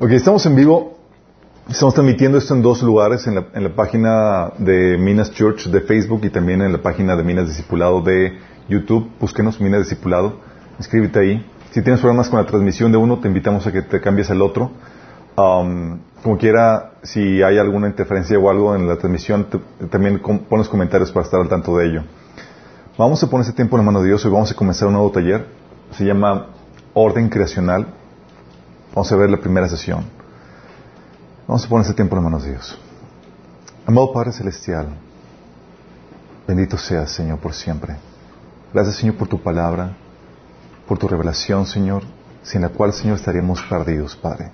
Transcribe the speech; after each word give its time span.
Ok, 0.00 0.10
estamos 0.10 0.46
en 0.46 0.54
vivo. 0.54 0.98
Estamos 1.68 1.92
transmitiendo 1.92 2.38
esto 2.38 2.54
en 2.54 2.62
dos 2.62 2.82
lugares, 2.82 3.26
en 3.26 3.34
la, 3.34 3.74
página 3.74 4.52
de 4.56 4.96
Minas 4.96 5.32
Church 5.32 5.66
de 5.66 5.82
Facebook 5.82 6.20
y 6.24 6.30
también 6.30 6.62
en 6.62 6.72
la 6.72 6.80
página 6.80 7.14
de 7.14 7.22
Minas 7.22 7.48
Discipulado 7.48 8.00
de 8.00 8.38
YouTube. 8.68 9.10
Búsquenos 9.20 9.60
Minas 9.60 9.80
Discipulado, 9.80 10.40
inscríbete 10.78 11.18
ahí. 11.18 11.46
Si 11.72 11.82
tienes 11.82 12.00
problemas 12.00 12.30
con 12.30 12.38
la 12.38 12.46
transmisión 12.46 12.90
de 12.90 12.96
uno, 12.96 13.18
te 13.18 13.28
invitamos 13.28 13.66
a 13.66 13.72
que 13.72 13.82
te 13.82 14.00
cambies 14.00 14.30
al 14.30 14.40
otro. 14.40 14.70
Um, 15.36 15.98
como 16.22 16.38
quiera, 16.38 16.92
si 17.02 17.42
hay 17.42 17.58
alguna 17.58 17.88
interferencia 17.88 18.38
o 18.38 18.48
algo 18.48 18.74
en 18.74 18.88
la 18.88 18.96
transmisión, 18.96 19.46
también 19.90 20.20
con, 20.20 20.38
pones 20.40 20.68
comentarios 20.68 21.12
para 21.12 21.24
estar 21.26 21.40
al 21.40 21.48
tanto 21.48 21.76
de 21.76 21.86
ello. 21.86 22.02
Vamos 22.96 23.22
a 23.22 23.28
poner 23.28 23.44
ese 23.44 23.52
tiempo 23.52 23.76
en 23.76 23.84
la 23.84 23.86
mano 23.86 24.00
de 24.00 24.08
Dios 24.08 24.24
y 24.24 24.28
vamos 24.28 24.50
a 24.50 24.54
comenzar 24.54 24.88
un 24.88 24.94
nuevo 24.94 25.10
taller. 25.10 25.46
Se 25.90 26.04
llama 26.04 26.46
Orden 26.94 27.28
Creacional. 27.28 27.97
Vamos 28.98 29.12
a 29.12 29.16
ver 29.16 29.30
la 29.30 29.36
primera 29.36 29.68
sesión. 29.68 30.04
Vamos 31.46 31.64
a 31.64 31.68
poner 31.68 31.84
ese 31.84 31.94
tiempo 31.94 32.16
en 32.16 32.24
manos 32.24 32.42
de 32.42 32.50
Dios. 32.50 32.76
Amado 33.86 34.12
Padre 34.12 34.32
Celestial, 34.32 34.88
bendito 36.48 36.76
seas, 36.76 37.12
Señor, 37.12 37.38
por 37.38 37.54
siempre. 37.54 37.94
Gracias, 38.74 38.96
Señor, 38.96 39.14
por 39.14 39.28
tu 39.28 39.40
palabra, 39.40 39.92
por 40.88 40.98
tu 40.98 41.06
revelación, 41.06 41.64
Señor, 41.64 42.02
sin 42.42 42.62
la 42.62 42.70
cual, 42.70 42.92
Señor, 42.92 43.18
estaríamos 43.18 43.62
perdidos, 43.62 44.16
Padre. 44.16 44.50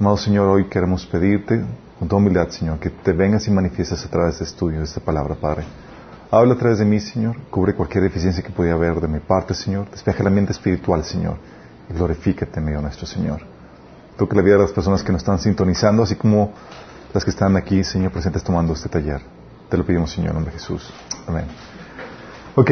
Amado 0.00 0.16
Señor, 0.16 0.48
hoy 0.48 0.64
queremos 0.64 1.06
pedirte, 1.06 1.64
con 2.00 2.08
toda 2.08 2.20
humildad, 2.20 2.48
Señor, 2.48 2.80
que 2.80 2.90
te 2.90 3.12
vengas 3.12 3.46
y 3.46 3.52
manifiestes 3.52 4.04
a 4.04 4.08
través 4.10 4.40
de 4.40 4.44
este 4.44 4.54
estudio, 4.56 4.78
de 4.78 4.86
esta 4.86 4.98
palabra, 4.98 5.36
Padre. 5.36 5.62
Habla 6.32 6.54
a 6.54 6.58
través 6.58 6.80
de 6.80 6.84
mí, 6.84 6.98
Señor, 6.98 7.36
cubre 7.48 7.76
cualquier 7.76 8.02
deficiencia 8.02 8.42
que 8.42 8.50
pudiera 8.50 8.74
haber 8.74 9.00
de 9.00 9.06
mi 9.06 9.20
parte, 9.20 9.54
Señor. 9.54 9.88
Despeja 9.88 10.24
la 10.24 10.30
mente 10.30 10.50
espiritual, 10.50 11.04
Señor, 11.04 11.36
y 11.88 11.94
glorifícate 11.94 12.58
en 12.58 12.66
medio 12.66 12.80
nuestro 12.80 13.06
Señor. 13.06 13.40
Toque 14.16 14.34
la 14.34 14.42
vida 14.42 14.54
de 14.54 14.62
las 14.62 14.72
personas 14.72 15.02
que 15.02 15.12
nos 15.12 15.22
están 15.22 15.38
sintonizando, 15.38 16.02
así 16.02 16.16
como 16.16 16.52
las 17.12 17.24
que 17.24 17.30
están 17.30 17.56
aquí, 17.56 17.84
Señor, 17.84 18.12
presentes 18.12 18.42
tomando 18.42 18.72
este 18.72 18.88
taller. 18.88 19.20
Te 19.68 19.76
lo 19.76 19.84
pedimos, 19.84 20.10
Señor, 20.10 20.30
en 20.30 20.34
nombre 20.36 20.52
de 20.52 20.58
Jesús. 20.58 20.92
Amén. 21.26 21.44
Ok, 22.54 22.70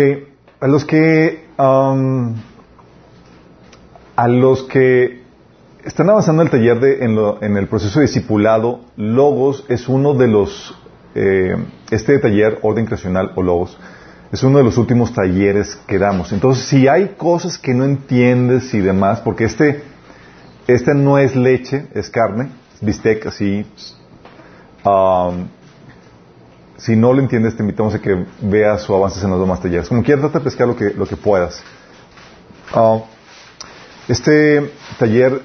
a 0.61 0.67
los 0.67 0.85
que, 0.85 1.49
um, 1.59 2.35
a 4.17 4.29
los 4.29 4.63
que 4.65 5.25
están 5.85 6.09
avanzando 6.09 6.43
el 6.43 6.51
taller 6.51 6.81
de, 6.81 7.05
en, 7.05 7.15
lo, 7.15 7.43
en, 7.43 7.57
el 7.57 7.69
proceso 7.69 8.01
de 8.01 8.07
discipulado, 8.07 8.81
Logos 8.97 9.65
es 9.69 9.89
uno 9.89 10.15
de 10.15 10.29
los, 10.29 10.75
eh, 11.15 11.57
este 11.91 12.19
taller, 12.19 12.59
Orden 12.63 12.87
Creacional 12.87 13.33
o 13.35 13.43
Logos, 13.43 13.79
es 14.35 14.43
uno 14.43 14.59
de 14.59 14.65
los 14.65 14.79
últimos 14.79 15.13
talleres 15.13 15.79
que 15.87 15.97
damos. 15.97 16.33
Entonces, 16.33 16.65
si 16.65 16.89
hay 16.89 17.15
cosas 17.17 17.57
que 17.57 17.73
no 17.73 17.85
entiendes 17.85 18.75
y 18.75 18.81
demás, 18.81 19.21
porque 19.21 19.45
este, 19.45 19.85
este 20.67 20.93
no 20.93 21.19
es 21.19 21.37
leche, 21.37 21.87
es 21.95 22.11
carne, 22.11 22.51
bistec, 22.81 23.27
así. 23.27 23.65
Um, 24.85 25.47
si 26.77 26.97
no 26.97 27.13
lo 27.13 27.21
entiendes, 27.21 27.57
te 27.57 27.63
invitamos 27.63 27.95
a 27.95 28.01
que 28.01 28.27
veas 28.41 28.91
o 28.91 28.97
avances 28.97 29.23
en 29.23 29.31
los 29.31 29.39
demás 29.39 29.63
talleres. 29.63 29.89
Como 29.89 30.03
quieras, 30.03 30.23
trata 30.23 30.41
de 30.41 30.45
pescar 30.45 30.67
lo 30.67 30.75
que, 30.75 30.91
lo 30.91 31.07
que 31.07 31.17
puedas. 31.17 31.63
Uh, 32.75 33.03
este 34.09 34.69
taller, 34.99 35.43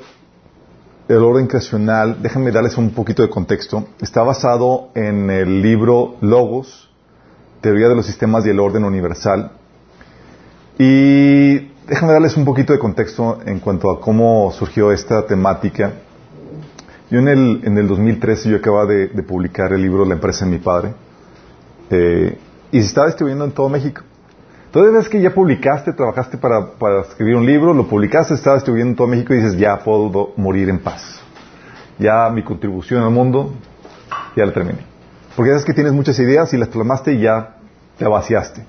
el 1.08 1.18
orden 1.18 1.46
creacional, 1.46 2.24
déjenme 2.24 2.52
darles 2.52 2.76
un 2.76 2.90
poquito 2.90 3.22
de 3.22 3.30
contexto, 3.30 3.88
está 4.02 4.24
basado 4.24 4.90
en 4.96 5.30
el 5.30 5.62
libro 5.62 6.16
Logos, 6.22 6.89
Teoría 7.62 7.90
de 7.90 7.96
los 7.96 8.06
Sistemas 8.06 8.46
y 8.46 8.50
el 8.50 8.60
Orden 8.60 8.84
Universal. 8.84 9.52
Y 10.78 11.72
déjame 11.88 12.14
darles 12.14 12.38
un 12.38 12.46
poquito 12.46 12.72
de 12.74 12.80
contexto 12.80 13.40
en 13.46 13.60
cuanto 13.60 13.92
a 13.92 14.00
cómo 14.00 14.52
surgió 14.52 14.92
esta 14.92 15.26
temática. 15.26 15.92
Yo 17.10 17.20
en 17.20 17.28
el, 17.28 17.62
en 17.64 17.78
el 17.78 17.88
2013 17.88 18.50
yo 18.50 18.58
acababa 18.58 18.86
de, 18.86 19.08
publicar 19.24 19.74
el 19.74 19.82
libro 19.82 20.06
La 20.06 20.14
empresa 20.14 20.46
de 20.46 20.52
mi 20.52 20.60
padre. 20.60 20.94
Eh, 21.90 22.38
y 22.72 22.80
se 22.80 22.86
estaba 22.86 23.08
distribuyendo 23.08 23.46
en 23.46 23.52
todo 23.52 23.68
México. 23.68 24.04
Entonces 24.68 24.94
ves 24.94 25.10
que 25.10 25.20
ya 25.20 25.34
publicaste, 25.34 25.94
trabajaste 25.94 26.38
para, 26.38 26.74
para, 26.74 27.02
escribir 27.02 27.36
un 27.36 27.46
libro, 27.46 27.74
lo 27.74 27.88
publicaste, 27.88 28.36
estaba 28.36 28.58
distribuyendo 28.58 28.92
en 28.92 28.96
todo 28.96 29.08
México 29.08 29.34
y 29.34 29.38
dices, 29.38 29.58
ya 29.58 29.80
puedo 29.80 30.34
morir 30.38 30.70
en 30.70 30.78
paz. 30.80 31.22
Ya 31.98 32.30
mi 32.30 32.44
contribución 32.44 33.04
al 33.04 33.10
mundo, 33.10 33.52
ya 34.36 34.46
la 34.46 34.54
terminé. 34.54 34.89
Porque 35.40 35.52
sabes 35.52 35.64
que 35.64 35.74
tienes 35.74 35.94
muchas 35.94 36.20
ideas 36.20 36.54
y 36.54 36.58
las 36.58 36.68
plasmaste 36.68 37.14
y 37.14 37.22
ya 37.22 37.56
te 37.98 38.06
vaciaste. 38.06 38.62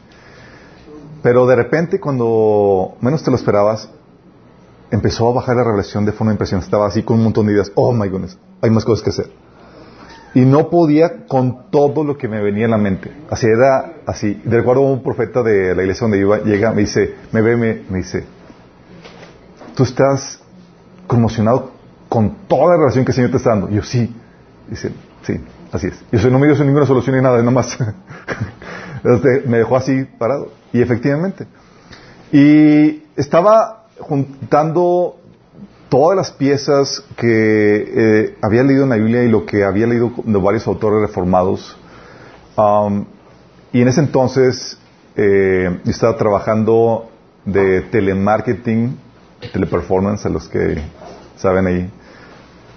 Pero 1.21 1.45
de 1.45 1.57
repente, 1.57 1.99
cuando 1.99 2.95
menos 3.01 3.25
te 3.25 3.31
lo 3.33 3.37
esperabas, 3.37 3.91
empezó 4.93 5.29
a 5.29 5.33
bajar 5.33 5.57
la 5.57 5.65
revelación 5.65 6.05
de 6.05 6.13
forma 6.13 6.31
impresionante. 6.31 6.67
Estaba 6.67 6.87
así 6.87 7.03
con 7.03 7.17
un 7.17 7.25
montón 7.25 7.47
de 7.47 7.55
ideas. 7.55 7.73
Oh 7.75 7.93
my 7.93 8.07
goodness, 8.07 8.39
hay 8.61 8.71
más 8.71 8.85
cosas 8.85 9.03
que 9.03 9.11
hacer. 9.11 9.33
Y 10.33 10.43
no 10.43 10.71
podía 10.71 11.27
con 11.27 11.73
todo 11.73 12.05
lo 12.05 12.17
que 12.17 12.29
me 12.29 12.41
venía 12.41 12.67
en 12.67 12.71
la 12.71 12.79
mente. 12.79 13.11
Así 13.29 13.49
era, 13.49 13.95
así. 14.07 14.41
De 14.45 14.59
recuerdo 14.59 14.83
un 14.83 15.03
profeta 15.03 15.43
de 15.43 15.75
la 15.75 15.83
iglesia 15.83 16.05
donde 16.05 16.19
iba, 16.19 16.39
llega, 16.39 16.71
me 16.71 16.83
dice, 16.83 17.17
me 17.33 17.43
ve, 17.43 17.57
me, 17.57 17.83
me 17.91 17.99
dice, 17.99 18.25
tú 19.75 19.83
estás 19.83 20.41
conmocionado 21.09 21.73
con 22.09 22.47
toda 22.47 22.75
la 22.75 22.77
relación 22.77 23.05
que 23.05 23.11
el 23.11 23.17
Señor 23.17 23.33
te 23.33 23.39
está 23.39 23.51
dando. 23.51 23.69
Y 23.71 23.75
yo, 23.75 23.83
sí. 23.83 24.15
Dice, 24.69 24.93
sí, 25.23 25.41
así 25.73 25.89
es. 25.89 26.05
Y 26.13 26.17
eso 26.17 26.31
no 26.31 26.39
me 26.39 26.47
dio 26.47 26.65
ninguna 26.65 26.87
solución 26.87 27.17
ni 27.17 27.23
nada, 27.23 27.39
nada 27.39 27.51
más. 27.51 27.79
Entonces, 29.05 29.47
me 29.47 29.59
dejó 29.59 29.77
así 29.77 30.05
parado. 30.19 30.53
Y 30.73 30.81
efectivamente. 30.81 31.47
Y 32.33 33.03
estaba 33.17 33.87
juntando 33.99 35.17
todas 35.89 36.17
las 36.17 36.31
piezas 36.31 37.03
que 37.17 37.27
eh, 37.27 38.37
había 38.41 38.63
leído 38.63 38.85
en 38.85 38.91
la 38.91 38.97
Biblia 38.97 39.25
y 39.25 39.29
lo 39.29 39.45
que 39.45 39.65
había 39.65 39.87
leído 39.87 40.13
de 40.25 40.39
varios 40.39 40.67
autores 40.67 41.01
reformados. 41.01 41.77
Um, 42.57 43.07
y 43.73 43.83
en 43.83 43.89
ese 43.89 44.01
entonces 44.01 44.79
eh, 45.17 45.81
estaba 45.87 46.17
trabajando 46.17 47.11
de 47.45 47.83
telemarketing, 47.83 48.97
teleperformance, 49.53 50.27
a 50.27 50.29
los 50.29 50.49
que 50.49 50.81
saben 51.37 51.67
ahí, 51.67 51.91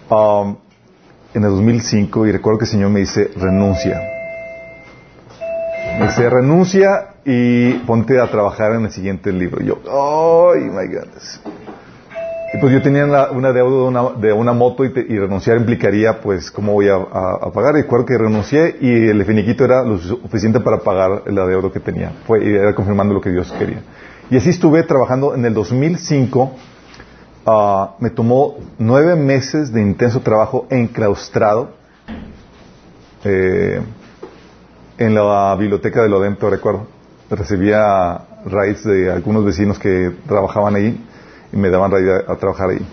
um, 0.09 0.58
en 1.34 1.44
el 1.44 1.50
2005 1.50 2.28
y 2.28 2.32
recuerdo 2.32 2.60
que 2.60 2.66
el 2.66 2.72
Señor 2.72 2.90
me 2.90 3.00
dice, 3.00 3.32
renuncia. 3.36 4.02
Me 6.00 6.08
dice, 6.08 6.30
renuncia 6.30 7.16
y 7.26 7.74
ponte 7.86 8.20
a 8.20 8.30
trabajar 8.30 8.74
en 8.74 8.86
el 8.86 8.92
siguiente 8.92 9.32
libro. 9.32 9.62
Yo, 9.62 9.80
¡ay, 9.86 9.90
oh, 9.90 10.54
my 10.56 10.88
goodness! 10.88 11.42
Y 12.54 12.58
pues 12.60 12.72
yo 12.72 12.84
tenía 12.84 13.06
una, 13.32 13.52
deuda 13.52 14.12
de 14.18 14.32
una, 14.32 14.54
moto 14.54 14.86
y, 14.86 14.90
renunciar 14.90 15.58
implicaría, 15.58 16.22
pues, 16.22 16.52
cómo 16.52 16.74
voy 16.74 16.88
a, 16.88 17.00
pagar. 17.52 17.76
Y 17.78 17.82
recuerdo 17.82 18.06
que 18.06 18.16
renuncié 18.16 18.76
y 18.80 19.08
el 19.08 19.26
finiquito 19.26 19.66
era 19.66 19.84
lo 19.84 19.98
suficiente 19.98 20.60
para 20.60 20.78
pagar 20.78 21.24
la 21.32 21.48
deuda 21.48 21.72
que 21.72 21.80
tenía. 21.80 22.12
Fue, 22.28 22.46
y 22.46 22.54
era 22.54 22.76
confirmando 22.76 23.16
lo 23.16 23.22
que 23.22 23.32
Dios 23.32 23.52
quería. 23.58 23.82
Y 24.30 24.38
así 24.38 24.52
estuve 24.52 24.84
trabajando 24.84 25.34
en 25.34 25.46
el 25.46 25.54
2005. 25.56 26.56
Uh, 27.46 27.90
me 28.00 28.09
tomó 28.09 28.56
nueve 28.78 29.18
meses 29.18 29.74
de 29.74 29.81
intenso 29.81 30.22
trabajo 30.22 30.66
enclaustrado 30.70 31.72
eh, 33.26 33.81
en 34.98 35.14
la 35.14 35.53
biblioteca 35.59 36.02
del 36.03 36.14
Odento, 36.14 36.50
recuerdo. 36.50 36.88
Recibía 37.30 38.22
raids 38.46 38.86
de 38.86 39.12
algunos 39.12 39.44
vecinos 39.44 39.78
que 39.78 40.16
trabajaban 40.26 40.76
ahí 40.76 41.06
y 41.52 41.58
me 41.58 41.70
daban 41.70 41.92
a, 41.94 42.32
a 42.32 42.36
trabajar 42.38 42.70
ahí. 42.70 42.86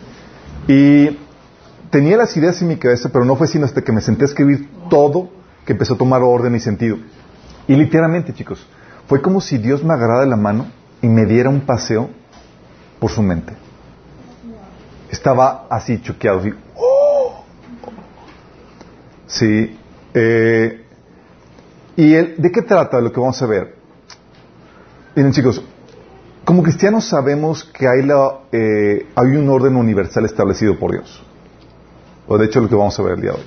Y 0.66 1.16
tenía 1.90 2.16
las 2.16 2.36
ideas 2.36 2.60
en 2.60 2.68
mi 2.68 2.76
cabeza, 2.76 3.08
pero 3.12 3.24
no 3.24 3.36
fue 3.36 3.46
sino 3.46 3.66
hasta 3.66 3.82
que 3.82 3.92
me 3.92 4.00
senté 4.00 4.24
a 4.24 4.26
escribir 4.26 4.68
todo 4.88 5.28
que 5.64 5.72
empezó 5.74 5.94
a 5.94 5.98
tomar 5.98 6.22
orden 6.22 6.56
y 6.56 6.60
sentido. 6.60 6.96
Y 7.68 7.76
literalmente, 7.76 8.34
chicos, 8.34 8.66
fue 9.06 9.22
como 9.22 9.40
si 9.40 9.58
Dios 9.58 9.84
me 9.84 9.94
agarrara 9.94 10.26
la 10.26 10.36
mano 10.36 10.66
y 11.02 11.06
me 11.06 11.24
diera 11.24 11.50
un 11.50 11.60
paseo 11.60 12.10
por 12.98 13.10
su 13.10 13.22
mente. 13.22 13.69
Estaba 15.10 15.66
así 15.68 16.00
choqueado, 16.00 16.38
así, 16.40 16.54
¡oh! 16.76 17.44
Sí. 19.26 19.76
Eh, 20.14 20.84
¿Y 21.96 22.14
el, 22.14 22.36
de 22.36 22.50
qué 22.50 22.62
trata 22.62 23.00
lo 23.00 23.12
que 23.12 23.20
vamos 23.20 23.40
a 23.42 23.46
ver? 23.46 23.74
Miren, 25.14 25.32
chicos, 25.32 25.62
como 26.44 26.62
cristianos 26.62 27.04
sabemos 27.04 27.64
que 27.64 27.86
hay, 27.86 28.02
la, 28.02 28.40
eh, 28.52 29.06
hay 29.14 29.36
un 29.36 29.48
orden 29.48 29.76
universal 29.76 30.24
establecido 30.24 30.78
por 30.78 30.92
Dios. 30.92 31.22
O 32.26 32.38
de 32.38 32.46
hecho 32.46 32.60
lo 32.60 32.68
que 32.68 32.74
vamos 32.74 32.98
a 32.98 33.02
ver 33.02 33.14
el 33.14 33.20
día 33.20 33.32
de 33.32 33.38
hoy. 33.38 33.44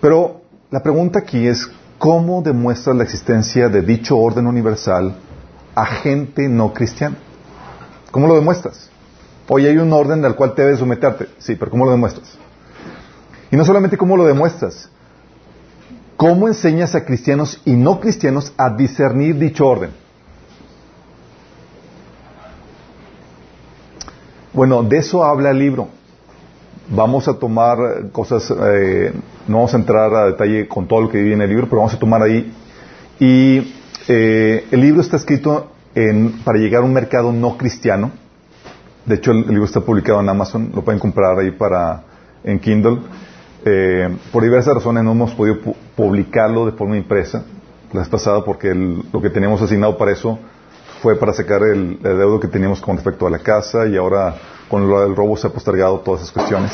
Pero 0.00 0.40
la 0.70 0.82
pregunta 0.82 1.20
aquí 1.20 1.46
es, 1.46 1.70
¿cómo 1.98 2.42
demuestras 2.42 2.96
la 2.96 3.04
existencia 3.04 3.68
de 3.68 3.82
dicho 3.82 4.16
orden 4.16 4.46
universal 4.46 5.14
a 5.74 5.86
gente 5.86 6.48
no 6.48 6.72
cristiana? 6.72 7.16
¿Cómo 8.10 8.26
lo 8.26 8.34
demuestras? 8.34 8.90
Hoy 9.48 9.66
hay 9.66 9.78
un 9.78 9.92
orden 9.92 10.24
al 10.24 10.34
cual 10.34 10.54
te 10.54 10.62
debes 10.62 10.80
someterte. 10.80 11.28
Sí, 11.38 11.54
pero 11.54 11.70
¿cómo 11.70 11.84
lo 11.84 11.92
demuestras? 11.92 12.36
Y 13.50 13.56
no 13.56 13.64
solamente 13.64 13.96
cómo 13.96 14.16
lo 14.16 14.24
demuestras, 14.24 14.90
¿cómo 16.16 16.48
enseñas 16.48 16.94
a 16.94 17.04
cristianos 17.04 17.60
y 17.64 17.72
no 17.74 18.00
cristianos 18.00 18.52
a 18.56 18.70
discernir 18.70 19.38
dicho 19.38 19.66
orden? 19.66 19.90
Bueno, 24.52 24.82
de 24.82 24.98
eso 24.98 25.22
habla 25.22 25.50
el 25.50 25.58
libro. 25.58 25.88
vamos 26.88 27.28
a 27.28 27.34
tomar 27.34 27.76
cosas, 28.12 28.50
eh, 28.50 29.12
no 29.46 29.56
vamos 29.56 29.74
a 29.74 29.76
entrar 29.76 30.14
a 30.14 30.26
detalle 30.26 30.66
con 30.68 30.86
todo 30.86 31.02
lo 31.02 31.08
que 31.08 31.18
viene 31.18 31.34
en 31.34 31.42
el 31.42 31.48
libro, 31.50 31.66
pero 31.66 31.78
vamos 31.78 31.94
a 31.94 31.98
tomar 31.98 32.22
ahí. 32.22 32.52
Y 33.20 33.74
eh, 34.08 34.66
el 34.70 34.80
libro 34.80 35.00
está 35.00 35.16
escrito 35.16 35.70
en, 35.94 36.42
para 36.44 36.58
llegar 36.58 36.82
a 36.82 36.84
un 36.84 36.92
mercado 36.92 37.32
no 37.32 37.56
cristiano. 37.56 38.12
De 39.06 39.14
hecho, 39.14 39.30
el, 39.30 39.46
libro 39.46 39.64
está 39.64 39.80
publicado 39.80 40.20
en 40.20 40.28
Amazon, 40.28 40.70
lo 40.74 40.82
pueden 40.82 40.98
comprar 40.98 41.38
ahí 41.38 41.52
para 41.52 42.02
en 42.44 42.58
Kindle. 42.58 42.98
Eh, 43.64 44.16
por 44.32 44.42
diversas 44.42 44.74
razones 44.74 45.02
no 45.02 45.12
hemos 45.12 45.32
podido 45.32 45.58
publicarlo 45.96 46.66
de 46.66 46.72
forma 46.72 46.96
impresa 46.96 47.44
la 47.92 48.00
vez 48.00 48.08
pasada 48.08 48.44
porque 48.44 48.74
lo 48.74 49.20
que 49.20 49.30
teníamos 49.30 49.60
asignado 49.62 49.96
para 49.96 50.12
eso 50.12 50.38
fue 51.02 51.16
para 51.16 51.32
sacar 51.32 51.62
el, 51.62 52.00
deudo 52.02 52.40
que 52.40 52.48
teníamos 52.48 52.80
con 52.80 52.96
respecto 52.96 53.26
a 53.26 53.30
la 53.30 53.38
casa 53.38 53.86
y 53.86 53.96
ahora 53.96 54.34
con 54.68 54.82
del 54.82 55.14
robo 55.14 55.36
se 55.36 55.46
ha 55.46 55.50
postergado 55.50 56.00
todas 56.00 56.22
esas 56.22 56.32
cuestiones. 56.32 56.72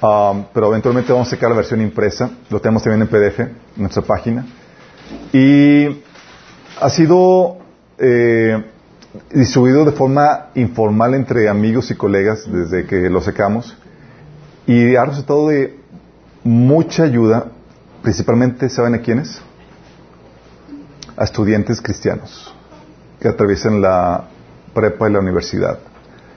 Um, 0.00 0.44
pero 0.52 0.68
eventualmente 0.68 1.12
vamos 1.12 1.28
a 1.28 1.30
sacar 1.30 1.50
la 1.50 1.56
versión 1.56 1.80
impresa, 1.80 2.28
lo 2.50 2.60
tenemos 2.60 2.82
también 2.82 3.02
en 3.02 3.08
PDF 3.08 3.40
en 3.40 3.54
nuestra 3.76 4.02
página. 4.02 4.44
Y 5.32 6.02
ha 6.80 6.90
sido 6.90 7.58
eh, 7.98 8.64
distribuido 9.32 9.84
de 9.84 9.92
forma 9.92 10.46
informal 10.54 11.14
entre 11.14 11.48
amigos 11.48 11.90
y 11.90 11.94
colegas 11.94 12.50
desde 12.50 12.86
que 12.86 13.10
lo 13.10 13.20
sacamos 13.20 13.76
y 14.66 14.96
ha 14.96 15.04
resultado 15.04 15.48
de 15.48 15.78
mucha 16.44 17.04
ayuda, 17.04 17.46
principalmente, 18.02 18.68
¿saben 18.68 18.94
a 18.94 18.98
quiénes? 18.98 19.40
A 21.16 21.24
estudiantes 21.24 21.80
cristianos 21.80 22.54
que 23.20 23.28
atraviesan 23.28 23.80
la 23.80 24.24
prepa 24.74 25.08
y 25.08 25.12
la 25.12 25.20
universidad. 25.20 25.78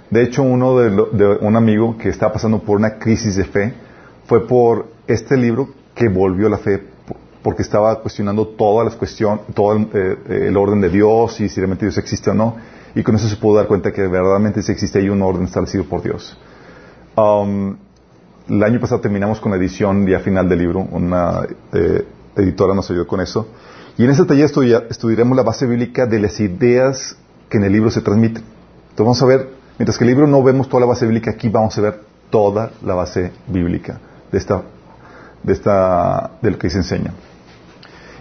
De 0.10 0.22
hecho, 0.22 0.44
uno 0.44 0.78
de, 0.78 1.38
un 1.42 1.56
amigo 1.56 1.98
que 1.98 2.10
estaba 2.10 2.34
pasando 2.34 2.60
por 2.60 2.78
una 2.78 3.00
crisis 3.00 3.36
de 3.36 3.46
fe 3.46 3.74
fue 4.28 4.48
por 4.48 4.88
este 5.08 5.36
libro 5.36 5.70
que 5.96 6.10
volvió 6.10 6.48
la 6.50 6.58
fe 6.58 6.84
porque 7.46 7.62
estaba 7.62 8.02
cuestionando 8.02 8.48
todas 8.48 8.86
las 8.86 8.96
cuestiones, 8.96 9.42
todo 9.54 9.74
el, 9.74 9.88
eh, 9.94 10.48
el, 10.48 10.58
orden 10.58 10.82
de 10.82 10.90
Dios 10.90 11.40
y 11.40 11.48
si 11.48 11.58
realmente 11.58 11.86
Dios 11.86 11.96
existe 12.00 12.32
o 12.32 12.34
no. 12.34 12.56
Y 12.96 13.04
con 13.04 13.14
eso 13.14 13.30
se 13.30 13.36
pudo 13.36 13.58
dar 13.58 13.68
cuenta 13.68 13.94
que 13.94 14.02
verdaderamente 14.02 14.64
sí 14.64 14.72
existe 14.72 14.98
ahí 14.98 15.10
un 15.10 15.22
orden 15.22 15.44
establecido 15.44 15.84
por 15.84 16.02
Dios. 16.02 16.36
Um, 17.16 17.78
el 18.50 18.64
año 18.64 18.80
pasado 18.80 19.00
terminamos 19.00 19.40
con 19.40 19.52
la 19.52 19.60
edición 19.60 20.08
ya 20.08 20.22
final 20.22 20.50
del 20.50 20.58
libro. 20.58 20.88
Una 20.92 21.42
eh, 21.72 22.08
editora 22.36 22.74
nos 22.74 22.90
ayudó 22.90 23.06
con 23.06 23.22
eso. 23.22 23.48
Y 23.96 24.06
en 24.06 24.10
ese 24.10 24.26
taller 24.26 24.50
estudiaremos 24.90 25.38
la 25.38 25.44
base 25.44 25.68
bíblica 25.68 26.08
de 26.08 26.20
las 26.20 26.40
ideas 26.40 27.16
que 27.48 27.58
en 27.58 27.66
el 27.66 27.74
libro 27.74 27.92
se 27.92 28.02
transmiten. 28.02 28.44
Entonces 28.90 29.06
vamos 29.06 29.22
a 29.22 29.26
ver, 29.28 29.50
mientras 29.78 30.00
que 30.00 30.04
el 30.04 30.10
libro 30.10 30.26
no 30.26 30.42
vemos 30.42 30.68
toda 30.68 30.82
la 30.82 30.88
base 30.88 31.06
bíblica, 31.06 31.30
aquí 31.30 31.50
vamos 31.50 31.78
a 31.78 31.82
ver 31.82 32.02
toda 32.32 32.72
la 32.84 32.96
base 32.96 33.34
bíblica 33.46 34.00
de 34.32 34.40
esta, 34.40 34.64
de 35.44 35.54
esta, 35.54 36.32
de 36.42 36.58
que 36.58 36.72
se 36.72 36.80
enseña. 36.80 37.14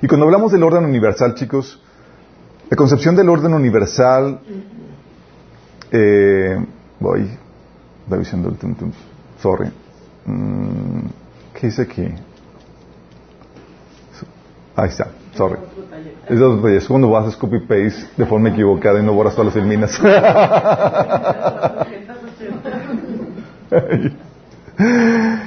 Y 0.02 0.06
cuando 0.06 0.26
hablamos 0.26 0.52
del 0.52 0.62
orden 0.62 0.85
universal, 0.85 1.35
chicos, 1.35 1.81
la 2.70 2.76
concepción 2.76 3.17
del 3.17 3.29
orden 3.29 3.55
universal, 3.55 4.41
eh, 5.91 6.64
voy, 7.00 7.29
diciendo 8.19 8.49
el 8.49 8.56
sorry. 9.41 9.70
Mm, 10.26 11.06
¿Qué 11.55 11.69
dice 11.69 11.82
aquí? 11.82 12.08
Ahí 14.76 14.88
está, 14.88 15.06
sorry. 15.37 15.58
Es 16.29 16.41
otro. 16.41 16.69
Cuando 16.88 17.11
vas 17.11 17.32
a 17.32 17.38
copy 17.38 17.61
paste 17.61 18.08
de 18.17 18.26
forma 18.26 18.49
equivocada 18.49 18.99
y 18.99 19.05
no 19.05 19.12
borras 19.12 19.37
todas 19.37 19.55
las 19.55 19.62
filminas. 19.62 20.00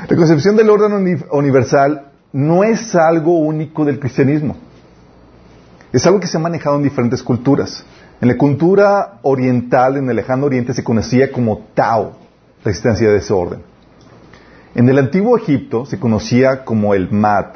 La 0.09 0.15
concepción 0.15 0.55
del 0.55 0.69
orden 0.69 1.19
universal 1.31 2.11
no 2.38 2.63
es 2.63 2.94
algo 2.94 3.39
único 3.39 3.84
del 3.84 4.00
cristianismo. 4.00 4.56
Es 5.92 6.06
algo 6.06 6.19
que 6.19 6.28
se 6.28 6.38
ha 6.38 6.39
manejado 6.39 6.75
en 6.75 6.84
diferentes 6.84 7.24
culturas. 7.24 7.84
En 8.22 8.28
la 8.28 8.38
cultura 8.38 9.18
oriental, 9.24 9.98
en 9.98 10.07
el 10.07 10.18
lejano 10.18 10.45
oriente, 10.45 10.75
se 10.75 10.84
conocía 10.84 11.31
como 11.31 11.66
Tao, 11.74 12.16
la 12.63 12.69
existencia 12.69 13.10
de 13.10 13.18
ese 13.18 13.34
orden. 13.34 13.63
En 14.75 14.88
el 14.88 15.00
antiguo 15.00 15.36
Egipto 15.36 15.88
se 15.88 16.00
conocía 16.00 16.63
como 16.63 16.94
el 16.94 17.10
Mat. 17.10 17.56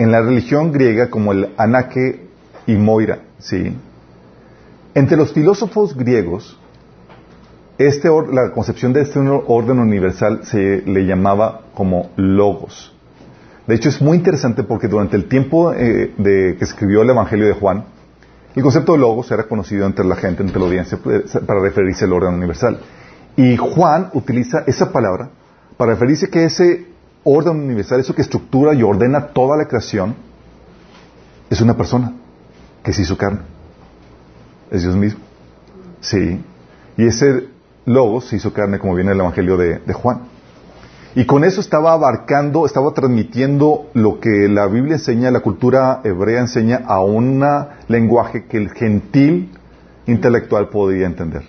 En 0.00 0.10
la 0.10 0.20
religión 0.20 0.72
griega 0.72 1.08
como 1.08 1.30
el 1.30 1.54
Anake 1.56 2.26
y 2.66 2.74
Moira. 2.74 3.20
¿sí? 3.38 3.72
Entre 4.94 5.16
los 5.16 5.32
filósofos 5.32 5.96
griegos, 5.96 6.58
este 7.78 8.08
la 8.32 8.50
concepción 8.50 8.92
de 8.92 9.02
este 9.02 9.20
orden 9.20 9.78
universal 9.78 10.40
se 10.42 10.82
le 10.82 11.06
llamaba 11.06 11.60
como 11.74 12.10
logos. 12.16 12.97
De 13.68 13.74
hecho, 13.74 13.90
es 13.90 14.02
muy 14.02 14.16
interesante 14.16 14.64
porque 14.64 14.88
durante 14.88 15.16
el 15.16 15.28
tiempo 15.28 15.72
eh, 15.72 16.12
de 16.18 16.56
que 16.58 16.64
escribió 16.64 17.02
el 17.02 17.10
Evangelio 17.10 17.46
de 17.46 17.52
Juan, 17.52 17.84
el 18.56 18.62
concepto 18.62 18.92
de 18.92 18.98
logos 18.98 19.30
era 19.30 19.44
conocido 19.44 19.86
entre 19.86 20.04
la 20.04 20.16
gente, 20.16 20.42
entre 20.42 20.58
la 20.58 20.66
audiencia, 20.66 20.98
para 21.46 21.60
referirse 21.60 22.06
al 22.06 22.12
orden 22.12 22.34
universal. 22.34 22.80
Y 23.36 23.56
Juan 23.56 24.10
utiliza 24.14 24.64
esa 24.66 24.90
palabra 24.90 25.30
para 25.76 25.92
referirse 25.92 26.28
que 26.28 26.44
ese 26.44 26.88
orden 27.22 27.60
universal, 27.60 28.00
eso 28.00 28.14
que 28.14 28.22
estructura 28.22 28.74
y 28.74 28.82
ordena 28.82 29.28
toda 29.28 29.56
la 29.56 29.68
creación, 29.68 30.16
es 31.50 31.60
una 31.60 31.76
persona 31.76 32.14
que 32.82 32.92
se 32.92 33.02
hizo 33.02 33.16
carne. 33.16 33.40
Es 34.70 34.82
Dios 34.82 34.96
mismo. 34.96 35.20
Sí. 36.00 36.42
Y 36.96 37.06
ese 37.06 37.48
logo 37.84 38.20
se 38.20 38.36
hizo 38.36 38.52
carne 38.52 38.78
como 38.78 38.94
viene 38.94 39.12
el 39.12 39.20
Evangelio 39.20 39.56
de, 39.56 39.92
Juan. 39.92 40.22
Y 41.18 41.26
con 41.26 41.42
eso 41.42 41.60
estaba 41.60 41.94
abarcando, 41.94 42.64
estaba 42.64 42.92
transmitiendo 42.92 43.90
lo 43.92 44.20
que 44.20 44.46
la 44.48 44.68
Biblia 44.68 44.94
enseña, 44.94 45.32
la 45.32 45.40
cultura 45.40 46.00
hebrea 46.04 46.38
enseña 46.38 46.82
a 46.86 47.00
un 47.00 47.44
lenguaje 47.88 48.44
que 48.44 48.56
el 48.56 48.70
gentil 48.70 49.50
intelectual 50.06 50.68
podía 50.68 51.06
entender. 51.06 51.42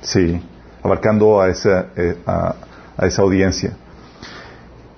Sí, 0.00 0.40
abarcando 0.82 1.38
a 1.38 1.50
esa, 1.50 1.88
eh, 1.96 2.16
a 2.24 2.56
esa 3.02 3.20
audiencia. 3.20 3.76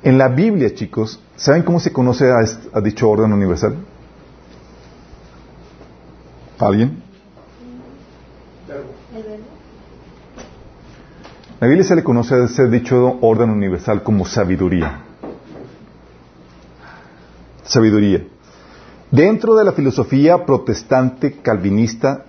En 0.04 0.18
la 0.18 0.28
Biblia, 0.28 0.72
chicos, 0.72 1.20
¿saben 1.34 1.64
cómo 1.64 1.80
se 1.80 1.92
conoce 1.92 2.30
a, 2.30 2.80
dicho 2.80 3.10
orden 3.10 3.32
universal? 3.32 3.74
¿Alguien? 6.60 6.99
La 11.60 11.66
Biblia 11.66 11.84
se 11.84 11.94
le 11.94 12.02
conoce 12.02 12.34
a 12.34 12.44
ese 12.44 12.68
dicho 12.68 13.18
orden 13.20 13.50
universal 13.50 14.02
como 14.02 14.24
sabiduría. 14.24 15.02
Sabiduría. 17.64 18.24
Dentro 19.10 19.54
de 19.54 19.64
la 19.64 19.72
filosofía 19.72 20.46
protestante 20.46 21.34
calvinista 21.42 22.24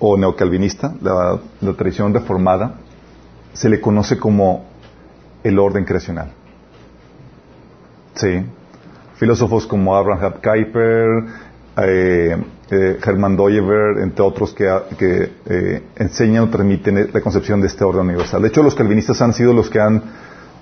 o 0.00 0.16
neocalvinista, 0.16 0.96
la 1.00 1.38
tradición 1.76 2.12
reformada, 2.12 2.74
se 3.52 3.68
le 3.68 3.80
conoce 3.80 4.18
como 4.18 4.64
el 5.44 5.60
orden 5.60 5.84
creacional. 5.84 6.32
Sí. 8.14 8.44
Filósofos 9.18 9.68
como 9.68 9.94
Abraham 9.94 10.34
Kuyper, 10.42 11.06
eh, 11.76 12.36
eh, 12.70 12.98
Hermann 13.04 13.36
Doyever, 13.36 13.98
entre 13.98 14.24
otros 14.24 14.54
que, 14.54 14.66
eh, 15.46 15.82
enseñan 15.96 16.44
o 16.44 16.50
transmiten 16.50 17.10
la 17.12 17.20
concepción 17.20 17.60
de 17.60 17.66
este 17.66 17.84
orden 17.84 18.02
universal. 18.02 18.42
De 18.42 18.48
hecho, 18.48 18.62
los 18.62 18.74
calvinistas 18.74 19.20
han 19.22 19.32
sido 19.32 19.52
los 19.52 19.70
que 19.70 19.80
han 19.80 20.02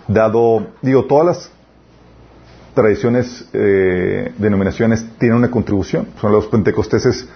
dado, 0.09 0.66
digo, 0.83 1.04
todas 1.04 1.26
las 1.26 1.50
tradiciones, 2.75 3.49
denominaciones 3.52 5.06
tienen 5.18 5.38
una 5.38 5.50
contribución. 5.50 6.09
Son 6.21 6.33
los 6.33 6.49
pentecosteses 6.49 7.28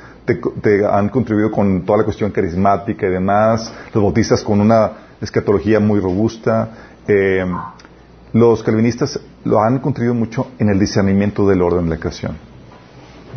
te, 0.63 0.85
han 0.87 1.09
contribuido 1.09 1.51
con 1.51 1.85
toda 1.85 1.99
la 1.99 2.05
cuestión 2.05 2.31
carismática 2.31 3.07
y 3.07 3.11
demás, 3.11 3.73
los 3.95 4.03
bautistas 4.03 4.43
con 4.43 4.61
una 4.61 4.93
escatología 5.21 5.81
muy 5.81 6.01
robusta. 6.01 6.69
Eh, 7.07 7.45
los 8.33 8.63
calvinistas 8.63 9.19
lo 9.45 9.61
han 9.63 9.79
contribuido 9.79 10.15
mucho 10.15 10.49
en 10.59 10.69
el 10.69 10.79
discernimiento 10.79 11.49
del 11.49 11.63
orden 11.63 11.85
de 11.85 11.91
la 11.91 11.97
creación. 11.97 12.48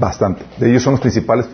Bastante. 0.02 0.44
De 0.58 0.68
ellos 0.68 0.82
son 0.82 0.94
los 0.94 1.00
principales 1.00 1.46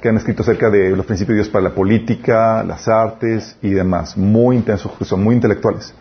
que 0.00 0.08
han 0.08 0.16
escrito 0.16 0.42
acerca 0.42 0.68
de 0.68 0.90
los 0.90 1.06
principios 1.06 1.36
de 1.36 1.42
Dios 1.42 1.48
para 1.48 1.62
la 1.62 1.72
política, 1.72 2.64
las 2.64 2.88
artes 2.88 3.56
y 3.62 3.70
demás. 3.70 4.16
Muy 4.16 4.56
intensos, 4.56 4.90
son 5.02 5.22
muy 5.22 5.36
intelectuales. 5.36 5.94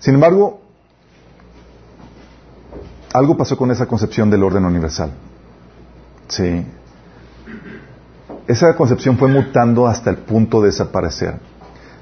Sin 0.00 0.16
embargo, 0.16 0.60
algo 3.14 3.38
pasó 3.38 3.56
con 3.56 3.70
esa 3.70 3.86
concepción 3.86 4.28
del 4.28 4.42
orden 4.42 4.66
universal. 4.66 5.12
Sí. 6.28 6.66
Esa 8.46 8.76
concepción 8.76 9.16
fue 9.16 9.28
mutando 9.28 9.86
hasta 9.86 10.10
el 10.10 10.18
punto 10.18 10.60
de 10.60 10.66
desaparecer. 10.66 11.36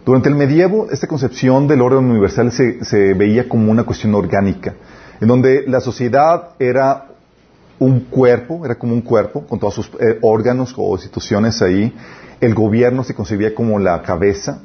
Durante 0.05 0.31
el 0.31 0.35
medievo, 0.35 0.89
esta 0.91 1.07
concepción 1.07 1.69
del 1.69 1.81
orden 1.81 2.07
universal 2.07 2.51
se, 2.51 3.15
veía 3.15 3.49
como 3.49 3.71
una 3.71 3.85
cuestión 3.85 4.17
orgánica, 4.17 4.75
en 5.21 5.29
donde 5.29 5.63
la 5.69 5.81
sociedad 5.81 6.55
era 6.59 7.09
un 7.79 8.01
cuerpo, 8.01 8.65
era 8.65 8.77
como 8.77 8.95
un 8.95 9.03
cuerpo, 9.03 9.47
con 9.47 9.59
todos 9.59 9.75
sus 9.75 9.91
eh, 10.01 10.19
órganos 10.23 10.75
o 10.77 10.95
instituciones 10.95 11.63
ahí. 11.63 11.95
El 12.41 12.55
gobierno 12.55 13.05
se 13.05 13.15
concebía 13.15 13.55
como 13.55 13.79
la 13.79 14.03
cabeza 14.03 14.61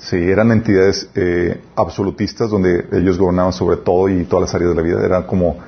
Sí, 0.00 0.16
eran 0.16 0.50
entidades 0.50 1.10
eh, 1.14 1.60
absolutistas 1.76 2.48
donde 2.48 2.86
ellos 2.92 3.18
gobernaban 3.18 3.52
sobre 3.52 3.76
todo 3.76 4.08
y 4.08 4.24
todas 4.24 4.48
las 4.48 4.54
áreas 4.54 4.70
de 4.70 4.76
la 4.76 4.82
vida. 4.82 5.04
Era 5.04 5.26
como 5.26 5.58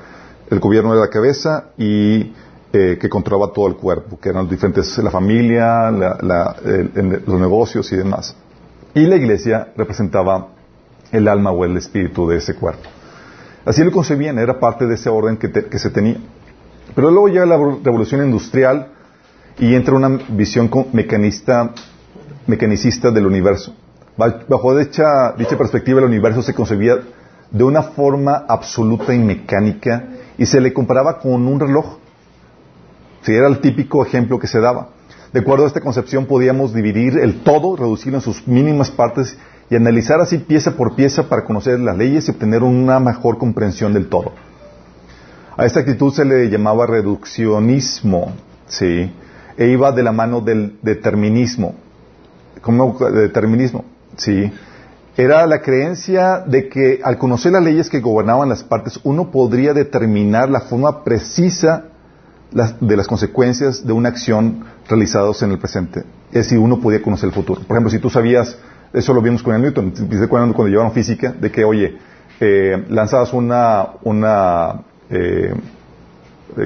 el 0.49 0.59
gobierno 0.59 0.95
de 0.95 1.01
la 1.01 1.09
cabeza 1.09 1.65
y 1.77 2.33
eh, 2.73 2.97
que 2.99 3.09
controlaba 3.09 3.53
todo 3.53 3.67
el 3.67 3.75
cuerpo, 3.75 4.19
que 4.19 4.29
eran 4.29 4.43
los 4.43 4.49
diferentes, 4.49 4.97
la 4.97 5.11
familia, 5.11 5.91
los 5.91 7.39
negocios 7.39 7.91
y 7.91 7.95
demás. 7.95 8.35
Y 8.95 9.05
la 9.05 9.17
iglesia 9.17 9.71
representaba 9.77 10.47
el 11.11 11.27
alma 11.27 11.51
o 11.51 11.63
el 11.63 11.77
espíritu 11.77 12.27
de 12.27 12.37
ese 12.37 12.55
cuerpo. 12.55 12.89
Así 13.65 13.83
lo 13.83 13.91
concebían, 13.91 14.39
era 14.39 14.59
parte 14.59 14.87
de 14.87 14.95
ese 14.95 15.09
orden 15.09 15.37
que, 15.37 15.51
que 15.51 15.77
se 15.77 15.91
tenía. 15.91 16.17
Pero 16.95 17.11
luego 17.11 17.27
llega 17.27 17.45
la 17.45 17.57
revolución 17.57 18.23
industrial 18.23 18.89
y 19.59 19.75
entra 19.75 19.95
una 19.95 20.19
visión 20.29 20.69
mecanista, 20.91 21.71
mecanicista 22.47 23.11
del 23.11 23.25
universo. 23.25 23.75
Bajo 24.15 24.77
dicha, 24.77 25.33
dicha 25.37 25.57
perspectiva, 25.57 25.99
el 25.99 26.05
universo 26.05 26.41
se 26.41 26.53
concebía 26.53 26.97
de 27.49 27.63
una 27.63 27.83
forma 27.83 28.45
absoluta 28.47 29.13
y 29.13 29.19
mecánica 29.19 30.07
y 30.37 30.45
se 30.45 30.59
le 30.59 30.73
comparaba 30.73 31.19
con 31.19 31.47
un 31.47 31.59
reloj. 31.59 31.97
Si 33.21 33.33
era 33.33 33.47
el 33.47 33.59
típico 33.59 34.05
ejemplo 34.05 34.39
que 34.39 34.47
se 34.47 34.59
daba. 34.59 34.89
De 35.31 35.39
acuerdo 35.39 35.63
a 35.63 35.67
esta 35.67 35.81
concepción 35.81 36.27
podíamos 36.27 36.73
dividir 36.73 37.17
el 37.17 37.41
todo, 37.41 37.75
reducirlo 37.75 38.19
en 38.19 38.21
sus 38.21 38.47
mínimas 38.47 38.91
partes 38.91 39.37
y 39.69 39.75
analizar 39.75 40.19
así 40.19 40.37
pieza 40.37 40.75
por 40.75 40.95
pieza 40.95 41.27
para 41.27 41.43
conocer 41.43 41.79
las 41.79 41.97
leyes 41.97 42.27
y 42.27 42.31
obtener 42.31 42.61
una 42.61 42.99
mejor 42.99 43.39
comprensión 43.39 43.93
del 43.93 44.09
todo. 44.09 44.33
A 45.55 45.65
esta 45.65 45.81
actitud 45.81 46.11
se 46.13 46.25
le 46.25 46.49
llamaba 46.49 46.87
reduccionismo, 46.87 48.33
¿sí? 48.67 49.11
E 49.55 49.67
iba 49.67 49.91
de 49.91 50.01
la 50.01 50.11
mano 50.11 50.41
del 50.41 50.79
determinismo. 50.81 51.75
¿Cómo 52.61 52.97
determinismo? 52.97 53.85
Sí. 54.17 54.51
Era 55.15 55.45
la 55.45 55.61
creencia 55.61 56.39
de 56.39 56.69
que 56.69 57.01
al 57.03 57.19
conocer 57.19 57.51
las 57.51 57.63
leyes 57.63 57.89
que 57.89 57.99
gobernaban 57.99 58.49
las 58.49 58.63
partes, 58.63 58.99
uno 59.03 59.29
podría 59.29 59.73
determinar 59.73 60.49
la 60.49 60.61
forma 60.61 61.03
precisa 61.03 61.85
de 62.79 62.97
las 62.97 63.07
consecuencias 63.07 63.85
de 63.85 63.93
una 63.93 64.09
acción 64.09 64.65
realizadas 64.87 65.43
en 65.43 65.51
el 65.51 65.59
presente. 65.59 65.99
Es 66.29 66.45
decir, 66.45 66.57
uno 66.57 66.79
podía 66.79 67.01
conocer 67.01 67.29
el 67.29 67.35
futuro. 67.35 67.61
Por 67.61 67.77
ejemplo, 67.77 67.91
si 67.91 67.99
tú 67.99 68.09
sabías, 68.09 68.57
eso 68.91 69.13
lo 69.13 69.21
vimos 69.21 69.43
con 69.43 69.53
el 69.53 69.61
Newton, 69.61 69.93
cuando, 70.29 70.53
cuando 70.55 70.67
llevaron 70.67 70.91
física, 70.93 71.31
de 71.31 71.51
que, 71.51 71.63
oye, 71.63 71.97
eh, 72.39 72.85
lanzabas 72.89 73.33
una, 73.33 73.89
una 74.03 74.81
eh, 75.13 75.53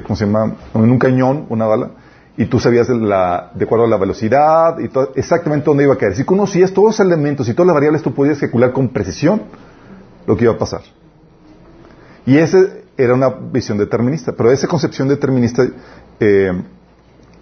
¿cómo 0.02 0.16
se 0.16 0.26
llama? 0.26 0.56
En 0.74 0.90
un 0.90 0.98
cañón, 0.98 1.46
una 1.48 1.66
bala, 1.66 1.90
y 2.36 2.46
tú 2.46 2.60
sabías 2.60 2.86
de 2.86 3.64
acuerdo 3.64 3.84
a 3.84 3.88
la 3.88 3.96
velocidad 3.96 4.78
y 4.78 4.88
exactamente 5.18 5.66
dónde 5.66 5.84
iba 5.84 5.94
a 5.94 5.98
caer. 5.98 6.14
Si 6.14 6.24
conocías 6.24 6.72
todos 6.72 6.98
los 6.98 7.00
elementos 7.00 7.48
y 7.48 7.52
todas 7.52 7.66
las 7.66 7.74
variables, 7.74 8.02
tú 8.02 8.14
podías 8.14 8.38
calcular 8.38 8.72
con 8.72 8.88
precisión 8.90 9.42
lo 10.24 10.36
que 10.36 10.44
iba 10.44 10.52
a 10.52 10.58
pasar. 10.58 10.82
Y 12.24 12.36
esa 12.38 12.58
era 12.96 13.14
una 13.14 13.28
visión 13.28 13.76
determinista, 13.76 14.32
pero 14.32 14.52
esa 14.52 14.68
concepción 14.68 15.08
determinista 15.08 15.66
eh, 16.20 16.52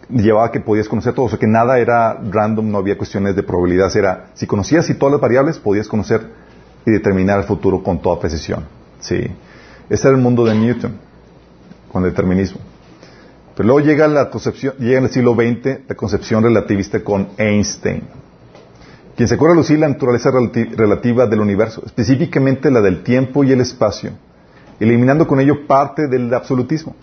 llevaba 0.09 0.47
a 0.47 0.51
que 0.51 0.61
podías 0.61 0.89
conocer 0.89 1.13
todo, 1.13 1.27
o 1.27 1.29
sea 1.29 1.39
que 1.39 1.47
nada 1.47 1.79
era 1.79 2.15
random, 2.15 2.71
no 2.71 2.79
había 2.79 2.97
cuestiones 2.97 3.37
de 3.37 3.43
probabilidad, 3.43 3.95
era 3.97 4.31
si 4.35 4.47
conocías 4.47 4.89
y 4.89 4.95
todas 4.95 5.13
las 5.13 5.21
variables, 5.21 5.59
podías 5.59 5.89
conocer 5.89 6.23
y 6.87 6.91
determinar 6.91 7.41
el 7.41 7.45
futuro 7.45 7.83
con 7.83 8.01
toda 8.01 8.19
precisión. 8.19 8.65
Sí. 9.01 9.27
Ese 9.89 10.09
era 10.09 10.17
el 10.17 10.23
mundo 10.23 10.45
de 10.45 10.55
Newton, 10.55 10.99
con 11.93 12.03
determinismo. 12.03 12.61
Pero 13.57 13.69
luego 13.69 13.81
llega 13.81 14.09
la 14.09 14.29
concepción, 14.29 14.75
llega 14.79 14.99
en 14.99 15.05
el 15.05 15.11
siglo 15.11 15.35
XX 15.35 15.89
la 15.89 15.95
concepción 15.95 16.43
relativista 16.43 17.03
con 17.03 17.29
Einstein, 17.39 18.03
quien 19.17 19.29
se 19.29 19.35
acuerda 19.35 19.55
lucir 19.55 19.79
la 19.79 19.89
naturaleza 19.89 20.31
relativa 20.31 21.27
del 21.27 21.41
universo, 21.41 21.83
específicamente 21.87 22.71
la 22.71 22.83
del 22.83 23.03
tiempo 23.03 23.45
y 23.45 23.53
el 23.53 23.63
espacio, 23.63 24.11
eliminando 24.79 25.27
con 25.27 25.41
ello 25.41 25.67
parte 25.67 26.07
del 26.07 26.33
absolutismo. 26.35 26.95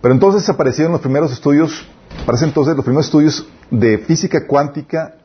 Pero 0.00 0.14
entonces 0.14 0.48
aparecieron 0.48 0.92
los 0.92 1.02
primeros 1.02 1.32
estudios, 1.32 1.86
parece 2.24 2.46
entonces 2.46 2.74
los 2.76 2.84
primeros 2.84 3.06
estudios 3.06 3.46
de 3.70 3.98
física 3.98 4.46
cuántica. 4.46 5.16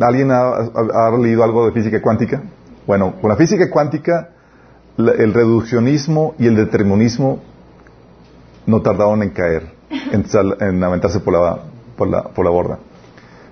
¿Alguien 0.00 0.30
ha, 0.30 0.50
ha 0.50 1.18
leído 1.18 1.42
algo 1.42 1.66
de 1.66 1.72
física 1.72 2.00
cuántica? 2.00 2.42
Bueno, 2.86 3.16
con 3.20 3.28
la 3.28 3.36
física 3.36 3.68
cuántica, 3.68 4.30
el 4.98 5.34
reduccionismo 5.34 6.34
y 6.38 6.46
el 6.46 6.56
determinismo 6.56 7.40
no 8.66 8.82
tardaron 8.82 9.22
en 9.22 9.30
caer, 9.30 9.74
en, 9.90 10.82
aventarse 10.82 11.20
por 11.20 11.34
la, 11.34 11.58
por, 11.96 12.08
la, 12.08 12.22
por 12.24 12.44
la 12.44 12.50
borda. 12.50 12.78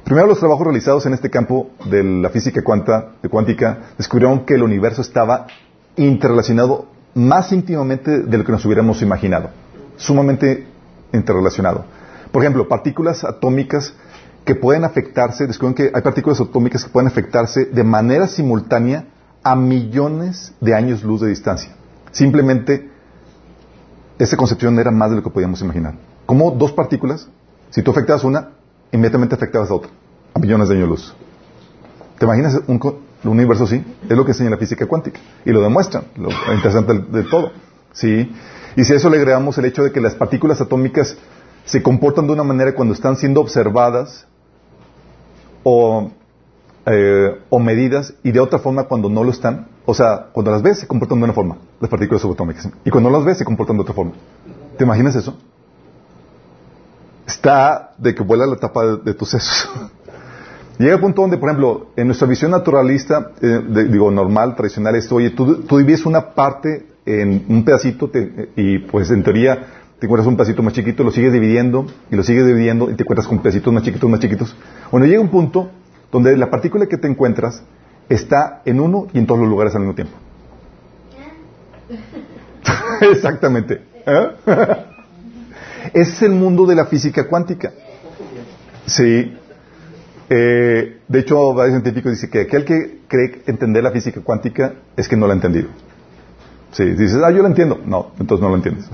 Primero, 0.05 0.27
los 0.27 0.39
trabajos 0.39 0.65
realizados 0.65 1.07
en 1.07 1.15
este 1.15 1.31
campo 1.31 1.71
de 1.87 2.03
la 2.03 2.29
física 2.29 2.61
de 3.23 3.29
cuántica 3.29 3.79
descubrieron 3.97 4.45
que 4.45 4.55
el 4.55 4.63
universo 4.63 5.01
estaba 5.01 5.47
interrelacionado 5.97 6.87
más 7.15 7.53
íntimamente 7.53 8.23
de 8.23 8.39
lo 8.39 8.45
que 8.45 8.53
nos 8.53 8.65
hubiéramos 8.65 9.01
imaginado. 9.01 9.51
Sumamente 9.97 10.67
interrelacionado. 11.13 11.85
Por 12.33 12.43
ejemplo, 12.43 12.69
partículas 12.69 13.25
atómicas 13.25 13.95
que 14.45 14.55
pueden 14.55 14.85
afectarse, 14.85 15.47
descubren 15.47 15.75
que 15.75 15.91
hay 15.95 16.03
partículas 16.03 16.41
atómicas 16.41 16.85
que 16.85 16.91
pueden 16.91 17.09
afectarse 17.09 17.67
de 17.67 17.85
manera 17.85 18.27
simultánea 18.27 19.07
a 19.45 19.55
millones 19.55 20.53
de 20.61 20.75
años 20.75 21.05
luz 21.05 21.21
de 21.21 21.29
distancia. 21.29 21.71
Simplemente 22.11 22.91
esa 24.19 24.37
concepción 24.37 24.79
era 24.79 24.91
más 24.91 25.11
de 25.11 25.17
lo 25.17 25.23
que 25.23 25.31
podíamos 25.31 25.61
imaginar. 25.61 25.95
Como 26.27 26.51
dos 26.53 26.73
partículas, 26.73 27.29
si 27.71 27.83
tú 27.83 27.91
afectabas 27.91 28.25
una, 28.25 28.51
inmediatamente 28.91 29.35
afectabas 29.35 29.71
a 29.71 29.75
otra, 29.75 29.91
a 30.33 30.39
millones 30.39 30.69
de 30.69 30.77
años 30.77 30.89
luz. 30.89 31.15
¿Te 32.19 32.25
imaginas 32.25 32.61
un, 32.67 32.81
universo 33.25 33.65
así? 33.65 33.85
Es 34.09 34.17
lo 34.17 34.25
que 34.25 34.31
enseña 34.31 34.51
la 34.51 34.57
física 34.57 34.87
cuántica. 34.87 35.21
Y 35.45 35.51
lo 35.51 35.61
demuestran, 35.61 36.05
lo 36.17 36.31
interesante 36.55 36.95
de 36.95 37.25
todo. 37.25 37.53
¿Sí? 37.93 38.33
Y 38.77 38.85
si 38.85 38.93
a 38.93 38.97
eso 38.97 39.11
le 39.11 39.19
agregamos 39.19 39.59
el 39.59 39.67
hecho 39.67 39.83
de 39.83 39.93
que 39.93 40.01
las 40.01 40.15
partículas 40.15 40.61
atómicas 40.61 41.17
se 41.65 41.83
comportan 41.83 42.27
de 42.27 42.33
una 42.33 42.45
manera 42.45 42.75
cuando 42.75 42.95
están 42.95 43.17
siendo 43.17 43.41
observadas 43.41 44.27
o, 45.63 46.11
eh, 46.87 47.41
o 47.49 47.59
medidas 47.59 48.14
y 48.23 48.33
de 48.33 48.41
otra 48.41 48.59
forma 48.59 48.85
cuando 48.85 49.09
no 49.09 49.25
lo 49.25 49.31
están, 49.31 49.69
o 49.87 49.95
sea, 49.95 50.26
cuando 50.33 50.50
las 50.50 50.62
ves 50.62 50.81
se 50.81 50.87
comportan 50.87 51.19
de 51.19 51.25
una 51.25 51.33
forma, 51.33 51.57
las 51.81 51.91
partículas 51.91 52.23
subatómicas. 52.23 52.69
Y 52.85 52.91
cuando 52.91 53.11
las 53.11 53.25
ves 53.25 53.38
se 53.38 53.45
comportan 53.45 53.76
de 53.76 53.83
otra 53.83 53.95
forma. 53.95 54.12
¿Te 54.76 54.85
imaginas 54.85 55.14
eso? 55.17 55.37
Está 57.26 57.95
de 57.97 58.14
que 58.14 58.23
vuela 58.23 58.47
la 58.47 58.57
tapa 58.57 58.97
de, 58.97 59.14
tus 59.14 59.31
sesos. 59.31 59.71
Llega 60.79 60.95
el 60.95 61.00
punto 61.00 61.23
donde, 61.23 61.38
por 61.38 61.49
ejemplo, 61.49 61.87
en 61.97 62.07
nuestra 62.07 62.26
visión 62.26 62.50
naturalista, 62.50 63.31
eh, 63.41 63.87
digo, 63.88 64.11
normal, 64.11 64.57
tradicional, 64.57 64.97
esto, 64.97 65.14
oye, 65.14 65.31
tú 65.31 65.79
divides 65.79 66.05
una 66.05 66.35
parte 66.35 66.87
en 67.07 67.45
un 67.49 67.64
pedacito 67.64 68.11
y 68.57 68.79
pues 68.79 69.11
en 69.11 69.23
teoría 69.23 69.67
te 69.99 70.07
encuentras 70.07 70.26
un 70.26 70.37
pedacito 70.37 70.62
más 70.62 70.73
chiquito, 70.73 71.05
lo 71.05 71.11
sigues 71.11 71.33
dividiendo 71.33 71.87
y 72.11 72.17
lo 72.17 72.23
sigues 72.23 72.47
dividiendo 72.47 72.91
y 72.91 72.95
te 72.95 73.03
encuentras 73.03 73.29
con 73.29 73.38
pedacitos 73.38 73.73
más 73.73 73.83
chiquitos, 73.83 74.11
más 74.11 74.21
chiquitos. 74.21 74.57
Bueno, 74.91 75.07
llega 75.07 75.21
un 75.21 75.29
punto 75.29 75.71
donde 76.14 76.37
la 76.37 76.49
partícula 76.49 76.87
que 76.87 76.97
te 76.97 77.09
encuentras 77.09 77.61
está 78.09 78.62
en 78.64 78.78
uno 78.78 79.09
y 79.12 79.18
en 79.18 79.26
todos 79.26 79.40
los 79.40 79.49
lugares 79.49 79.75
al 79.75 79.80
mismo 79.80 79.97
tiempo. 79.97 80.14
Exactamente. 83.00 83.83
¿Eh? 84.06 84.28
Ese 85.92 86.11
es 86.12 86.23
el 86.23 86.30
mundo 86.30 86.66
de 86.66 86.76
la 86.76 86.87
física 86.87 87.26
cuántica. 87.26 87.73
Sí. 88.87 89.37
Eh, 90.30 91.00
de 91.09 91.18
hecho, 91.18 91.52
varios 91.52 91.83
científicos 91.83 92.12
dicen 92.12 92.30
que 92.30 92.42
aquel 92.42 92.64
que 92.64 93.00
cree 93.09 93.42
entender 93.47 93.83
la 93.83 93.90
física 93.90 94.21
cuántica 94.21 94.73
es 94.97 95.09
que 95.09 95.16
no 95.16 95.26
la 95.26 95.33
ha 95.33 95.37
entendido. 95.37 95.68
Sí, 96.71 96.85
dices, 96.85 97.21
ah, 97.25 97.33
yo 97.33 97.42
la 97.42 97.49
entiendo. 97.49 97.80
No, 97.85 98.12
entonces 98.21 98.40
no 98.40 98.50
la 98.50 98.56
entiendes. 98.59 98.88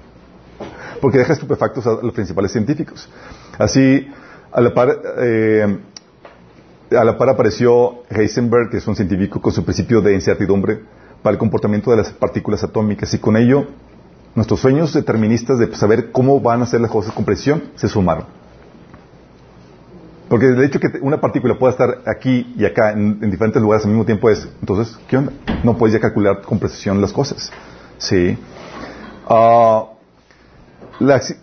Porque 1.00 1.16
deja 1.16 1.32
estupefactos 1.32 1.86
a 1.86 1.92
los 2.02 2.12
principales 2.12 2.52
científicos. 2.52 3.08
Así, 3.58 4.06
a 4.52 4.60
la 4.60 4.74
par, 4.74 5.00
eh, 5.18 5.78
a 6.96 7.04
la 7.04 7.16
par 7.16 7.28
apareció 7.28 8.02
Heisenberg, 8.10 8.70
que 8.70 8.78
es 8.78 8.86
un 8.86 8.96
científico 8.96 9.40
con 9.40 9.52
su 9.52 9.64
principio 9.64 10.00
de 10.00 10.14
incertidumbre 10.14 10.80
para 11.22 11.32
el 11.32 11.38
comportamiento 11.38 11.90
de 11.90 11.98
las 11.98 12.10
partículas 12.10 12.64
atómicas 12.64 13.12
y 13.14 13.18
con 13.18 13.36
ello 13.36 13.66
nuestros 14.34 14.60
sueños 14.60 14.92
deterministas 14.92 15.58
de 15.58 15.74
saber 15.74 16.12
cómo 16.12 16.40
van 16.40 16.62
a 16.62 16.66
ser 16.66 16.80
las 16.80 16.90
cosas 16.90 17.12
con 17.12 17.24
precisión 17.24 17.62
se 17.76 17.88
sumaron. 17.88 18.24
Porque 20.28 20.46
el 20.46 20.62
hecho 20.62 20.78
que 20.78 20.88
una 21.00 21.20
partícula 21.20 21.58
pueda 21.58 21.72
estar 21.72 22.02
aquí 22.06 22.54
y 22.56 22.64
acá 22.64 22.92
en, 22.92 23.18
diferentes 23.30 23.60
lugares 23.60 23.84
al 23.84 23.90
mismo 23.90 24.04
tiempo 24.04 24.30
es, 24.30 24.48
entonces, 24.60 24.96
¿qué 25.08 25.16
onda? 25.16 25.32
No 25.64 25.76
puedes 25.76 25.92
ya 25.92 26.00
calcular 26.00 26.42
con 26.42 26.60
precisión 26.60 27.00
las 27.00 27.12
cosas. 27.12 27.50
Sí. 27.98 28.38
Ah, 29.28 29.86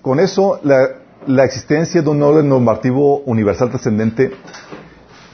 con 0.01 0.21
eso, 0.21 0.61
la, 0.63 0.87
la 1.25 1.43
existencia 1.43 2.01
de 2.01 2.09
un 2.09 2.23
orden 2.23 2.47
normativo 2.47 3.19
universal 3.25 3.69
trascendente 3.69 4.31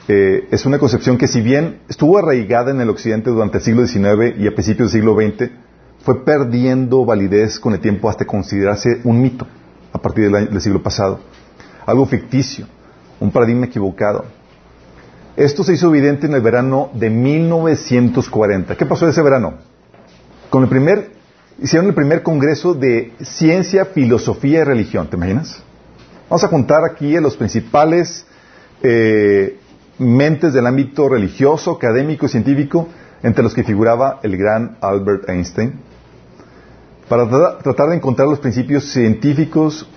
eh, 0.06 0.48
es 0.50 0.66
una 0.66 0.78
concepción 0.78 1.16
que 1.16 1.26
si 1.26 1.40
bien 1.40 1.80
estuvo 1.88 2.18
arraigada 2.18 2.70
en 2.70 2.80
el 2.80 2.90
occidente 2.90 3.30
durante 3.30 3.58
el 3.58 3.64
siglo 3.64 3.86
XIX 3.86 4.38
y 4.38 4.46
a 4.46 4.54
principios 4.54 4.92
del 4.92 5.00
siglo 5.00 5.14
XX, 5.14 5.50
fue 6.04 6.24
perdiendo 6.24 7.06
validez 7.06 7.58
con 7.58 7.72
el 7.72 7.80
tiempo 7.80 8.10
hasta 8.10 8.26
considerarse 8.26 9.00
un 9.04 9.22
mito 9.22 9.46
a 9.92 9.98
partir 9.98 10.30
del, 10.30 10.60
siglo 10.60 10.82
pasado. 10.82 11.20
Algo 11.86 12.04
ficticio, 12.04 12.66
un 13.18 13.30
paradigma 13.30 13.66
equivocado. 13.66 14.26
Esto 15.36 15.64
se 15.64 15.72
hizo 15.72 15.88
evidente 15.88 16.26
en 16.26 16.34
el 16.34 16.42
verano 16.42 16.90
de 16.92 17.08
1940. 17.08 18.76
¿Qué 18.76 18.84
pasó 18.84 19.08
ese 19.08 19.22
verano? 19.22 19.54
Con 20.50 20.64
el 20.64 20.68
primer, 20.68 21.12
hicieron 21.60 21.88
el 21.88 21.94
primer 21.94 22.22
congreso 22.22 22.74
de 22.74 23.12
ciencia, 23.22 23.86
filosofía 23.86 24.60
y 24.60 24.64
religión. 24.64 25.08
¿Te 25.08 25.16
imaginas? 25.16 25.62
Vamos 26.28 26.44
a 26.44 26.48
contar 26.48 26.84
aquí 26.84 27.16
a 27.16 27.20
los 27.20 27.36
principales 27.36 28.26
eh, 28.82 29.58
mentes 29.98 30.52
del 30.52 30.66
ámbito 30.66 31.08
religioso, 31.08 31.72
académico 31.72 32.26
y 32.26 32.28
científico, 32.28 32.88
entre 33.22 33.42
los 33.42 33.54
que 33.54 33.64
figuraba 33.64 34.20
el 34.22 34.36
gran 34.36 34.76
Albert 34.80 35.28
Einstein, 35.28 35.80
para 37.08 37.28
tratar 37.58 37.90
de 37.90 37.96
encontrar 37.96 38.28
los 38.28 38.38
principios 38.38 38.84
científicos 38.92 39.88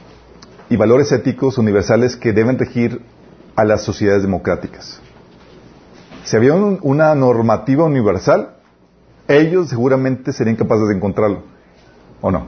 y 0.70 0.76
valores 0.76 1.12
éticos 1.12 1.58
universales 1.58 2.16
que 2.16 2.34
deben 2.34 2.58
regir 2.58 3.02
a 3.56 3.64
las 3.64 3.84
sociedades 3.84 4.22
democráticas. 4.22 5.02
Si 6.24 6.36
había 6.36 6.54
una 6.54 7.16
normativa 7.16 7.86
universal, 7.86 8.56
ellos 9.28 9.70
seguramente 9.70 10.32
serían 10.34 10.56
capaces 10.56 10.88
de 10.90 10.96
encontrarlo, 10.96 11.44
¿o 12.22 12.32
no? 12.32 12.48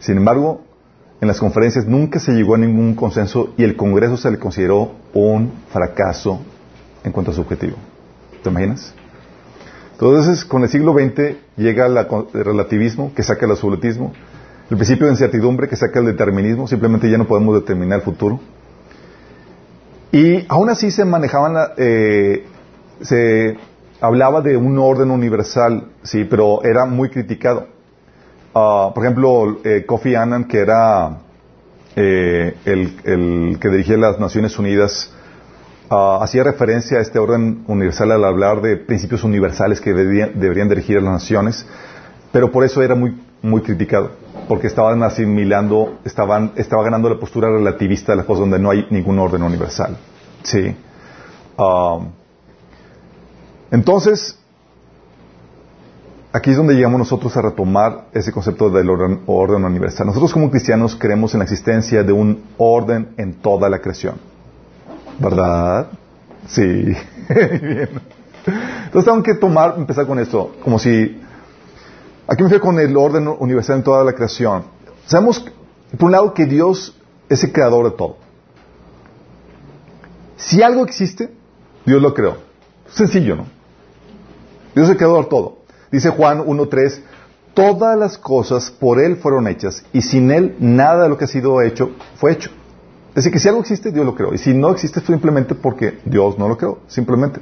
Sin 0.00 0.16
embargo, 0.16 0.64
en 1.20 1.28
las 1.28 1.38
conferencias 1.38 1.86
nunca 1.86 2.18
se 2.18 2.32
llegó 2.32 2.54
a 2.54 2.58
ningún 2.58 2.94
consenso 2.94 3.52
y 3.56 3.64
el 3.64 3.76
Congreso 3.76 4.16
se 4.16 4.30
le 4.30 4.38
consideró 4.38 4.92
un 5.12 5.52
fracaso 5.70 6.40
en 7.04 7.12
cuanto 7.12 7.30
a 7.30 7.34
su 7.34 7.42
objetivo. 7.42 7.76
¿Te 8.42 8.48
imaginas? 8.48 8.94
Entonces, 9.92 10.46
con 10.46 10.62
el 10.62 10.70
siglo 10.70 10.94
XX 10.94 11.36
llega 11.58 11.86
el 11.86 11.98
relativismo 12.32 13.12
que 13.14 13.22
saca 13.22 13.44
el 13.44 13.52
absolutismo, 13.52 14.14
el 14.70 14.76
principio 14.76 15.06
de 15.06 15.12
incertidumbre 15.12 15.68
que 15.68 15.76
saca 15.76 15.98
el 15.98 16.06
determinismo, 16.06 16.66
simplemente 16.66 17.10
ya 17.10 17.18
no 17.18 17.26
podemos 17.26 17.54
determinar 17.54 17.98
el 17.98 18.04
futuro. 18.04 18.40
Y 20.12 20.46
aún 20.48 20.70
así 20.70 20.90
se 20.90 21.04
manejaban, 21.04 21.54
eh, 21.76 22.46
se 23.02 23.58
hablaba 24.00 24.40
de 24.40 24.56
un 24.56 24.78
orden 24.78 25.10
universal, 25.10 25.88
sí, 26.02 26.24
pero 26.24 26.64
era 26.64 26.86
muy 26.86 27.10
criticado. 27.10 27.66
Ah, 28.54 28.90
por 28.94 29.04
ejemplo, 29.04 29.58
eh, 29.64 29.84
Kofi 29.86 30.14
Annan, 30.14 30.44
que 30.44 30.58
era 30.58 31.18
eh, 31.94 32.56
el, 32.64 33.58
que 33.60 33.68
dirigía 33.68 33.96
las 33.96 34.18
Naciones 34.18 34.58
Unidas, 34.58 35.12
ah, 35.88 36.18
hacía 36.20 36.42
referencia 36.42 36.98
a 36.98 37.00
este 37.00 37.18
orden 37.18 37.64
universal 37.68 38.10
al 38.10 38.24
hablar 38.24 38.60
de 38.60 38.76
principios 38.76 39.22
universales 39.22 39.80
que 39.80 39.92
deberían, 39.92 40.68
dirigir 40.68 40.98
a 40.98 41.00
las 41.00 41.12
naciones, 41.12 41.64
pero 42.32 42.50
por 42.50 42.64
eso 42.64 42.82
era 42.82 42.96
muy, 42.96 43.20
muy 43.40 43.62
criticado, 43.62 44.10
porque 44.48 44.66
estaban 44.66 45.00
asimilando, 45.04 46.00
estaban, 46.04 46.52
estaba 46.56 46.82
ganando 46.82 47.08
la 47.08 47.20
postura 47.20 47.48
relativista 47.50 48.12
de 48.12 48.16
las 48.16 48.26
cosas 48.26 48.40
donde 48.40 48.58
no 48.58 48.70
hay 48.70 48.86
ningún 48.90 49.18
orden 49.20 49.44
universal. 49.44 49.96
Sí. 50.42 50.74
Ah, 51.56 52.00
entonces, 53.70 54.39
aquí 56.32 56.50
es 56.50 56.56
donde 56.56 56.74
llegamos 56.74 56.98
nosotros 56.98 57.36
a 57.36 57.42
retomar 57.42 58.06
ese 58.12 58.32
concepto 58.32 58.70
del 58.70 58.88
orden, 58.90 59.64
universal. 59.64 60.06
Nosotros 60.06 60.32
como 60.32 60.50
cristianos 60.50 60.94
creemos 60.94 61.34
en 61.34 61.38
la 61.38 61.44
existencia 61.44 62.02
de 62.02 62.12
un 62.12 62.44
orden 62.56 63.14
en 63.16 63.34
toda 63.34 63.68
la 63.68 63.80
creación. 63.80 64.16
¿Verdad? 65.18 65.88
Sí. 66.46 66.62
Bien. 67.28 67.88
Entonces 68.84 69.04
tengo 69.04 69.22
que 69.22 69.34
tomar, 69.34 69.74
empezar 69.76 70.06
con 70.06 70.18
esto, 70.18 70.54
como 70.62 70.78
si... 70.78 71.20
Aquí 72.26 72.42
me 72.44 72.48
fui 72.48 72.60
con 72.60 72.78
el 72.78 72.96
orden 72.96 73.26
universal 73.26 73.78
en 73.78 73.82
toda 73.82 74.04
la 74.04 74.12
creación. 74.12 74.64
Sabemos, 75.04 75.44
por 75.98 76.06
un 76.06 76.12
lado, 76.12 76.32
que 76.32 76.46
Dios 76.46 76.96
es 77.28 77.42
el 77.42 77.52
creador 77.52 77.90
de 77.90 77.96
todo. 77.96 78.16
Si 80.36 80.62
algo 80.62 80.84
existe, 80.84 81.32
Dios 81.84 82.00
lo 82.00 82.14
creó. 82.14 82.36
Sencillo, 82.88 83.36
¿no? 83.36 83.46
Dios 84.74 84.86
es 84.86 84.92
el 84.92 84.96
creador 84.96 85.24
de 85.24 85.30
todo. 85.30 85.59
Dice 85.90 86.10
Juan 86.10 86.44
1.3, 86.44 87.00
todas 87.54 87.98
las 87.98 88.16
cosas 88.18 88.70
por 88.70 89.00
Él 89.00 89.16
fueron 89.16 89.48
hechas 89.48 89.84
y 89.92 90.02
sin 90.02 90.30
Él 90.30 90.56
nada 90.60 91.04
de 91.04 91.08
lo 91.08 91.18
que 91.18 91.24
ha 91.24 91.28
sido 91.28 91.60
hecho 91.62 91.90
fue 92.16 92.32
hecho. 92.32 92.50
Es 93.10 93.16
decir, 93.16 93.32
que 93.32 93.40
si 93.40 93.48
algo 93.48 93.60
existe, 93.60 93.90
Dios 93.90 94.06
lo 94.06 94.14
creó. 94.14 94.32
Y 94.32 94.38
si 94.38 94.54
no 94.54 94.70
existe, 94.70 95.00
simplemente 95.00 95.56
porque 95.56 95.98
Dios 96.04 96.38
no 96.38 96.48
lo 96.48 96.56
creó. 96.56 96.78
Simplemente. 96.86 97.40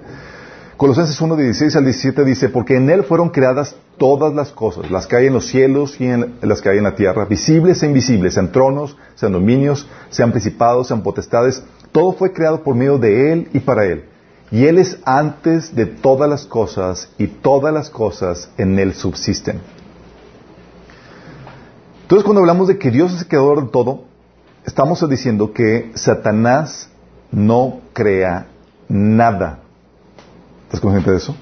Colosenses 0.79 1.21
1, 1.21 1.37
16 1.37 1.77
al 1.77 1.85
17 1.85 2.25
dice, 2.25 2.49
porque 2.49 2.77
en 2.77 2.89
Él 2.89 3.03
fueron 3.03 3.31
creadas 3.31 3.75
todas 3.99 4.33
las 4.33 4.51
cosas, 4.53 4.91
las 4.93 5.09
que 5.09 5.17
hay 5.17 5.27
en 5.27 5.33
los 5.33 5.49
cielos 5.49 6.01
y 6.01 6.07
en 6.07 6.37
las 6.41 6.63
que 6.63 6.69
hay 6.69 6.79
en 6.79 6.85
la 6.85 6.95
tierra, 6.95 7.25
visibles 7.25 7.83
e 7.83 7.87
invisibles, 7.87 8.35
sean 8.35 8.53
tronos, 8.53 8.97
sean 9.17 9.33
dominios, 9.33 9.89
sean 10.09 10.31
principados, 10.31 10.87
sean 10.87 11.03
potestades, 11.03 11.65
todo 11.91 12.13
fue 12.13 12.33
creado 12.33 12.63
por 12.63 12.77
medio 12.77 12.97
de 12.97 13.33
Él 13.33 13.49
y 13.53 13.59
para 13.59 13.87
Él. 13.87 14.05
Y 14.51 14.65
Él 14.67 14.79
es 14.79 14.99
antes 15.05 15.75
de 15.75 15.87
todas 15.87 16.29
las 16.29 16.47
cosas 16.47 17.11
y 17.19 17.27
todas 17.27 17.73
las 17.73 17.91
cosas 17.91 18.51
en 18.57 18.79
Él 18.79 18.95
subsisten. 18.95 19.61
Entonces 22.03 22.25
cuando 22.25 22.41
hablamos 22.41 22.69
de 22.69 22.79
que 22.79 22.91
Dios 22.91 23.13
es 23.13 23.23
el 23.23 23.29
creador 23.29 23.65
de 23.65 23.71
todo, 23.71 24.05
estamos 24.65 25.07
diciendo 25.09 25.53
que 25.53 25.93
Satanás 25.95 26.89
no 27.31 27.81
crea 27.93 28.47
nada. 28.89 29.59
¿Estás 30.65 30.81
consciente 30.81 31.11
de 31.11 31.17
eso? 31.19 31.37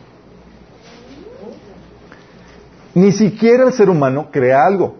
Ni 2.94 3.12
siquiera 3.12 3.64
el 3.64 3.72
ser 3.72 3.90
humano 3.90 4.30
crea 4.32 4.64
algo. 4.64 4.96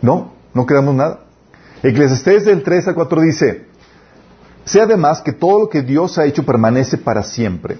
No, 0.00 0.32
no 0.54 0.66
creamos 0.66 0.94
nada. 0.94 1.20
Eclesiastés 1.82 2.44
del 2.44 2.62
3 2.62 2.88
al 2.88 2.94
4 2.94 3.20
dice, 3.20 3.66
Sé 4.64 4.80
además 4.80 5.20
que 5.22 5.32
todo 5.32 5.60
lo 5.60 5.68
que 5.68 5.82
Dios 5.82 6.18
ha 6.18 6.24
hecho 6.24 6.44
permanece 6.44 6.98
para 6.98 7.22
siempre, 7.22 7.78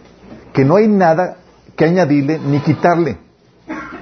que 0.52 0.64
no 0.64 0.76
hay 0.76 0.88
nada 0.88 1.38
que 1.76 1.84
añadirle 1.84 2.38
ni 2.38 2.60
quitarle, 2.60 3.18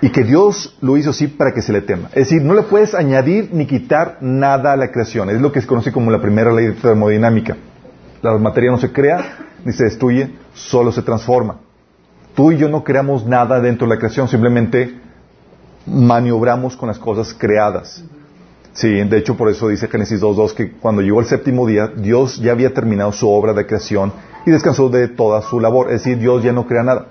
y 0.02 0.10
que 0.10 0.24
Dios 0.24 0.76
lo 0.80 0.96
hizo 0.96 1.10
así 1.10 1.28
para 1.28 1.54
que 1.54 1.62
se 1.62 1.72
le 1.72 1.80
tema. 1.80 2.08
Es 2.08 2.28
decir, 2.28 2.42
no 2.42 2.54
le 2.54 2.62
puedes 2.62 2.92
añadir 2.92 3.50
ni 3.52 3.66
quitar 3.66 4.18
nada 4.20 4.72
a 4.72 4.76
la 4.76 4.90
creación. 4.90 5.30
Es 5.30 5.40
lo 5.40 5.52
que 5.52 5.60
se 5.60 5.66
conoce 5.68 5.92
como 5.92 6.10
la 6.10 6.20
primera 6.20 6.52
ley 6.52 6.66
de 6.66 6.72
termodinámica. 6.72 7.56
La 8.20 8.36
materia 8.36 8.72
no 8.72 8.78
se 8.78 8.90
crea 8.90 9.38
ni 9.64 9.72
se 9.72 9.84
destruye, 9.84 10.34
solo 10.54 10.90
se 10.90 11.02
transforma. 11.02 11.58
Tú 12.34 12.50
y 12.50 12.56
yo 12.56 12.68
no 12.68 12.82
creamos 12.82 13.24
nada 13.24 13.60
dentro 13.60 13.86
de 13.86 13.94
la 13.94 13.98
creación, 13.98 14.26
simplemente 14.26 14.98
maniobramos 15.86 16.76
con 16.76 16.88
las 16.88 16.98
cosas 16.98 17.32
creadas. 17.32 18.02
Sí, 18.74 18.88
de 18.88 19.18
hecho 19.18 19.36
por 19.36 19.50
eso 19.50 19.68
dice 19.68 19.88
Génesis 19.88 20.20
2.2 20.20 20.54
que 20.54 20.72
cuando 20.72 21.02
llegó 21.02 21.20
el 21.20 21.26
séptimo 21.26 21.66
día, 21.66 21.88
Dios 21.88 22.38
ya 22.38 22.52
había 22.52 22.72
terminado 22.72 23.12
su 23.12 23.28
obra 23.28 23.52
de 23.52 23.66
creación 23.66 24.12
y 24.46 24.50
descansó 24.50 24.88
de 24.88 25.08
toda 25.08 25.42
su 25.42 25.60
labor. 25.60 25.92
Es 25.92 26.04
decir, 26.04 26.18
Dios 26.18 26.42
ya 26.42 26.52
no 26.52 26.66
crea 26.66 26.82
nada. 26.82 27.08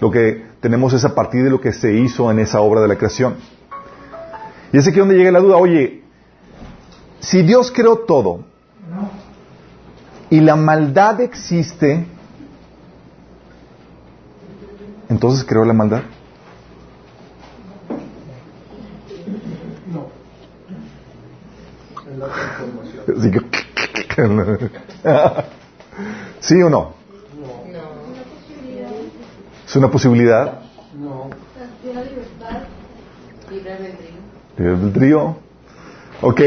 Lo 0.00 0.10
que 0.10 0.44
tenemos 0.60 0.94
es 0.94 1.04
a 1.04 1.14
partir 1.14 1.44
de 1.44 1.50
lo 1.50 1.60
que 1.60 1.72
se 1.72 1.92
hizo 1.92 2.30
en 2.30 2.38
esa 2.38 2.60
obra 2.60 2.80
de 2.80 2.88
la 2.88 2.96
creación. 2.96 3.36
Y 4.72 4.78
es 4.78 4.88
aquí 4.88 4.98
donde 4.98 5.14
llega 5.14 5.30
la 5.30 5.40
duda, 5.40 5.56
oye, 5.56 6.02
si 7.20 7.42
Dios 7.42 7.70
creó 7.70 7.98
todo 7.98 8.44
y 10.30 10.40
la 10.40 10.56
maldad 10.56 11.20
existe, 11.20 12.06
entonces 15.08 15.44
creó 15.44 15.64
la 15.64 15.74
maldad. 15.74 16.02
¿Sí 26.40 26.62
o 26.62 26.70
no? 26.70 26.94
¿Es 29.66 29.76
una 29.76 29.90
posibilidad? 29.90 30.60
No. 30.96 31.28
Libre 33.50 33.94
albedrío. 34.58 35.36
Ok. 36.22 36.40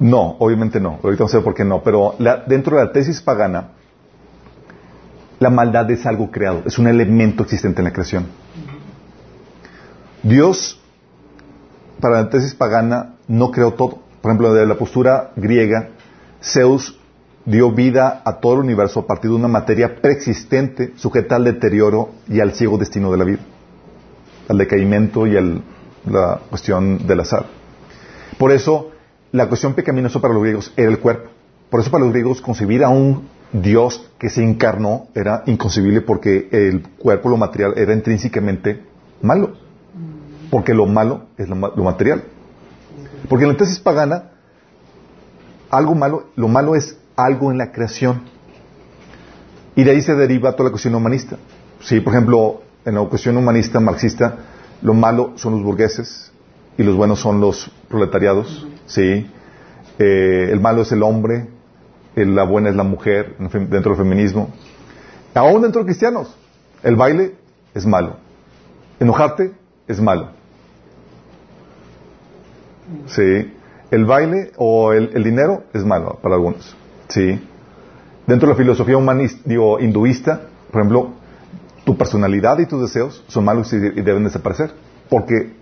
No, 0.00 0.36
obviamente 0.38 0.80
no. 0.80 0.98
Ahorita 1.02 1.24
vamos 1.24 1.34
a 1.34 1.38
ver 1.38 1.44
por 1.44 1.54
qué 1.54 1.64
no. 1.64 1.82
Pero 1.82 2.14
dentro 2.46 2.76
de 2.76 2.84
la 2.84 2.92
tesis 2.92 3.22
pagana, 3.22 3.70
la 5.38 5.50
maldad 5.50 5.90
es 5.90 6.06
algo 6.06 6.30
creado, 6.30 6.62
es 6.66 6.78
un 6.78 6.86
elemento 6.86 7.42
existente 7.42 7.80
en 7.80 7.86
la 7.86 7.92
creación. 7.92 8.26
Dios, 10.22 10.78
para 12.00 12.22
la 12.22 12.28
tesis 12.28 12.54
pagana, 12.54 13.14
no 13.26 13.50
creó 13.50 13.72
todo 13.72 14.09
por 14.20 14.30
ejemplo, 14.30 14.52
de 14.52 14.66
la 14.66 14.74
postura 14.76 15.32
griega, 15.36 15.90
Zeus 16.42 16.98
dio 17.44 17.72
vida 17.72 18.22
a 18.24 18.38
todo 18.38 18.54
el 18.54 18.60
universo 18.60 19.00
a 19.00 19.06
partir 19.06 19.30
de 19.30 19.36
una 19.36 19.48
materia 19.48 20.00
preexistente 20.00 20.92
sujeta 20.96 21.36
al 21.36 21.44
deterioro 21.44 22.10
y 22.28 22.40
al 22.40 22.52
ciego 22.52 22.78
destino 22.78 23.10
de 23.10 23.18
la 23.18 23.24
vida, 23.24 23.40
al 24.48 24.58
decaimiento 24.58 25.26
y 25.26 25.36
a 25.36 25.42
la 26.10 26.40
cuestión 26.48 27.06
del 27.06 27.20
azar. 27.20 27.46
Por 28.38 28.52
eso, 28.52 28.90
la 29.32 29.48
cuestión 29.48 29.74
pecaminosa 29.74 30.20
para 30.20 30.34
los 30.34 30.42
griegos 30.42 30.72
era 30.76 30.90
el 30.90 30.98
cuerpo. 30.98 31.30
Por 31.70 31.80
eso 31.80 31.90
para 31.90 32.04
los 32.04 32.12
griegos 32.12 32.40
concebir 32.40 32.84
a 32.84 32.88
un 32.88 33.28
Dios 33.52 34.10
que 34.18 34.28
se 34.28 34.42
encarnó 34.42 35.08
era 35.14 35.42
inconcebible 35.46 36.02
porque 36.02 36.48
el 36.52 36.82
cuerpo, 36.82 37.28
lo 37.28 37.36
material, 37.36 37.74
era 37.76 37.94
intrínsecamente 37.94 38.82
malo. 39.22 39.52
Porque 40.50 40.74
lo 40.74 40.86
malo 40.86 41.26
es 41.38 41.48
lo 41.48 41.56
material. 41.56 42.24
Porque 43.28 43.44
en 43.44 43.52
la 43.52 43.56
tesis 43.56 43.78
pagana, 43.78 44.30
algo 45.70 45.94
malo, 45.94 46.28
lo 46.36 46.48
malo 46.48 46.74
es 46.74 46.96
algo 47.16 47.50
en 47.50 47.58
la 47.58 47.72
creación. 47.72 48.22
Y 49.76 49.84
de 49.84 49.92
ahí 49.92 50.02
se 50.02 50.14
deriva 50.14 50.52
toda 50.52 50.64
la 50.64 50.70
cuestión 50.70 50.94
humanista. 50.94 51.36
Sí, 51.80 52.00
por 52.00 52.12
ejemplo, 52.14 52.62
en 52.84 52.94
la 52.94 53.04
cuestión 53.04 53.36
humanista 53.36 53.80
marxista, 53.80 54.36
lo 54.82 54.94
malo 54.94 55.32
son 55.36 55.54
los 55.54 55.62
burgueses 55.62 56.32
y 56.76 56.82
los 56.82 56.96
buenos 56.96 57.20
son 57.20 57.40
los 57.40 57.70
proletariados. 57.88 58.66
Sí. 58.86 59.30
Eh, 59.98 60.48
el 60.50 60.60
malo 60.60 60.82
es 60.82 60.92
el 60.92 61.02
hombre, 61.02 61.48
la 62.14 62.44
buena 62.44 62.70
es 62.70 62.76
la 62.76 62.84
mujer 62.84 63.36
dentro 63.38 63.92
del 63.92 63.96
feminismo. 63.96 64.50
Aún 65.34 65.62
dentro 65.62 65.82
de 65.82 65.86
cristianos, 65.86 66.34
el 66.82 66.96
baile 66.96 67.34
es 67.74 67.86
malo. 67.86 68.16
Enojarte 68.98 69.52
es 69.86 70.00
malo. 70.00 70.30
Sí. 73.06 73.52
El 73.90 74.04
baile 74.04 74.52
o 74.56 74.92
el, 74.92 75.22
dinero 75.24 75.64
es 75.72 75.84
malo 75.84 76.18
para 76.22 76.36
algunos. 76.36 76.76
Sí. 77.08 77.40
Dentro 78.26 78.48
de 78.48 78.54
la 78.54 78.56
filosofía 78.56 78.96
humanista, 78.96 79.40
digo, 79.44 79.80
hinduista, 79.80 80.42
por 80.70 80.80
ejemplo, 80.80 81.10
tu 81.84 81.96
personalidad 81.96 82.58
y 82.60 82.66
tus 82.66 82.80
deseos 82.82 83.24
son 83.26 83.44
malos 83.44 83.72
y 83.72 83.78
deben 83.78 84.24
desaparecer. 84.24 84.72
Porque 85.08 85.54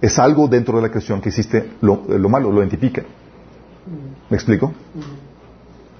es 0.00 0.18
algo 0.18 0.48
dentro 0.48 0.76
de 0.76 0.82
la 0.82 0.90
creación 0.90 1.20
que 1.20 1.30
existe 1.30 1.70
lo, 1.80 2.02
lo 2.08 2.28
malo, 2.28 2.52
lo 2.52 2.60
identifica. 2.60 3.02
¿Me 4.28 4.36
explico? 4.36 4.72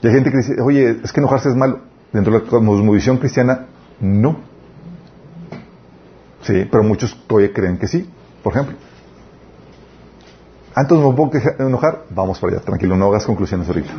Y 0.02 0.06
hay 0.06 0.12
gente 0.12 0.30
que 0.30 0.38
dice, 0.38 0.60
oye, 0.60 0.98
es 1.02 1.12
que 1.12 1.20
enojarse 1.20 1.48
es 1.48 1.56
malo. 1.56 1.80
Dentro 2.12 2.32
de 2.32 2.40
la 2.40 2.46
cosmovisión 2.46 3.18
cristiana, 3.18 3.66
no. 4.00 4.36
Sí, 6.42 6.66
pero 6.70 6.82
muchos 6.82 7.16
todavía 7.26 7.52
creen 7.52 7.78
que 7.78 7.86
sí, 7.86 8.08
por 8.42 8.52
ejemplo. 8.52 8.76
Antes 10.74 10.98
me 10.98 11.12
puedo 11.12 11.30
enojar, 11.58 12.04
vamos 12.10 12.38
para 12.38 12.54
allá, 12.54 12.64
tranquilo, 12.64 12.96
no 12.96 13.08
hagas 13.08 13.26
conclusiones 13.26 13.68
ahorita. 13.68 13.92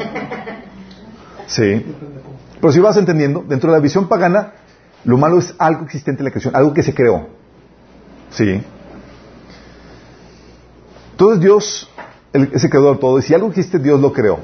Sí. 1.45 1.85
Pero 2.59 2.73
si 2.73 2.79
vas 2.79 2.97
entendiendo, 2.97 3.43
dentro 3.47 3.71
de 3.71 3.77
la 3.77 3.81
visión 3.81 4.07
pagana, 4.07 4.53
lo 5.03 5.17
malo 5.17 5.37
es 5.37 5.53
algo 5.59 5.85
existente 5.85 6.21
en 6.21 6.25
la 6.25 6.31
creación, 6.31 6.55
algo 6.55 6.73
que 6.73 6.81
se 6.81 6.93
creó. 6.95 7.27
Sí. 8.31 8.63
Entonces 11.11 11.39
Dios, 11.41 11.89
ese 12.33 12.69
creador 12.69 12.95
de 12.95 13.01
todo, 13.01 13.19
y 13.19 13.21
si 13.21 13.33
algo 13.35 13.49
existe, 13.49 13.77
Dios 13.77 13.99
lo 13.99 14.11
creó. 14.11 14.39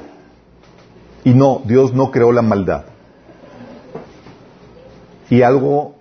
Y 1.24 1.34
no, 1.34 1.62
Dios 1.64 1.92
no 1.92 2.12
creó 2.12 2.30
la 2.30 2.42
maldad. 2.42 2.84
Y 5.28 5.42
algo, 5.42 5.96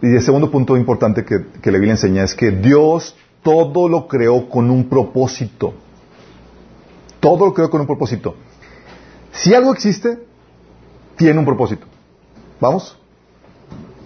y 0.00 0.14
el 0.14 0.22
segundo 0.22 0.50
punto 0.50 0.76
importante 0.76 1.24
que, 1.24 1.46
que 1.60 1.72
la 1.72 1.78
Biblia 1.78 1.94
enseña 1.94 2.22
es 2.22 2.34
que 2.34 2.52
Dios 2.52 3.16
todo 3.44 3.88
lo 3.88 4.08
creó 4.08 4.48
con 4.48 4.70
un 4.70 4.88
propósito. 4.88 5.74
Todo 7.20 7.46
lo 7.46 7.54
creó 7.54 7.70
con 7.70 7.82
un 7.82 7.86
propósito. 7.86 8.34
Si 9.32 9.54
algo 9.54 9.72
existe, 9.72 10.18
tiene 11.16 11.38
un 11.38 11.44
propósito. 11.44 11.86
¿Vamos? 12.58 12.98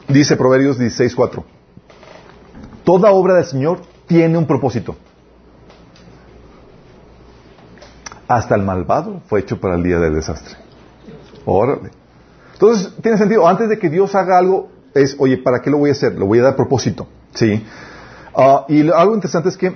Dice 0.09 0.37
Proverbios 0.37 0.79
16.4. 0.79 1.45
Toda 2.83 3.13
obra 3.13 3.35
del 3.35 3.45
Señor 3.45 3.81
tiene 4.07 4.37
un 4.37 4.47
propósito. 4.47 4.97
Hasta 8.27 8.57
el 8.57 8.63
malvado 8.63 9.21
fue 9.29 9.41
hecho 9.41 9.61
para 9.61 9.77
el 9.77 9.85
día 9.85 10.01
del 10.01 10.15
desastre. 10.15 10.57
Órale. 11.45 11.91
Entonces, 12.55 12.93
tiene 13.01 13.17
sentido. 13.19 13.47
Antes 13.47 13.69
de 13.69 13.79
que 13.79 13.89
Dios 13.89 14.15
haga 14.15 14.37
algo, 14.37 14.69
es, 14.95 15.17
oye, 15.19 15.39
¿para 15.39 15.63
qué 15.63 15.71
lo 15.71 15.79
voy 15.79 15.91
a 15.91 15.93
hacer? 15.93 16.15
Lo 16.15 16.27
voy 16.27 16.41
a 16.41 16.43
dar 16.43 16.57
propósito. 16.57 17.07
¿Sí? 17.35 17.63
Ah, 18.41 18.67
y 18.69 18.89
algo 18.89 19.17
interesante 19.17 19.49
es 19.49 19.57
que 19.57 19.75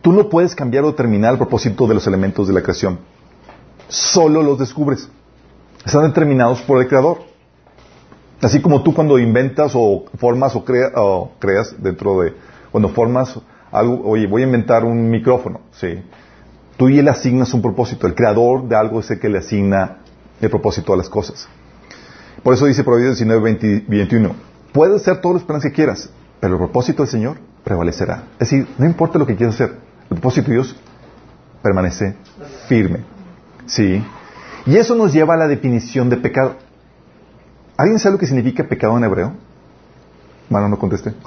tú 0.00 0.12
no 0.12 0.28
puedes 0.28 0.56
cambiar 0.56 0.82
o 0.82 0.92
terminar 0.92 1.34
el 1.34 1.38
propósito 1.38 1.86
de 1.86 1.94
los 1.94 2.04
elementos 2.08 2.48
de 2.48 2.52
la 2.52 2.60
creación. 2.60 2.98
Solo 3.86 4.42
los 4.42 4.58
descubres. 4.58 5.08
Están 5.86 6.08
determinados 6.08 6.60
por 6.62 6.82
el 6.82 6.88
creador. 6.88 7.18
Así 8.40 8.60
como 8.60 8.82
tú 8.82 8.92
cuando 8.92 9.20
inventas 9.20 9.70
o 9.76 10.06
formas 10.18 10.56
o, 10.56 10.64
o 10.96 11.30
creas 11.38 11.76
dentro 11.80 12.22
de, 12.22 12.34
cuando 12.72 12.88
formas 12.88 13.38
algo, 13.70 14.02
oye, 14.04 14.26
voy 14.26 14.42
a 14.42 14.46
inventar 14.46 14.84
un 14.84 15.08
micrófono, 15.08 15.60
sí. 15.70 16.02
Tú 16.76 16.88
y 16.88 16.98
él 16.98 17.06
asignas 17.06 17.54
un 17.54 17.62
propósito. 17.62 18.08
El 18.08 18.16
creador 18.16 18.66
de 18.66 18.74
algo 18.74 18.98
es 18.98 19.08
el 19.12 19.20
que 19.20 19.28
le 19.28 19.38
asigna 19.38 19.98
el 20.40 20.50
propósito 20.50 20.92
a 20.92 20.96
las 20.96 21.08
cosas. 21.08 21.46
Por 22.42 22.52
eso 22.52 22.66
dice 22.66 22.82
Proverbios 22.82 23.18
19, 23.18 23.84
21. 23.86 24.34
Puedes 24.72 25.02
hacer 25.02 25.20
todos 25.20 25.34
los 25.34 25.44
planes 25.44 25.62
que 25.62 25.70
quieras, 25.70 26.10
pero 26.40 26.54
el 26.54 26.58
propósito 26.58 27.04
del 27.04 27.10
Señor 27.12 27.51
prevalecerá. 27.64 28.24
Es 28.34 28.50
decir, 28.50 28.68
no 28.78 28.86
importa 28.86 29.18
lo 29.18 29.26
que 29.26 29.36
quieras 29.36 29.54
hacer, 29.54 29.76
el 30.02 30.08
propósito 30.08 30.48
de 30.48 30.54
Dios 30.54 30.76
permanece 31.62 32.16
firme. 32.68 33.00
¿Sí? 33.66 34.04
Y 34.66 34.76
eso 34.76 34.94
nos 34.94 35.12
lleva 35.12 35.34
a 35.34 35.36
la 35.36 35.48
definición 35.48 36.08
de 36.10 36.16
pecado. 36.16 36.56
¿Alguien 37.76 37.98
sabe 37.98 38.14
lo 38.14 38.18
que 38.18 38.26
significa 38.26 38.64
pecado 38.64 38.96
en 38.96 39.04
hebreo? 39.04 39.32
Bueno, 40.48 40.68
no 40.68 40.78
conteste. 40.78 41.12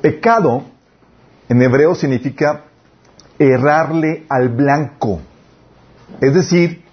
pecado 0.00 0.62
en 1.48 1.62
hebreo 1.62 1.94
significa 1.94 2.64
errarle 3.38 4.24
al 4.28 4.48
blanco. 4.50 5.20
Es 6.20 6.32
decir, 6.32 6.85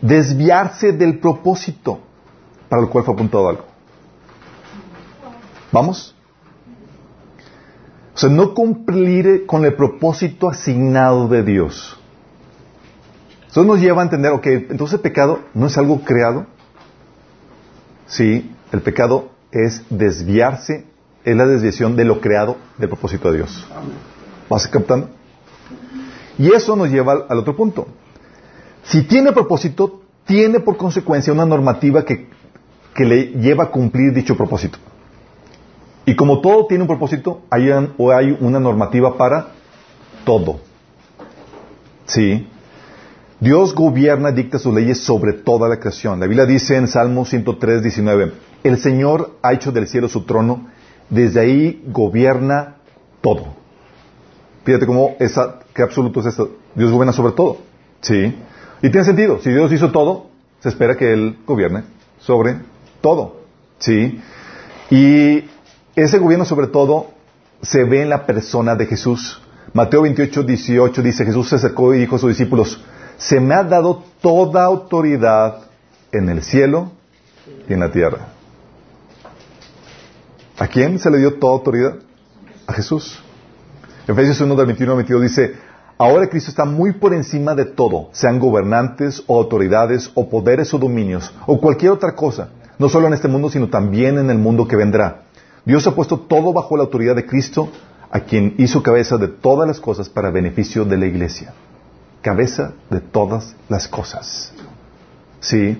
desviarse 0.00 0.92
del 0.92 1.18
propósito 1.18 2.00
para 2.68 2.82
el 2.82 2.88
cual 2.88 3.04
fue 3.04 3.14
apuntado 3.14 3.48
algo. 3.48 3.64
¿Vamos? 5.72 6.14
O 8.14 8.18
sea, 8.18 8.28
no 8.28 8.54
cumplir 8.54 9.46
con 9.46 9.64
el 9.64 9.74
propósito 9.74 10.48
asignado 10.48 11.28
de 11.28 11.42
Dios. 11.42 11.98
Eso 13.48 13.64
nos 13.64 13.80
lleva 13.80 14.02
a 14.02 14.04
entender, 14.04 14.32
ok, 14.32 14.46
entonces 14.46 14.94
el 14.94 15.00
pecado 15.00 15.40
no 15.54 15.66
es 15.66 15.76
algo 15.76 16.00
creado. 16.02 16.46
Sí, 18.06 18.54
el 18.72 18.80
pecado 18.80 19.30
es 19.50 19.82
desviarse, 19.90 20.86
es 21.24 21.36
la 21.36 21.46
desviación 21.46 21.96
de 21.96 22.04
lo 22.04 22.20
creado 22.20 22.56
del 22.78 22.88
propósito 22.88 23.30
de 23.30 23.38
Dios. 23.38 23.66
¿Vas 24.48 24.68
captando? 24.68 25.10
Y 26.38 26.52
eso 26.52 26.76
nos 26.76 26.90
lleva 26.90 27.26
al 27.28 27.38
otro 27.38 27.56
punto. 27.56 27.86
Si 28.84 29.02
tiene 29.02 29.32
propósito, 29.32 30.00
tiene 30.24 30.60
por 30.60 30.76
consecuencia 30.76 31.32
una 31.32 31.46
normativa 31.46 32.04
que, 32.04 32.28
le 32.96 33.28
lleva 33.28 33.64
a 33.64 33.70
cumplir 33.70 34.12
dicho 34.12 34.36
propósito. 34.36 34.78
Y 36.04 36.14
como 36.14 36.40
todo 36.40 36.66
tiene 36.66 36.82
un 36.82 36.88
propósito, 36.88 37.42
hay, 37.48 37.70
hay 37.70 38.36
una 38.40 38.60
normativa 38.60 39.16
para 39.16 39.52
todo. 40.24 40.60
¿Sí? 42.04 42.46
Dios 43.40 43.74
gobierna 43.74 44.30
y 44.30 44.34
dicta 44.34 44.58
sus 44.58 44.74
leyes 44.74 45.00
sobre 45.00 45.32
toda 45.32 45.66
la 45.68 45.80
creación. 45.80 46.20
La 46.20 46.26
Biblia 46.26 46.44
dice 46.44 46.76
en 46.76 46.88
Salmo 46.88 47.24
103, 47.24 47.82
19, 47.82 48.32
el 48.64 48.78
Señor 48.78 49.38
ha 49.42 49.54
hecho 49.54 49.72
del 49.72 49.88
cielo 49.88 50.08
su 50.08 50.24
trono, 50.24 50.66
desde 51.08 51.40
ahí 51.40 51.82
gobierna 51.86 52.76
todo. 53.22 53.54
Fíjate 54.64 54.86
cómo 54.86 55.16
esa, 55.20 55.60
qué 55.74 55.82
absoluto 55.82 56.20
es 56.20 56.26
esto. 56.26 56.50
Dios 56.74 56.90
gobierna 56.90 57.12
sobre 57.14 57.32
todo. 57.32 57.58
¿Sí? 58.02 58.34
Y 58.82 58.90
tiene 58.90 59.04
sentido. 59.04 59.40
Si 59.40 59.50
Dios 59.50 59.72
hizo 59.72 59.90
todo, 59.90 60.26
se 60.60 60.68
espera 60.68 60.96
que 60.96 61.12
Él 61.12 61.38
gobierne 61.46 61.84
sobre 62.20 62.56
todo. 63.00 63.40
¿Sí? 63.78 64.20
Y 64.90 65.44
ese 65.94 66.18
gobierno 66.18 66.44
sobre 66.44 66.66
todo 66.66 67.08
se 67.62 67.84
ve 67.84 68.02
en 68.02 68.10
la 68.10 68.26
persona 68.26 68.74
de 68.74 68.86
Jesús. 68.86 69.40
Mateo 69.72 70.02
28, 70.02 70.42
18 70.42 71.02
dice, 71.02 71.24
Jesús 71.24 71.48
se 71.48 71.56
acercó 71.56 71.94
y 71.94 71.98
dijo 71.98 72.16
a 72.16 72.18
sus 72.18 72.30
discípulos, 72.30 72.82
se 73.16 73.38
me 73.40 73.54
ha 73.54 73.62
dado 73.62 74.02
toda 74.20 74.64
autoridad 74.64 75.62
en 76.12 76.28
el 76.28 76.42
cielo 76.42 76.92
y 77.68 77.72
en 77.72 77.80
la 77.80 77.92
tierra. 77.92 78.28
¿A 80.58 80.66
quién 80.66 80.98
se 80.98 81.10
le 81.10 81.18
dio 81.18 81.34
toda 81.34 81.52
autoridad? 81.52 81.96
A 82.66 82.72
Jesús. 82.72 83.22
Efesios 84.06 84.40
1 84.40 84.54
del 84.56 84.66
21 84.66 84.92
al 84.92 84.96
22 84.98 85.22
dice, 85.22 85.54
Ahora 86.00 86.30
Cristo 86.30 86.48
está 86.48 86.64
muy 86.64 86.94
por 86.94 87.12
encima 87.12 87.54
de 87.54 87.66
todo, 87.66 88.08
sean 88.12 88.38
gobernantes 88.38 89.22
o 89.26 89.36
autoridades 89.36 90.10
o 90.14 90.30
poderes 90.30 90.72
o 90.72 90.78
dominios 90.78 91.30
o 91.46 91.60
cualquier 91.60 91.92
otra 91.92 92.14
cosa, 92.14 92.48
no 92.78 92.88
solo 92.88 93.06
en 93.06 93.12
este 93.12 93.28
mundo, 93.28 93.50
sino 93.50 93.68
también 93.68 94.16
en 94.16 94.30
el 94.30 94.38
mundo 94.38 94.66
que 94.66 94.76
vendrá. 94.76 95.24
Dios 95.66 95.86
ha 95.86 95.94
puesto 95.94 96.20
todo 96.20 96.54
bajo 96.54 96.74
la 96.78 96.84
autoridad 96.84 97.14
de 97.16 97.26
Cristo, 97.26 97.68
a 98.10 98.20
quien 98.20 98.54
hizo 98.56 98.82
cabeza 98.82 99.18
de 99.18 99.28
todas 99.28 99.68
las 99.68 99.78
cosas 99.78 100.08
para 100.08 100.30
beneficio 100.30 100.86
de 100.86 100.96
la 100.96 101.04
iglesia. 101.04 101.52
Cabeza 102.22 102.72
de 102.88 103.00
todas 103.00 103.54
las 103.68 103.86
cosas. 103.86 104.54
Sí. 105.40 105.76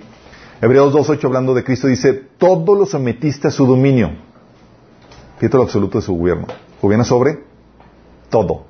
Hebreos 0.61 0.93
2.8 0.93 1.25
hablando 1.25 1.55
de 1.55 1.63
Cristo 1.63 1.87
dice, 1.87 2.13
todo 2.13 2.75
lo 2.75 2.85
sometiste 2.85 3.47
a 3.47 3.51
su 3.51 3.65
dominio. 3.65 4.11
Fíjate 5.39 5.57
lo 5.57 5.63
absoluto 5.63 5.97
de 5.97 6.03
su 6.03 6.13
gobierno. 6.13 6.45
Gobierna 6.79 7.05
sobre 7.05 7.39
todo. 8.29 8.65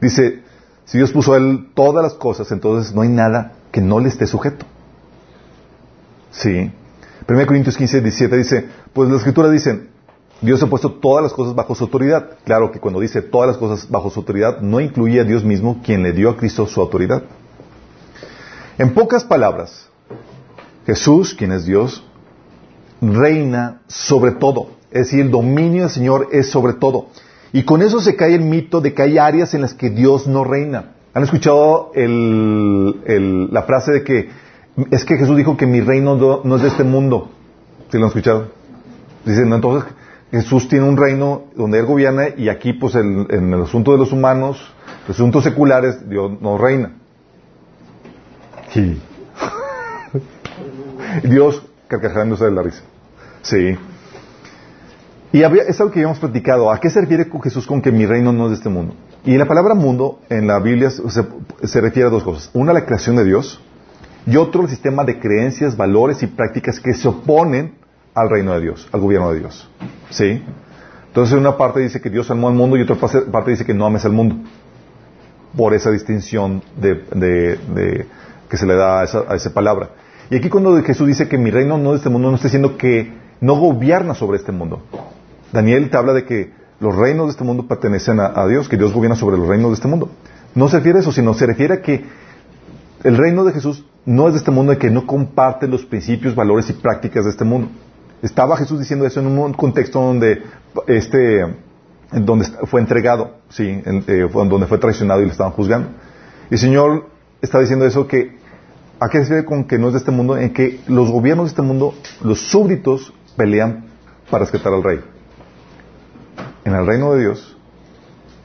Dice, 0.00 0.43
si 0.84 0.98
Dios 0.98 1.12
puso 1.12 1.34
a 1.34 1.38
él 1.38 1.70
todas 1.74 2.02
las 2.02 2.14
cosas, 2.14 2.50
entonces 2.52 2.94
no 2.94 3.02
hay 3.02 3.08
nada 3.08 3.52
que 3.72 3.80
no 3.80 4.00
le 4.00 4.08
esté 4.08 4.26
sujeto. 4.26 4.66
Sí. 6.30 6.70
1 7.26 7.46
Corintios 7.46 7.76
15, 7.76 8.00
17 8.02 8.36
dice, 8.36 8.68
pues 8.92 9.08
la 9.08 9.16
escritura 9.16 9.48
dice, 9.48 9.88
Dios 10.40 10.62
ha 10.62 10.66
puesto 10.66 10.92
todas 10.92 11.22
las 11.22 11.32
cosas 11.32 11.54
bajo 11.54 11.74
su 11.74 11.84
autoridad. 11.84 12.30
Claro 12.44 12.70
que 12.70 12.80
cuando 12.80 13.00
dice 13.00 13.22
todas 13.22 13.48
las 13.48 13.56
cosas 13.56 13.88
bajo 13.88 14.10
su 14.10 14.20
autoridad, 14.20 14.60
no 14.60 14.80
incluye 14.80 15.20
a 15.20 15.24
Dios 15.24 15.42
mismo, 15.42 15.80
quien 15.82 16.02
le 16.02 16.12
dio 16.12 16.28
a 16.30 16.36
Cristo 16.36 16.66
su 16.66 16.80
autoridad. 16.80 17.22
En 18.76 18.92
pocas 18.92 19.24
palabras, 19.24 19.88
Jesús, 20.84 21.34
quien 21.34 21.52
es 21.52 21.64
Dios, 21.64 22.04
reina 23.00 23.80
sobre 23.86 24.32
todo. 24.32 24.68
Es 24.90 25.06
decir, 25.06 25.20
el 25.20 25.30
dominio 25.30 25.82
del 25.82 25.90
Señor 25.90 26.28
es 26.32 26.50
sobre 26.50 26.74
todo. 26.74 27.06
Y 27.54 27.62
con 27.62 27.82
eso 27.82 28.00
se 28.00 28.16
cae 28.16 28.34
el 28.34 28.40
mito 28.40 28.80
de 28.80 28.94
que 28.94 29.02
hay 29.02 29.16
áreas 29.16 29.54
en 29.54 29.60
las 29.60 29.74
que 29.74 29.88
Dios 29.88 30.26
no 30.26 30.42
reina. 30.42 30.94
¿Han 31.14 31.22
escuchado 31.22 31.92
la 31.94 33.62
frase 33.62 33.92
de 33.92 34.02
que 34.02 34.28
es 34.90 35.04
que 35.04 35.16
Jesús 35.16 35.36
dijo 35.36 35.56
que 35.56 35.64
mi 35.64 35.80
reino 35.80 36.16
no, 36.42 36.56
es 36.56 36.62
de 36.62 36.68
este 36.68 36.82
mundo? 36.82 37.30
¿Sí 37.92 37.96
lo 37.96 38.06
han 38.06 38.08
escuchado? 38.08 38.48
Dicen, 39.24 39.52
entonces 39.52 39.88
Jesús 40.32 40.66
tiene 40.68 40.88
un 40.88 40.96
reino 40.96 41.44
donde 41.54 41.78
Él 41.78 41.86
gobierna 41.86 42.24
y 42.36 42.48
aquí, 42.48 42.72
pues, 42.72 42.96
en, 42.96 43.28
el 43.30 43.62
asunto 43.62 43.92
de 43.92 43.98
los 43.98 44.10
humanos, 44.10 44.74
los 45.06 45.16
asuntos 45.16 45.44
seculares, 45.44 46.08
Dios 46.10 46.32
no 46.40 46.58
reina. 46.58 46.96
Sí. 48.70 49.00
Dios 51.22 51.62
carcajándose 51.86 52.46
de 52.46 52.50
la 52.50 52.62
risa. 52.62 52.82
Sí. 53.42 53.78
Y 55.34 55.42
es 55.42 55.80
algo 55.80 55.92
que 55.92 55.98
habíamos 55.98 56.20
platicado. 56.20 56.70
¿A 56.70 56.78
qué 56.78 56.88
se 56.88 57.00
refiere 57.00 57.28
Jesús 57.42 57.66
con 57.66 57.82
que 57.82 57.90
mi 57.90 58.06
reino 58.06 58.32
no 58.32 58.44
es 58.44 58.50
de 58.50 58.56
este 58.58 58.68
mundo? 58.68 58.94
Y 59.24 59.36
la 59.36 59.46
palabra 59.46 59.74
mundo 59.74 60.20
en 60.28 60.46
la 60.46 60.60
Biblia 60.60 60.90
se, 60.90 61.80
refiere 61.80 62.06
a 62.06 62.10
dos 62.12 62.22
cosas. 62.22 62.50
Una, 62.52 62.72
la 62.72 62.86
creación 62.86 63.16
de 63.16 63.24
Dios. 63.24 63.60
Y 64.26 64.36
otro, 64.36 64.62
el 64.62 64.68
sistema 64.68 65.02
de 65.02 65.18
creencias, 65.18 65.76
valores 65.76 66.22
y 66.22 66.28
prácticas 66.28 66.78
que 66.78 66.94
se 66.94 67.08
oponen 67.08 67.74
al 68.14 68.30
reino 68.30 68.54
de 68.54 68.60
Dios, 68.60 68.88
al 68.92 69.00
gobierno 69.00 69.32
de 69.32 69.40
Dios. 69.40 69.68
¿Sí? 70.10 70.40
Entonces, 71.08 71.36
una 71.36 71.56
parte 71.56 71.80
dice 71.80 72.00
que 72.00 72.10
Dios 72.10 72.30
amó 72.30 72.46
al 72.46 72.54
mundo 72.54 72.76
y 72.76 72.82
otra 72.82 72.94
parte 72.94 73.50
dice 73.50 73.64
que 73.64 73.74
no 73.74 73.86
ames 73.86 74.04
al 74.04 74.12
mundo. 74.12 74.36
Por 75.56 75.74
esa 75.74 75.90
distinción 75.90 76.62
de, 76.76 78.06
que 78.48 78.56
se 78.56 78.66
le 78.66 78.76
da 78.76 79.00
a 79.00 79.04
esa, 79.04 79.24
a 79.28 79.34
esa 79.34 79.52
palabra. 79.52 79.88
Y 80.30 80.36
aquí 80.36 80.48
cuando 80.48 80.80
Jesús 80.84 81.08
dice 81.08 81.26
que 81.26 81.38
mi 81.38 81.50
reino 81.50 81.76
no 81.76 81.86
es 81.86 81.94
de 81.94 81.96
este 81.96 82.08
mundo, 82.08 82.28
no 82.28 82.36
está 82.36 82.46
diciendo 82.46 82.76
que 82.76 83.12
no 83.40 83.56
gobierna 83.56 84.14
sobre 84.14 84.38
este 84.38 84.52
mundo. 84.52 84.80
Daniel 85.54 85.88
te 85.88 85.96
habla 85.96 86.12
de 86.12 86.24
que 86.24 86.52
los 86.80 86.94
reinos 86.96 87.26
de 87.26 87.30
este 87.30 87.44
mundo 87.44 87.66
pertenecen 87.68 88.18
a, 88.20 88.46
Dios, 88.46 88.68
que 88.68 88.76
Dios 88.76 88.92
gobierna 88.92 89.16
sobre 89.16 89.38
los 89.38 89.48
reinos 89.48 89.70
de 89.70 89.74
este 89.74 89.88
mundo. 89.88 90.10
No 90.54 90.68
se 90.68 90.78
refiere 90.78 90.98
a 90.98 91.02
eso, 91.02 91.12
sino 91.12 91.32
se 91.32 91.46
refiere 91.46 91.74
a 91.74 91.80
que 91.80 92.04
el 93.04 93.16
reino 93.16 93.44
de 93.44 93.52
Jesús 93.52 93.86
no 94.04 94.26
es 94.26 94.34
de 94.34 94.38
este 94.38 94.50
mundo 94.50 94.72
y 94.72 94.76
que 94.76 94.90
no 94.90 95.06
comparte 95.06 95.68
los 95.68 95.84
principios, 95.84 96.34
valores 96.34 96.68
y 96.70 96.72
prácticas 96.72 97.24
de 97.24 97.30
este 97.30 97.44
mundo. 97.44 97.68
Estaba 98.20 98.56
Jesús 98.56 98.80
diciendo 98.80 99.06
eso 99.06 99.20
en 99.20 99.26
un 99.26 99.52
contexto 99.52 100.00
donde 100.00 100.42
este 100.86 101.44
donde 102.12 102.46
fue 102.66 102.80
entregado, 102.80 103.36
sí, 103.48 103.82
eh, 103.84 104.28
donde 104.32 104.66
fue 104.66 104.78
traicionado 104.78 105.20
y 105.22 105.24
le 105.24 105.32
estaban 105.32 105.52
juzgando. 105.52 105.88
Y 106.50 106.54
el 106.54 106.60
Señor 106.60 107.08
está 107.40 107.60
diciendo 107.60 107.86
eso 107.86 108.06
que 108.06 108.36
¿A 109.00 109.08
qué 109.08 109.18
se 109.18 109.24
refiere 109.24 109.44
con 109.44 109.64
que 109.64 109.78
no 109.78 109.88
es 109.88 109.94
de 109.94 109.98
este 109.98 110.10
mundo? 110.10 110.36
En 110.36 110.52
que 110.52 110.80
los 110.86 111.10
gobiernos 111.10 111.46
de 111.46 111.50
este 111.50 111.62
mundo, 111.62 111.94
los 112.22 112.40
súbditos, 112.40 113.12
pelean 113.36 113.86
para 114.30 114.44
rescatar 114.44 114.72
al 114.72 114.82
rey. 114.82 115.00
En 116.64 116.74
el 116.74 116.86
reino 116.86 117.12
de 117.12 117.20
Dios, 117.20 117.56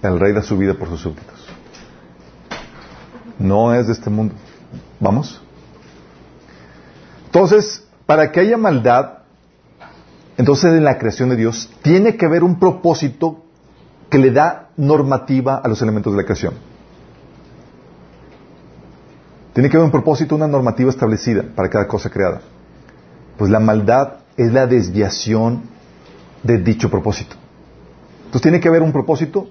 el 0.02 0.20
rey 0.20 0.34
da 0.34 0.42
su 0.42 0.58
vida 0.58 0.74
por 0.74 0.90
sus 0.90 1.02
súbditos. 1.02 1.48
No 3.38 3.74
es 3.74 3.88
de 3.88 3.94
este 3.94 4.10
mundo. 4.10 4.36
¿Vamos? 5.00 5.42
Entonces, 7.26 7.86
para 8.06 8.32
que 8.32 8.42
haya 8.42 8.58
maldad, 8.58 9.20
entonces 10.38 10.74
en 10.74 10.84
la 10.84 10.98
creación 10.98 11.30
de 11.30 11.38
Dios, 11.38 11.70
tiene 11.82 12.18
que 12.18 12.26
haber 12.26 12.44
un 12.44 12.60
propósito 12.60 13.44
que 14.10 14.18
le 14.18 14.32
da 14.32 14.70
normativa 14.76 15.62
a 15.64 15.68
los 15.68 15.82
elementos 15.82 16.14
de 16.14 16.18
la 16.18 16.26
creación. 16.26 16.56
Tiene 19.54 19.70
que 19.70 19.78
haber 19.78 19.86
un 19.86 19.92
propósito, 19.92 20.36
una 20.36 20.48
normativa 20.48 20.90
establecida 20.90 21.44
para 21.56 21.70
cada 21.70 21.88
cosa 21.88 22.10
creada. 22.10 22.42
Pues 23.38 23.52
la 23.52 23.60
maldad 23.60 24.20
es 24.38 24.52
la 24.52 24.68
desviación 24.68 25.64
de 26.44 26.58
dicho 26.58 26.90
propósito. 26.90 27.36
Entonces 28.30 28.42
tiene 28.44 28.60
que 28.60 28.68
haber 28.68 28.84
un 28.84 28.92
propósito 28.92 29.48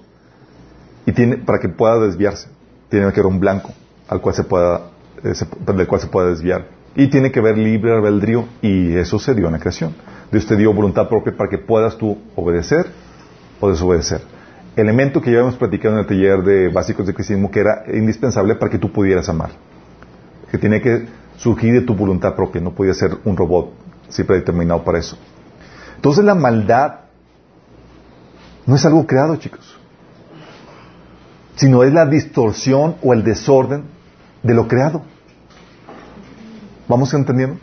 y 1.05 1.11
tiene, 1.11 1.37
para 1.37 1.59
que 1.59 1.67
pueda 1.67 1.99
desviarse. 1.99 2.47
Tiene 2.89 3.11
que 3.11 3.19
haber 3.19 3.31
un 3.31 3.39
blanco 3.39 3.71
al 4.07 4.21
cual 4.21 4.35
se 4.35 4.43
pueda, 4.43 4.91
eh, 5.23 5.33
del 5.73 5.87
cual 5.87 6.01
se 6.01 6.07
pueda 6.07 6.29
desviar. 6.29 6.67
Y 6.95 7.07
tiene 7.09 7.31
que 7.31 7.39
haber 7.39 7.57
libre 7.57 7.93
albedrío 7.93 8.45
y 8.61 8.95
eso 8.95 9.19
se 9.19 9.35
dio 9.35 9.47
en 9.47 9.53
la 9.53 9.59
creación. 9.59 9.95
Dios 10.31 10.45
te 10.45 10.55
dio 10.55 10.73
voluntad 10.73 11.09
propia 11.09 11.35
para 11.35 11.49
que 11.49 11.57
puedas 11.57 11.97
tú 11.97 12.17
obedecer 12.35 12.87
o 13.59 13.69
desobedecer. 13.69 14.21
Elemento 14.75 15.21
que 15.21 15.31
ya 15.31 15.39
hemos 15.39 15.55
platicado 15.55 15.95
en 15.95 15.99
el 16.01 16.07
taller 16.07 16.43
de 16.43 16.69
básicos 16.69 17.05
de 17.05 17.13
cristianismo 17.13 17.51
que 17.51 17.59
era 17.59 17.83
indispensable 17.93 18.55
para 18.55 18.71
que 18.71 18.77
tú 18.77 18.91
pudieras 18.91 19.27
amar 19.27 19.51
que 20.49 20.57
tiene 20.57 20.81
que 20.81 21.07
surgir 21.37 21.73
de 21.73 21.81
tu 21.81 21.95
voluntad 21.95 22.35
propia, 22.35 22.61
no 22.61 22.71
podía 22.71 22.93
ser 22.93 23.17
un 23.23 23.37
robot 23.37 23.71
siempre 24.09 24.37
determinado 24.37 24.83
para 24.83 24.99
eso. 24.99 25.17
Entonces 25.95 26.23
la 26.23 26.35
maldad 26.35 27.01
no 28.69 28.75
es 28.75 28.85
algo 28.85 29.07
creado, 29.07 29.35
chicos, 29.37 29.79
sino 31.55 31.81
es 31.83 31.91
la 31.91 32.05
distorsión 32.05 32.97
o 33.01 33.13
el 33.13 33.23
desorden 33.23 33.85
de 34.43 34.53
lo 34.53 34.67
creado. 34.67 35.01
¿Vamos 36.87 37.11
entendiendo? 37.15 37.57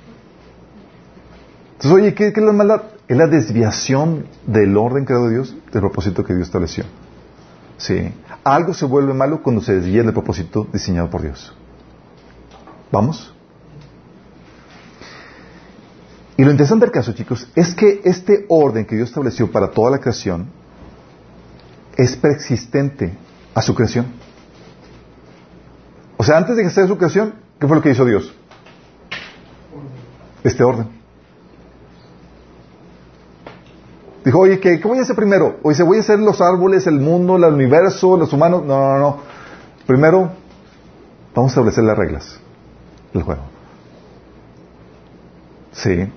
Entonces, 1.74 1.92
oye, 1.92 2.12
¿qué, 2.12 2.26
es 2.26 2.36
la 2.36 2.50
maldad? 2.50 2.82
Es 3.06 3.16
la 3.16 3.28
desviación 3.28 4.26
del 4.48 4.76
orden 4.76 5.04
creado 5.04 5.26
de 5.26 5.34
Dios, 5.34 5.56
del 5.70 5.80
propósito 5.80 6.24
que 6.24 6.34
Dios 6.34 6.48
estableció. 6.48 6.82
Sí. 7.76 8.12
Algo 8.42 8.74
se 8.74 8.84
vuelve 8.84 9.14
malo 9.14 9.44
cuando 9.44 9.62
se 9.62 9.76
desvía 9.76 10.02
del 10.02 10.12
propósito 10.12 10.66
diseñado 10.72 11.08
por 11.08 11.22
Dios. 11.22 11.54
¿Vamos? 12.90 13.32
Y 16.36 16.42
lo 16.42 16.50
interesante 16.50 16.86
del 16.86 16.92
caso, 16.92 17.12
chicos, 17.12 17.48
es 17.54 17.76
que 17.76 18.00
este 18.02 18.44
orden 18.48 18.86
que 18.86 18.96
Dios 18.96 19.10
estableció 19.10 19.52
para 19.52 19.70
toda 19.70 19.92
la 19.92 19.98
creación 19.98 20.65
es 21.96 22.16
preexistente 22.16 23.16
a 23.54 23.62
su 23.62 23.74
creación. 23.74 24.06
O 26.16 26.24
sea, 26.24 26.36
antes 26.36 26.56
de 26.56 26.62
que 26.62 26.70
sea 26.70 26.86
su 26.86 26.96
creación, 26.96 27.34
¿qué 27.58 27.66
fue 27.66 27.76
lo 27.76 27.82
que 27.82 27.90
hizo 27.90 28.04
Dios? 28.04 28.32
Este 30.44 30.62
orden. 30.62 30.88
Dijo, 34.24 34.40
oye, 34.40 34.58
¿qué, 34.58 34.80
¿qué 34.80 34.88
voy 34.88 34.98
a 34.98 35.02
hacer 35.02 35.14
primero? 35.14 35.58
Oye, 35.62 35.82
¿voy 35.82 35.98
a 35.98 36.00
hacer 36.00 36.18
los 36.18 36.40
árboles, 36.40 36.86
el 36.86 37.00
mundo, 37.00 37.36
el 37.36 37.44
universo, 37.44 38.16
los 38.16 38.32
humanos? 38.32 38.64
No, 38.64 38.78
no, 38.78 38.98
no. 38.98 39.18
Primero, 39.86 40.32
vamos 41.34 41.50
a 41.50 41.52
establecer 41.52 41.84
las 41.84 41.96
reglas 41.96 42.40
el 43.14 43.22
juego. 43.22 43.42
Sí. 45.72 46.10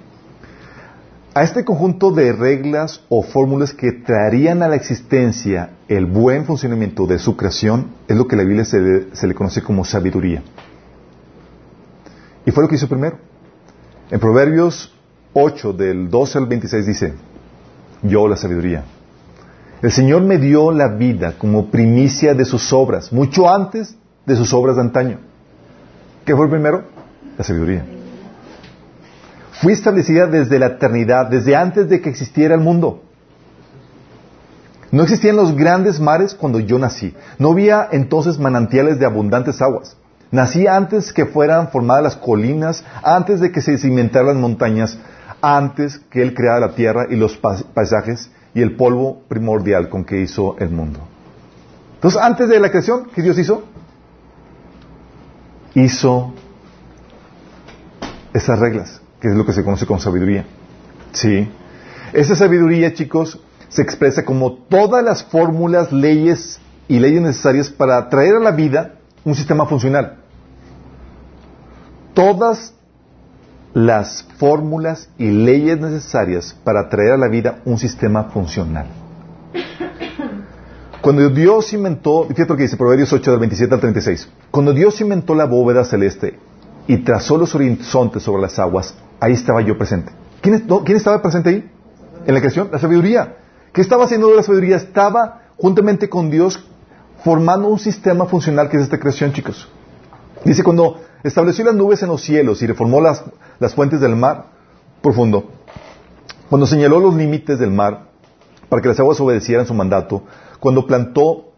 A 1.34 1.44
este 1.44 1.64
conjunto 1.64 2.12
de 2.12 2.34
reglas 2.34 3.02
o 3.08 3.22
fórmulas 3.22 3.74
que 3.74 3.92
traerían 3.92 4.64
a 4.64 4.68
la 4.68 4.76
existencia 4.76 5.72
el 5.88 6.08
buen 6.08 6.46
funcionamiento 6.46 7.06
de 7.06 7.20
su 7.20 7.38
creación 7.38 7.92
es 8.08 8.18
lo 8.18 8.28
que 8.28 8.36
la 8.36 8.44
Biblia 8.44 8.66
se 8.66 8.80
le, 8.80 9.16
se 9.16 9.28
le 9.28 9.36
conoce 9.36 9.62
como 9.62 9.86
sabiduría. 9.86 10.42
Y 12.46 12.52
fue 12.52 12.64
lo 12.64 12.70
que 12.70 12.76
hizo 12.76 12.88
primero. 12.88 13.20
En 14.10 14.20
Proverbios 14.20 14.92
8, 15.34 15.74
del 15.74 16.10
12 16.10 16.38
al 16.40 16.48
26 16.48 16.86
dice, 16.86 17.14
yo 18.02 18.28
la 18.28 18.36
sabiduría. 18.36 18.84
El 19.84 19.92
Señor 19.92 20.24
me 20.24 20.40
dio 20.40 20.72
la 20.72 20.88
vida 20.88 21.36
como 21.38 21.70
primicia 21.70 22.34
de 22.34 22.44
sus 22.44 22.74
obras, 22.74 23.14
mucho 23.14 23.48
antes 23.48 23.96
de 24.26 24.36
sus 24.36 24.52
obras 24.54 24.78
de 24.78 24.82
antaño. 24.82 25.20
¿Qué 26.26 26.36
fue 26.36 26.50
primero? 26.50 26.84
La 27.38 27.44
sabiduría. 27.44 27.99
Fui 29.62 29.74
establecida 29.74 30.28
desde 30.28 30.60
la 30.60 30.68
eternidad, 30.68 31.28
desde 31.28 31.56
antes 31.56 31.90
de 31.90 32.02
que 32.02 32.10
existiera 32.10 32.56
el 32.56 32.62
mundo. 32.62 33.04
No 34.92 35.04
existían 35.04 35.36
los 35.36 35.56
grandes 35.56 36.00
mares 36.00 36.34
cuando 36.34 36.60
yo 36.60 36.80
nací. 36.80 37.16
No 37.38 37.52
había 37.52 37.88
entonces 37.92 38.40
manantiales 38.40 39.00
de 39.00 39.06
abundantes 39.06 39.62
aguas. 39.62 39.96
Nací 40.32 40.68
antes 40.68 41.14
que 41.14 41.26
fueran 41.26 41.70
formadas 41.70 42.04
las 42.04 42.16
colinas, 42.16 42.84
antes 43.04 43.40
de 43.40 43.52
que 43.52 43.62
se 43.62 43.78
cimentaran 43.78 44.28
las 44.28 44.38
montañas, 44.38 44.98
antes 45.42 46.00
que 46.10 46.22
Él 46.22 46.34
creara 46.34 46.60
la 46.60 46.76
tierra 46.76 47.08
y 47.10 47.16
los 47.16 47.38
paisajes 47.38 48.32
y 48.54 48.62
el 48.62 48.76
polvo 48.76 49.22
primordial 49.28 49.90
con 49.90 50.06
que 50.06 50.22
hizo 50.22 50.56
el 50.60 50.70
mundo. 50.70 51.00
Entonces, 51.96 52.22
antes 52.22 52.48
de 52.48 52.60
la 52.60 52.70
creación, 52.70 53.10
¿qué 53.14 53.22
Dios 53.22 53.38
hizo? 53.38 53.64
hizo 55.74 56.34
esas 58.34 58.60
reglas, 58.60 59.02
que 59.20 59.28
es 59.28 59.36
lo 59.36 59.46
que 59.46 59.54
se 59.54 59.64
conoce 59.64 59.86
como 59.86 60.00
sabiduría. 60.00 60.46
Sí. 61.12 61.48
Esa 62.14 62.36
sabiduría, 62.36 62.94
chicos, 62.94 63.40
se 63.68 63.82
expresa 63.82 64.26
como 64.26 64.54
todas 64.54 65.04
las 65.04 65.24
fórmulas, 65.24 65.92
leyes 65.92 66.60
y 66.88 67.00
leyes 67.00 67.22
necesarias 67.22 67.70
para 67.70 68.10
traer 68.10 68.36
a 68.36 68.40
la 68.40 68.52
vida 68.52 68.96
un 69.24 69.36
sistema 69.36 69.66
funcional. 69.66 70.18
Todas 72.14 72.74
las 73.74 74.26
fórmulas 74.38 75.10
y 75.18 75.30
leyes 75.30 75.80
necesarias 75.80 76.56
para 76.64 76.90
traer 76.90 77.12
a 77.12 77.18
la 77.18 77.28
vida 77.28 77.60
un 77.66 77.78
sistema 77.78 78.26
funcional. 78.26 78.88
Cuando 81.02 81.30
Dios 81.30 81.72
inventó, 81.72 82.26
fíjate 82.26 82.50
lo 82.50 82.58
que 82.58 82.64
dice 82.64 82.76
Proverbios 82.76 83.14
8 83.14 83.32
del 83.32 83.40
27 83.40 83.74
al 83.74 83.80
36, 83.80 84.30
cuando 84.52 84.74
Dios 84.74 85.00
inventó 85.00 85.34
la 85.34 85.46
bóveda 85.46 85.86
celeste 85.86 86.38
y 86.90 86.98
trazó 86.98 87.38
los 87.38 87.54
horizontes 87.54 88.24
sobre 88.24 88.42
las 88.42 88.58
aguas, 88.58 88.96
ahí 89.20 89.34
estaba 89.34 89.62
yo 89.62 89.78
presente. 89.78 90.12
¿Quién, 90.42 90.68
¿quién 90.84 90.98
estaba 90.98 91.22
presente 91.22 91.50
ahí? 91.52 91.72
En 92.26 92.34
la 92.34 92.40
creación, 92.40 92.70
la 92.72 92.80
sabiduría. 92.80 93.38
¿Qué 93.72 93.82
estaba 93.82 94.06
haciendo 94.06 94.34
la 94.34 94.42
sabiduría? 94.42 94.78
Estaba 94.78 95.44
juntamente 95.58 96.10
con 96.10 96.32
Dios 96.32 96.60
formando 97.24 97.68
un 97.68 97.78
sistema 97.78 98.26
funcional 98.26 98.70
que 98.70 98.78
es 98.78 98.84
esta 98.84 99.00
creación, 99.00 99.32
chicos. 99.34 99.70
Dice, 100.44 100.64
cuando 100.64 101.00
estableció 101.22 101.64
las 101.64 101.76
nubes 101.76 102.02
en 102.02 102.10
los 102.10 102.24
cielos 102.24 102.64
y 102.64 102.66
reformó 102.66 103.02
las, 103.02 103.24
las 103.60 103.76
fuentes 103.76 104.00
del 104.00 104.16
mar 104.16 104.46
profundo, 105.04 105.48
cuando 106.50 106.66
señaló 106.66 107.00
los 107.00 107.14
límites 107.14 107.60
del 107.60 107.70
mar 107.70 108.08
para 108.68 108.82
que 108.82 108.88
las 108.88 109.00
aguas 109.00 109.20
obedecieran 109.20 109.68
su 109.68 109.76
mandato, 109.76 110.24
cuando 110.60 110.88
plantó 110.88 111.52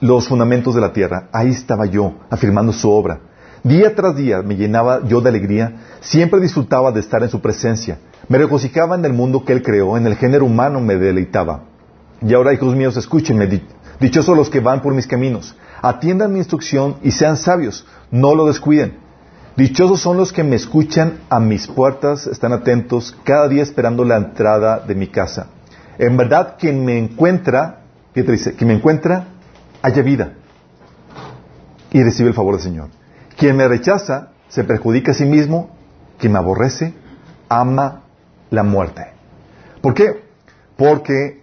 los 0.00 0.28
fundamentos 0.28 0.74
de 0.74 0.80
la 0.80 0.94
tierra, 0.94 1.28
ahí 1.30 1.50
estaba 1.50 1.84
yo, 1.84 2.14
afirmando 2.30 2.72
su 2.72 2.90
obra. 2.90 3.20
Día 3.64 3.94
tras 3.94 4.16
día 4.16 4.42
me 4.42 4.56
llenaba 4.56 5.06
yo 5.06 5.20
de 5.20 5.28
alegría, 5.28 5.76
siempre 6.00 6.40
disfrutaba 6.40 6.90
de 6.90 6.98
estar 6.98 7.22
en 7.22 7.28
su 7.28 7.40
presencia, 7.40 7.98
me 8.28 8.38
regocijaba 8.38 8.96
en 8.96 9.04
el 9.04 9.12
mundo 9.12 9.44
que 9.44 9.52
él 9.52 9.62
creó, 9.62 9.96
en 9.96 10.06
el 10.06 10.16
género 10.16 10.46
humano 10.46 10.80
me 10.80 10.96
deleitaba. 10.96 11.62
Y 12.20 12.34
ahora, 12.34 12.52
hijos 12.52 12.74
míos, 12.74 12.96
escúchenme, 12.96 13.48
dichosos 14.00 14.36
los 14.36 14.50
que 14.50 14.58
van 14.58 14.82
por 14.82 14.94
mis 14.94 15.06
caminos, 15.06 15.54
atiendan 15.80 16.32
mi 16.32 16.38
instrucción 16.38 16.96
y 17.04 17.12
sean 17.12 17.36
sabios, 17.36 17.86
no 18.10 18.34
lo 18.34 18.46
descuiden. 18.46 18.98
Dichosos 19.56 20.00
son 20.00 20.16
los 20.16 20.32
que 20.32 20.42
me 20.42 20.56
escuchan 20.56 21.20
a 21.28 21.38
mis 21.38 21.68
puertas, 21.68 22.26
están 22.26 22.52
atentos, 22.52 23.16
cada 23.22 23.46
día 23.48 23.62
esperando 23.62 24.04
la 24.04 24.16
entrada 24.16 24.80
de 24.80 24.96
mi 24.96 25.06
casa. 25.06 25.48
En 25.98 26.16
verdad, 26.16 26.56
quien 26.58 26.84
me 26.84 26.98
encuentra, 26.98 27.82
¿qué 28.12 28.24
te 28.24 28.32
dice? 28.32 28.54
Quien 28.54 28.68
me 28.68 28.74
encuentra, 28.74 29.26
haya 29.82 30.02
vida 30.02 30.32
y 31.92 32.02
recibe 32.02 32.30
el 32.30 32.34
favor 32.34 32.54
del 32.54 32.62
Señor. 32.64 33.01
Quien 33.42 33.56
me 33.56 33.66
rechaza, 33.66 34.28
se 34.48 34.62
perjudica 34.62 35.10
a 35.10 35.14
sí 35.14 35.24
mismo, 35.24 35.70
quien 36.16 36.32
me 36.32 36.38
aborrece, 36.38 36.94
ama 37.48 38.02
la 38.50 38.62
muerte. 38.62 39.04
¿Por 39.80 39.94
qué? 39.94 40.22
Porque 40.76 41.42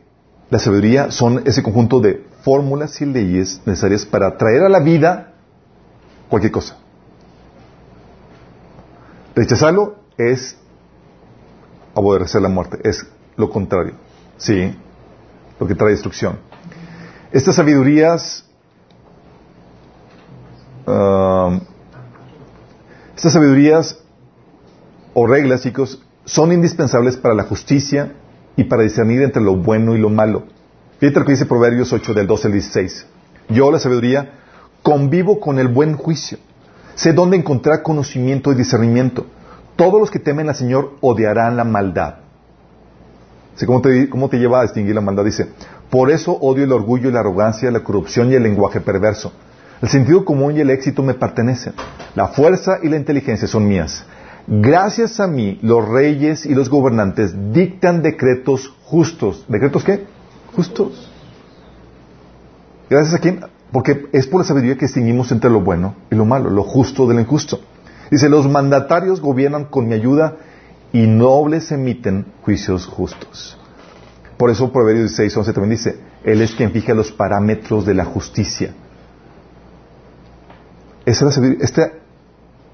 la 0.50 0.60
sabiduría 0.60 1.12
son 1.12 1.44
ese 1.46 1.62
conjunto 1.62 2.00
de 2.00 2.26
fórmulas 2.42 3.02
y 3.02 3.06
leyes 3.06 3.62
necesarias 3.66 4.06
para 4.06 4.38
traer 4.38 4.64
a 4.64 4.70
la 4.70 4.80
vida 4.80 5.34
cualquier 6.30 6.54
cosa. 6.54 6.78
Rechazarlo 9.36 9.98
es 10.18 10.56
aborrecer 11.94 12.42
la 12.42 12.48
muerte, 12.48 12.80
es 12.82 13.06
lo 13.36 13.50
contrario, 13.50 13.96
¿sí? 14.38 14.74
Lo 15.60 15.68
que 15.68 15.76
trae 15.76 15.92
destrucción. 15.92 16.40
Estas 17.34 17.58
sabidurías, 17.58 18.46
um, 20.88 21.60
estas 23.20 23.34
sabidurías 23.34 24.00
o 25.14 25.28
reglas, 25.28 25.64
chicos, 25.64 26.02
son 26.24 26.54
indispensables 26.54 27.18
para 27.18 27.36
la 27.36 27.44
justicia 27.44 28.14
y 28.56 28.64
para 28.64 28.84
discernir 28.84 29.22
entre 29.24 29.44
lo 29.44 29.58
bueno 29.58 29.94
y 29.94 30.00
lo 30.00 30.10
malo. 30.10 30.44
Fíjate 31.00 31.20
lo 31.20 31.26
que 31.26 31.34
dice 31.34 31.46
Proverbios 31.46 31.92
8 31.92 32.14
del 32.14 32.28
12 32.28 32.48
al 32.48 32.54
16. 32.54 33.06
Yo, 33.50 33.72
la 33.74 33.80
sabiduría, 33.80 34.36
convivo 34.84 35.42
con 35.42 35.60
el 35.60 35.68
buen 35.68 35.98
juicio. 35.98 36.38
Sé 36.96 37.12
dónde 37.12 37.36
encontrar 37.36 37.84
conocimiento 37.84 38.54
y 38.54 38.56
discernimiento. 38.56 39.26
Todos 39.76 40.00
los 40.00 40.10
que 40.10 40.20
temen 40.20 40.48
al 40.48 40.56
Señor 40.56 40.94
odiarán 41.02 41.58
la 41.58 41.66
maldad. 41.66 42.20
Cómo 43.66 43.82
te, 43.82 44.10
cómo 44.10 44.30
te 44.30 44.38
lleva 44.38 44.62
a 44.62 44.64
distinguir 44.64 44.96
la 44.96 45.02
maldad. 45.02 45.26
Dice, 45.26 45.50
por 45.90 46.10
eso 46.10 46.38
odio 46.40 46.64
el 46.64 46.72
orgullo 46.72 47.10
y 47.10 47.12
la 47.12 47.20
arrogancia, 47.20 47.70
la 47.70 47.84
corrupción 47.84 48.32
y 48.32 48.36
el 48.36 48.44
lenguaje 48.44 48.80
perverso. 48.80 49.34
El 49.82 49.90
sentido 49.90 50.26
común 50.26 50.56
y 50.56 50.60
el 50.60 50.70
éxito 50.70 51.04
me 51.04 51.14
pertenecen. 51.14 51.74
La 52.16 52.28
fuerza 52.28 52.80
y 52.84 52.90
la 52.90 52.98
inteligencia 52.98 53.48
son 53.48 53.68
mías. 53.68 54.06
Gracias 54.48 55.20
a 55.20 55.28
mí, 55.28 55.60
los 55.62 55.88
reyes 55.88 56.46
y 56.46 56.56
los 56.56 56.70
gobernantes 56.70 57.34
dictan 57.54 58.02
decretos 58.02 58.74
justos. 58.84 59.46
¿Decretos 59.48 59.84
qué? 59.84 60.06
Justos. 60.56 61.10
Gracias 62.90 63.14
a 63.16 63.20
quién? 63.20 63.42
Porque 63.72 64.08
es 64.12 64.26
por 64.26 64.42
la 64.42 64.48
sabiduría 64.48 64.76
que 64.76 64.88
distinguimos 64.88 65.32
entre 65.32 65.50
lo 65.50 65.62
bueno 65.62 65.96
y 66.10 66.16
lo 66.16 66.26
malo, 66.26 66.50
lo 66.50 66.64
justo 66.64 67.08
de 67.08 67.14
lo 67.14 67.22
injusto. 67.22 67.60
Dice, 68.10 68.28
los 68.28 68.50
mandatarios 68.50 69.22
gobiernan 69.22 69.66
con 69.66 69.88
mi 69.88 69.94
ayuda 69.94 70.38
y 70.92 71.06
nobles 71.06 71.72
emiten 71.72 72.26
juicios 72.42 72.88
justos. 72.88 73.58
Por 74.38 74.50
eso 74.50 74.72
Proverbios 74.72 75.12
16, 75.12 75.38
11 75.38 75.54
también 75.54 75.72
dice, 75.72 76.00
Él 76.24 76.42
es 76.42 76.56
quien 76.56 76.72
fija 76.72 76.94
los 76.96 77.12
parámetros 77.12 77.86
de 77.86 77.94
la 77.94 78.06
justicia. 78.06 78.74
Esa 81.10 81.28
es 81.28 81.38
la 81.38 81.48
Este 81.60 81.92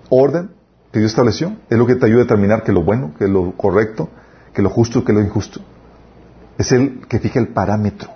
orden 0.09 0.49
que 0.91 0.99
Dios 0.99 1.11
estableció 1.11 1.55
es 1.69 1.77
lo 1.77 1.87
que 1.87 1.95
te 1.95 2.05
ayuda 2.05 2.19
a 2.19 2.23
determinar 2.23 2.63
que 2.63 2.73
lo 2.73 2.83
bueno, 2.83 3.13
que 3.17 3.29
lo 3.29 3.53
correcto, 3.53 4.09
que 4.53 4.61
lo 4.61 4.69
justo, 4.69 5.05
que 5.05 5.13
lo 5.13 5.21
injusto. 5.21 5.61
Es 6.57 6.73
el 6.73 7.07
que 7.07 7.19
fija 7.19 7.39
el 7.39 7.47
parámetro. 7.47 8.09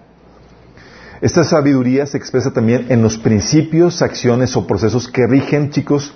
Esta 1.21 1.45
sabiduría 1.45 2.05
se 2.05 2.17
expresa 2.17 2.51
también 2.51 2.87
en 2.89 3.01
los 3.01 3.17
principios, 3.17 4.01
acciones 4.01 4.57
o 4.57 4.67
procesos 4.67 5.07
que 5.07 5.25
rigen, 5.25 5.69
chicos, 5.69 6.13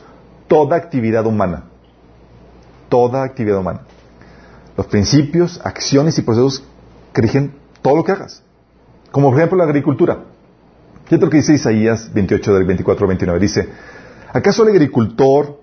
toda 0.50 0.76
actividad 0.76 1.26
humana. 1.26 1.64
Toda 2.90 3.24
actividad 3.24 3.60
humana. 3.60 3.84
Los 4.76 4.88
principios, 4.88 5.62
acciones 5.64 6.18
y 6.18 6.24
procesos 6.24 6.62
que 7.14 7.22
rigen 7.22 7.56
todo 7.82 7.96
lo 7.96 8.04
que 8.04 8.12
hagas. 8.12 8.44
Como 9.12 9.30
por 9.30 9.38
ejemplo 9.38 9.58
la 9.58 9.64
agricultura. 9.64 10.33
Fíjate 11.14 11.26
lo 11.28 11.30
que 11.30 11.38
dice 11.38 11.54
Isaías 11.54 12.12
28 12.12 12.56
del 12.56 12.64
24 12.64 13.04
al 13.04 13.08
29. 13.10 13.40
Dice, 13.40 13.70
¿acaso 14.34 14.64
el 14.64 14.70
agricultor 14.70 15.60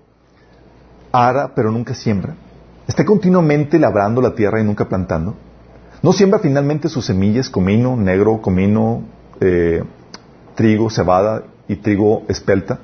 ara 1.11 1.51
pero 1.53 1.71
nunca 1.71 1.93
siembra? 1.93 2.35
¿Está 2.87 3.03
continuamente 3.03 3.77
labrando 3.77 4.21
la 4.21 4.33
tierra 4.33 4.61
y 4.61 4.63
nunca 4.63 4.87
plantando? 4.87 5.35
¿No 6.01 6.13
siembra 6.13 6.39
finalmente 6.39 6.87
sus 6.87 7.05
semillas, 7.05 7.49
comino, 7.49 7.97
negro, 7.97 8.41
comino, 8.41 9.03
eh, 9.41 9.83
trigo, 10.55 10.89
cebada 10.89 11.43
y 11.67 11.75
trigo 11.75 12.23
espelta? 12.29 12.79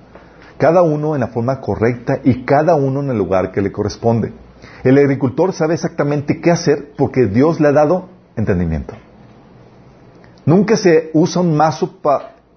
Cada 0.57 0.81
uno 0.81 1.15
en 1.15 1.21
la 1.21 1.27
forma 1.27 1.61
correcta 1.61 2.19
y 2.21 2.43
cada 2.43 2.75
uno 2.75 2.99
en 2.99 3.11
el 3.11 3.17
lugar 3.17 3.53
que 3.53 3.61
le 3.61 3.71
corresponde. 3.71 4.33
El 4.83 4.97
agricultor 4.97 5.53
sabe 5.53 5.75
exactamente 5.75 6.41
qué 6.41 6.51
hacer 6.51 6.91
porque 6.97 7.27
Dios 7.27 7.61
le 7.61 7.69
ha 7.69 7.71
dado 7.71 8.09
entendimiento. 8.35 8.93
Nunca 10.45 10.75
se 10.75 11.11
usa 11.13 11.41
un 11.41 11.55
mazo 11.55 12.01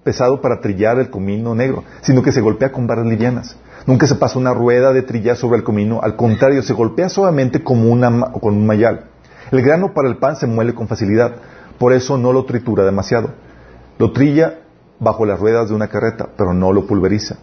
pesado 0.03 0.41
para 0.41 0.61
trillar 0.61 0.99
el 0.99 1.09
comino 1.09 1.53
negro, 1.55 1.83
sino 2.01 2.23
que 2.23 2.31
se 2.31 2.41
golpea 2.41 2.71
con 2.71 2.87
barras 2.87 3.05
livianas. 3.05 3.57
Nunca 3.85 4.07
se 4.07 4.15
pasa 4.15 4.39
una 4.39 4.53
rueda 4.53 4.93
de 4.93 5.01
trillar 5.01 5.35
sobre 5.35 5.57
el 5.57 5.63
comino, 5.63 6.01
al 6.01 6.15
contrario, 6.15 6.61
se 6.61 6.73
golpea 6.73 7.09
suavemente 7.09 7.63
como 7.63 7.91
una, 7.91 8.31
con 8.31 8.55
un 8.55 8.65
mayal. 8.65 9.05
El 9.51 9.61
grano 9.61 9.93
para 9.93 10.07
el 10.07 10.17
pan 10.17 10.35
se 10.35 10.47
muele 10.47 10.73
con 10.73 10.87
facilidad, 10.87 11.35
por 11.77 11.93
eso 11.93 12.17
no 12.17 12.31
lo 12.31 12.45
tritura 12.45 12.85
demasiado. 12.85 13.33
Lo 13.97 14.11
trilla 14.11 14.59
bajo 14.99 15.25
las 15.25 15.39
ruedas 15.39 15.69
de 15.69 15.75
una 15.75 15.87
carreta, 15.87 16.29
pero 16.37 16.53
no 16.53 16.71
lo 16.71 16.85
pulveriza. 16.85 17.37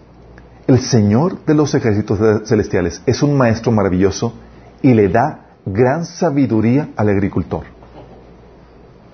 El 0.66 0.80
Señor 0.80 1.44
de 1.44 1.54
los 1.54 1.74
ejércitos 1.74 2.18
celestiales 2.46 3.02
es 3.06 3.22
un 3.22 3.36
maestro 3.36 3.72
maravilloso 3.72 4.34
y 4.82 4.94
le 4.94 5.08
da 5.08 5.46
gran 5.64 6.04
sabiduría 6.04 6.90
al 6.96 7.08
agricultor. 7.08 7.64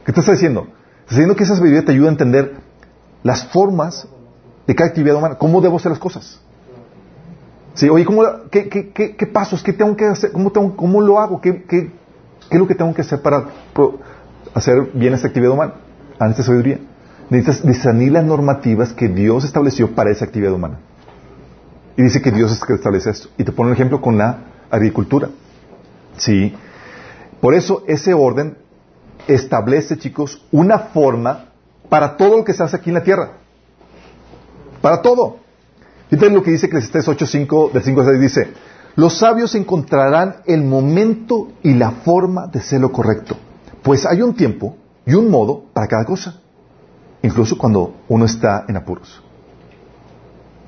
¿Qué 0.04 0.12
te 0.12 0.20
está 0.20 0.33
diciendo? 0.33 0.66
Está 1.00 1.14
diciendo 1.14 1.37
que 1.37 1.44
esa 1.44 1.57
sabiduría 1.57 1.85
te 1.85 1.92
ayuda 1.92 2.09
a 2.09 2.12
entender 2.12 2.63
las 3.24 3.44
formas 3.46 4.06
de 4.66 4.74
cada 4.74 4.90
actividad 4.90 5.16
humana, 5.16 5.34
cómo 5.37 5.60
debo 5.60 5.76
hacer 5.76 5.90
las 5.90 5.98
cosas. 5.98 6.38
Sí, 7.72 7.88
oye, 7.88 8.04
¿cómo, 8.04 8.22
qué, 8.50 9.30
pasos? 9.32 9.62
¿Qué 9.62 9.72
tengo 9.72 9.96
que 9.96 10.04
hacer? 10.04 10.30
¿Cómo, 10.30 11.00
lo 11.00 11.18
hago? 11.18 11.40
¿Qué, 11.40 11.64
¿Qué, 11.64 11.90
es 12.50 12.58
lo 12.58 12.68
que 12.68 12.76
tengo 12.76 12.94
que 12.94 13.00
hacer 13.00 13.20
para 13.20 13.46
hacer 14.55 14.90
bien 14.92 15.14
esta 15.14 15.26
actividad 15.26 15.53
humana? 15.53 15.74
A 16.20 16.28
esta 16.28 16.44
sabiduría. 16.44 16.78
Necesitas 17.30 17.66
discernir 17.66 18.12
las 18.12 18.24
normativas 18.24 18.92
que 18.92 19.09
Dios 19.09 19.44
estableció 19.44 19.92
para 19.94 20.11
esa 20.11 20.26
actividad 20.26 20.53
humana. 20.53 20.78
Y 21.96 22.03
dice 22.03 22.22
que 22.22 22.30
Dios 22.30 22.53
es 22.53 22.62
que 22.62 22.74
establece 22.74 23.11
esto. 23.11 23.28
Y 23.38 23.44
te 23.44 23.51
pone 23.51 23.70
un 23.70 23.74
ejemplo 23.74 24.01
con 24.01 24.18
la 24.18 24.38
agricultura. 24.70 25.30
Sí. 26.16 26.55
Por 27.40 27.55
eso 27.55 27.82
ese 27.88 28.14
orden 28.14 28.59
establece, 29.26 29.99
chicos, 29.99 30.44
una 30.53 30.78
forma 30.78 31.53
para 31.89 32.16
todo 32.16 32.39
lo 32.39 32.45
que 32.45 32.55
se 32.55 32.62
hace 32.62 32.76
aquí 32.76 32.91
en 32.91 32.95
la 32.95 33.03
tierra. 33.03 33.32
Para 34.80 35.03
todo. 35.03 35.39
Fíjate 36.09 36.30
lo 36.30 36.43
que 36.43 36.51
dice 36.51 36.66
Eclesiastes 36.66 37.09
8.5, 37.09 37.72
del 37.72 37.82
5 37.82 38.01
al 38.01 38.07
6, 38.07 38.20
dice, 38.20 38.53
los 38.97 39.18
sabios 39.18 39.55
encontrarán 39.55 40.37
el 40.47 40.62
momento 40.62 41.49
y 41.62 41.74
la 41.74 41.91
forma 41.91 42.47
de 42.47 42.61
ser 42.61 42.80
lo 42.80 42.93
correcto, 42.93 43.37
pues 43.82 44.07
hay 44.07 44.22
un 44.22 44.35
tiempo 44.35 44.76
y 45.07 45.14
un 45.14 45.30
modo 45.30 45.64
para 45.72 45.89
cada 45.89 46.05
cosa, 46.05 46.41
incluso 47.22 47.59
cuando 47.59 47.95
uno 48.09 48.26
está 48.26 48.64
en 48.68 48.76
apuros. 48.76 49.22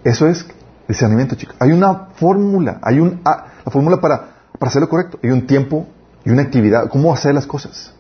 Eso 0.03 0.27
es 0.27 0.47
discernimiento, 0.89 1.37
chicos. 1.37 1.57
Hay 1.59 1.71
una 1.73 2.09
fórmula, 2.17 2.79
hay 2.83 3.01
un, 3.01 3.21
ah, 3.25 3.47
la 3.65 3.71
fórmula 3.71 4.01
para 4.01 4.37
para 4.59 4.71
hacer 4.71 4.83
lo 4.83 4.89
correcto. 4.89 5.19
Hay 5.23 5.31
un 5.31 5.47
tiempo 5.47 5.87
y 6.25 6.31
una 6.31 6.43
actividad. 6.43 6.89
¿Cómo 6.89 7.13
hacer 7.13 7.35
las 7.35 7.47
cosas? 7.47 7.93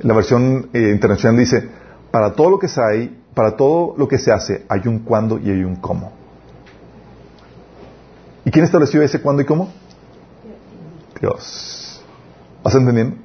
La 0.00 0.14
versión 0.14 0.70
eh, 0.72 0.90
internacional 0.92 1.38
dice, 1.38 1.68
para 2.10 2.32
todo 2.32 2.50
lo 2.50 2.58
que 2.58 2.68
se 2.68 2.80
hay, 2.80 3.22
para 3.34 3.56
todo 3.56 3.94
lo 3.96 4.08
que 4.08 4.18
se 4.18 4.32
hace, 4.32 4.64
hay 4.68 4.82
un 4.86 5.00
cuándo 5.00 5.38
y 5.38 5.50
hay 5.50 5.64
un 5.64 5.76
cómo. 5.76 6.12
¿Y 8.44 8.50
quién 8.50 8.64
estableció 8.64 9.02
ese 9.02 9.20
cuándo 9.20 9.42
y 9.42 9.44
cómo? 9.44 9.72
Dios. 11.20 12.02
¿Vas 12.62 12.74
entendiendo? 12.74 13.16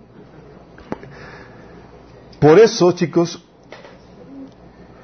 Por 2.39 2.59
eso, 2.59 2.91
chicos, 2.91 3.41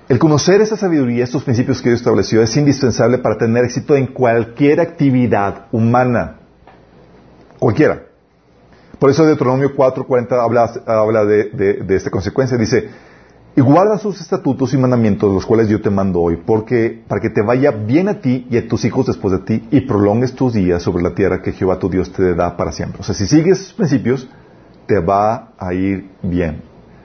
el 0.10 0.20
conocer 0.20 0.60
esa 0.60 0.76
sabiduría, 0.76 1.24
estos 1.24 1.44
principios 1.44 1.82
que 1.82 1.90
Dios 1.90 2.02
estableció, 2.02 2.42
es 2.42 2.58
indispensable 2.58 3.20
para 3.20 3.38
tener 3.38 3.64
éxito 3.64 3.96
en 3.96 4.08
cualquier 4.08 4.82
actividad 4.82 5.68
humana. 5.72 6.40
Cualquiera. 7.60 8.09
Por 9.00 9.10
eso 9.10 9.26
Deuteronomio 9.26 9.74
4.40 9.76 10.44
habla, 10.44 10.72
habla 10.86 11.26
de, 11.26 11.86
esta 11.90 12.12
consecuencia. 12.12 12.58
Dice, 12.58 12.90
y 13.56 13.62
guarda 13.62 13.98
sus 13.98 14.20
estatutos 14.20 14.74
y 14.74 14.78
mandamientos, 14.78 15.34
los 15.34 15.46
cuales 15.46 15.70
yo 15.70 15.82
te 15.82 15.90
mando 15.90 16.20
hoy, 16.20 16.38
porque 16.46 17.04
para 17.08 17.22
que 17.22 17.30
te 17.30 17.42
vaya 17.42 17.72
bien 17.72 18.10
a 18.10 18.20
ti 18.20 18.46
y 18.50 18.58
a 18.58 18.68
tus 18.68 18.84
hijos 18.86 19.08
después 19.08 19.32
de 19.32 19.40
ti, 19.40 19.68
y 19.72 19.82
prolongues 19.82 20.34
tus 20.34 20.54
días 20.54 20.84
sobre 20.84 21.02
la 21.02 21.16
tierra 21.16 21.42
que 21.42 21.54
Jehová 21.54 21.80
tu 21.80 21.90
Dios 21.90 22.12
te 22.12 22.36
da 22.36 22.58
para 22.58 22.72
siempre. 22.72 23.00
O 23.02 23.04
sea, 23.04 23.16
si 23.16 23.26
sigues 23.26 23.62
esos 23.62 23.74
principios, 23.74 24.28
te 24.86 25.00
va 25.00 25.54
a 25.58 25.74
ir 25.74 26.10
bien. 26.22 26.62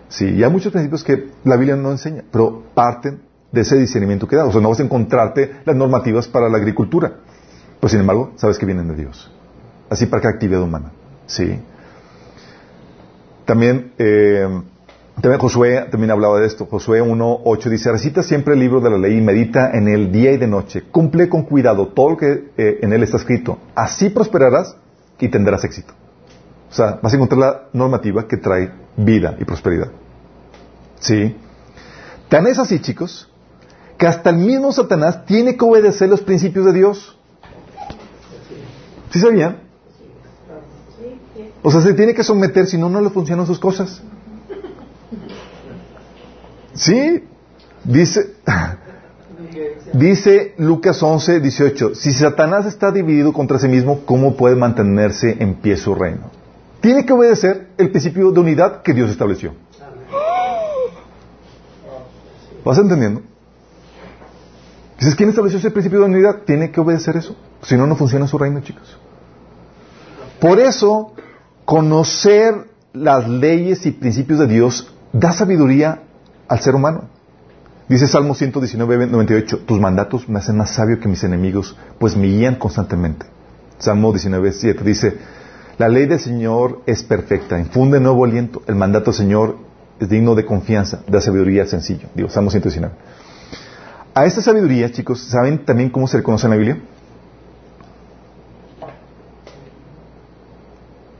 Sí, 0.09 0.27
y 0.27 0.43
hay 0.43 0.51
muchos 0.51 0.73
principios 0.73 1.03
que 1.05 1.31
la 1.45 1.57
Biblia 1.57 1.77
no 1.77 1.91
enseña, 1.93 2.25
pero 2.31 2.63
parten 2.75 3.23
de 3.53 3.61
ese 3.61 3.77
discernimiento 3.77 4.27
que 4.27 4.37
da. 4.37 4.45
O 4.45 4.53
sea, 4.53 4.61
no 4.61 4.69
vas 4.69 4.81
a 4.81 4.83
encontrarte 4.83 5.61
las 5.65 5.77
normativas 5.77 6.27
para 6.29 6.49
la 6.49 6.59
agricultura. 6.59 7.15
Pues 7.81 7.93
sin 7.93 8.01
embargo, 8.01 8.33
sabes 8.37 8.59
que 8.59 8.67
vienen 8.67 8.89
de 8.89 8.97
Dios. 8.97 9.31
Así 9.89 10.07
para 10.07 10.23
cada 10.23 10.35
actividad 10.35 10.63
humana. 10.63 10.93
Sí. 11.27 11.59
También, 13.45 13.93
eh, 13.99 14.47
también 15.21 15.39
Josué 15.39 15.87
también 15.91 16.11
hablaba 16.11 16.41
de 16.41 16.47
esto. 16.47 16.67
Josué 16.67 17.03
1.8 17.03 17.69
dice, 17.69 17.93
recita 17.93 18.23
siempre 18.23 18.55
el 18.55 18.61
libro 18.61 18.81
de 18.81 18.91
la 18.91 18.99
ley 18.99 19.19
y 19.19 19.21
medita 19.21 19.71
en 19.73 19.89
él 19.89 20.11
día 20.11 20.33
y 20.33 20.37
de 20.39 20.47
noche. 20.47 20.83
Cumple 20.91 21.29
con 21.29 21.43
cuidado 21.43 21.89
todo 21.89 22.11
lo 22.11 22.17
que 22.17 22.51
eh, 22.57 22.79
en 22.83 22.93
él 22.93 23.03
está 23.03 23.19
escrito. 23.19 23.59
Así 23.75 24.11
prosperarás 24.11 24.77
y 25.19 25.29
tendrás 25.29 25.65
éxito. 25.65 25.93
O 26.71 26.75
sea, 26.75 26.99
vas 27.03 27.13
a 27.13 27.17
encontrar 27.17 27.41
la 27.41 27.63
normativa 27.73 28.27
que 28.27 28.37
trae 28.37 28.73
vida 28.97 29.37
y 29.39 29.45
prosperidad. 29.45 29.91
¿Sí? 30.99 31.37
Tan 32.29 32.47
es 32.47 32.59
así, 32.59 32.81
chicos, 32.81 33.31
que 33.99 34.07
hasta 34.07 34.31
el 34.31 34.39
mismo 34.39 34.73
Satanás 34.73 35.25
tiene 35.27 35.57
que 35.57 35.65
obedecer 35.65 36.09
los 36.09 36.23
principios 36.23 36.65
de 36.65 36.73
Dios. 36.73 37.19
¿Sí 39.11 39.21
sabían? 39.21 39.64
O 41.67 41.71
sea, 41.71 41.81
se 41.81 41.95
tiene 41.95 42.13
que 42.13 42.23
someter, 42.23 42.67
si 42.67 42.77
no, 42.77 42.91
no 42.91 43.01
le 43.01 43.09
funcionan 43.09 43.47
sus 43.47 43.59
cosas. 43.59 44.03
¿Sí? 46.75 47.25
Dice, 47.85 48.35
dice 49.95 50.55
Lucas 50.59 51.03
11, 51.03 51.41
18, 51.41 51.95
si 51.95 52.13
Satanás 52.13 52.67
está 52.67 52.93
dividido 52.93 53.33
contra 53.33 53.59
sí 53.59 53.67
mismo, 53.67 54.01
¿cómo 54.05 54.37
puede 54.37 54.57
mantenerse 54.57 55.39
en 55.41 55.55
pie 55.55 55.79
su 55.79 55.95
reino? 55.95 56.31
Tiene 56.83 57.07
que 57.07 57.15
obedecer 57.15 57.69
el 57.79 57.91
principio 57.91 58.31
de 58.31 58.41
unidad 58.41 58.83
que 58.83 58.93
Dios 58.93 59.09
estableció. 59.09 59.55
¿Vas 62.63 62.77
entendiendo? 62.77 63.23
Dices, 64.99 65.15
¿quién 65.15 65.31
estableció 65.31 65.59
ese 65.59 65.71
principio 65.71 66.01
de 66.01 66.05
unidad? 66.05 66.43
Tiene 66.45 66.71
que 66.71 66.79
obedecer 66.79 67.17
eso. 67.17 67.35
Si 67.63 67.75
no, 67.75 67.87
no 67.87 67.97
funciona 67.97 68.27
su 68.27 68.37
reino, 68.37 68.61
chicos. 68.61 68.99
Por 70.39 70.61
eso, 70.61 71.15
conocer 71.65 72.69
las 72.93 73.29
leyes 73.29 73.87
y 73.87 73.91
principios 73.91 74.39
de 74.39 74.47
Dios 74.47 74.93
da 75.13 75.33
sabiduría 75.33 76.03
al 76.49 76.61
ser 76.61 76.75
humano. 76.75 77.05
Dice 77.89 78.07
Salmo 78.07 78.35
119, 78.35 79.09
98, 79.09 79.61
tus 79.67 79.79
mandatos 79.79 80.29
me 80.29 80.39
hacen 80.39 80.57
más 80.57 80.71
sabio 80.71 81.01
que 81.01 81.09
mis 81.09 81.23
enemigos, 81.23 81.77
pues 81.99 82.17
me 82.17 82.27
guían 82.27 82.55
constantemente. 82.55 83.27
Salmo 83.79 84.13
19, 84.13 84.53
7 84.53 84.85
dice, 84.85 85.19
la 85.77 85.89
ley 85.89 86.07
del 86.07 86.21
Señor 86.21 86.83
es 86.87 87.03
perfecta, 87.03 87.59
infunde 87.59 88.01
nuevo 88.01 88.25
aliento, 88.25 88.63
el 88.67 88.77
mandato 88.77 89.11
del 89.11 89.19
Señor 89.19 89.59
es 90.01 90.09
digno 90.09 90.35
de 90.35 90.47
confianza, 90.47 91.01
de 91.07 91.21
sabiduría 91.21 91.67
sencillo. 91.67 92.09
Digo, 92.15 92.29
Salmo 92.31 92.51
119. 92.51 92.95
A 94.15 94.25
esta 94.25 94.41
sabiduría, 94.41 94.91
chicos, 94.91 95.21
¿saben 95.21 95.65
también 95.65 95.91
cómo 95.91 96.07
se 96.07 96.17
le 96.17 96.23
conoce 96.23 96.47
en 96.47 96.51
la 96.53 96.57
Biblia? 96.57 96.79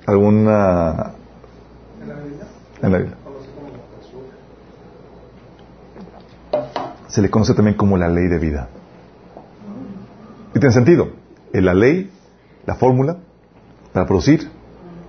¿Alguna... 0.07 1.13
En 2.83 2.93
la 2.93 2.99
Biblia? 2.99 3.17
Se 7.09 7.23
le 7.23 7.31
conoce 7.31 7.55
también 7.55 7.77
como 7.77 7.97
la 7.97 8.09
ley 8.09 8.27
de 8.27 8.39
vida. 8.39 8.69
Y 10.55 10.59
tiene 10.59 10.73
sentido. 10.73 11.11
Es 11.53 11.63
la 11.63 11.75
ley, 11.75 12.11
la 12.67 12.75
fórmula 12.75 13.19
para 13.93 14.07
producir 14.07 14.51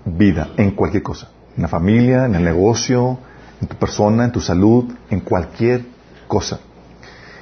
vida 0.06 0.50
en 0.58 0.72
cualquier 0.72 1.04
cosa. 1.04 1.30
En 1.56 1.64
la 1.64 1.68
familia, 1.68 2.26
en 2.26 2.36
el 2.36 2.44
negocio, 2.44 3.18
en 3.62 3.68
tu 3.68 3.76
persona, 3.76 4.26
en 4.26 4.32
tu 4.32 4.40
salud, 4.40 4.86
en 5.10 5.22
cualquier 5.22 5.86
cosa. 6.28 6.60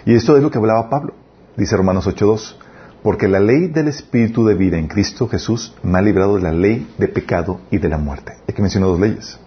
Y 0.05 0.15
esto 0.15 0.35
es 0.37 0.43
lo 0.43 0.49
que 0.51 0.57
hablaba 0.57 0.89
Pablo, 0.89 1.13
dice 1.55 1.75
Romanos 1.75 2.07
8.2, 2.07 2.55
porque 3.03 3.27
la 3.27 3.39
ley 3.39 3.67
del 3.67 3.89
Espíritu 3.89 4.45
de 4.45 4.55
vida 4.55 4.77
en 4.77 4.87
Cristo 4.87 5.27
Jesús 5.27 5.75
me 5.83 5.99
ha 5.99 6.01
librado 6.01 6.37
de 6.37 6.41
la 6.41 6.51
ley 6.51 6.91
de 6.97 7.07
pecado 7.07 7.59
y 7.69 7.77
de 7.77 7.89
la 7.89 7.97
muerte. 7.97 8.33
Aquí 8.47 8.61
mencionó 8.61 8.87
dos 8.87 8.99
leyes. 8.99 9.37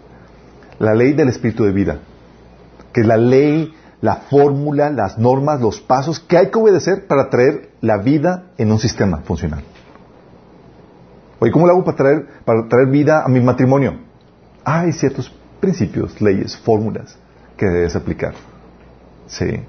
La 0.78 0.94
ley 0.94 1.14
del 1.14 1.28
Espíritu 1.28 1.64
de 1.64 1.72
vida, 1.72 1.98
que 2.92 3.00
es 3.00 3.06
la 3.06 3.16
ley, 3.16 3.74
la 4.02 4.16
fórmula, 4.16 4.90
las 4.90 5.18
normas, 5.18 5.60
los 5.60 5.80
pasos 5.80 6.20
que 6.20 6.36
hay 6.36 6.50
que 6.50 6.58
obedecer 6.58 7.06
para 7.06 7.30
traer 7.30 7.70
la 7.80 7.96
vida 7.96 8.50
en 8.58 8.70
un 8.70 8.78
sistema 8.78 9.18
funcional. 9.18 9.64
Oye, 11.38 11.50
¿cómo 11.50 11.66
lo 11.66 11.72
hago 11.72 11.84
para 11.84 11.96
traer, 11.96 12.26
para 12.44 12.68
traer 12.68 12.88
vida 12.88 13.24
a 13.24 13.28
mi 13.28 13.40
matrimonio? 13.40 14.06
hay 14.66 14.92
ciertos 14.92 15.32
principios, 15.60 16.20
leyes, 16.20 16.56
fórmulas 16.56 17.16
que 17.56 17.66
debes 17.66 17.94
aplicar. 17.94 18.34
Sí. 19.28 19.60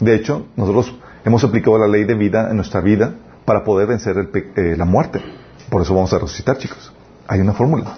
De 0.00 0.14
hecho, 0.14 0.46
nosotros 0.56 0.98
hemos 1.22 1.44
aplicado 1.44 1.78
la 1.78 1.86
ley 1.86 2.04
de 2.04 2.14
vida 2.14 2.48
en 2.48 2.56
nuestra 2.56 2.80
vida 2.80 3.14
para 3.48 3.64
poder 3.64 3.88
vencer 3.88 4.28
eh, 4.34 4.74
la 4.76 4.84
muerte. 4.84 5.22
Por 5.70 5.80
eso 5.80 5.94
vamos 5.94 6.12
a 6.12 6.18
resucitar, 6.18 6.58
chicos. 6.58 6.92
Hay 7.26 7.40
una 7.40 7.54
fórmula. 7.54 7.96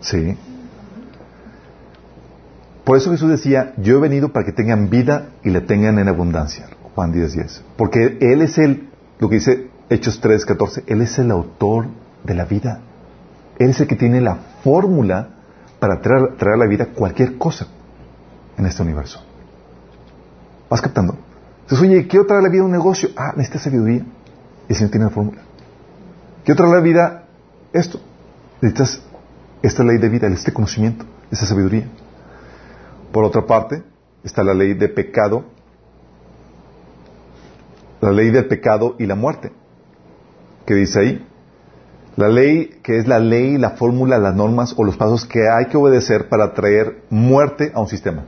Sí. 0.00 0.38
Por 2.82 2.96
eso 2.96 3.10
Jesús 3.10 3.28
decía, 3.28 3.74
yo 3.76 3.98
he 3.98 4.00
venido 4.00 4.32
para 4.32 4.46
que 4.46 4.52
tengan 4.52 4.88
vida 4.88 5.28
y 5.42 5.50
la 5.50 5.66
tengan 5.66 5.98
en 5.98 6.08
abundancia. 6.08 6.66
Juan 6.94 7.12
10, 7.12 7.32
10. 7.34 7.62
Porque 7.76 8.16
Él 8.22 8.40
es 8.40 8.56
el, 8.56 8.88
lo 9.18 9.28
que 9.28 9.34
dice 9.34 9.68
Hechos 9.90 10.18
3, 10.22 10.46
14, 10.46 10.84
Él 10.86 11.02
es 11.02 11.18
el 11.18 11.30
autor 11.30 11.88
de 12.22 12.34
la 12.34 12.46
vida. 12.46 12.80
Él 13.58 13.68
es 13.68 13.80
el 13.82 13.86
que 13.86 13.96
tiene 13.96 14.22
la 14.22 14.36
fórmula 14.64 15.28
para 15.78 16.00
traer, 16.00 16.54
a 16.54 16.56
la 16.56 16.66
vida 16.66 16.86
cualquier 16.86 17.36
cosa 17.36 17.66
en 18.56 18.64
este 18.64 18.82
universo. 18.82 19.22
¿Vas 20.70 20.80
captando? 20.80 21.18
Entonces, 21.64 21.86
oye, 21.86 22.06
quiero 22.06 22.24
traer 22.24 22.40
a 22.40 22.44
la 22.44 22.48
vida 22.48 22.64
un 22.64 22.72
negocio. 22.72 23.10
Ah, 23.14 23.32
necesitas 23.36 23.64
sabiduría. 23.64 24.06
El 24.68 24.76
Señor 24.76 24.90
tiene 24.90 25.06
la 25.06 25.10
fórmula. 25.10 25.42
Quiero 26.44 26.56
traer 26.56 26.72
a 26.72 26.76
la 26.76 26.82
vida 26.82 27.24
esto. 27.72 28.00
Necesitas 28.60 29.02
esta 29.62 29.82
ley 29.82 29.98
de 29.98 30.08
vida, 30.08 30.26
este 30.28 30.52
conocimiento, 30.52 31.04
esta 31.30 31.46
sabiduría. 31.46 31.88
Por 33.12 33.24
otra 33.24 33.46
parte, 33.46 33.82
está 34.22 34.42
la 34.42 34.54
ley 34.54 34.74
de 34.74 34.88
pecado, 34.88 35.44
la 38.00 38.12
ley 38.12 38.30
del 38.30 38.46
pecado 38.46 38.96
y 38.98 39.06
la 39.06 39.14
muerte. 39.14 39.52
¿Qué 40.66 40.74
dice 40.74 40.98
ahí? 40.98 41.26
La 42.16 42.28
ley, 42.28 42.78
que 42.82 42.98
es 42.98 43.08
la 43.08 43.18
ley, 43.18 43.58
la 43.58 43.70
fórmula, 43.70 44.18
las 44.18 44.34
normas 44.34 44.74
o 44.76 44.84
los 44.84 44.96
pasos 44.96 45.26
que 45.26 45.48
hay 45.48 45.66
que 45.66 45.76
obedecer 45.76 46.28
para 46.28 46.54
traer 46.54 47.02
muerte 47.10 47.72
a 47.74 47.80
un 47.80 47.88
sistema. 47.88 48.24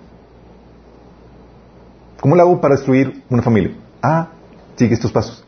¿Cómo 2.20 2.34
lo 2.34 2.42
hago 2.42 2.60
para 2.60 2.74
destruir 2.74 3.22
una 3.30 3.42
familia? 3.42 3.76
Ah, 4.02 4.28
sigue 4.76 4.94
estos 4.94 5.12
pasos. 5.12 5.45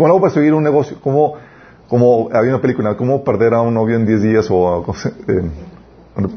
¿Cómo 0.00 0.14
lo 0.14 0.14
para 0.14 0.28
destruir 0.28 0.54
un 0.54 0.64
negocio? 0.64 0.96
¿Cómo, 1.02 1.34
como 1.86 2.30
había 2.32 2.52
una 2.52 2.62
película, 2.62 2.96
cómo 2.96 3.22
perder 3.22 3.52
a 3.52 3.60
un 3.60 3.74
novio 3.74 3.96
en 3.96 4.06
10 4.06 4.22
días 4.22 4.46
o 4.50 4.82
eh, 5.28 5.42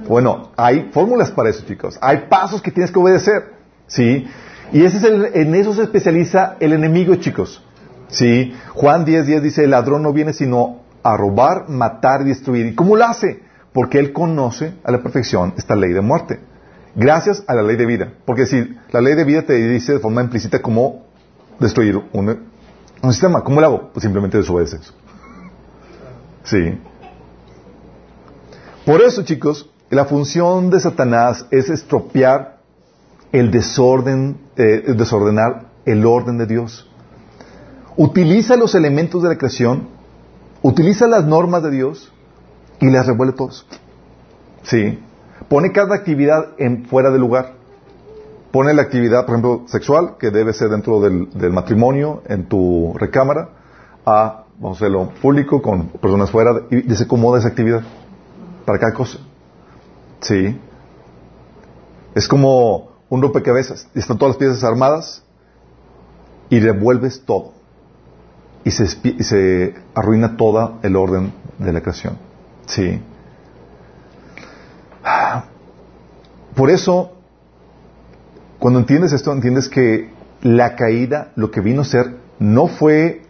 bueno, 0.05 0.49
hay 0.57 0.89
fórmulas 0.91 1.31
para 1.31 1.49
eso, 1.49 1.63
chicos. 1.65 1.97
Hay 2.01 2.25
pasos 2.27 2.61
que 2.61 2.71
tienes 2.71 2.91
que 2.91 2.99
obedecer. 2.99 3.53
¿Sí? 3.87 4.27
Y 4.73 4.83
ese 4.83 4.97
es 4.97 5.03
el, 5.05 5.29
en 5.33 5.55
eso 5.55 5.73
se 5.73 5.83
especializa 5.83 6.57
el 6.59 6.73
enemigo, 6.73 7.15
chicos. 7.15 7.63
Sí, 8.09 8.53
Juan 8.73 9.05
10, 9.05 9.27
10 9.27 9.43
dice, 9.43 9.63
el 9.63 9.69
ladrón 9.69 10.03
no 10.03 10.11
viene 10.11 10.33
sino 10.33 10.81
a 11.01 11.15
robar, 11.15 11.69
matar 11.69 12.23
y 12.23 12.25
destruir. 12.25 12.65
¿Y 12.65 12.75
cómo 12.75 12.97
lo 12.97 13.05
hace? 13.05 13.43
Porque 13.71 13.97
él 13.97 14.11
conoce 14.11 14.73
a 14.83 14.91
la 14.91 15.01
perfección 15.01 15.53
esta 15.57 15.77
ley 15.77 15.93
de 15.93 16.01
muerte. 16.01 16.41
Gracias 16.95 17.45
a 17.47 17.53
la 17.53 17.63
ley 17.63 17.77
de 17.77 17.85
vida. 17.85 18.11
Porque 18.25 18.45
si 18.45 18.75
la 18.91 18.99
ley 18.99 19.15
de 19.15 19.23
vida 19.23 19.43
te 19.43 19.53
dice 19.53 19.93
de 19.93 19.99
forma 19.99 20.21
implícita 20.21 20.61
cómo 20.61 21.05
destruir 21.61 21.97
un, 22.11 22.51
sistema, 23.11 23.43
¿cómo 23.43 23.59
lo 23.59 23.67
hago? 23.67 23.89
Pues 23.91 24.03
simplemente 24.03 24.37
desobedeces. 24.37 24.93
Sí. 26.43 26.79
Por 28.85 29.01
eso, 29.01 29.23
chicos, 29.23 29.69
la 29.89 30.05
función 30.05 30.69
de 30.69 30.79
Satanás 30.79 31.45
es 31.51 31.69
estropear 31.69 32.59
el 33.31 33.51
desorden, 33.51 34.37
eh, 34.55 34.93
desordenar 34.95 35.65
el 35.85 36.05
orden 36.05 36.37
de 36.37 36.45
Dios. 36.45 36.89
Utiliza 37.95 38.55
los 38.55 38.75
elementos 38.75 39.21
de 39.23 39.29
la 39.29 39.37
creación, 39.37 39.89
utiliza 40.61 41.07
las 41.07 41.25
normas 41.25 41.63
de 41.63 41.71
Dios 41.71 42.11
y 42.79 42.89
las 42.89 43.05
revuelve 43.05 43.33
todos. 43.33 43.65
Sí. 44.63 44.99
Pone 45.49 45.71
cada 45.71 45.95
actividad 45.95 46.49
fuera 46.89 47.11
de 47.11 47.19
lugar. 47.19 47.62
Pone 48.53 48.71
la 48.75 48.83
actividad, 48.83 49.25
por 49.25 49.33
ejemplo, 49.33 49.63
sexual, 49.65 50.17
que 50.19 50.29
debe 50.29 50.53
ser 50.53 50.69
dentro 50.69 51.01
del, 51.01 51.51
matrimonio, 51.51 52.21
en 52.27 52.47
tu 52.47 52.93
recámara, 52.99 53.49
a, 54.05 54.43
vamos 54.59 54.77
a 54.77 54.85
hacerlo 54.85 55.09
público, 55.23 55.59
con 55.59 55.87
personas 55.87 56.29
fuera, 56.29 56.61
y 56.69 56.83
desacomoda 56.83 57.39
esa 57.39 57.47
actividad 57.47 57.81
para 58.63 58.77
cada 58.77 58.93
cosa. 58.93 59.17
Sí. 60.21 60.55
Es 62.13 62.27
como 62.27 62.91
un 63.09 63.23
rompecabezas. 63.23 63.87
Están 63.95 64.19
todas 64.19 64.35
las 64.35 64.37
piezas 64.37 64.63
armadas 64.63 65.23
y 66.51 66.59
revuelves 66.59 67.23
todo. 67.25 67.53
Y 68.63 68.69
se, 68.69 68.85
y 69.03 69.23
se 69.23 69.73
arruina 69.95 70.37
todo 70.37 70.77
el 70.83 70.95
orden 70.95 71.33
de 71.57 71.73
la 71.73 71.81
creación. 71.81 72.19
Sí. 72.67 73.01
Por 76.53 76.69
eso, 76.69 77.12
cuando 78.63 78.79
entiendes 78.79 79.11
esto, 79.11 79.33
entiendes 79.33 79.67
que 79.67 80.07
la 80.41 80.77
caída, 80.77 81.33
lo 81.35 81.51
que 81.51 81.59
vino 81.59 81.81
a 81.81 81.83
ser, 81.83 82.15
no 82.39 82.67
fue 82.67 83.23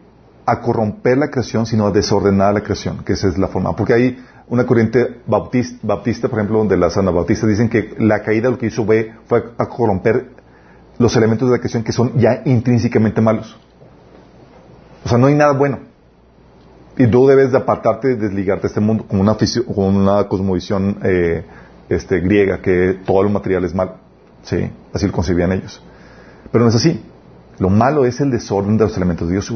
a 0.46 0.62
corromper 0.62 1.18
la 1.18 1.32
creación, 1.32 1.66
sino 1.66 1.88
a 1.88 1.92
desordenar 1.92 2.54
la 2.54 2.62
creación, 2.62 3.04
que 3.04 3.14
esa 3.14 3.30
es 3.30 3.40
la 3.40 3.48
forma. 3.48 3.76
Porque 3.76 3.94
hay 3.96 4.24
una 4.48 4.68
corriente 4.68 5.22
baptista, 5.26 6.28
por 6.28 6.38
ejemplo, 6.38 6.64
de 6.66 6.78
las 6.78 6.98
anabautistas, 6.98 7.50
dicen 7.50 7.68
que 7.68 7.96
la 7.98 8.22
caída 8.22 8.52
lo 8.52 8.60
que 8.60 8.68
hizo 8.68 8.86
fue, 8.86 9.12
fue 9.26 9.44
a 9.58 9.66
corromper 9.66 10.28
los 11.00 11.16
elementos 11.16 11.50
de 11.50 11.56
la 11.56 11.60
creación 11.60 11.84
que 11.84 11.94
son 11.94 12.16
ya 12.20 12.44
intrínsecamente 12.46 13.20
malos. 13.20 13.58
O 15.04 15.10
sea, 15.10 15.18
no 15.18 15.26
hay 15.26 15.34
nada 15.34 15.54
bueno. 15.54 15.80
Y 16.96 17.08
tú 17.08 17.26
debes 17.26 17.52
de 17.52 17.58
apartarte, 17.58 18.18
desligarte 18.18 18.62
de 18.62 18.68
este 18.68 18.82
mundo 18.82 19.08
como 19.08 19.24
una, 19.24 19.36
como 19.66 19.88
una 19.88 20.28
cosmovisión 20.28 21.00
eh, 21.04 21.44
este, 21.90 22.20
griega, 22.20 22.62
que 22.62 23.00
todo 23.04 23.24
lo 23.24 23.30
material 23.32 23.66
es 23.66 23.74
malo. 23.74 24.03
¿Sí? 24.44 24.72
Así 24.94 25.08
lo 25.08 25.14
concebían 25.14 25.52
ellos. 25.52 25.82
Pero 26.52 26.64
no 26.64 26.70
es 26.70 26.76
así. 26.76 27.04
Lo 27.60 27.70
malo 27.70 28.06
es 28.06 28.20
el 28.22 28.32
desorden 28.32 28.78
de 28.78 28.86
los 28.86 28.96
elementos 28.98 29.28
de 29.28 29.34
Dios, 29.34 29.54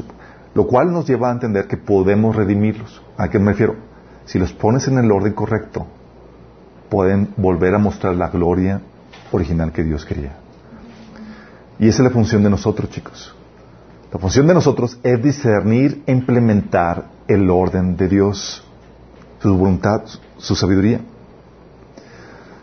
lo 0.53 0.67
cual 0.67 0.91
nos 0.91 1.07
lleva 1.07 1.29
a 1.29 1.33
entender 1.33 1.67
que 1.67 1.77
podemos 1.77 2.35
redimirlos. 2.35 3.01
¿A 3.17 3.29
qué 3.29 3.39
me 3.39 3.51
refiero? 3.51 3.75
Si 4.25 4.39
los 4.39 4.53
pones 4.53 4.87
en 4.87 4.97
el 4.97 5.11
orden 5.11 5.33
correcto, 5.33 5.87
pueden 6.89 7.33
volver 7.37 7.75
a 7.75 7.79
mostrar 7.79 8.15
la 8.15 8.29
gloria 8.29 8.81
original 9.31 9.71
que 9.71 9.83
Dios 9.83 10.05
quería. 10.05 10.37
Y 11.79 11.87
esa 11.87 12.03
es 12.03 12.09
la 12.09 12.13
función 12.13 12.43
de 12.43 12.49
nosotros, 12.49 12.89
chicos. 12.89 13.35
La 14.11 14.19
función 14.19 14.47
de 14.47 14.53
nosotros 14.53 14.97
es 15.03 15.21
discernir 15.21 16.01
e 16.05 16.11
implementar 16.11 17.05
el 17.27 17.49
orden 17.49 17.97
de 17.97 18.07
Dios, 18.07 18.63
su 19.41 19.55
voluntad, 19.55 20.03
su 20.37 20.55
sabiduría. 20.55 21.01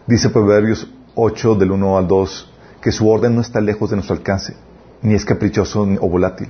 Dice 0.07 0.31
Proverbios 0.31 0.89
8 1.15 1.55
del 1.57 1.73
1 1.73 1.99
al 1.99 2.09
2 2.09 2.51
que 2.81 2.93
su 2.93 3.09
orden 3.09 3.35
no 3.35 3.41
está 3.41 3.61
lejos 3.61 3.91
de 3.91 3.97
nuestro 3.97 4.15
alcance, 4.15 4.55
ni 5.01 5.15
es 5.15 5.25
caprichoso 5.25 5.89
o 6.01 6.09
volátil. 6.11 6.49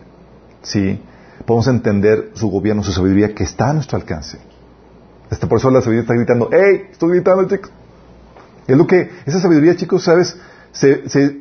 Sí, 0.62 1.00
podemos 1.46 1.68
entender 1.68 2.32
su 2.34 2.50
gobierno, 2.50 2.82
su 2.82 2.92
sabiduría 2.92 3.34
que 3.34 3.44
está 3.44 3.70
a 3.70 3.72
nuestro 3.72 3.96
alcance. 3.96 4.38
Este, 5.30 5.46
por 5.46 5.58
eso 5.58 5.70
la 5.70 5.80
sabiduría 5.80 6.02
está 6.02 6.14
gritando, 6.14 6.50
¡Ey! 6.52 6.88
Estoy 6.90 7.10
gritando, 7.10 7.48
chicos. 7.48 7.70
Es 8.66 8.76
lo 8.76 8.86
que, 8.86 9.10
esa 9.26 9.40
sabiduría, 9.40 9.76
chicos, 9.76 10.02
sabes, 10.02 10.36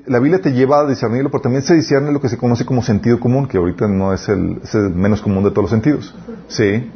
la 0.05 0.19
Biblia 0.19 0.41
te 0.41 0.51
lleva 0.51 0.81
a 0.81 0.85
discernirlo, 0.85 1.31
pero 1.31 1.41
también 1.41 1.63
se 1.63 1.73
discierne 1.73 2.11
lo 2.11 2.21
que 2.21 2.29
se 2.29 2.37
conoce 2.37 2.65
como 2.65 2.83
sentido 2.83 3.19
común, 3.19 3.47
que 3.47 3.57
ahorita 3.57 3.87
no 3.87 4.13
es 4.13 4.29
el, 4.29 4.59
es 4.63 4.75
el 4.75 4.91
menos 4.91 5.21
común 5.21 5.43
de 5.43 5.49
todos 5.49 5.63
los 5.63 5.71
sentidos. 5.71 6.15
Sí. 6.49 6.91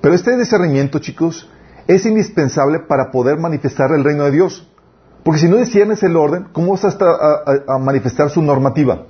Pero 0.00 0.14
este 0.14 0.36
discernimiento, 0.36 1.00
chicos, 1.00 1.48
es 1.88 2.06
indispensable 2.06 2.78
para 2.80 3.10
poder 3.10 3.38
manifestar 3.38 3.90
el 3.92 4.04
reino 4.04 4.24
de 4.24 4.30
Dios. 4.30 4.70
Porque 5.24 5.40
si 5.40 5.48
no 5.48 5.56
disciernes 5.56 6.02
el 6.02 6.16
orden, 6.16 6.48
¿cómo 6.52 6.72
vas 6.72 6.84
a, 6.84 7.78
manifestar 7.78 8.28
su 8.28 8.42
normativa? 8.42 9.04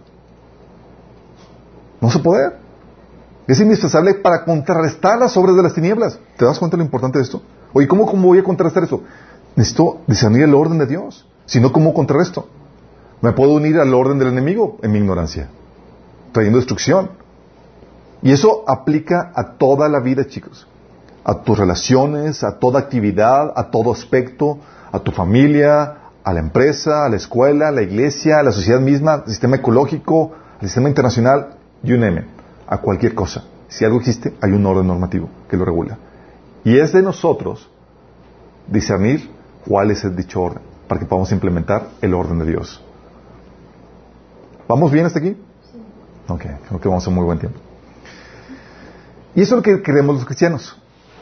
No 2.01 2.09
se 2.09 2.21
puede. 2.21 2.53
Es 3.49 3.59
indispensable 3.61 4.15
para 4.15 4.45
contrarrestar 4.45 5.19
las 5.19 5.37
obras 5.37 5.57
de 5.57 5.62
las 5.62 5.75
tinieblas. 5.75 6.19
¿Te 6.39 6.45
das 6.45 6.59
cuenta 6.59 6.77
de 6.77 6.79
lo 6.79 6.85
importante 6.85 7.19
de 7.19 7.25
esto? 7.25 7.43
Oye, 7.73 7.89
¿cómo, 7.89 8.07
cómo 8.07 8.29
voy 8.29 8.39
a 8.39 8.45
contrarrestar 8.45 8.85
eso? 8.85 9.03
Necesito 9.57 9.99
discernir 10.07 10.45
el 10.45 10.55
orden 10.55 10.79
de 10.79 10.87
Dios. 10.87 11.27
Si 11.47 11.61
no, 11.61 11.73
¿cómo 11.73 11.93
contrarresto? 11.93 12.49
Me 13.21 13.33
puedo 13.33 13.53
unir 13.53 13.79
al 13.79 13.93
orden 13.93 14.19
del 14.19 14.29
enemigo 14.29 14.79
en 14.83 14.93
mi 14.93 14.99
ignorancia, 14.99 15.49
trayendo 16.33 16.59
destrucción. 16.59 17.11
Y 18.23 18.33
eso 18.33 18.65
aplica 18.69 19.33
a 19.35 19.55
toda 19.55 19.89
la 19.89 19.99
vida, 19.99 20.27
chicos. 20.27 20.67
A 21.25 21.43
tus 21.43 21.59
relaciones, 21.59 22.45
a 22.45 22.59
toda 22.59 22.79
actividad, 22.79 23.53
a 23.57 23.71
todo 23.71 23.93
aspecto, 23.93 24.59
a 24.93 25.01
tu 25.01 25.11
familia, 25.11 26.03
a 26.25 26.33
la 26.33 26.41
empresa, 26.41 27.05
a 27.05 27.09
la 27.11 27.16
escuela, 27.16 27.68
a 27.68 27.70
la 27.70 27.83
iglesia, 27.83 28.39
a 28.39 28.43
la 28.43 28.51
sociedad 28.51 28.81
misma, 28.81 29.12
al 29.12 29.27
sistema 29.27 29.57
ecológico, 29.57 30.33
al 30.61 30.66
sistema 30.66 30.89
internacional, 30.89 31.59
you 31.83 31.99
name 31.99 32.20
it, 32.20 32.27
a 32.66 32.79
cualquier 32.79 33.14
cosa. 33.14 33.45
Si 33.68 33.85
algo 33.85 33.99
existe, 33.99 34.35
hay 34.41 34.53
un 34.53 34.64
orden 34.64 34.87
normativo 34.87 35.29
que 35.49 35.57
lo 35.57 35.64
regula. 35.64 35.99
Y 36.64 36.79
es 36.79 36.93
de 36.93 37.03
nosotros 37.03 37.70
discernir 38.66 39.31
cuál 39.66 39.91
es 39.91 40.03
el 40.05 40.16
dicho 40.16 40.41
orden 40.41 40.62
para 40.89 40.99
que 40.99 41.07
podamos 41.07 41.31
implementar 41.33 41.89
el 42.01 42.14
orden 42.14 42.39
de 42.39 42.47
Dios. 42.47 42.83
¿Vamos 44.66 44.91
bien 44.91 45.05
hasta 45.05 45.18
aquí? 45.18 45.37
Sí. 45.70 45.79
Ok, 46.29 46.43
creo 46.68 46.81
que 46.81 46.89
vamos 46.89 47.07
a 47.07 47.11
un 47.11 47.16
muy 47.16 47.25
buen 47.25 47.39
tiempo. 47.39 47.61
Y 49.35 49.43
eso 49.43 49.57
es 49.57 49.59
lo 49.59 49.62
que 49.62 49.83
creemos 49.83 50.16
los 50.16 50.25
cristianos. 50.25 50.81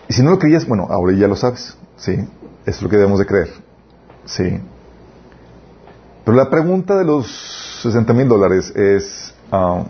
Y 0.09 0.13
si 0.13 0.23
no 0.23 0.31
lo 0.31 0.39
creías, 0.39 0.67
bueno, 0.67 0.87
ahora 0.91 1.13
ya 1.15 1.27
lo 1.27 1.35
sabes. 1.35 1.77
Sí, 1.97 2.13
eso 2.13 2.29
es 2.67 2.83
lo 2.83 2.89
que 2.89 2.97
debemos 2.97 3.19
de 3.19 3.27
creer. 3.27 3.49
Sí. 4.27 4.61
Pero 6.25 6.37
la 6.37 6.49
pregunta 6.51 6.97
de 6.97 7.05
los 7.05 7.27
60 7.83 8.13
mil 8.13 8.29
dólares 8.29 8.73
es, 8.77 9.35
ah, 9.51 9.85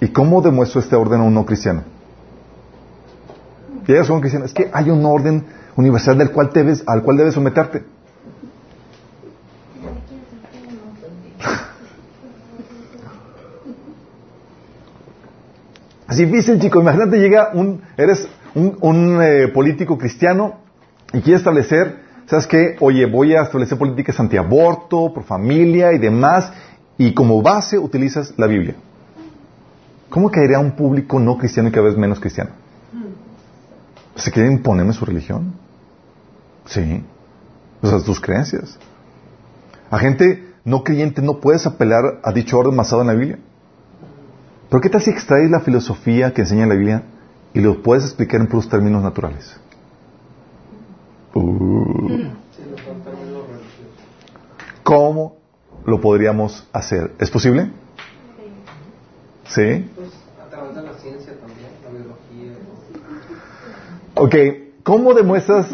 ¿y 0.00 0.08
cómo 0.08 0.40
demuestro 0.40 0.80
este 0.80 0.96
orden 0.96 1.20
a 1.20 1.24
un 1.24 1.34
no 1.34 1.44
cristiano? 1.44 1.82
Y 3.86 3.92
ellos 3.92 4.06
son 4.06 4.20
cristianos. 4.20 4.50
Es 4.50 4.54
que 4.54 4.70
hay 4.72 4.90
un 4.90 5.04
orden 5.04 5.46
universal 5.76 6.18
del 6.18 6.30
cual 6.30 6.50
debes, 6.52 6.82
al 6.86 7.02
cual 7.02 7.16
debes 7.16 7.34
someterte. 7.34 7.84
Es 16.08 16.16
difícil, 16.16 16.58
chico. 16.58 16.80
Imagínate, 16.80 17.18
llega 17.18 17.50
un, 17.52 17.82
eres 17.96 18.28
un, 18.54 19.20
eh, 19.22 19.48
político 19.48 19.98
cristiano 19.98 20.60
y 21.12 21.20
quiere 21.20 21.36
establecer, 21.36 22.07
¿sabes 22.28 22.46
qué? 22.46 22.76
Oye, 22.80 23.06
voy 23.06 23.34
a 23.34 23.42
establecer 23.42 23.78
políticas 23.78 24.18
antiaborto, 24.20 25.12
por 25.12 25.24
familia 25.24 25.92
y 25.92 25.98
demás, 25.98 26.52
y 26.96 27.14
como 27.14 27.42
base 27.42 27.78
utilizas 27.78 28.34
la 28.36 28.46
Biblia. 28.46 28.74
¿Cómo 30.08 30.30
caería 30.30 30.58
un 30.58 30.72
público 30.72 31.18
no 31.18 31.36
cristiano 31.36 31.68
y 31.68 31.72
cada 31.72 31.86
vez 31.86 31.96
menos 31.96 32.20
cristiano? 32.20 32.50
¿Se 34.16 34.30
quiere 34.30 34.50
imponerme 34.50 34.92
su 34.92 35.04
religión? 35.04 35.52
Sí. 36.66 37.04
O 37.82 37.88
sea, 37.88 38.00
tus 38.00 38.20
creencias. 38.20 38.78
A 39.90 39.98
gente 39.98 40.48
no 40.64 40.82
creyente 40.82 41.22
no 41.22 41.40
puedes 41.40 41.66
apelar 41.66 42.20
a 42.22 42.32
dicho 42.32 42.58
orden 42.58 42.76
basado 42.76 43.02
en 43.02 43.06
la 43.06 43.14
Biblia. 43.14 43.38
Pero 44.68 44.80
¿qué 44.80 44.90
tal 44.90 45.00
si 45.00 45.10
extraes 45.10 45.50
la 45.50 45.60
filosofía 45.60 46.34
que 46.34 46.42
enseña 46.42 46.66
la 46.66 46.74
Biblia 46.74 47.02
y 47.54 47.60
lo 47.60 47.82
puedes 47.82 48.04
explicar 48.04 48.40
en 48.40 48.48
puros 48.48 48.68
términos 48.68 49.02
naturales? 49.02 49.58
Uh. 51.38 52.30
¿Cómo 54.82 55.36
lo 55.84 56.00
podríamos 56.00 56.66
hacer? 56.72 57.12
¿Es 57.18 57.30
posible? 57.30 57.70
¿Sí? 59.46 59.90
Ok, 64.14 64.34
¿cómo 64.82 65.14
demuestras 65.14 65.68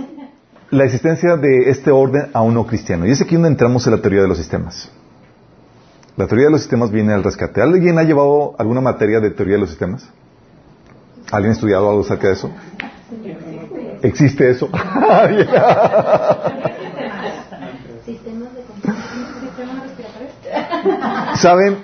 la 0.71 0.85
existencia 0.85 1.37
de 1.37 1.71
este 1.71 1.91
orden 1.91 2.31
a 2.35 2.43
uno 2.43 2.67
cristiano? 2.67 3.07
Y 3.07 3.13
es 3.13 3.23
aquí 3.23 3.35
donde 3.35 3.49
entramos 3.49 3.87
en 3.87 3.93
la 3.95 4.03
teoría 4.03 4.23
de 4.23 4.29
los 4.29 4.39
sistemas. 4.39 4.91
La 6.17 6.27
teoría 6.27 6.47
de 6.47 6.53
los 6.53 6.61
sistemas 6.61 6.91
viene 6.91 7.13
al 7.13 7.25
rescate. 7.25 7.63
¿Alguien 7.63 7.99
ha 7.99 8.03
llevado 8.03 8.55
alguna 8.59 8.81
materia 8.81 9.21
de 9.21 9.31
teoría 9.31 9.55
de 9.55 9.61
los 9.61 9.71
sistemas? 9.71 10.07
¿Alguien 11.33 11.53
ha 11.53 11.55
estudiado 11.55 11.89
algo 11.89 12.03
acerca 12.03 12.29
de 12.29 12.35
eso? 12.35 12.51
¿Existe 14.05 14.51
eso? 14.51 14.69
¿Saben? 21.37 21.79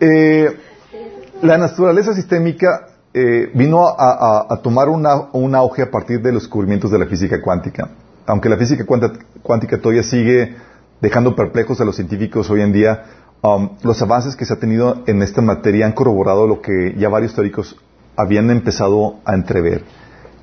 Eh, 0.00 0.58
la 1.42 1.58
naturaleza 1.58 2.12
sistémica 2.12 2.88
eh, 3.14 3.52
vino 3.54 3.86
a, 3.86 4.60
tomar 4.64 4.88
un 4.88 5.54
auge 5.54 5.82
a 5.82 5.90
partir 5.92 6.20
de 6.20 6.32
los 6.32 6.42
descubrimientos 6.42 6.90
de 6.90 6.98
la 6.98 7.06
física 7.06 7.40
cuántica. 7.40 7.90
Aunque 8.26 8.48
la 8.48 8.56
física 8.56 8.84
cuántica 8.84 9.78
todavía 9.78 10.02
sigue 10.02 10.56
dejando 11.00 11.36
perplejos 11.36 11.80
a 11.80 11.84
los 11.84 11.94
científicos 11.94 12.50
hoy 12.50 12.62
en 12.62 12.72
día, 12.72 13.04
um, 13.42 13.76
los 13.82 14.02
avances 14.02 14.34
que 14.34 14.44
se 14.44 14.54
ha 14.54 14.58
tenido 14.58 15.04
en 15.06 15.22
esta 15.22 15.40
materia 15.40 15.86
han 15.86 15.92
corroborado 15.92 16.48
lo 16.48 16.60
que 16.60 16.96
ya 16.98 17.08
varios 17.08 17.32
teóricos 17.32 17.76
habían 18.16 18.50
empezado 18.50 19.20
a 19.24 19.34
entrever, 19.34 19.84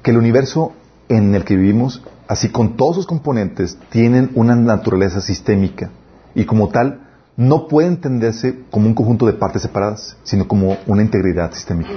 que 0.01 0.11
el 0.11 0.17
universo 0.17 0.73
en 1.09 1.35
el 1.35 1.43
que 1.43 1.55
vivimos, 1.55 2.03
así 2.27 2.49
con 2.49 2.77
todos 2.77 2.95
sus 2.95 3.07
componentes, 3.07 3.77
tienen 3.89 4.31
una 4.35 4.55
naturaleza 4.55 5.21
sistémica 5.21 5.89
y 6.33 6.45
como 6.45 6.69
tal 6.69 7.07
no 7.37 7.67
puede 7.67 7.87
entenderse 7.87 8.59
como 8.69 8.87
un 8.87 8.93
conjunto 8.93 9.25
de 9.25 9.33
partes 9.33 9.61
separadas, 9.61 10.17
sino 10.23 10.47
como 10.47 10.77
una 10.87 11.01
integridad 11.01 11.51
sistémica. 11.53 11.91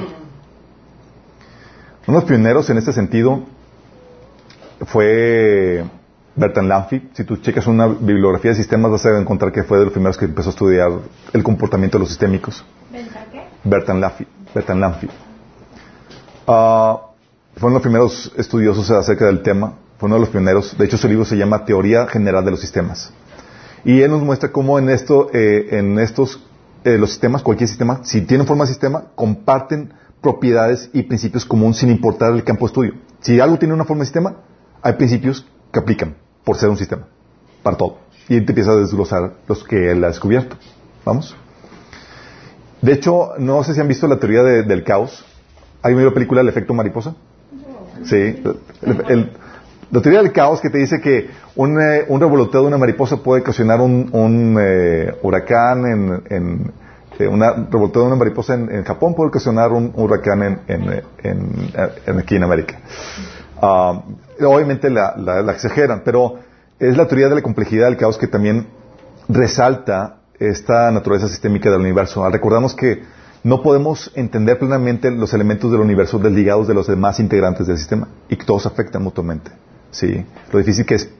Uno 2.06 2.18
de 2.18 2.22
los 2.22 2.24
pioneros 2.24 2.68
en 2.70 2.78
este 2.78 2.92
sentido 2.92 3.44
fue 4.86 5.84
Bertrand 6.36 6.68
Lanfy. 6.68 7.10
Si 7.14 7.24
tú 7.24 7.36
checas 7.38 7.66
una 7.66 7.86
bibliografía 7.86 8.50
de 8.50 8.56
sistemas 8.56 8.90
vas 8.90 9.06
a 9.06 9.18
encontrar 9.18 9.52
que 9.52 9.62
fue 9.62 9.78
de 9.78 9.84
los 9.84 9.92
primeros 9.92 10.18
que 10.18 10.26
empezó 10.26 10.50
a 10.50 10.52
estudiar 10.52 10.90
el 11.32 11.42
comportamiento 11.42 11.98
de 11.98 12.00
los 12.00 12.08
sistémicos. 12.08 12.64
Bertrand 13.64 14.00
Lanfy. 14.00 14.26
Bertrand 14.54 14.80
Lanfy. 14.80 15.08
Uh, 16.46 17.13
fue 17.56 17.68
uno 17.68 17.74
de 17.74 17.74
los 17.74 17.82
primeros 17.82 18.32
estudiosos 18.36 18.90
acerca 18.90 19.26
del 19.26 19.42
tema. 19.42 19.74
Fue 19.98 20.06
uno 20.06 20.16
de 20.16 20.20
los 20.20 20.28
pioneros. 20.30 20.76
De 20.76 20.84
hecho, 20.84 20.98
su 20.98 21.08
libro 21.08 21.24
se 21.24 21.36
llama 21.36 21.64
Teoría 21.64 22.06
General 22.06 22.44
de 22.44 22.50
los 22.50 22.60
Sistemas. 22.60 23.12
Y 23.84 24.00
él 24.00 24.10
nos 24.10 24.22
muestra 24.22 24.50
cómo 24.50 24.78
en 24.78 24.88
esto, 24.88 25.30
eh, 25.32 25.78
en 25.78 25.98
estos, 25.98 26.42
eh, 26.84 26.98
los 26.98 27.10
sistemas, 27.10 27.42
cualquier 27.42 27.68
sistema, 27.68 28.00
si 28.02 28.22
tienen 28.22 28.46
forma 28.46 28.64
de 28.64 28.70
sistema, 28.70 29.04
comparten 29.14 29.92
propiedades 30.20 30.90
y 30.92 31.02
principios 31.02 31.44
comunes 31.44 31.76
sin 31.76 31.90
importar 31.90 32.32
el 32.32 32.42
campo 32.44 32.64
de 32.64 32.70
estudio. 32.70 32.94
Si 33.20 33.38
algo 33.40 33.58
tiene 33.58 33.74
una 33.74 33.84
forma 33.84 34.00
de 34.00 34.06
sistema, 34.06 34.36
hay 34.82 34.94
principios 34.94 35.46
que 35.70 35.78
aplican 35.78 36.16
por 36.44 36.56
ser 36.56 36.70
un 36.70 36.78
sistema, 36.78 37.06
para 37.62 37.76
todo. 37.76 37.98
Y 38.28 38.36
él 38.36 38.46
te 38.46 38.52
empieza 38.52 38.72
a 38.72 38.76
desglosar 38.76 39.34
los 39.46 39.62
que 39.64 39.92
él 39.92 40.02
ha 40.02 40.08
descubierto. 40.08 40.56
¿Vamos? 41.04 41.36
De 42.80 42.92
hecho, 42.92 43.32
no 43.38 43.62
sé 43.64 43.74
si 43.74 43.80
han 43.80 43.88
visto 43.88 44.06
la 44.06 44.18
teoría 44.18 44.42
del 44.42 44.82
caos. 44.82 45.24
¿Hay 45.82 45.92
una 45.92 46.10
película 46.12 46.40
El 46.40 46.48
efecto 46.48 46.72
mariposa? 46.72 47.14
Sí. 48.04 48.42
la 49.90 50.00
teoría 50.02 50.22
del 50.22 50.32
caos 50.32 50.60
que 50.60 50.70
te 50.70 50.78
dice 50.78 51.00
que 51.00 51.30
un, 51.56 51.80
eh, 51.80 52.04
un 52.08 52.20
revoloteo 52.20 52.62
de 52.62 52.66
una 52.66 52.78
mariposa 52.78 53.18
puede 53.18 53.42
ocasionar 53.42 53.80
un, 53.80 54.08
un 54.12 54.56
eh, 54.60 55.14
huracán 55.22 55.86
en, 55.86 56.22
en 56.30 56.72
eh, 57.18 57.28
una 57.28 57.52
revoloteo 57.52 58.02
de 58.02 58.08
una 58.08 58.16
mariposa 58.16 58.54
en, 58.54 58.84
Japón 58.84 59.14
puede 59.14 59.28
ocasionar 59.28 59.70
un, 59.72 59.92
huracán 59.94 60.60
en, 60.66 62.18
aquí 62.18 62.36
en 62.36 62.42
América. 62.42 62.80
Ah, 63.62 64.02
obviamente 64.40 64.90
la, 64.90 65.14
la, 65.16 65.52
exageran, 65.52 66.02
pero 66.04 66.40
es 66.78 66.96
la 66.96 67.06
teoría 67.06 67.28
de 67.28 67.36
la 67.36 67.42
complejidad 67.42 67.86
del 67.86 67.96
caos 67.96 68.18
que 68.18 68.26
también 68.26 68.66
resalta 69.28 70.16
esta 70.38 70.90
naturaleza 70.90 71.28
sistémica 71.28 71.70
del 71.70 71.80
universo. 71.80 72.28
Recordamos 72.28 72.74
que 72.74 73.02
no 73.44 73.62
podemos 73.62 74.10
entender 74.14 74.58
plenamente 74.58 75.10
los 75.10 75.34
elementos 75.34 75.70
del 75.70 75.80
universo 75.80 76.18
desligados 76.18 76.66
de 76.66 76.72
los 76.72 76.86
demás 76.86 77.20
integrantes 77.20 77.66
del 77.66 77.76
sistema 77.76 78.08
y 78.30 78.36
que 78.36 78.46
todos 78.46 78.64
afectan 78.64 79.02
mutuamente. 79.02 79.52
¿sí? 79.90 80.24
Lo 80.50 80.58
difícil 80.58 80.86
que 80.86 80.94
es 80.94 81.10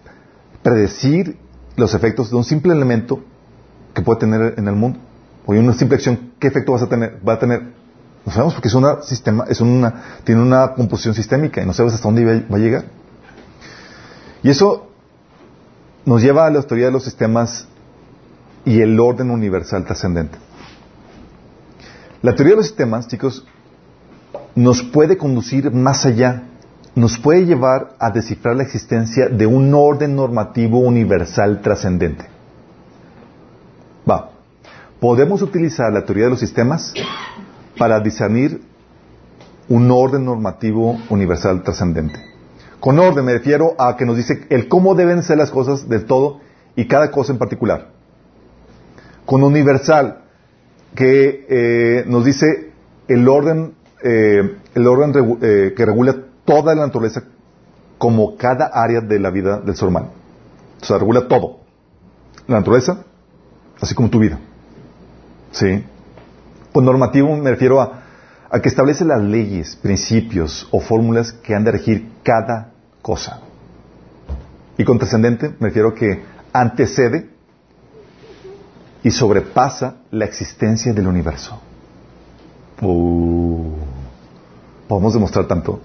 predecir 0.63 1.37
los 1.77 1.93
efectos 1.95 2.31
de 2.31 2.37
un 2.37 2.45
simple 2.45 2.73
elemento 2.73 3.23
que 3.93 4.01
puede 4.01 4.21
tener 4.21 4.55
en 4.57 4.67
el 4.67 4.75
mundo. 4.75 4.99
O 5.45 5.53
una 5.53 5.75
simple 5.75 5.97
acción, 5.97 6.33
¿qué 6.39 6.49
efecto 6.49 6.73
vas 6.73 6.83
a 6.83 6.89
tener, 6.89 7.21
va 7.27 7.35
a 7.35 7.39
tener? 7.39 7.63
No 8.25 8.33
sabemos 8.33 8.55
porque 8.55 8.69
es 8.69 8.75
una 8.75 9.03
sistema, 9.03 9.45
es 9.47 9.61
una, 9.61 10.21
tiene 10.25 10.41
una 10.41 10.73
composición 10.73 11.15
sistémica 11.15 11.63
y 11.63 11.67
no 11.67 11.75
sabes 11.75 11.93
hasta 11.93 12.09
dónde 12.09 12.25
va 12.25 12.57
a 12.57 12.59
llegar. 12.59 12.87
Y 14.43 14.49
eso 14.49 14.89
nos 16.07 16.23
lleva 16.23 16.47
a 16.47 16.51
la 16.51 16.63
teoría 16.63 16.87
de 16.87 16.93
los 16.93 17.05
sistemas 17.05 17.67
y 18.65 18.81
el 18.81 18.99
orden 18.99 19.31
universal 19.31 19.85
trascendente. 19.85 20.39
La 22.25 22.35
teoría 22.35 22.55
de 22.55 22.57
los 22.57 22.67
sistemas, 22.67 23.07
chicos, 23.07 23.47
nos 24.57 24.83
puede 24.83 25.17
conducir 25.17 25.71
más 25.71 26.05
allá 26.07 26.45
nos 26.95 27.19
puede 27.19 27.45
llevar 27.45 27.95
a 27.99 28.11
descifrar 28.11 28.57
la 28.57 28.63
existencia 28.63 29.29
de 29.29 29.47
un 29.47 29.75
orden 29.75 30.15
normativo 30.15 30.79
universal 30.79 31.61
trascendente. 31.61 32.27
Va. 34.09 34.31
Podemos 35.01 35.43
utilizar 35.43 35.93
la 35.93 36.05
teoría 36.05 36.25
de 36.25 36.31
los 36.31 36.41
sistemas 36.41 36.95
para 37.77 38.01
discernir 38.01 38.63
un 39.69 39.91
orden 39.91 40.25
normativo 40.25 40.97
universal 41.11 41.63
trascendente. 41.63 42.21
Con 42.79 42.99
orden 42.99 43.25
me 43.25 43.33
refiero 43.33 43.75
a 43.79 43.97
que 43.97 44.07
nos 44.07 44.17
dice 44.17 44.47
el 44.51 44.69
cómo 44.69 44.95
deben 44.95 45.23
ser 45.23 45.39
las 45.39 45.51
cosas 45.51 45.89
del 45.89 46.05
todo 46.05 46.41
y 46.77 46.87
cada 46.87 47.11
cosa 47.11 47.33
en 47.33 47.39
particular. 47.39 47.89
Con 49.27 49.43
universal, 49.43 50.24
que 50.95 51.47
eh, 51.49 52.05
nos 52.07 52.25
dice 52.25 52.73
el 53.09 53.29
orden, 53.29 53.75
eh, 54.03 54.57
el 54.75 54.87
orden 54.87 55.39
eh, 55.43 55.75
que 55.77 55.85
regula 55.85 56.17
toda 56.45 56.75
la 56.75 56.87
naturaleza 56.87 57.25
como 57.99 58.37
cada 58.37 58.67
área 58.67 59.01
de 59.01 59.19
la 59.19 59.31
vida 59.31 59.61
del 59.61 59.77
ser 59.77 59.89
humano. 59.89 60.11
O 60.81 60.85
sea, 60.85 60.99
regula 60.99 61.27
todo. 61.27 61.61
La 62.47 62.59
naturaleza, 62.59 63.05
así 63.81 63.95
como 63.95 64.11
tu 64.11 64.19
vida. 64.19 64.39
¿Sí? 65.53 65.85
Con 66.73 66.85
normativo 66.85 67.35
me 67.37 67.51
refiero 67.51 67.81
a, 67.81 68.03
que 68.63 68.69
establece 68.69 69.05
las 69.05 69.23
leyes, 69.23 69.77
principios 69.77 70.69
o 70.71 70.81
fórmulas 70.81 71.33
que 71.33 71.55
han 71.55 71.65
de 71.65 71.73
regir 71.73 72.09
cada 72.23 72.73
cosa. 73.03 73.41
Y 74.77 74.85
con 74.85 74.99
trascendente 74.99 75.55
me 75.59 75.69
refiero 75.69 75.89
a 75.89 75.95
que 75.95 76.23
antecede 76.53 77.31
y 79.05 79.11
sobrepasa 79.11 79.99
la 80.11 80.25
existencia 80.25 80.93
del 80.93 81.07
universo. 81.07 81.61
Uh, 82.81 83.71
podemos 84.89 85.13
demostrar 85.13 85.47
tanto 85.47 85.79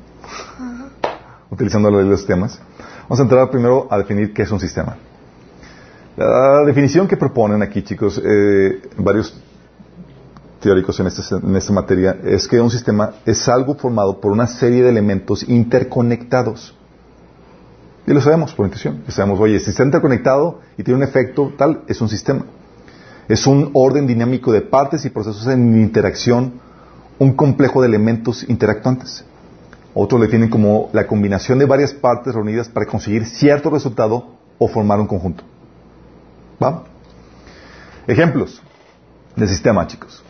utilizando 1.52 1.92
los 1.92 2.26
temas. 2.26 2.60
Vamos 3.04 3.20
a 3.20 3.24
entrar 3.24 3.52
primero 3.52 3.88
a 3.92 3.98
definir 3.98 4.34
qué 4.34 4.44
es 4.44 4.52
un 4.52 4.60
sistema. 4.60 4.96
La 6.16 6.64
definición 6.66 7.08
que 7.08 7.18
proponen 7.18 7.62
aquí, 7.62 7.84
chicos, 7.84 8.22
eh, 8.24 8.82
varios 8.98 9.38
teóricos 10.62 11.00
en, 11.00 11.08
este, 11.08 11.36
en 11.36 11.56
esta 11.56 11.74
materia, 11.74 12.18
es 12.24 12.48
que 12.48 12.60
un 12.62 12.70
sistema 12.70 13.16
es 13.26 13.50
algo 13.50 13.76
formado 13.76 14.20
por 14.20 14.32
una 14.32 14.48
serie 14.48 14.84
de 14.84 14.90
elementos 14.90 15.48
interconectados. 15.48 16.76
Y 18.08 18.14
lo 18.14 18.22
sabemos 18.22 18.54
por 18.54 18.66
intuición. 18.66 19.04
sabemos, 19.10 19.40
oye, 19.40 19.60
si 19.60 19.72
está 19.72 19.84
interconectado 19.84 20.62
y 20.78 20.84
tiene 20.84 20.98
un 20.98 21.04
efecto 21.04 21.54
tal, 21.58 21.84
es 21.88 22.00
un 22.02 22.08
sistema. 22.10 22.46
Es 23.30 23.46
un 23.46 23.70
orden 23.76 24.08
dinámico 24.08 24.52
de 24.52 24.62
partes 24.62 25.06
y 25.06 25.12
procesos 25.12 25.46
en 25.48 25.80
interacción, 25.80 26.54
un 27.20 27.34
complejo 27.34 27.82
de 27.82 27.88
elementos 27.88 28.44
interactuantes. 28.50 29.24
Otros 29.94 30.20
lo 30.20 30.26
definen 30.26 30.50
como 30.50 30.90
la 30.94 31.06
combinación 31.06 31.60
de 31.60 31.66
varias 31.66 31.94
partes 31.94 32.34
reunidas 32.34 32.68
para 32.70 32.88
conseguir 32.88 33.28
cierto 33.28 33.70
resultado 33.70 34.36
o 34.58 34.68
formar 34.68 35.00
un 35.00 35.06
conjunto. 35.06 35.44
¿Va? 36.62 36.84
Ejemplos 38.08 38.64
de 39.36 39.48
sistema, 39.48 39.86
chicos. 39.86 40.24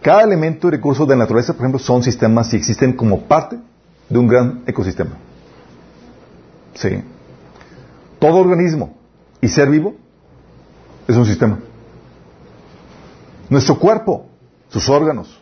Cada 0.00 0.22
elemento 0.22 0.68
y 0.68 0.70
recurso 0.70 1.04
de 1.04 1.14
la 1.14 1.24
naturaleza, 1.24 1.52
por 1.52 1.62
ejemplo, 1.62 1.78
son 1.78 2.02
sistemas 2.02 2.52
y 2.54 2.56
existen 2.56 2.94
como 2.94 3.20
parte 3.20 3.58
de 4.08 4.18
un 4.18 4.26
gran 4.26 4.62
ecosistema. 4.66 5.12
Sí. 6.74 7.02
Todo 8.18 8.38
organismo 8.38 8.94
y 9.42 9.48
ser 9.48 9.68
vivo 9.68 9.94
es 11.06 11.16
un 11.16 11.26
sistema. 11.26 11.58
Nuestro 13.52 13.78
cuerpo, 13.78 14.24
sus 14.70 14.88
órganos, 14.88 15.38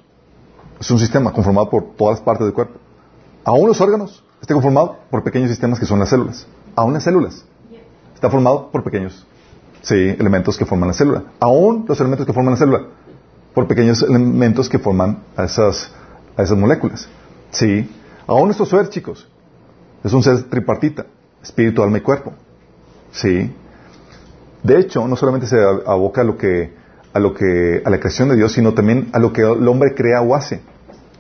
es 0.81 0.91
un 0.91 0.99
sistema 0.99 1.33
conformado 1.33 1.71
por 1.71 1.95
todas 1.95 2.17
las 2.17 2.25
partes 2.25 2.45
del 2.45 2.53
cuerpo. 2.53 2.81
Aún 3.45 3.69
los 3.69 3.81
órganos 3.81 4.25
están 4.43 4.57
conformados 4.57 4.97
por 5.09 5.23
pequeños 5.23 5.49
sistemas 5.49 5.79
que 5.79 5.87
son 5.87 6.01
las 6.01 6.09
células. 6.09 6.45
Aún 6.75 6.93
las 6.93 7.05
células 7.05 7.45
está 8.13 8.29
formado 8.29 8.69
por 8.73 8.83
pequeños 8.83 9.25
sí, 9.83 9.95
elementos 9.95 10.59
que 10.59 10.67
forman 10.67 10.89
la 10.89 10.95
célula. 10.95 11.23
Aún 11.39 11.85
los 11.87 12.01
elementos 12.01 12.27
que 12.27 12.33
forman 12.33 12.55
la 12.55 12.59
célula 12.59 12.81
por 13.55 13.69
pequeños 13.69 14.03
elementos 14.03 14.69
que 14.69 14.81
forman 14.81 15.23
a 15.37 15.45
esas, 15.45 15.93
esas 16.37 16.59
moléculas. 16.59 17.09
Sí. 17.53 17.89
Aún 18.27 18.47
nuestro 18.47 18.67
ser, 18.67 18.89
chicos, 18.89 19.29
es 20.03 20.13
un 20.13 20.25
ser 20.25 20.51
tripartita, 20.51 21.07
espíritu, 21.45 21.81
alma 21.81 21.99
y 21.99 22.01
cuerpo. 22.01 22.33
Sí. 23.13 23.55
De 24.65 24.81
hecho, 24.81 25.07
no 25.07 25.15
solamente 25.15 25.47
se 25.47 25.63
aboca 25.63 26.23
a 26.23 26.25
lo 26.25 26.37
que, 26.37 26.80
a 27.13 27.19
lo 27.19 27.35
que, 27.35 27.83
a 27.85 27.91
la 27.91 27.99
creación 27.99 28.29
de 28.29 28.37
Dios, 28.37 28.53
sino 28.53 28.75
también 28.75 29.09
a 29.13 29.19
lo 29.19 29.33
que 29.33 29.43
el 29.43 29.67
hombre 29.69 29.95
crea 29.95 30.23
o 30.23 30.35
hace 30.35 30.61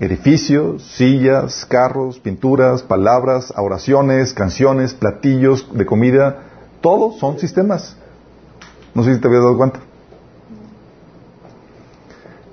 edificios, 0.00 0.82
sillas, 0.82 1.66
carros, 1.66 2.18
pinturas, 2.18 2.82
palabras, 2.82 3.52
oraciones, 3.56 4.32
canciones, 4.32 4.94
platillos 4.94 5.68
de 5.74 5.84
comida, 5.84 6.38
todos 6.80 7.18
son 7.18 7.38
sistemas. 7.38 7.96
No 8.94 9.04
sé 9.04 9.14
si 9.14 9.20
te 9.20 9.28
habías 9.28 9.42
dado 9.42 9.58
cuenta. 9.58 9.80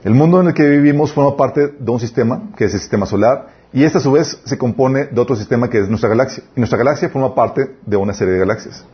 El 0.04 0.14
mundo 0.14 0.42
en 0.42 0.48
el 0.48 0.54
que 0.54 0.68
vivimos 0.68 1.14
forma 1.14 1.38
parte 1.38 1.70
de 1.80 1.92
un 1.92 2.00
sistema, 2.00 2.50
que 2.58 2.66
es 2.66 2.74
el 2.74 2.82
sistema 2.82 3.06
solar, 3.06 3.56
y 3.72 3.84
este 3.84 3.98
a 3.98 4.02
su 4.02 4.12
vez 4.12 4.40
se 4.44 4.58
compone 4.58 5.06
de 5.06 5.20
otro 5.20 5.36
sistema 5.36 5.70
que 5.70 5.80
es 5.80 5.90
nuestra 5.90 6.10
galaxia. 6.10 6.44
Y 6.56 6.60
nuestra 6.60 6.78
galaxia 6.78 7.10
forma 7.10 7.34
parte 7.34 7.78
de 7.86 7.98
una 7.98 8.14
serie 8.14 8.34
de 8.34 8.40
galaxias. 8.40 8.86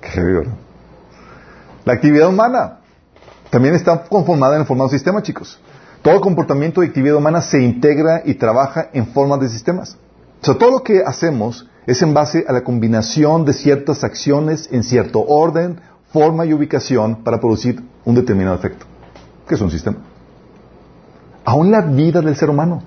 Qué 0.00 0.22
¿verdad? 0.22 0.54
La 1.84 1.94
actividad 1.94 2.28
humana 2.28 2.79
también 3.50 3.74
está 3.74 4.04
conformada 4.04 4.54
en 4.54 4.62
el 4.62 4.66
formato 4.66 4.92
de 4.92 4.98
sistema, 4.98 5.22
chicos. 5.22 5.60
Todo 6.02 6.20
comportamiento 6.20 6.82
y 6.82 6.86
actividad 6.86 7.16
humana 7.16 7.42
se 7.42 7.60
integra 7.60 8.22
y 8.24 8.34
trabaja 8.34 8.88
en 8.92 9.08
forma 9.08 9.36
de 9.36 9.48
sistemas. 9.48 9.96
O 10.40 10.46
sea, 10.46 10.56
todo 10.56 10.70
lo 10.70 10.82
que 10.82 11.02
hacemos 11.04 11.68
es 11.86 12.00
en 12.00 12.14
base 12.14 12.44
a 12.48 12.52
la 12.52 12.62
combinación 12.62 13.44
de 13.44 13.52
ciertas 13.52 14.04
acciones 14.04 14.68
en 14.72 14.82
cierto 14.82 15.20
orden, 15.20 15.80
forma 16.12 16.46
y 16.46 16.54
ubicación 16.54 17.22
para 17.22 17.38
producir 17.38 17.82
un 18.04 18.14
determinado 18.14 18.56
efecto, 18.56 18.86
que 19.46 19.54
es 19.54 19.60
un 19.60 19.70
sistema. 19.70 19.98
Aún 21.44 21.70
la 21.70 21.82
vida 21.82 22.22
del 22.22 22.36
ser 22.36 22.48
humano. 22.48 22.82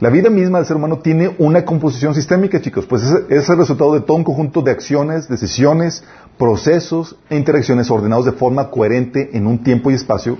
La 0.00 0.10
vida 0.10 0.28
misma 0.28 0.58
del 0.58 0.66
ser 0.66 0.76
humano 0.76 0.98
tiene 0.98 1.36
una 1.38 1.64
composición 1.64 2.14
sistémica, 2.14 2.60
chicos, 2.60 2.84
pues 2.84 3.04
es, 3.04 3.14
es, 3.30 3.48
el 3.48 3.56
resultado 3.56 3.94
de 3.94 4.00
todo 4.00 4.16
un 4.16 4.24
conjunto 4.24 4.60
de 4.60 4.72
acciones, 4.72 5.28
decisiones, 5.28 6.02
procesos 6.38 7.16
e 7.30 7.36
interacciones 7.36 7.90
ordenados 7.90 8.24
de 8.24 8.32
forma 8.32 8.70
coherente 8.70 9.36
en 9.36 9.46
un 9.46 9.62
tiempo 9.62 9.90
y 9.90 9.94
espacio 9.94 10.36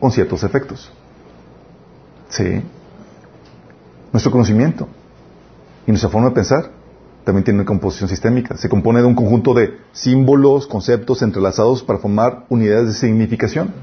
con 0.00 0.10
ciertos 0.10 0.42
efectos. 0.42 0.90
Sí. 2.28 2.62
Nuestro 4.12 4.32
conocimiento 4.32 4.88
y 5.86 5.90
nuestra 5.90 6.10
forma 6.10 6.28
de 6.28 6.34
pensar 6.34 6.70
también 7.24 7.44
tiene 7.44 7.60
una 7.60 7.66
composición 7.66 8.08
sistémica. 8.08 8.56
Se 8.56 8.68
compone 8.68 9.00
de 9.00 9.06
un 9.06 9.14
conjunto 9.14 9.52
de 9.52 9.78
símbolos, 9.92 10.66
conceptos 10.66 11.20
entrelazados 11.20 11.82
para 11.82 11.98
formar 11.98 12.46
unidades 12.48 12.88
de 12.88 12.94
significación. 12.94 13.74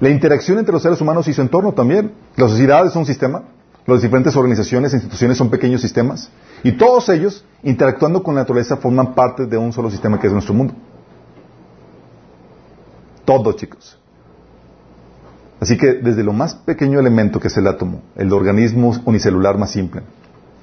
La 0.00 0.10
interacción 0.10 0.58
entre 0.58 0.74
los 0.74 0.82
seres 0.82 1.00
humanos 1.00 1.26
y 1.28 1.32
su 1.32 1.40
entorno 1.40 1.72
también. 1.72 2.12
La 2.36 2.48
sociedad 2.48 2.86
es 2.86 2.94
un 2.94 3.06
sistema. 3.06 3.44
Las 3.86 4.02
diferentes 4.02 4.34
organizaciones 4.34 4.92
e 4.92 4.96
instituciones 4.96 5.38
son 5.38 5.48
pequeños 5.48 5.80
sistemas. 5.80 6.30
Y 6.64 6.72
todos 6.72 7.08
ellos, 7.08 7.44
interactuando 7.62 8.22
con 8.22 8.34
la 8.34 8.40
naturaleza, 8.40 8.76
forman 8.76 9.14
parte 9.14 9.46
de 9.46 9.56
un 9.56 9.72
solo 9.72 9.90
sistema 9.90 10.18
que 10.18 10.26
es 10.26 10.32
nuestro 10.32 10.54
mundo. 10.54 10.74
Todo, 13.24 13.52
chicos. 13.52 13.98
Así 15.60 15.76
que 15.76 15.94
desde 15.94 16.22
lo 16.22 16.32
más 16.32 16.54
pequeño 16.54 16.98
elemento 16.98 17.40
que 17.40 17.48
es 17.48 17.56
el 17.56 17.66
átomo, 17.66 18.02
el 18.16 18.32
organismo 18.32 18.94
unicelular 19.04 19.56
más 19.56 19.70
simple, 19.70 20.02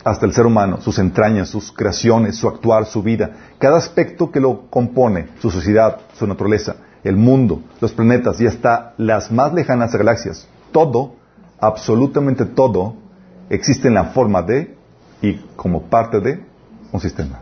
hasta 0.03 0.25
el 0.25 0.33
ser 0.33 0.45
humano, 0.45 0.81
sus 0.81 0.99
entrañas, 0.99 1.49
sus 1.49 1.71
creaciones, 1.71 2.35
su 2.35 2.47
actuar, 2.47 2.85
su 2.85 3.01
vida, 3.01 3.31
cada 3.57 3.77
aspecto 3.77 4.31
que 4.31 4.39
lo 4.39 4.69
compone, 4.69 5.29
su 5.39 5.49
sociedad, 5.49 5.99
su 6.17 6.27
naturaleza, 6.27 6.75
el 7.03 7.17
mundo, 7.17 7.61
los 7.81 7.93
planetas 7.93 8.39
y 8.39 8.47
hasta 8.47 8.93
las 8.97 9.31
más 9.31 9.53
lejanas 9.53 9.95
galaxias, 9.95 10.47
todo, 10.71 11.15
absolutamente 11.59 12.45
todo, 12.45 12.95
existe 13.53 13.87
en 13.87 13.93
la 13.93 14.05
forma 14.05 14.41
de 14.41 14.75
y 15.21 15.35
como 15.55 15.83
parte 15.83 16.19
de 16.19 16.43
un 16.91 16.99
sistema. 16.99 17.39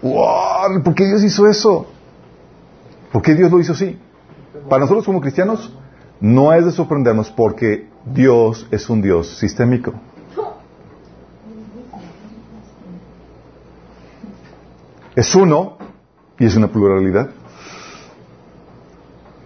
¡Wow! 0.00 0.82
¿Por 0.82 0.94
qué 0.94 1.06
Dios 1.06 1.22
hizo 1.22 1.46
eso? 1.46 1.86
¿Por 3.12 3.22
qué 3.22 3.34
Dios 3.34 3.50
lo 3.50 3.60
hizo 3.60 3.72
así? 3.72 3.98
Para 4.68 4.80
nosotros 4.80 5.04
como 5.04 5.20
cristianos 5.20 5.72
no 6.20 6.52
es 6.52 6.64
de 6.64 6.72
sorprendernos 6.72 7.30
porque 7.30 7.88
Dios 8.06 8.66
es 8.70 8.88
un 8.88 9.02
Dios 9.02 9.38
sistémico. 9.38 9.92
Es 15.14 15.34
uno 15.34 15.76
y 16.38 16.46
es 16.46 16.56
una 16.56 16.68
pluralidad. 16.68 17.30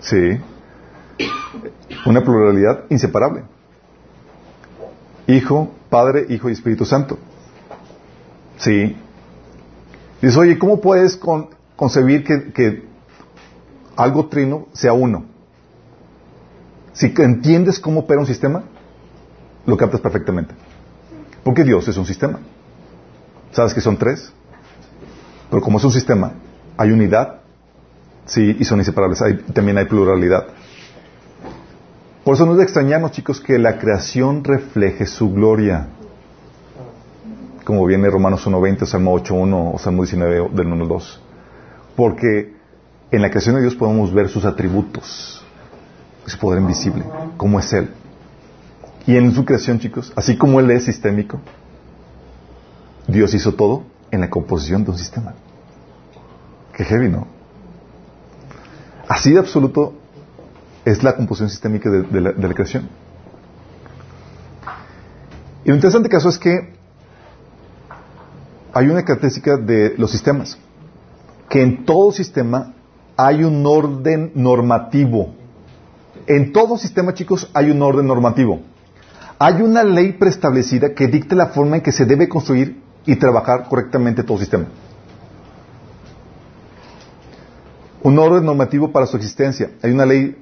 Sí. 0.00 0.40
Una 2.06 2.22
pluralidad 2.22 2.84
inseparable. 2.88 3.42
Hijo, 5.26 5.72
Padre, 5.90 6.26
Hijo 6.28 6.48
y 6.48 6.52
Espíritu 6.52 6.84
Santo. 6.84 7.18
Sí. 8.58 8.96
Dice, 10.22 10.38
oye, 10.38 10.58
¿cómo 10.58 10.80
puedes 10.80 11.20
concebir 11.74 12.24
que, 12.24 12.52
que 12.52 12.84
algo 13.96 14.26
trino 14.26 14.68
sea 14.72 14.92
uno? 14.92 15.24
Si 16.92 17.12
entiendes 17.18 17.78
cómo 17.78 18.00
opera 18.00 18.20
un 18.20 18.26
sistema, 18.26 18.62
lo 19.66 19.76
captas 19.76 20.00
perfectamente. 20.00 20.54
Porque 21.44 21.64
Dios 21.64 21.86
es 21.88 21.96
un 21.96 22.06
sistema. 22.06 22.38
¿Sabes 23.52 23.74
que 23.74 23.80
son 23.80 23.96
tres? 23.96 24.32
Pero 25.50 25.60
como 25.60 25.78
es 25.78 25.84
un 25.84 25.92
sistema, 25.92 26.32
hay 26.76 26.90
unidad, 26.90 27.40
sí, 28.24 28.56
y 28.58 28.64
son 28.64 28.78
inseparables. 28.78 29.22
también 29.52 29.76
hay 29.78 29.84
pluralidad. 29.84 30.46
Por 32.26 32.34
eso 32.34 32.44
no 32.44 32.52
es 32.54 32.58
de 32.58 32.64
extrañarnos, 32.64 33.12
chicos, 33.12 33.40
que 33.40 33.56
la 33.56 33.78
creación 33.78 34.42
refleje 34.42 35.06
su 35.06 35.30
gloria. 35.30 35.86
Como 37.62 37.86
viene 37.86 38.10
Romanos 38.10 38.44
1.20, 38.48 38.84
Salmo 38.84 39.16
8.1 39.16 39.74
o 39.74 39.78
Salmo 39.78 40.02
19 40.02 40.48
del 40.52 40.66
1.2. 40.66 41.18
Porque 41.94 42.52
en 43.12 43.22
la 43.22 43.30
creación 43.30 43.54
de 43.54 43.60
Dios 43.60 43.76
podemos 43.76 44.12
ver 44.12 44.28
sus 44.28 44.44
atributos 44.44 45.40
su 46.26 46.36
poder 46.40 46.60
invisible, 46.60 47.04
como 47.36 47.60
es 47.60 47.72
Él. 47.72 47.90
Y 49.06 49.16
en 49.16 49.32
su 49.32 49.44
creación, 49.44 49.78
chicos, 49.78 50.12
así 50.16 50.36
como 50.36 50.58
Él 50.58 50.68
es 50.72 50.86
sistémico, 50.86 51.38
Dios 53.06 53.34
hizo 53.34 53.54
todo 53.54 53.84
en 54.10 54.22
la 54.22 54.30
composición 54.30 54.82
de 54.82 54.90
un 54.90 54.98
sistema. 54.98 55.34
Qué 56.72 56.82
heavy, 56.82 57.08
¿no? 57.08 57.28
Así 59.06 59.30
de 59.30 59.38
absoluto 59.38 59.94
es 60.86 61.02
la 61.02 61.14
composición 61.14 61.50
sistémica 61.50 61.90
de, 61.90 62.20
la, 62.22 62.54
creación. 62.54 62.88
Y 65.66 65.68
lo 65.68 65.74
interesante 65.74 66.08
caso 66.08 66.30
es 66.30 66.38
que 66.38 66.74
hay 68.72 68.88
una 68.88 69.04
característica 69.04 69.58
de 69.58 69.94
los 69.98 70.10
sistemas, 70.10 70.56
que 71.50 71.60
en 71.60 71.84
todo 71.84 72.10
sistema 72.12 72.72
hay 73.18 73.44
un 73.44 73.66
orden 73.66 74.32
normativo 74.34 75.34
en 76.26 76.52
todo 76.52 76.76
sistema, 76.76 77.14
chicos, 77.14 77.48
hay 77.54 77.70
un 77.70 77.80
orden 77.82 78.06
normativo. 78.06 78.60
Hay 79.38 79.62
una 79.62 79.84
ley 79.84 80.12
preestablecida 80.12 80.94
que 80.94 81.06
dicta 81.06 81.36
la 81.36 81.48
forma 81.48 81.76
en 81.76 81.82
que 81.82 81.92
se 81.92 82.04
debe 82.04 82.28
construir 82.28 82.82
y 83.04 83.16
trabajar 83.16 83.68
correctamente 83.68 84.24
todo 84.24 84.38
sistema. 84.38 84.64
Un 88.02 88.18
orden 88.18 88.44
normativo 88.44 88.90
para 88.90 89.06
su 89.06 89.16
existencia. 89.16 89.70
Hay 89.82 89.92
una 89.92 90.06
ley 90.06 90.36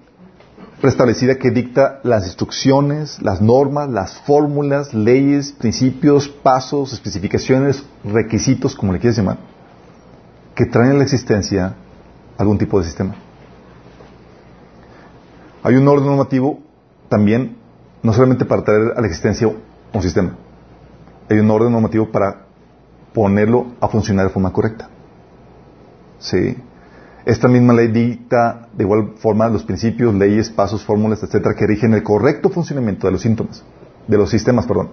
preestablecida 0.85 1.39
que 1.39 1.51
dicta 1.51 2.01
las 2.03 2.27
instrucciones, 2.27 3.23
las 3.23 3.41
normas, 3.41 3.89
las 3.89 4.21
fórmulas, 4.21 4.93
leyes, 4.93 5.51
principios, 5.53 6.29
pasos, 6.29 6.93
especificaciones, 6.93 7.83
requisitos, 8.05 8.75
como 8.75 8.93
le 8.93 8.99
quieras 8.99 9.17
llamar, 9.17 9.39
que 10.55 10.67
traen 10.67 10.91
a 10.91 10.95
la 10.97 11.03
existencia 11.03 11.75
algún 12.37 12.59
tipo 12.59 12.79
de 12.79 12.85
sistema. 12.85 13.15
Hay 15.63 15.75
un 15.77 15.89
orden 15.89 16.05
normativo 16.05 16.61
también, 17.09 17.57
no 18.03 18.13
solamente 18.13 18.45
para 18.45 18.63
traer 18.63 18.93
a 18.95 19.01
la 19.01 19.07
existencia 19.07 19.49
un 19.91 20.03
sistema, 20.03 20.37
hay 21.31 21.39
un 21.39 21.51
orden 21.51 21.73
normativo 21.73 22.13
para 22.13 22.45
ponerlo 23.15 23.69
a 23.81 23.89
funcionar 23.89 24.27
de 24.27 24.33
forma 24.35 24.53
correcta. 24.53 24.91
¿Sí? 26.19 26.59
Esta 27.25 27.49
misma 27.49 27.73
ley 27.73 27.89
dicta 27.89 28.69
de 28.73 28.85
igual 28.85 29.15
forma 29.17 29.49
los 29.49 29.65
principios, 29.65 30.15
leyes, 30.15 30.51
pasos, 30.51 30.85
fórmulas, 30.85 31.23
etcétera, 31.23 31.55
que 31.55 31.67
rigen 31.67 31.95
el 31.95 32.03
correcto 32.03 32.51
funcionamiento 32.51 33.07
de 33.07 33.13
los 33.13 33.23
síntomas, 33.23 33.65
de 34.07 34.19
los 34.19 34.29
sistemas, 34.29 34.67
perdón. 34.67 34.91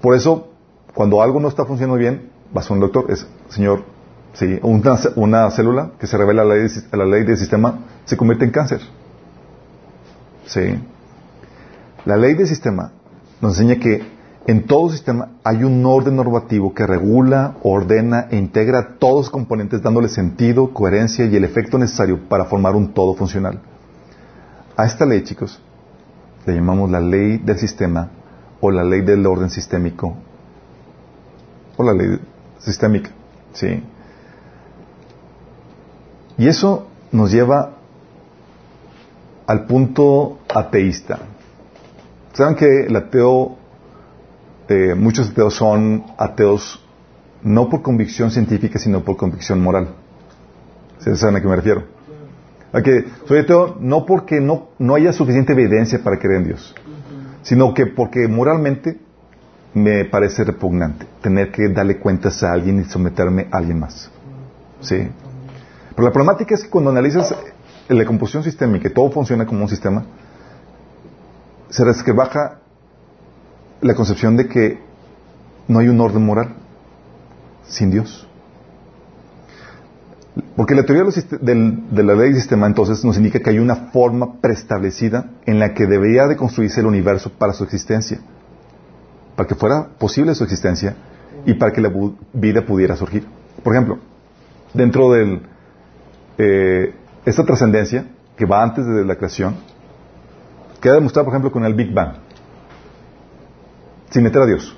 Por 0.00 0.14
eso, 0.14 0.48
cuando 0.94 1.20
algo 1.20 1.40
no 1.40 1.48
está 1.48 1.66
funcionando 1.66 1.98
bien, 1.98 2.30
vas 2.52 2.70
a 2.70 2.74
un 2.74 2.80
doctor, 2.80 3.10
es, 3.10 3.26
señor, 3.48 3.84
sí, 4.32 4.58
una, 4.62 5.50
célula 5.50 5.92
que 5.98 6.06
se 6.06 6.16
revela 6.16 6.42
a 6.42 6.44
la, 6.46 6.54
ley, 6.54 6.68
a 6.92 7.26
del 7.26 7.36
sistema 7.36 7.80
se 8.04 8.16
convierte 8.16 8.46
en 8.46 8.50
cáncer. 8.50 8.80
Sí. 10.46 10.80
La 12.06 12.16
ley 12.16 12.32
del 12.34 12.46
sistema 12.46 12.92
nos 13.42 13.58
enseña 13.58 13.78
que 13.78 14.17
en 14.48 14.66
todo 14.66 14.88
sistema 14.88 15.32
hay 15.44 15.62
un 15.62 15.84
orden 15.84 16.16
normativo 16.16 16.72
que 16.72 16.86
regula, 16.86 17.58
ordena 17.62 18.28
e 18.30 18.38
integra 18.38 18.96
todos 18.98 19.26
los 19.26 19.30
componentes 19.30 19.82
dándole 19.82 20.08
sentido, 20.08 20.72
coherencia 20.72 21.26
y 21.26 21.36
el 21.36 21.44
efecto 21.44 21.76
necesario 21.76 22.26
para 22.30 22.46
formar 22.46 22.74
un 22.74 22.94
todo 22.94 23.14
funcional. 23.14 23.60
A 24.74 24.86
esta 24.86 25.04
ley, 25.04 25.22
chicos, 25.22 25.60
le 26.46 26.54
llamamos 26.54 26.90
la 26.90 26.98
ley 26.98 27.36
del 27.36 27.58
sistema 27.58 28.08
o 28.62 28.70
la 28.70 28.84
ley 28.84 29.02
del 29.02 29.26
orden 29.26 29.50
sistémico 29.50 30.16
o 31.76 31.84
la 31.84 31.92
ley 31.92 32.18
sistémica. 32.58 33.10
¿sí? 33.52 33.82
Y 36.38 36.48
eso 36.48 36.86
nos 37.12 37.30
lleva 37.30 37.72
al 39.46 39.66
punto 39.66 40.38
ateísta. 40.48 41.18
Saben 42.32 42.54
que 42.54 42.86
el 42.86 42.96
ateo, 42.96 43.58
eh, 44.68 44.94
muchos 44.94 45.30
ateos 45.30 45.54
son 45.54 46.04
ateos 46.18 46.84
no 47.42 47.68
por 47.68 47.82
convicción 47.82 48.30
científica, 48.30 48.78
sino 48.78 49.02
por 49.02 49.16
convicción 49.16 49.60
moral. 49.60 49.94
¿Saben 50.98 51.36
a 51.36 51.40
qué 51.40 51.48
me 51.48 51.56
refiero? 51.56 51.84
A 52.72 52.82
que, 52.82 53.06
sobre 53.26 53.44
todo, 53.44 53.76
no 53.80 54.04
porque 54.04 54.40
no, 54.40 54.68
no 54.78 54.94
haya 54.94 55.12
suficiente 55.12 55.52
evidencia 55.52 56.02
para 56.02 56.18
creer 56.18 56.40
en 56.40 56.44
Dios, 56.44 56.74
sino 57.42 57.72
que 57.72 57.86
porque 57.86 58.28
moralmente 58.28 58.98
me 59.72 60.04
parece 60.04 60.44
repugnante 60.44 61.06
tener 61.22 61.50
que 61.50 61.68
darle 61.68 61.98
cuentas 61.98 62.42
a 62.42 62.52
alguien 62.52 62.80
y 62.80 62.84
someterme 62.84 63.48
a 63.50 63.58
alguien 63.58 63.78
más. 63.78 64.10
¿Sí? 64.80 65.08
Pero 65.94 66.06
la 66.06 66.12
problemática 66.12 66.54
es 66.54 66.64
que 66.64 66.70
cuando 66.70 66.90
analizas 66.90 67.34
la 67.88 68.04
composición 68.04 68.42
sistémica 68.42 68.88
y 68.88 68.92
todo 68.92 69.10
funciona 69.10 69.46
como 69.46 69.62
un 69.62 69.68
sistema, 69.68 70.04
se 71.70 72.12
baja 72.12 72.57
la 73.80 73.94
concepción 73.94 74.36
de 74.36 74.48
que 74.48 74.78
no 75.68 75.78
hay 75.78 75.88
un 75.88 76.00
orden 76.00 76.24
moral 76.24 76.54
sin 77.66 77.90
Dios. 77.90 78.26
Porque 80.56 80.74
la 80.74 80.84
teoría 80.84 81.04
de 81.04 82.02
la 82.02 82.14
ley 82.14 82.30
del 82.30 82.36
sistema 82.36 82.66
entonces 82.66 83.04
nos 83.04 83.16
indica 83.16 83.40
que 83.40 83.50
hay 83.50 83.58
una 83.58 83.90
forma 83.92 84.40
preestablecida 84.40 85.30
en 85.46 85.58
la 85.58 85.74
que 85.74 85.86
debería 85.86 86.26
de 86.26 86.36
construirse 86.36 86.80
el 86.80 86.86
universo 86.86 87.30
para 87.30 87.52
su 87.52 87.64
existencia, 87.64 88.20
para 89.36 89.48
que 89.48 89.54
fuera 89.54 89.88
posible 89.98 90.34
su 90.34 90.44
existencia 90.44 90.96
y 91.44 91.54
para 91.54 91.72
que 91.72 91.80
la 91.80 91.92
vida 92.32 92.64
pudiera 92.64 92.96
surgir. 92.96 93.26
Por 93.62 93.74
ejemplo, 93.74 93.98
dentro 94.74 95.12
de 95.12 95.40
eh, 96.38 96.94
esta 97.24 97.44
trascendencia 97.44 98.06
que 98.36 98.46
va 98.46 98.62
antes 98.62 98.86
de 98.86 99.04
la 99.04 99.16
creación, 99.16 99.56
queda 100.80 100.94
demostrado, 100.94 101.26
por 101.26 101.34
ejemplo, 101.34 101.50
con 101.50 101.64
el 101.64 101.74
Big 101.74 101.92
Bang, 101.92 102.14
sin 104.10 104.22
meter 104.22 104.42
a 104.42 104.46
Dios. 104.46 104.76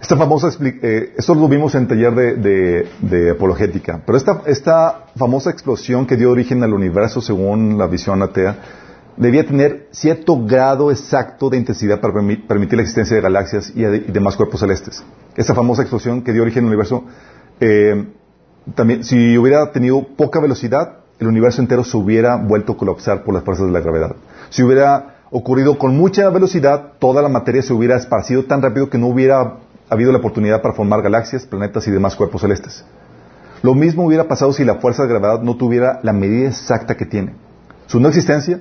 Esta 0.00 0.16
famosa, 0.16 0.50
eh, 0.62 1.14
esto 1.16 1.34
lo 1.34 1.48
vimos 1.48 1.74
en 1.74 1.82
el 1.82 1.88
taller 1.88 2.14
de, 2.14 3.30
apologética, 3.32 4.02
pero 4.06 4.16
esta, 4.16 4.42
esta, 4.46 5.06
famosa 5.16 5.50
explosión 5.50 6.06
que 6.06 6.16
dio 6.16 6.30
origen 6.30 6.62
al 6.62 6.74
universo 6.74 7.20
según 7.20 7.76
la 7.76 7.88
visión 7.88 8.22
atea, 8.22 8.56
debía 9.16 9.44
tener 9.44 9.88
cierto 9.90 10.44
grado 10.44 10.92
exacto 10.92 11.50
de 11.50 11.56
intensidad 11.56 12.00
para 12.00 12.14
permitir 12.46 12.76
la 12.76 12.82
existencia 12.82 13.16
de 13.16 13.22
galaxias 13.22 13.72
y, 13.74 13.82
demás 13.82 14.36
cuerpos 14.36 14.60
celestes. 14.60 15.02
Esta 15.34 15.56
famosa 15.56 15.82
explosión 15.82 16.22
que 16.22 16.32
dio 16.32 16.42
origen 16.42 16.64
al 16.64 16.68
universo, 16.68 17.04
eh, 17.58 18.06
también, 18.76 19.02
si 19.02 19.36
hubiera 19.36 19.72
tenido 19.72 20.06
poca 20.16 20.38
velocidad, 20.38 20.98
el 21.18 21.26
universo 21.26 21.62
entero 21.62 21.82
se 21.82 21.96
hubiera 21.96 22.36
vuelto 22.36 22.74
a 22.74 22.76
colapsar 22.76 23.24
por 23.24 23.34
las 23.34 23.42
fuerzas 23.42 23.66
de 23.66 23.72
la 23.72 23.80
gravedad. 23.80 24.14
Si 24.50 24.62
hubiera 24.62 25.15
ocurrido 25.30 25.78
con 25.78 25.96
mucha 25.96 26.28
velocidad, 26.30 26.92
toda 26.98 27.22
la 27.22 27.28
materia 27.28 27.62
se 27.62 27.72
hubiera 27.72 27.96
esparcido 27.96 28.44
tan 28.44 28.62
rápido 28.62 28.88
que 28.88 28.98
no 28.98 29.08
hubiera 29.08 29.58
ha 29.88 29.94
habido 29.94 30.12
la 30.12 30.18
oportunidad 30.18 30.62
para 30.62 30.74
formar 30.74 31.02
galaxias, 31.02 31.46
planetas 31.46 31.86
y 31.86 31.90
demás 31.90 32.16
cuerpos 32.16 32.40
celestes. 32.40 32.84
Lo 33.62 33.74
mismo 33.74 34.04
hubiera 34.04 34.26
pasado 34.26 34.52
si 34.52 34.64
la 34.64 34.76
fuerza 34.76 35.02
de 35.02 35.08
gravedad 35.08 35.42
no 35.42 35.56
tuviera 35.56 36.00
la 36.02 36.12
medida 36.12 36.48
exacta 36.48 36.96
que 36.96 37.06
tiene. 37.06 37.34
Su 37.86 38.00
no 38.00 38.08
existencia 38.08 38.60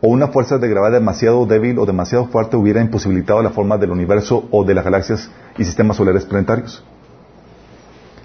o 0.00 0.08
una 0.08 0.28
fuerza 0.28 0.58
de 0.58 0.68
gravedad 0.68 0.92
demasiado 0.92 1.44
débil 1.44 1.78
o 1.78 1.86
demasiado 1.86 2.26
fuerte 2.26 2.56
hubiera 2.56 2.80
imposibilitado 2.80 3.42
la 3.42 3.50
forma 3.50 3.78
del 3.78 3.90
universo 3.90 4.48
o 4.50 4.64
de 4.64 4.74
las 4.74 4.84
galaxias 4.84 5.28
y 5.58 5.64
sistemas 5.64 5.96
solares 5.96 6.24
planetarios. 6.24 6.84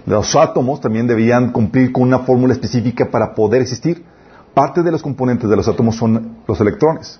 Los 0.05 0.35
átomos 0.35 0.79
también 0.81 1.07
debían 1.07 1.51
cumplir 1.51 1.91
con 1.91 2.03
una 2.03 2.19
fórmula 2.19 2.53
específica 2.53 3.09
para 3.09 3.33
poder 3.33 3.61
existir. 3.63 4.05
Parte 4.53 4.83
de 4.83 4.91
los 4.91 5.01
componentes 5.01 5.49
de 5.49 5.55
los 5.55 5.67
átomos 5.67 5.95
son 5.95 6.37
los 6.47 6.61
electrones, 6.61 7.19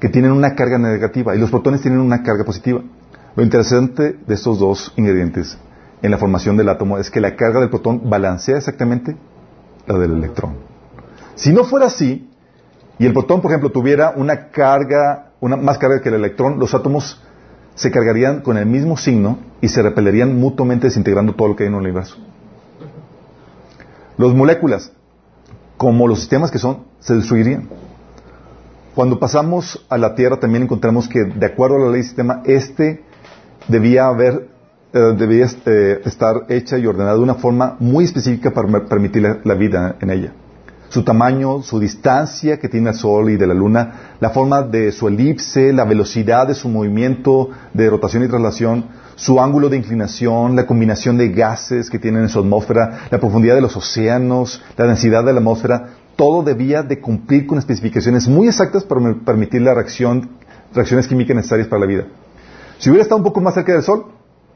que 0.00 0.08
tienen 0.08 0.32
una 0.32 0.54
carga 0.54 0.78
negativa, 0.78 1.34
y 1.34 1.38
los 1.38 1.50
protones 1.50 1.82
tienen 1.82 2.00
una 2.00 2.22
carga 2.22 2.44
positiva. 2.44 2.82
Lo 3.34 3.42
interesante 3.42 4.16
de 4.26 4.34
estos 4.34 4.58
dos 4.58 4.92
ingredientes 4.96 5.58
en 6.02 6.10
la 6.10 6.18
formación 6.18 6.56
del 6.56 6.68
átomo 6.68 6.98
es 6.98 7.10
que 7.10 7.20
la 7.20 7.36
carga 7.36 7.60
del 7.60 7.70
protón 7.70 8.08
balancea 8.08 8.56
exactamente 8.56 9.16
la 9.86 9.98
del 9.98 10.12
electrón. 10.12 10.56
Si 11.34 11.52
no 11.52 11.64
fuera 11.64 11.86
así, 11.86 12.28
y 12.98 13.06
el 13.06 13.12
protón, 13.12 13.40
por 13.40 13.50
ejemplo, 13.50 13.70
tuviera 13.70 14.12
una 14.16 14.48
carga, 14.48 15.32
una 15.40 15.56
más 15.56 15.78
carga 15.78 16.00
que 16.00 16.08
el 16.08 16.16
electrón, 16.16 16.58
los 16.58 16.74
átomos 16.74 17.22
se 17.74 17.92
cargarían 17.92 18.40
con 18.40 18.56
el 18.58 18.66
mismo 18.66 18.96
signo 18.96 19.38
y 19.60 19.68
se 19.68 19.82
repelerían 19.82 20.36
mutuamente 20.36 20.88
desintegrando 20.88 21.34
todo 21.34 21.48
lo 21.48 21.56
que 21.56 21.62
hay 21.62 21.68
en 21.68 21.74
el 21.74 21.80
universo. 21.80 22.16
Las 24.16 24.34
moléculas, 24.34 24.92
como 25.76 26.08
los 26.08 26.18
sistemas 26.18 26.50
que 26.50 26.58
son, 26.58 26.84
se 26.98 27.14
destruirían. 27.14 27.68
Cuando 28.98 29.20
pasamos 29.20 29.86
a 29.88 29.96
la 29.96 30.16
Tierra 30.16 30.40
también 30.40 30.64
encontramos 30.64 31.06
que, 31.06 31.22
de 31.22 31.46
acuerdo 31.46 31.76
a 31.76 31.78
la 31.86 31.92
ley 31.92 32.02
sistema, 32.02 32.42
este 32.44 33.04
debía 33.68 34.08
haber, 34.08 34.48
eh, 34.92 35.14
debía 35.16 35.46
eh, 35.66 36.00
estar 36.04 36.46
hecha 36.48 36.78
y 36.78 36.84
ordenada 36.84 37.14
de 37.14 37.22
una 37.22 37.34
forma 37.34 37.76
muy 37.78 38.06
específica 38.06 38.50
para 38.50 38.86
permitir 38.86 39.38
la, 39.44 39.54
vida 39.54 39.94
en 40.00 40.10
ella. 40.10 40.32
Su 40.88 41.04
tamaño, 41.04 41.62
su 41.62 41.78
distancia 41.78 42.58
que 42.58 42.68
tiene 42.68 42.90
el 42.90 42.96
Sol 42.96 43.30
y 43.30 43.36
de 43.36 43.46
la 43.46 43.54
Luna, 43.54 44.16
la 44.18 44.30
forma 44.30 44.62
de 44.62 44.90
su 44.90 45.06
elipse, 45.06 45.72
la 45.72 45.84
velocidad 45.84 46.48
de 46.48 46.56
su 46.56 46.68
movimiento 46.68 47.50
de 47.74 47.88
rotación 47.88 48.24
y 48.24 48.26
traslación, 48.26 48.86
su 49.14 49.40
ángulo 49.40 49.68
de 49.68 49.76
inclinación, 49.76 50.56
la 50.56 50.66
combinación 50.66 51.18
de 51.18 51.28
gases 51.28 51.88
que 51.88 52.00
tienen 52.00 52.22
en 52.22 52.28
su 52.28 52.40
atmósfera, 52.40 53.06
la 53.12 53.18
profundidad 53.20 53.54
de 53.54 53.60
los 53.60 53.76
océanos, 53.76 54.60
la 54.76 54.86
densidad 54.86 55.24
de 55.24 55.32
la 55.32 55.38
atmósfera, 55.38 55.90
todo 56.18 56.42
debía 56.42 56.82
de 56.82 57.00
cumplir 57.00 57.46
con 57.46 57.58
especificaciones 57.58 58.26
muy 58.26 58.48
exactas 58.48 58.82
para 58.82 59.14
permitir 59.24 59.62
la 59.62 59.72
reacción, 59.72 60.30
reacciones 60.74 61.06
químicas 61.06 61.36
necesarias 61.36 61.68
para 61.68 61.78
la 61.78 61.86
vida. 61.86 62.06
Si 62.78 62.90
hubiera 62.90 63.04
estado 63.04 63.18
un 63.18 63.22
poco 63.22 63.40
más 63.40 63.54
cerca 63.54 63.72
del 63.72 63.84
Sol, 63.84 64.06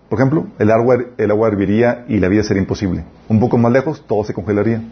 por 0.09 0.19
ejemplo, 0.19 0.49
el 0.59 0.73
agua, 0.73 0.97
el 1.17 1.31
agua 1.31 1.47
herviría 1.47 2.05
y 2.09 2.19
la 2.19 2.27
vida 2.27 2.43
sería 2.43 2.63
imposible. 2.63 3.05
Un 3.29 3.39
poco 3.39 3.59
más 3.59 3.71
lejos, 3.71 4.05
todo 4.09 4.25
se 4.25 4.35
congelaría. 4.35 4.83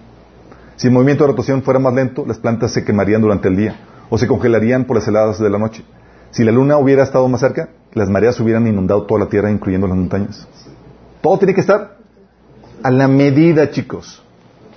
Si 0.76 0.86
el 0.86 0.92
movimiento 0.92 1.24
de 1.24 1.32
rotación 1.32 1.64
fuera 1.64 1.80
más 1.80 1.92
lento, 1.92 2.24
las 2.24 2.38
plantas 2.38 2.70
se 2.70 2.84
quemarían 2.84 3.20
durante 3.20 3.48
el 3.48 3.56
día 3.56 3.74
o 4.08 4.16
se 4.16 4.28
congelarían 4.28 4.84
por 4.84 4.96
las 4.96 5.08
heladas 5.08 5.40
de 5.40 5.50
la 5.50 5.58
noche. 5.58 5.82
Si 6.30 6.44
la 6.44 6.52
luna 6.52 6.78
hubiera 6.78 7.02
estado 7.02 7.26
más 7.26 7.40
cerca, 7.40 7.70
las 7.94 8.08
mareas 8.08 8.38
hubieran 8.38 8.68
inundado 8.68 9.06
toda 9.06 9.24
la 9.24 9.28
tierra, 9.28 9.50
incluyendo 9.50 9.88
las 9.88 9.96
montañas. 9.96 10.46
Todo 11.20 11.36
tiene 11.36 11.52
que 11.52 11.62
estar 11.62 11.96
a 12.80 12.90
la 12.92 13.08
medida, 13.08 13.72
chicos. 13.72 14.22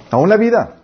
Aún 0.10 0.30
la 0.30 0.38
vida 0.38 0.78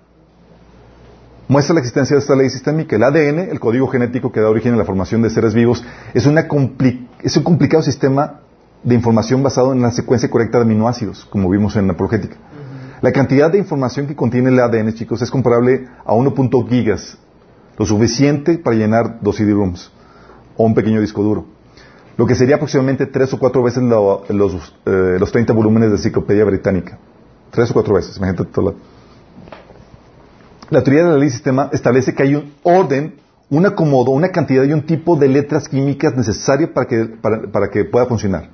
muestra 1.49 1.73
la 1.73 1.81
existencia 1.81 2.15
de 2.15 2.21
esta 2.21 2.35
ley 2.35 2.49
sistémica. 2.49 2.95
El 2.95 3.03
ADN, 3.03 3.39
el 3.49 3.59
código 3.59 3.87
genético 3.87 4.31
que 4.31 4.39
da 4.39 4.49
origen 4.49 4.75
a 4.75 4.77
la 4.77 4.85
formación 4.85 5.23
de 5.23 5.31
seres 5.31 5.53
vivos, 5.53 5.83
es, 6.13 6.25
una 6.25 6.47
es 7.21 7.37
un 7.37 7.43
complicado 7.43 7.83
sistema 7.83 8.41
de 8.83 8.95
información 8.95 9.43
basado 9.43 9.73
en 9.73 9.81
la 9.81 9.91
secuencia 9.91 10.29
correcta 10.29 10.59
de 10.59 10.63
aminoácidos, 10.63 11.25
como 11.25 11.49
vimos 11.49 11.75
en 11.75 11.87
la 11.87 11.93
apologética. 11.93 12.37
La 13.01 13.11
cantidad 13.11 13.51
de 13.51 13.57
información 13.57 14.05
que 14.05 14.15
contiene 14.15 14.49
el 14.49 14.59
ADN, 14.59 14.93
chicos, 14.93 15.21
es 15.23 15.31
comparable 15.31 15.87
a 16.05 16.13
1.0 16.13 16.69
gigas, 16.69 17.17
lo 17.77 17.85
suficiente 17.85 18.59
para 18.59 18.75
llenar 18.75 19.19
dos 19.19 19.37
CD-ROOMs 19.37 19.91
o 20.55 20.65
un 20.65 20.75
pequeño 20.75 21.01
disco 21.01 21.23
duro. 21.23 21.45
Lo 22.15 22.27
que 22.27 22.35
sería 22.35 22.57
aproximadamente 22.57 23.07
tres 23.07 23.33
o 23.33 23.39
cuatro 23.39 23.63
veces 23.63 23.81
los, 23.81 24.75
eh, 24.85 25.17
los 25.19 25.31
30 25.31 25.53
volúmenes 25.53 25.89
de 25.89 25.95
enciclopedia 25.95 26.43
británica. 26.43 26.99
Tres 27.49 27.71
o 27.71 27.73
cuatro 27.73 27.95
veces, 27.95 28.17
imagínate 28.17 28.45
todo. 28.45 28.75
La 30.69 30.83
teoría 30.83 31.03
de 31.03 31.09
la 31.09 31.17
ley 31.17 31.29
sistema 31.29 31.69
establece 31.71 32.13
que 32.13 32.23
hay 32.23 32.35
un 32.35 32.53
orden, 32.63 33.15
un 33.49 33.65
acomodo, 33.65 34.11
una 34.11 34.29
cantidad 34.29 34.63
y 34.63 34.73
un 34.73 34.85
tipo 34.85 35.15
de 35.15 35.27
letras 35.27 35.67
químicas 35.67 36.15
necesarias 36.15 36.69
para 36.69 36.87
que, 36.87 37.05
para, 37.51 37.69
que 37.69 37.85
pueda 37.85 38.05
funcionar. 38.05 38.49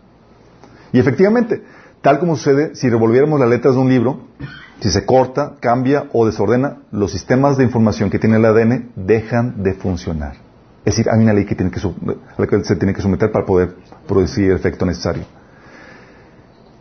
Y 0.94 1.00
efectivamente, 1.00 1.62
tal 2.02 2.20
como 2.20 2.38
sucede 2.38 2.74
si 2.76 2.90
revolviéramos 2.90 3.40
las 3.40 3.50
letras 3.50 3.76
de 3.76 3.82
un 3.82 3.90
libro, 3.90 4.22
si 4.80 4.90
se 4.90 5.06
corta, 5.06 5.56
cambia 5.60 6.06
o 6.14 6.26
desordena, 6.26 6.78
los 6.92 7.12
sistemas 7.12 7.58
de 7.58 7.66
información 7.66 8.10
que 8.10 8.20
tiene 8.20 8.38
el 8.38 8.46
ADN 8.46 8.92
dejan 8.96 9.62
de 9.62 9.74
funcionar. 9.74 10.36
Es 10.86 10.96
decir, 10.96 11.10
hay 11.12 11.22
una 11.22 11.34
ley 11.34 11.46
que 11.46 11.56
tiene 11.56 11.72
a 11.76 12.42
la 12.42 12.48
que 12.48 12.64
se 12.64 12.76
tiene 12.76 12.94
que 12.94 13.02
someter 13.02 13.32
para 13.32 13.46
poder 13.46 13.76
producir 14.08 14.52
el 14.52 14.56
efecto 14.56 14.86
necesario. 14.86 15.24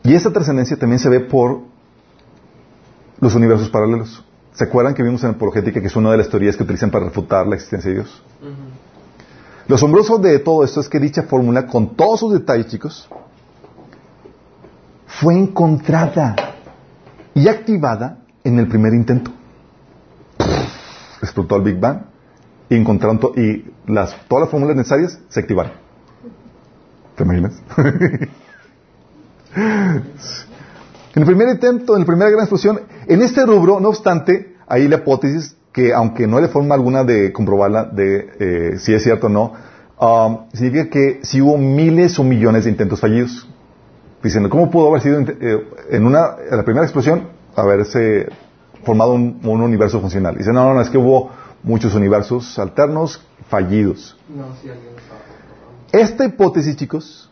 Y 0.04 0.14
esta 0.14 0.30
trascendencia 0.30 0.76
también 0.76 0.98
se 0.98 1.08
ve 1.08 1.20
por 1.20 1.62
los 3.18 3.34
universos 3.34 3.70
paralelos. 3.70 4.22
¿Se 4.54 4.64
acuerdan 4.64 4.94
que 4.94 5.02
vimos 5.02 5.22
en 5.24 5.30
Apologética 5.30 5.80
que 5.80 5.88
es 5.88 5.96
una 5.96 6.12
de 6.12 6.18
las 6.18 6.28
teorías 6.28 6.56
que 6.56 6.62
utilizan 6.62 6.90
para 6.90 7.06
refutar 7.06 7.46
la 7.46 7.56
existencia 7.56 7.90
de 7.90 7.96
Dios? 7.96 8.22
Lo 9.66 9.74
asombroso 9.74 10.18
de 10.18 10.38
todo 10.38 10.62
esto 10.62 10.80
es 10.80 10.88
que 10.88 11.00
dicha 11.00 11.24
fórmula, 11.24 11.66
con 11.66 11.96
todos 11.96 12.20
sus 12.20 12.32
detalles, 12.32 12.68
chicos, 12.68 13.08
fue 15.06 15.34
encontrada 15.34 16.36
y 17.34 17.48
activada 17.48 18.18
en 18.44 18.60
el 18.60 18.68
primer 18.68 18.94
intento. 18.94 19.32
explotó 21.20 21.56
el 21.56 21.62
Big 21.62 21.80
Bang 21.80 22.02
y 22.68 22.76
encontraron 22.76 23.18
y 23.36 23.64
las, 23.90 24.14
todas 24.28 24.42
las 24.42 24.50
fórmulas 24.50 24.76
necesarias 24.76 25.18
se 25.28 25.40
activaron. 25.40 25.72
¿Te 27.16 27.24
imaginas? 27.24 27.60
En 31.14 31.22
el 31.22 31.26
primer 31.26 31.48
intento, 31.48 31.94
en 31.94 32.00
la 32.00 32.06
primera 32.06 32.30
gran 32.30 32.42
explosión, 32.42 32.80
en 33.06 33.22
este 33.22 33.46
rubro, 33.46 33.78
no 33.78 33.88
obstante, 33.88 34.56
hay 34.66 34.88
la 34.88 34.96
hipótesis 34.96 35.56
que, 35.72 35.94
aunque 35.94 36.26
no 36.26 36.38
hay 36.38 36.48
forma 36.48 36.74
alguna 36.74 37.04
de 37.04 37.32
comprobarla 37.32 37.84
de 37.84 38.30
eh, 38.40 38.78
si 38.78 38.94
es 38.94 39.02
cierto 39.02 39.28
o 39.28 39.30
no, 39.30 39.52
um, 40.00 40.50
significa 40.52 40.90
que 40.90 41.20
si 41.22 41.40
hubo 41.40 41.56
miles 41.56 42.18
o 42.18 42.24
millones 42.24 42.64
de 42.64 42.70
intentos 42.70 43.00
fallidos. 43.00 43.48
diciendo, 44.22 44.50
¿cómo 44.50 44.70
pudo 44.70 44.88
haber 44.88 45.02
sido 45.02 45.20
eh, 45.20 45.68
en 45.90 46.06
una, 46.06 46.36
en 46.50 46.56
la 46.56 46.64
primera 46.64 46.84
explosión, 46.84 47.28
haberse 47.54 48.28
formado 48.84 49.12
un, 49.12 49.40
universo 49.44 50.00
funcional? 50.00 50.36
Dice, 50.36 50.52
no, 50.52 50.64
no, 50.64 50.74
no, 50.74 50.80
es 50.80 50.90
que 50.90 50.98
hubo 50.98 51.30
muchos 51.62 51.94
universos 51.94 52.58
alternos 52.58 53.24
fallidos. 53.48 54.16
Esta 55.92 56.24
hipótesis, 56.24 56.74
chicos, 56.76 57.30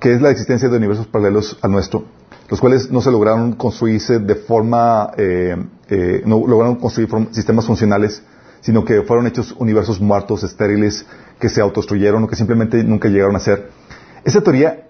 que 0.00 0.12
es 0.12 0.20
la 0.20 0.30
existencia 0.30 0.68
de 0.68 0.76
universos 0.76 1.06
paralelos 1.06 1.58
al 1.62 1.70
nuestro, 1.70 2.04
los 2.48 2.60
cuales 2.60 2.90
no 2.90 3.00
se 3.00 3.10
lograron 3.10 3.52
construirse 3.54 4.18
de 4.18 4.34
forma, 4.34 5.10
eh, 5.16 5.56
eh, 5.88 6.22
no 6.24 6.46
lograron 6.46 6.76
construir 6.76 7.08
sistemas 7.32 7.66
funcionales, 7.66 8.22
sino 8.60 8.84
que 8.84 9.02
fueron 9.02 9.26
hechos 9.26 9.54
universos 9.58 10.00
muertos, 10.00 10.42
estériles, 10.42 11.06
que 11.38 11.48
se 11.48 11.60
autodestruyeron 11.60 12.24
o 12.24 12.26
que 12.26 12.36
simplemente 12.36 12.82
nunca 12.82 13.08
llegaron 13.08 13.36
a 13.36 13.40
ser. 13.40 13.70
Esa 14.24 14.40
teoría 14.40 14.88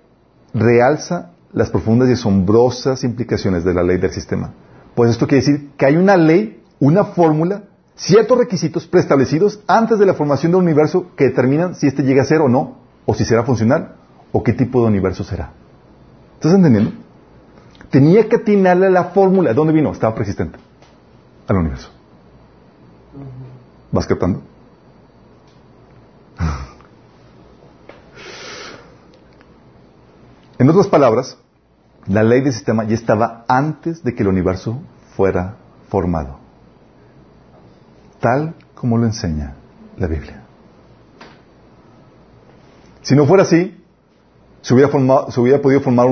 realza 0.54 1.32
las 1.52 1.70
profundas 1.70 2.08
y 2.08 2.12
asombrosas 2.12 3.04
implicaciones 3.04 3.64
de 3.64 3.74
la 3.74 3.82
ley 3.82 3.98
del 3.98 4.10
sistema. 4.10 4.52
Pues 4.94 5.10
esto 5.10 5.26
quiere 5.26 5.44
decir 5.44 5.70
que 5.76 5.86
hay 5.86 5.96
una 5.96 6.16
ley, 6.16 6.62
una 6.80 7.04
fórmula, 7.04 7.64
ciertos 7.96 8.38
requisitos 8.38 8.86
preestablecidos 8.86 9.60
antes 9.66 9.98
de 9.98 10.06
la 10.06 10.14
formación 10.14 10.52
del 10.52 10.62
universo 10.62 11.12
que 11.16 11.24
determinan 11.24 11.74
si 11.74 11.86
éste 11.86 12.02
llega 12.02 12.22
a 12.22 12.26
ser 12.26 12.40
o 12.40 12.48
no, 12.48 12.78
o 13.04 13.14
si 13.14 13.24
será 13.24 13.44
funcional, 13.44 13.96
o 14.32 14.42
qué 14.42 14.52
tipo 14.52 14.80
de 14.82 14.88
universo 14.88 15.24
será. 15.24 15.50
¿Estás 16.34 16.54
entendiendo? 16.54 16.92
Tenía 17.90 18.28
que 18.28 18.36
atinarle 18.36 18.86
a 18.86 18.90
la 18.90 19.04
fórmula. 19.04 19.50
¿De 19.50 19.54
dónde 19.54 19.72
vino? 19.72 19.92
Estaba 19.92 20.14
persistente. 20.14 20.58
Al 21.48 21.56
universo. 21.56 21.90
¿Vas 23.90 24.06
captando? 24.06 24.42
En 30.58 30.70
otras 30.70 30.86
palabras, 30.86 31.36
la 32.06 32.22
ley 32.22 32.40
del 32.40 32.54
sistema 32.54 32.84
ya 32.84 32.94
estaba 32.94 33.44
antes 33.46 34.02
de 34.02 34.14
que 34.14 34.22
el 34.22 34.28
universo 34.28 34.80
fuera 35.14 35.56
formado. 35.90 36.38
Tal 38.20 38.54
como 38.74 38.96
lo 38.96 39.04
enseña 39.04 39.54
la 39.98 40.06
Biblia. 40.06 40.42
Si 43.02 43.14
no 43.14 43.26
fuera 43.26 43.42
así, 43.42 43.75
se 44.66 44.74
hubiera, 44.74 45.62
podido 45.62 45.80
formar 45.80 46.08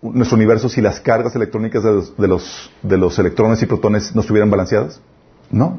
nuestro 0.00 0.36
universo 0.36 0.70
si 0.70 0.80
las 0.80 0.98
cargas 0.98 1.36
electrónicas 1.36 1.84
de 1.84 2.26
los, 2.26 3.18
electrones 3.18 3.62
y 3.62 3.66
protones 3.66 4.14
no 4.14 4.22
estuvieran 4.22 4.50
balanceadas. 4.50 4.98
No. 5.50 5.78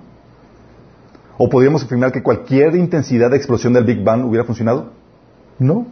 ¿O 1.40 1.50
podríamos 1.50 1.84
afirmar 1.84 2.12
que 2.12 2.22
cualquier 2.22 2.76
intensidad 2.76 3.32
de 3.32 3.38
explosión 3.38 3.74
del 3.74 3.84
Big 3.84 4.04
Bang 4.04 4.26
hubiera 4.26 4.44
funcionado? 4.44 4.92
No. 5.58 5.88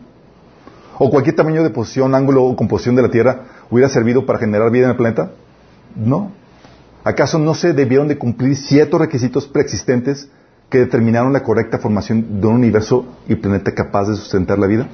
¿O 0.99 1.09
cualquier 1.09 1.35
tamaño 1.35 1.63
de 1.63 1.71
posición, 1.71 2.13
ángulo 2.13 2.43
o 2.43 2.55
composición 2.55 2.95
de 2.95 3.01
la 3.01 3.09
Tierra 3.09 3.45
hubiera 3.71 3.89
servido 3.89 4.27
para 4.27 4.37
generar 4.37 4.69
vida 4.69 4.83
en 4.85 4.91
el 4.91 4.97
planeta? 4.97 5.31
No. 5.95 6.33
¿Acaso 7.03 7.39
no 7.39 7.55
se 7.55 7.73
debieron 7.73 8.07
de 8.07 8.19
cumplir 8.19 8.55
ciertos 8.57 8.99
requisitos 8.99 9.47
preexistentes 9.47 10.29
que 10.69 10.77
determinaron 10.77 11.33
la 11.33 11.41
correcta 11.41 11.79
formación 11.79 12.39
de 12.41 12.45
un 12.45 12.57
universo 12.57 13.07
y 13.27 13.33
planeta 13.33 13.73
capaz 13.73 14.09
de 14.09 14.15
sustentar 14.17 14.59
la 14.59 14.67
vida? 14.67 14.87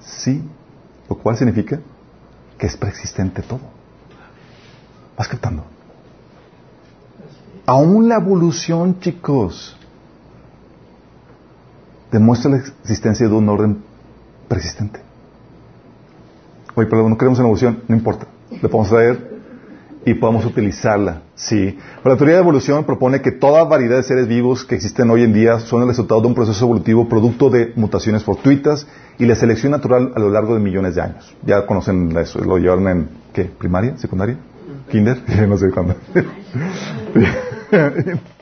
Sí. 0.00 0.42
Lo 1.08 1.16
cual 1.16 1.36
significa 1.36 1.80
que 2.58 2.66
es 2.66 2.76
preexistente 2.76 3.42
todo. 3.42 3.60
¿Vas 5.16 5.28
captando? 5.28 5.64
Aún 7.66 8.08
la 8.08 8.16
evolución, 8.16 8.98
chicos, 9.00 9.76
demuestra 12.10 12.50
la 12.50 12.58
existencia 12.58 13.28
de 13.28 13.34
un 13.34 13.48
orden 13.48 13.82
persistente. 14.48 15.00
Oye, 16.74 16.86
perdón, 16.86 17.10
no 17.10 17.18
queremos 17.18 17.38
una 17.38 17.48
evolución, 17.48 17.82
no 17.88 17.96
importa. 17.96 18.26
Le 18.50 18.68
podemos 18.68 18.88
traer 18.88 19.31
y 20.04 20.14
podemos 20.14 20.44
utilizarla, 20.44 21.22
sí. 21.34 21.78
La 22.04 22.16
teoría 22.16 22.36
de 22.36 22.42
evolución 22.42 22.84
propone 22.84 23.20
que 23.20 23.30
toda 23.30 23.64
variedad 23.64 23.96
de 23.96 24.02
seres 24.02 24.26
vivos 24.26 24.64
que 24.64 24.74
existen 24.74 25.08
hoy 25.10 25.22
en 25.22 25.32
día 25.32 25.60
son 25.60 25.82
el 25.82 25.88
resultado 25.88 26.20
de 26.20 26.26
un 26.26 26.34
proceso 26.34 26.64
evolutivo 26.64 27.08
producto 27.08 27.50
de 27.50 27.72
mutaciones 27.76 28.24
fortuitas 28.24 28.86
y 29.18 29.26
la 29.26 29.36
selección 29.36 29.72
natural 29.72 30.12
a 30.16 30.18
lo 30.18 30.30
largo 30.30 30.54
de 30.54 30.60
millones 30.60 30.96
de 30.96 31.02
años. 31.02 31.36
Ya 31.44 31.66
conocen 31.66 32.16
eso, 32.16 32.40
lo 32.40 32.58
llevaron 32.58 32.88
en, 32.88 33.08
¿qué? 33.32 33.44
¿Primaria? 33.44 33.96
¿Secundaria? 33.96 34.36
¿Kinder? 34.90 35.18
no 35.48 35.56
sé 35.56 35.70
cuándo. 35.70 35.94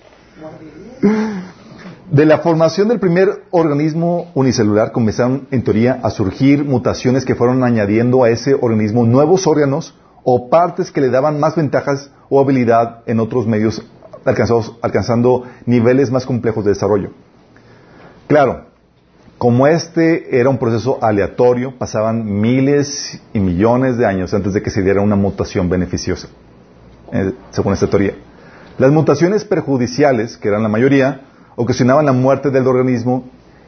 De 2.10 2.26
la 2.26 2.38
formación 2.38 2.88
del 2.88 2.98
primer 2.98 3.44
organismo 3.52 4.32
unicelular 4.34 4.90
comenzaron, 4.90 5.46
en 5.52 5.62
teoría, 5.62 6.00
a 6.02 6.10
surgir 6.10 6.64
mutaciones 6.64 7.24
que 7.24 7.36
fueron 7.36 7.62
añadiendo 7.62 8.24
a 8.24 8.30
ese 8.30 8.56
organismo 8.60 9.04
nuevos 9.04 9.46
órganos 9.46 9.94
o 10.22 10.48
partes 10.48 10.90
que 10.90 11.00
le 11.00 11.10
daban 11.10 11.40
más 11.40 11.56
ventajas 11.56 12.10
o 12.28 12.40
habilidad 12.40 13.02
en 13.06 13.20
otros 13.20 13.46
medios 13.46 13.82
alcanzando 14.82 15.44
niveles 15.66 16.10
más 16.10 16.26
complejos 16.26 16.64
de 16.64 16.72
desarrollo. 16.72 17.10
Claro, 18.26 18.66
como 19.38 19.66
este 19.66 20.38
era 20.38 20.50
un 20.50 20.58
proceso 20.58 20.98
aleatorio, 21.02 21.78
pasaban 21.78 22.40
miles 22.40 23.20
y 23.32 23.40
millones 23.40 23.96
de 23.96 24.06
años 24.06 24.34
antes 24.34 24.52
de 24.52 24.62
que 24.62 24.70
se 24.70 24.82
diera 24.82 25.00
una 25.00 25.16
mutación 25.16 25.68
beneficiosa, 25.68 26.28
eh, 27.12 27.32
según 27.50 27.72
esta 27.72 27.88
teoría. 27.88 28.14
Las 28.78 28.92
mutaciones 28.92 29.44
perjudiciales, 29.44 30.36
que 30.36 30.48
eran 30.48 30.62
la 30.62 30.68
mayoría, 30.68 31.22
ocasionaban 31.56 32.06
la 32.06 32.12
muerte 32.12 32.50
del 32.50 32.66
organismo, 32.66 33.24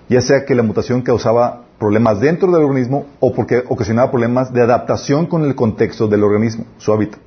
ya 0.09 0.21
sea 0.21 0.45
que 0.45 0.55
la 0.55 0.63
mutación 0.63 1.03
causaba 1.03 1.65
problemas 1.83 2.21
dentro 2.21 2.53
del 2.53 2.63
organismo 2.63 3.07
o 3.19 3.33
porque 3.33 3.65
ocasionaba 3.69 4.13
problemas 4.13 4.53
de 4.53 4.63
adaptación 4.63 5.27
con 5.27 5.43
el 5.43 5.57
contexto 5.57 6.07
del 6.07 6.23
organismo, 6.23 6.65
su 6.79 6.93
hábitat. 6.93 7.19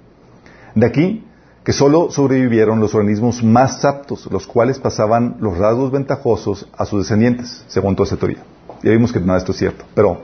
De 0.73 0.85
aquí 0.85 1.25
que 1.65 1.73
solo 1.73 2.09
sobrevivieron 2.09 2.79
los 2.79 2.95
organismos 2.95 3.43
más 3.43 3.83
aptos, 3.83 4.29
los 4.31 4.47
cuales 4.47 4.79
pasaban 4.79 5.35
los 5.41 5.57
rasgos 5.57 5.91
ventajosos 5.91 6.69
a 6.77 6.85
sus 6.85 6.99
descendientes, 6.99 7.65
según 7.67 7.97
toda 7.97 8.05
esta 8.05 8.15
teoría. 8.15 8.43
Ya 8.81 8.91
vimos 8.91 9.11
que 9.11 9.19
nada 9.19 9.33
de 9.33 9.39
esto 9.39 9.51
es 9.51 9.57
cierto, 9.57 9.83
pero 9.93 10.21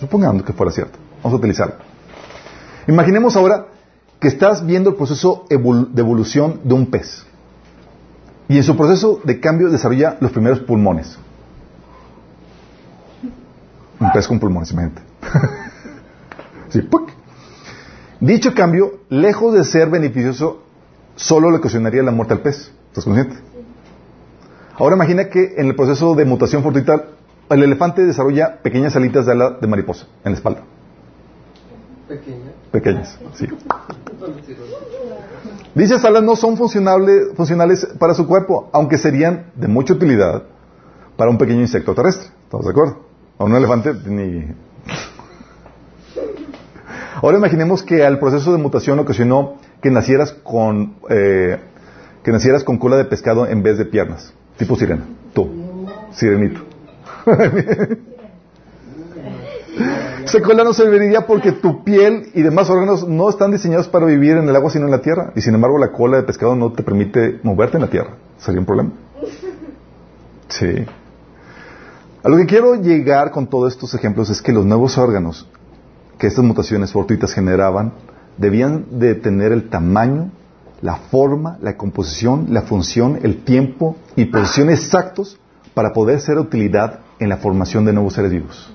supongamos 0.00 0.42
que 0.42 0.52
fuera 0.52 0.72
cierto, 0.72 0.98
vamos 1.22 1.34
a 1.34 1.36
utilizarlo. 1.36 1.76
Imaginemos 2.88 3.36
ahora 3.36 3.66
que 4.18 4.26
estás 4.26 4.66
viendo 4.66 4.90
el 4.90 4.96
proceso 4.96 5.44
de 5.48 5.54
evolución 6.00 6.62
de 6.64 6.74
un 6.74 6.86
pez. 6.86 7.24
Y 8.48 8.56
en 8.56 8.64
su 8.64 8.76
proceso 8.76 9.20
de 9.22 9.38
cambio 9.38 9.68
desarrolla 9.68 10.16
los 10.20 10.32
primeros 10.32 10.58
pulmones. 10.60 11.16
Un 14.00 14.12
pez 14.12 14.28
con 14.28 14.38
pulmones, 14.38 14.70
imagínate. 14.72 15.02
sí, 16.68 16.88
Dicho 18.20 18.52
cambio, 18.52 19.00
lejos 19.08 19.54
de 19.54 19.64
ser 19.64 19.90
beneficioso, 19.90 20.62
solo 21.14 21.50
le 21.50 21.58
ocasionaría 21.58 22.02
la 22.02 22.10
muerte 22.10 22.34
al 22.34 22.40
pez. 22.40 22.72
¿Estás 22.88 23.04
consciente? 23.04 23.36
Ahora 24.76 24.96
imagina 24.96 25.28
que 25.28 25.54
en 25.56 25.66
el 25.66 25.76
proceso 25.76 26.14
de 26.14 26.24
mutación 26.24 26.62
fortuita, 26.62 27.04
el 27.50 27.62
elefante 27.62 28.04
desarrolla 28.04 28.60
pequeñas 28.62 28.94
alitas 28.96 29.26
de 29.26 29.32
ala 29.32 29.50
de 29.60 29.66
mariposa 29.66 30.06
en 30.24 30.32
la 30.32 30.38
espalda. 30.38 30.62
¿Pequeñas? 32.08 32.52
Pequeñas, 32.70 33.18
sí. 33.34 33.46
Dichas 35.74 36.04
alas 36.04 36.22
no 36.22 36.36
son 36.36 36.56
funcionales 36.56 37.86
para 37.98 38.14
su 38.14 38.26
cuerpo, 38.26 38.68
aunque 38.72 38.98
serían 38.98 39.52
de 39.54 39.68
mucha 39.68 39.94
utilidad 39.94 40.44
para 41.16 41.30
un 41.30 41.38
pequeño 41.38 41.60
insecto 41.60 41.94
terrestre. 41.94 42.28
¿Estamos 42.44 42.66
de 42.66 42.70
acuerdo? 42.70 43.07
A 43.38 43.44
un 43.44 43.54
elefante 43.54 43.94
ni... 44.06 44.52
Ahora 47.22 47.38
imaginemos 47.38 47.82
que 47.82 48.04
al 48.04 48.18
proceso 48.18 48.52
de 48.52 48.58
mutación 48.58 48.98
ocasionó 48.98 49.56
que 49.80 49.90
nacieras 49.90 50.32
con 50.32 50.94
eh, 51.08 51.58
que 52.22 52.32
nacieras 52.32 52.64
con 52.64 52.78
cola 52.78 52.96
de 52.96 53.04
pescado 53.04 53.46
en 53.46 53.62
vez 53.62 53.78
de 53.78 53.84
piernas, 53.84 54.34
tipo 54.56 54.76
sirena. 54.76 55.04
Tú, 55.32 55.86
sirenito. 56.12 56.60
Esa 60.24 60.42
cola 60.42 60.64
no 60.64 60.74
serviría 60.74 61.26
porque 61.26 61.52
tu 61.52 61.84
piel 61.84 62.30
y 62.34 62.42
demás 62.42 62.68
órganos 62.68 63.08
no 63.08 63.30
están 63.30 63.50
diseñados 63.50 63.88
para 63.88 64.04
vivir 64.06 64.36
en 64.36 64.48
el 64.48 64.54
agua 64.54 64.70
sino 64.70 64.84
en 64.84 64.90
la 64.90 65.00
tierra. 65.00 65.32
Y 65.34 65.40
sin 65.40 65.54
embargo 65.54 65.78
la 65.78 65.90
cola 65.90 66.18
de 66.18 66.24
pescado 66.24 66.54
no 66.54 66.72
te 66.72 66.82
permite 66.82 67.40
moverte 67.42 67.78
en 67.78 67.82
la 67.82 67.90
tierra. 67.90 68.10
¿Sería 68.38 68.60
un 68.60 68.66
problema? 68.66 68.90
Sí. 70.48 70.84
A 72.22 72.28
lo 72.28 72.36
que 72.36 72.46
quiero 72.46 72.74
llegar 72.74 73.30
con 73.30 73.46
todos 73.46 73.72
estos 73.72 73.94
ejemplos 73.94 74.28
es 74.28 74.42
que 74.42 74.52
los 74.52 74.64
nuevos 74.64 74.98
órganos 74.98 75.46
que 76.18 76.26
estas 76.26 76.44
mutaciones 76.44 76.90
fortuitas 76.90 77.32
generaban 77.32 77.92
debían 78.36 78.86
de 78.98 79.14
tener 79.14 79.52
el 79.52 79.68
tamaño, 79.68 80.32
la 80.82 80.96
forma, 80.96 81.58
la 81.60 81.76
composición, 81.76 82.46
la 82.50 82.62
función, 82.62 83.20
el 83.22 83.44
tiempo 83.44 83.96
y 84.16 84.24
posición 84.24 84.68
exactos 84.68 85.38
para 85.74 85.92
poder 85.92 86.20
ser 86.20 86.34
de 86.34 86.40
utilidad 86.40 87.00
en 87.20 87.28
la 87.28 87.36
formación 87.36 87.84
de 87.84 87.92
nuevos 87.92 88.14
seres 88.14 88.32
vivos. 88.32 88.72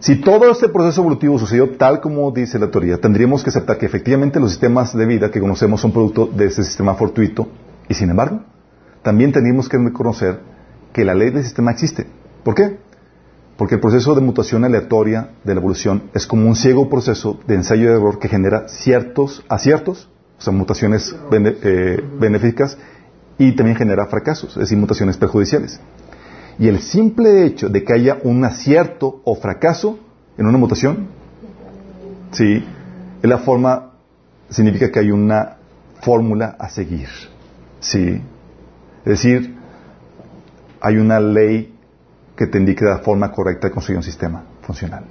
Si 0.00 0.16
todo 0.16 0.50
este 0.50 0.68
proceso 0.68 1.00
evolutivo 1.00 1.38
sucedió 1.38 1.76
tal 1.76 2.00
como 2.00 2.30
dice 2.32 2.58
la 2.58 2.70
teoría, 2.70 3.00
tendríamos 3.00 3.44
que 3.44 3.50
aceptar 3.50 3.78
que 3.78 3.86
efectivamente 3.86 4.40
los 4.40 4.50
sistemas 4.50 4.96
de 4.96 5.06
vida 5.06 5.30
que 5.30 5.40
conocemos 5.40 5.80
son 5.80 5.92
producto 5.92 6.26
de 6.26 6.46
ese 6.46 6.64
sistema 6.64 6.94
fortuito 6.94 7.46
y 7.88 7.94
sin 7.94 8.10
embargo, 8.10 8.40
también 9.02 9.32
tendríamos 9.32 9.68
que 9.68 9.78
reconocer 9.78 10.57
que 10.98 11.04
la 11.04 11.14
ley 11.14 11.30
del 11.30 11.44
sistema 11.44 11.70
existe. 11.70 12.08
¿Por 12.42 12.56
qué? 12.56 12.76
Porque 13.56 13.76
el 13.76 13.80
proceso 13.80 14.16
de 14.16 14.20
mutación 14.20 14.64
aleatoria 14.64 15.30
de 15.44 15.54
la 15.54 15.60
evolución 15.60 16.10
es 16.12 16.26
como 16.26 16.48
un 16.48 16.56
ciego 16.56 16.88
proceso 16.88 17.38
de 17.46 17.54
ensayo 17.54 17.84
y 17.84 17.94
error 17.94 18.18
que 18.18 18.26
genera 18.26 18.66
ciertos 18.66 19.44
aciertos, 19.48 20.08
o 20.40 20.42
sea, 20.42 20.52
mutaciones 20.52 21.14
eh, 21.30 22.02
benéficas, 22.18 22.76
y 23.38 23.54
también 23.54 23.76
genera 23.76 24.06
fracasos, 24.06 24.50
es 24.50 24.58
decir, 24.58 24.76
mutaciones 24.76 25.16
perjudiciales. 25.16 25.78
Y 26.58 26.66
el 26.66 26.80
simple 26.80 27.46
hecho 27.46 27.68
de 27.68 27.84
que 27.84 27.92
haya 27.92 28.18
un 28.24 28.44
acierto 28.44 29.20
o 29.22 29.36
fracaso 29.36 30.00
en 30.36 30.46
una 30.46 30.58
mutación, 30.58 31.06
sí, 32.32 32.64
es 33.22 33.30
la 33.30 33.38
forma, 33.38 33.92
significa 34.50 34.90
que 34.90 34.98
hay 34.98 35.12
una 35.12 35.58
fórmula 36.02 36.56
a 36.58 36.68
seguir, 36.68 37.08
sí. 37.78 38.20
Es 39.04 39.22
decir, 39.22 39.57
hay 40.80 40.96
una 40.96 41.20
ley 41.20 41.74
que 42.36 42.46
te 42.46 42.58
indique 42.58 42.84
la 42.84 42.98
forma 42.98 43.32
correcta 43.32 43.68
de 43.68 43.74
construir 43.74 43.98
un 43.98 44.04
sistema 44.04 44.44
funcional. 44.62 45.04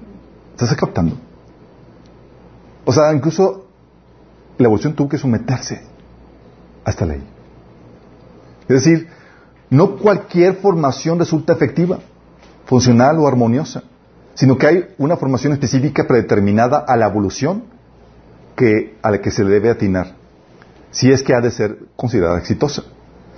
¿Estás 0.53 0.75
captando? 0.75 1.17
O 2.85 2.93
sea, 2.93 3.13
incluso 3.13 3.67
la 4.57 4.65
evolución 4.65 4.93
tuvo 4.93 5.09
que 5.09 5.17
someterse 5.17 5.81
a 6.85 6.89
esta 6.89 7.05
ley. 7.05 7.21
Es 8.61 8.83
decir, 8.83 9.07
no 9.69 9.97
cualquier 9.97 10.55
formación 10.55 11.19
resulta 11.19 11.53
efectiva, 11.53 11.99
funcional 12.65 13.19
o 13.19 13.27
armoniosa, 13.27 13.83
sino 14.33 14.57
que 14.57 14.67
hay 14.67 14.85
una 14.97 15.17
formación 15.17 15.53
específica 15.53 16.07
predeterminada 16.07 16.77
a 16.77 16.95
la 16.95 17.07
evolución 17.07 17.63
que, 18.55 18.97
a 19.01 19.11
la 19.11 19.21
que 19.21 19.31
se 19.31 19.43
debe 19.43 19.69
atinar, 19.69 20.15
si 20.91 21.11
es 21.11 21.23
que 21.23 21.33
ha 21.33 21.41
de 21.41 21.51
ser 21.51 21.77
considerada 21.95 22.39
exitosa. 22.39 22.83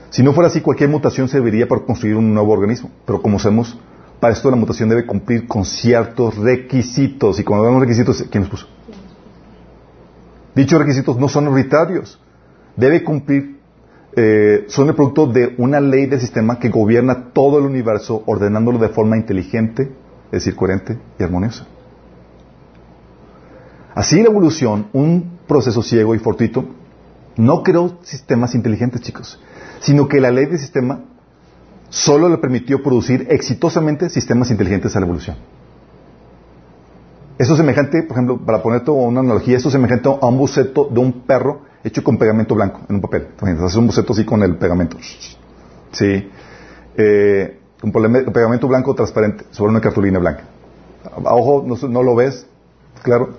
Si 0.09 0.23
no 0.23 0.33
fuera 0.33 0.47
así, 0.47 0.61
cualquier 0.61 0.89
mutación 0.89 1.27
serviría 1.27 1.67
para 1.67 1.81
construir 1.81 2.15
un 2.15 2.33
nuevo 2.33 2.51
organismo. 2.51 2.89
Pero 3.05 3.21
como 3.21 3.37
sabemos, 3.37 3.77
para 4.19 4.33
esto 4.33 4.49
la 4.49 4.57
mutación 4.57 4.89
debe 4.89 5.05
cumplir 5.05 5.47
con 5.47 5.65
ciertos 5.65 6.35
requisitos. 6.37 7.39
Y 7.39 7.43
cuando 7.43 7.65
vemos 7.65 7.81
requisitos, 7.81 8.25
¿quién 8.29 8.43
los 8.43 8.49
puso? 8.49 8.67
Dichos 10.55 10.79
requisitos 10.79 11.17
no 11.17 11.29
son 11.29 11.47
arbitrarios. 11.47 12.19
Debe 12.75 13.03
cumplir, 13.03 13.59
eh, 14.15 14.65
son 14.67 14.89
el 14.89 14.95
producto 14.95 15.27
de 15.27 15.53
una 15.57 15.79
ley 15.79 16.07
del 16.07 16.19
sistema 16.19 16.57
que 16.57 16.69
gobierna 16.69 17.31
todo 17.31 17.59
el 17.59 17.65
universo, 17.65 18.23
ordenándolo 18.25 18.79
de 18.79 18.89
forma 18.89 19.15
inteligente, 19.15 19.91
es 20.25 20.31
decir, 20.31 20.55
coherente 20.55 20.97
y 21.19 21.23
armoniosa. 21.23 21.67
Así 23.93 24.21
la 24.21 24.29
evolución, 24.29 24.87
un 24.93 25.39
proceso 25.47 25.83
ciego 25.83 26.15
y 26.15 26.19
fortuito, 26.19 26.65
no 27.37 27.63
creó 27.63 27.99
sistemas 28.01 28.55
inteligentes, 28.55 29.01
chicos 29.01 29.39
sino 29.81 30.07
que 30.07 30.19
la 30.19 30.31
ley 30.31 30.45
del 30.45 30.59
sistema 30.59 31.01
solo 31.89 32.29
le 32.29 32.37
permitió 32.37 32.81
producir 32.83 33.27
exitosamente 33.29 34.09
sistemas 34.09 34.51
inteligentes 34.51 34.95
a 34.95 34.99
la 34.99 35.05
evolución. 35.05 35.37
Eso 37.37 37.53
es 37.53 37.57
semejante, 37.57 38.03
por 38.03 38.17
ejemplo, 38.17 38.37
para 38.37 38.61
poner 38.61 38.83
una 38.89 39.21
analogía, 39.21 39.57
eso 39.57 39.69
es 39.69 39.73
semejante 39.73 40.09
a 40.09 40.25
un 40.25 40.37
boceto 40.37 40.89
de 40.91 40.99
un 40.99 41.21
perro 41.21 41.61
hecho 41.83 42.03
con 42.03 42.17
pegamento 42.17 42.53
blanco 42.53 42.81
en 42.89 42.95
un 42.95 43.01
papel. 43.01 43.29
Haces 43.41 43.77
un 43.77 43.87
boceto 43.87 44.11
así 44.11 44.25
con 44.25 44.43
el 44.43 44.57
pegamento. 44.57 44.97
Sí. 45.91 46.29
Eh, 46.97 47.59
un 47.81 47.91
pegamento 47.93 48.67
blanco 48.67 48.93
transparente 48.93 49.45
sobre 49.51 49.71
una 49.71 49.79
cartulina 49.79 50.19
blanca. 50.19 50.43
A 51.05 51.33
ojo 51.33 51.63
no, 51.65 51.75
no, 51.87 52.03
lo 52.03 52.13
ves, 52.13 52.45
claro, 53.03 53.29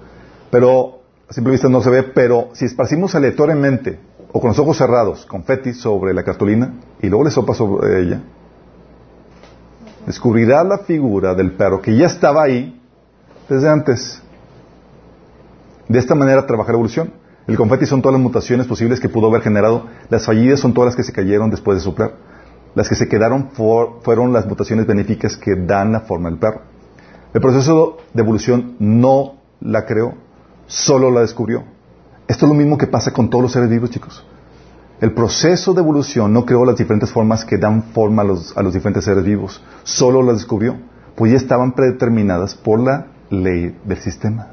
pero 0.50 1.00
a 1.28 1.32
simple 1.32 1.52
vista 1.52 1.68
no 1.68 1.82
se 1.82 1.90
ve, 1.90 2.02
pero 2.02 2.48
si 2.54 2.64
esparcimos 2.64 3.14
aleatoriamente 3.14 3.98
o 4.32 4.40
con 4.40 4.48
los 4.48 4.58
ojos 4.58 4.76
cerrados, 4.76 5.26
confeti 5.26 5.72
sobre 5.72 6.14
la 6.14 6.22
cartulina, 6.22 6.74
y 7.00 7.08
luego 7.08 7.24
le 7.24 7.30
sopa 7.30 7.54
sobre 7.54 8.02
ella, 8.02 8.22
descubrirá 10.06 10.64
la 10.64 10.78
figura 10.78 11.34
del 11.34 11.52
perro 11.52 11.80
que 11.80 11.96
ya 11.96 12.06
estaba 12.06 12.42
ahí 12.42 12.80
desde 13.48 13.68
antes. 13.68 14.22
De 15.88 15.98
esta 15.98 16.14
manera 16.14 16.46
trabaja 16.46 16.70
la 16.70 16.76
evolución. 16.76 17.12
El 17.46 17.56
confeti 17.56 17.84
son 17.84 18.00
todas 18.00 18.12
las 18.12 18.22
mutaciones 18.22 18.66
posibles 18.66 19.00
que 19.00 19.08
pudo 19.08 19.26
haber 19.26 19.42
generado. 19.42 19.86
Las 20.08 20.24
fallidas 20.24 20.60
son 20.60 20.72
todas 20.72 20.88
las 20.88 20.96
que 20.96 21.02
se 21.02 21.12
cayeron 21.12 21.50
después 21.50 21.78
de 21.78 21.82
soplar. 21.82 22.12
Las 22.76 22.88
que 22.88 22.94
se 22.94 23.08
quedaron 23.08 23.50
fueron 23.50 24.32
las 24.32 24.46
mutaciones 24.46 24.86
benéficas 24.86 25.36
que 25.36 25.56
dan 25.56 25.90
la 25.90 26.00
forma 26.02 26.30
del 26.30 26.38
perro. 26.38 26.60
El 27.34 27.40
proceso 27.40 27.96
de 28.14 28.22
evolución 28.22 28.76
no 28.78 29.34
la 29.60 29.84
creó, 29.84 30.14
solo 30.66 31.10
la 31.10 31.22
descubrió. 31.22 31.64
Esto 32.30 32.46
es 32.46 32.48
lo 32.50 32.54
mismo 32.54 32.78
que 32.78 32.86
pasa 32.86 33.12
con 33.12 33.28
todos 33.28 33.42
los 33.42 33.52
seres 33.52 33.68
vivos, 33.68 33.90
chicos. 33.90 34.24
El 35.00 35.14
proceso 35.14 35.74
de 35.74 35.80
evolución 35.80 36.32
no 36.32 36.46
creó 36.46 36.64
las 36.64 36.76
diferentes 36.76 37.10
formas 37.10 37.44
que 37.44 37.58
dan 37.58 37.82
forma 37.92 38.22
a 38.22 38.62
los, 38.62 38.72
diferentes 38.72 39.04
seres 39.04 39.24
vivos, 39.24 39.60
solo 39.82 40.22
las 40.22 40.36
descubrió, 40.36 40.76
pues 41.16 41.32
ya 41.32 41.38
estaban 41.38 41.72
predeterminadas 41.72 42.54
por 42.54 42.78
la 42.78 43.08
ley 43.30 43.76
del 43.84 43.98
sistema. 43.98 44.52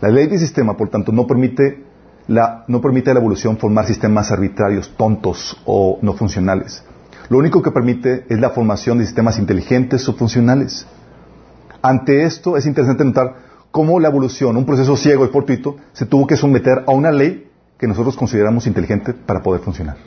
La 0.00 0.08
ley 0.08 0.26
del 0.26 0.40
sistema, 0.40 0.76
por 0.76 0.88
tanto, 0.88 1.12
no 1.12 1.24
permite, 1.24 1.84
la, 2.26 2.64
no 2.66 2.80
permite 2.80 3.12
a 3.12 3.14
la 3.14 3.20
evolución 3.20 3.56
formar 3.56 3.86
sistemas 3.86 4.32
arbitrarios, 4.32 4.92
tontos 4.96 5.56
o 5.66 6.00
no 6.02 6.14
funcionales. 6.14 6.82
Lo 7.28 7.38
único 7.38 7.62
que 7.62 7.70
permite 7.70 8.26
es 8.28 8.40
la 8.40 8.50
formación 8.50 8.98
de 8.98 9.06
sistemas 9.06 9.38
inteligentes 9.38 10.08
o 10.08 10.14
funcionales. 10.14 10.84
Ante 11.80 12.24
esto 12.24 12.56
es 12.56 12.66
interesante 12.66 13.04
notar 13.04 13.45
cómo 13.76 14.00
la 14.00 14.08
evolución, 14.08 14.56
un 14.56 14.64
proceso 14.64 14.96
ciego 14.96 15.26
y 15.26 15.28
fortuito, 15.28 15.76
se 15.92 16.06
tuvo 16.06 16.26
que 16.26 16.34
someter 16.34 16.84
a 16.86 16.92
una 16.92 17.12
ley 17.12 17.46
que 17.78 17.86
nosotros 17.86 18.16
consideramos 18.16 18.66
inteligente 18.66 19.12
para 19.12 19.42
poder 19.42 19.60
funcionar. 19.60 19.98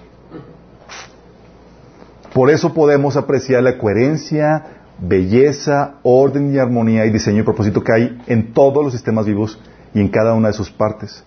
Por 2.33 2.49
eso 2.49 2.73
podemos 2.73 3.15
apreciar 3.15 3.61
la 3.61 3.77
coherencia, 3.77 4.65
belleza, 4.97 5.97
orden 6.01 6.51
y 6.51 6.57
armonía 6.57 7.05
y 7.05 7.11
diseño 7.11 7.41
y 7.41 7.43
propósito 7.43 7.83
que 7.83 7.93
hay 7.93 8.17
en 8.25 8.53
todos 8.53 8.83
los 8.83 8.91
sistemas 8.91 9.27
vivos 9.27 9.59
y 9.93 10.01
en 10.01 10.07
cada 10.07 10.33
una 10.33 10.47
de 10.47 10.55
sus 10.55 10.71
partes. 10.71 11.23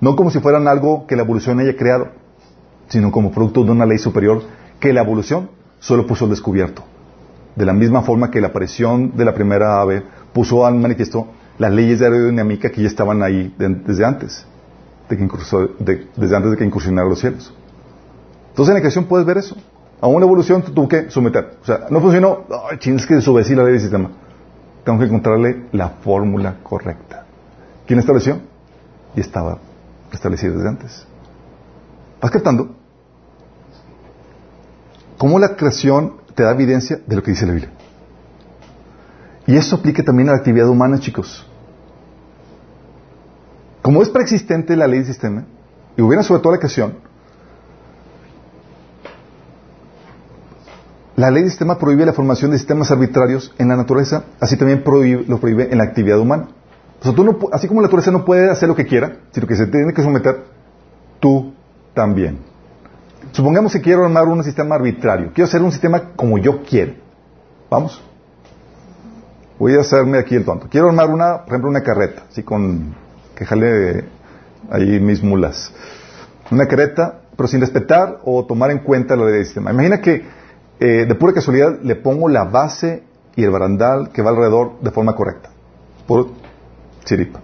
No 0.00 0.14
como 0.14 0.30
si 0.30 0.38
fueran 0.38 0.68
algo 0.68 1.08
que 1.08 1.16
la 1.16 1.22
evolución 1.22 1.58
haya 1.58 1.74
creado, 1.74 2.10
sino 2.86 3.10
como 3.10 3.32
producto 3.32 3.64
de 3.64 3.72
una 3.72 3.84
ley 3.84 3.98
superior 3.98 4.44
que 4.78 4.92
la 4.92 5.00
evolución 5.00 5.50
solo 5.80 6.06
puso 6.06 6.26
al 6.26 6.30
descubierto. 6.30 6.84
De 7.56 7.66
la 7.66 7.72
misma 7.72 8.02
forma 8.02 8.30
que 8.30 8.40
la 8.40 8.46
aparición 8.46 9.16
de 9.16 9.24
la 9.24 9.34
primera 9.34 9.80
ave 9.80 10.04
puso 10.32 10.64
al 10.64 10.76
manifiesto 10.76 11.26
las 11.60 11.70
leyes 11.70 11.98
de 11.98 12.06
aerodinámica 12.06 12.70
que 12.70 12.80
ya 12.80 12.88
estaban 12.88 13.22
ahí 13.22 13.54
desde 13.58 14.02
antes, 14.02 14.46
de 15.10 15.18
que 15.18 16.08
desde 16.16 16.34
antes 16.34 16.52
de 16.52 16.56
que 16.56 16.64
incursionara 16.64 17.06
los 17.06 17.20
cielos. 17.20 17.52
Entonces 18.48 18.70
en 18.70 18.74
la 18.76 18.80
creación 18.80 19.04
puedes 19.04 19.26
ver 19.26 19.36
eso. 19.36 19.54
A 20.00 20.06
una 20.06 20.24
evolución 20.24 20.62
tuvo 20.62 20.88
que 20.88 21.10
someter. 21.10 21.58
O 21.60 21.66
sea, 21.66 21.80
no 21.90 22.00
funcionó, 22.00 22.46
ay, 22.70 22.78
es 22.82 23.04
que 23.04 23.16
desobedecí 23.16 23.54
la 23.54 23.64
ley 23.64 23.72
del 23.72 23.82
sistema. 23.82 24.10
Tengo 24.84 24.98
que 25.00 25.04
encontrarle 25.04 25.66
la 25.72 25.90
fórmula 25.90 26.56
correcta. 26.62 27.26
¿Quién 27.86 27.98
estableció? 27.98 28.40
Y 29.14 29.20
estaba 29.20 29.58
establecido 30.10 30.54
desde 30.54 30.68
antes. 30.70 31.06
¿Vas 32.22 32.30
captando? 32.30 32.74
¿Cómo 35.18 35.38
la 35.38 35.56
creación 35.56 36.14
te 36.34 36.42
da 36.42 36.52
evidencia 36.52 37.00
de 37.06 37.16
lo 37.16 37.22
que 37.22 37.32
dice 37.32 37.44
la 37.44 37.52
Biblia? 37.52 37.72
Y 39.46 39.58
eso 39.58 39.76
aplica 39.76 40.02
también 40.02 40.30
a 40.30 40.32
la 40.32 40.38
actividad 40.38 40.70
humana, 40.70 40.98
chicos. 40.98 41.46
Como 43.82 44.02
es 44.02 44.10
preexistente 44.10 44.76
la 44.76 44.86
ley 44.86 44.98
del 44.98 45.06
sistema, 45.06 45.44
y 45.96 46.02
hubiera 46.02 46.22
sobre 46.22 46.42
todo 46.42 46.52
la 46.52 46.58
creación, 46.58 46.94
la 51.16 51.30
ley 51.30 51.42
del 51.42 51.50
sistema 51.50 51.78
prohíbe 51.78 52.04
la 52.04 52.12
formación 52.12 52.50
de 52.50 52.58
sistemas 52.58 52.90
arbitrarios 52.90 53.54
en 53.58 53.68
la 53.68 53.76
naturaleza, 53.76 54.24
así 54.38 54.56
también 54.56 54.82
lo 55.26 55.38
prohíbe 55.38 55.68
en 55.70 55.78
la 55.78 55.84
actividad 55.84 56.18
humana. 56.18 56.48
O 57.00 57.02
sea, 57.02 57.14
tú 57.14 57.24
no, 57.24 57.38
así 57.52 57.66
como 57.68 57.80
la 57.80 57.86
naturaleza 57.86 58.10
no 58.10 58.24
puede 58.24 58.50
hacer 58.50 58.68
lo 58.68 58.76
que 58.76 58.86
quiera, 58.86 59.16
sino 59.30 59.46
que 59.46 59.56
se 59.56 59.66
tiene 59.66 59.92
que 59.94 60.02
someter, 60.02 60.44
tú 61.18 61.54
también. 61.94 62.38
Supongamos 63.32 63.72
que 63.72 63.80
quiero 63.80 64.04
armar 64.04 64.28
un 64.28 64.42
sistema 64.44 64.74
arbitrario, 64.74 65.30
quiero 65.32 65.48
hacer 65.48 65.62
un 65.62 65.72
sistema 65.72 66.10
como 66.16 66.36
yo 66.38 66.62
quiero. 66.62 66.94
Vamos. 67.70 68.02
Voy 69.58 69.74
a 69.74 69.80
hacerme 69.80 70.18
aquí 70.18 70.34
el 70.34 70.44
tonto. 70.44 70.68
Quiero 70.70 70.88
armar 70.88 71.10
una, 71.10 71.38
por 71.40 71.48
ejemplo, 71.48 71.70
una 71.70 71.82
carreta, 71.82 72.24
así 72.30 72.42
con 72.42 72.94
que 73.40 73.46
jale 73.46 74.04
ahí 74.70 75.00
mis 75.00 75.22
mulas. 75.22 75.72
Una 76.50 76.66
careta, 76.66 77.20
pero 77.34 77.48
sin 77.48 77.62
respetar 77.62 78.18
o 78.22 78.44
tomar 78.44 78.70
en 78.70 78.80
cuenta 78.80 79.16
la 79.16 79.24
ley 79.24 79.36
del 79.36 79.46
sistema. 79.46 79.72
Imagina 79.72 80.02
que 80.02 80.26
eh, 80.78 81.06
de 81.06 81.14
pura 81.14 81.32
casualidad 81.32 81.80
le 81.82 81.96
pongo 81.96 82.28
la 82.28 82.44
base 82.44 83.02
y 83.34 83.42
el 83.42 83.50
barandal 83.50 84.10
que 84.12 84.20
va 84.20 84.28
alrededor 84.28 84.78
de 84.82 84.90
forma 84.90 85.14
correcta. 85.14 85.48
Por 86.06 86.26
chiripa. 87.04 87.40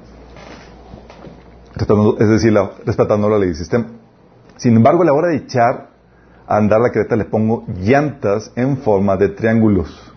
Es 2.18 2.28
decir, 2.28 2.52
respetando 2.85 3.31
la 3.31 3.39
ley 3.39 3.48
del 3.48 3.56
sistema. 3.56 3.86
Sin 4.59 4.77
embargo, 4.77 5.01
a 5.01 5.06
la 5.06 5.14
hora 5.14 5.28
de 5.28 5.36
echar 5.36 5.89
a 6.47 6.59
andar 6.59 6.82
la 6.82 6.90
careta 6.90 7.16
le 7.16 7.24
pongo 7.24 7.64
llantas 7.68 8.52
en 8.55 8.77
forma 8.77 9.16
de 9.16 9.31
triángulos. 9.31 10.12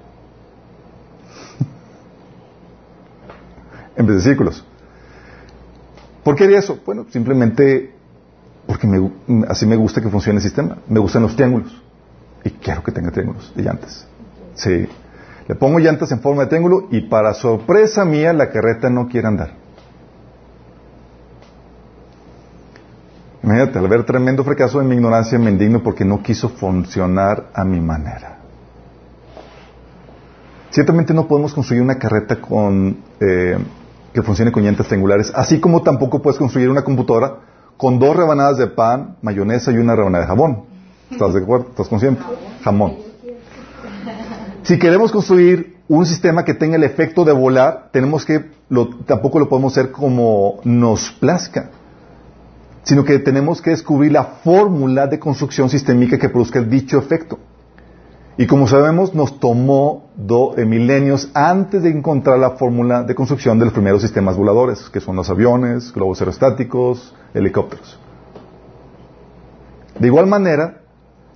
en 3.95 4.05
vez 4.05 4.17
de 4.17 4.21
círculos. 4.23 4.65
¿Por 6.23 6.35
qué 6.35 6.45
haría 6.45 6.59
eso? 6.59 6.79
Bueno, 6.85 7.05
simplemente 7.09 7.93
porque 8.67 8.87
así 9.47 9.65
me 9.65 9.75
gusta 9.75 9.99
que 9.99 10.09
funcione 10.09 10.37
el 10.37 10.43
sistema. 10.43 10.77
Me 10.87 10.99
gustan 10.99 11.23
los 11.23 11.35
triángulos. 11.35 11.81
Y 12.43 12.51
quiero 12.51 12.83
que 12.83 12.91
tenga 12.91 13.09
triángulos 13.11 13.51
de 13.55 13.63
llantas. 13.63 14.07
Sí. 14.53 14.87
Le 15.47 15.55
pongo 15.55 15.79
llantas 15.79 16.11
en 16.11 16.19
forma 16.19 16.43
de 16.43 16.49
triángulo 16.49 16.87
y 16.91 17.01
para 17.01 17.33
sorpresa 17.33 18.05
mía 18.05 18.31
la 18.33 18.51
carreta 18.51 18.89
no 18.89 19.07
quiere 19.07 19.27
andar. 19.27 19.53
Imagínate, 23.41 23.79
al 23.79 23.87
ver 23.87 24.03
tremendo 24.03 24.43
fracaso 24.43 24.79
en 24.81 24.87
mi 24.87 24.95
ignorancia 24.95 25.39
me 25.39 25.49
indigno 25.49 25.81
porque 25.81 26.05
no 26.05 26.21
quiso 26.21 26.49
funcionar 26.49 27.49
a 27.53 27.63
mi 27.65 27.79
manera. 27.79 28.37
Ciertamente 30.69 31.13
no 31.15 31.27
podemos 31.27 31.53
construir 31.55 31.81
una 31.81 31.97
carreta 31.97 32.39
con, 32.39 32.97
eh, 33.19 33.57
que 34.13 34.21
funcione 34.21 34.51
con 34.51 34.63
llantas 34.63 34.87
triangulares, 34.87 35.31
así 35.35 35.59
como 35.59 35.81
tampoco 35.81 36.21
puedes 36.21 36.37
construir 36.37 36.69
una 36.69 36.83
computadora 36.83 37.37
con 37.77 37.99
dos 37.99 38.15
rebanadas 38.15 38.57
de 38.57 38.67
pan, 38.67 39.17
mayonesa 39.21 39.71
y 39.71 39.77
una 39.77 39.95
rebanada 39.95 40.25
de 40.25 40.27
jabón. 40.27 40.63
¿Estás 41.09 41.33
de 41.33 41.41
acuerdo? 41.41 41.67
¿Estás 41.69 41.87
consciente? 41.87 42.21
Jamón. 42.63 42.97
Si 44.63 44.77
queremos 44.77 45.11
construir 45.11 45.77
un 45.87 46.05
sistema 46.05 46.43
que 46.45 46.53
tenga 46.53 46.75
el 46.75 46.83
efecto 46.83 47.25
de 47.25 47.31
volar, 47.31 47.89
tenemos 47.91 48.25
que, 48.25 48.51
tampoco 49.05 49.39
lo 49.39 49.49
podemos 49.49 49.75
hacer 49.75 49.91
como 49.91 50.59
nos 50.63 51.11
plazca, 51.13 51.71
sino 52.83 53.03
que 53.03 53.17
tenemos 53.19 53.61
que 53.61 53.71
descubrir 53.71 54.11
la 54.11 54.23
fórmula 54.23 55.07
de 55.07 55.17
construcción 55.17 55.69
sistémica 55.69 56.17
que 56.17 56.29
produzca 56.29 56.61
dicho 56.61 56.99
efecto. 56.99 57.39
Y 58.39 58.47
como 58.47 58.67
sabemos, 58.67 59.13
nos 59.13 59.37
tomó 59.37 60.11
dos 60.15 60.57
eh, 60.57 60.63
milenios 60.63 61.29
antes 61.33 61.83
de 61.83 61.89
encontrar 61.89 62.39
la 62.39 62.51
fórmula 62.51 63.03
de 63.03 63.13
construcción 63.13 63.59
de 63.59 63.65
los 63.65 63.73
primeros 63.73 64.01
sistemas 64.01 64.37
voladores, 64.37 64.89
que 64.89 65.01
son 65.01 65.17
los 65.17 65.29
aviones, 65.29 65.91
globos 65.91 66.21
aerostáticos, 66.21 67.13
helicópteros. 67.33 67.99
De 69.99 70.07
igual 70.07 70.27
manera, 70.27 70.83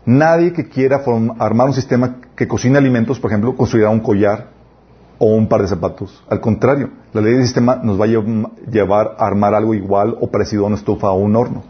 nadie 0.05 0.53
que 0.53 0.69
quiera 0.69 1.03
armar 1.39 1.67
un 1.67 1.73
sistema 1.73 2.21
que 2.37 2.47
cocine 2.47 2.77
alimentos, 2.77 3.19
por 3.19 3.31
ejemplo, 3.31 3.53
construirá 3.53 3.89
un 3.89 3.99
collar 3.99 4.51
o 5.17 5.25
un 5.25 5.49
par 5.49 5.61
de 5.61 5.67
zapatos. 5.67 6.23
Al 6.29 6.39
contrario, 6.39 6.89
la 7.11 7.19
ley 7.19 7.33
del 7.33 7.43
sistema 7.43 7.75
nos 7.83 7.99
va 7.99 8.05
a 8.05 8.71
llevar 8.71 9.17
a 9.19 9.27
armar 9.27 9.53
algo 9.53 9.73
igual 9.73 10.15
o 10.21 10.31
parecido 10.31 10.63
a 10.63 10.67
una 10.67 10.77
estufa 10.77 11.11
o 11.11 11.17
un 11.17 11.35
horno. 11.35 11.63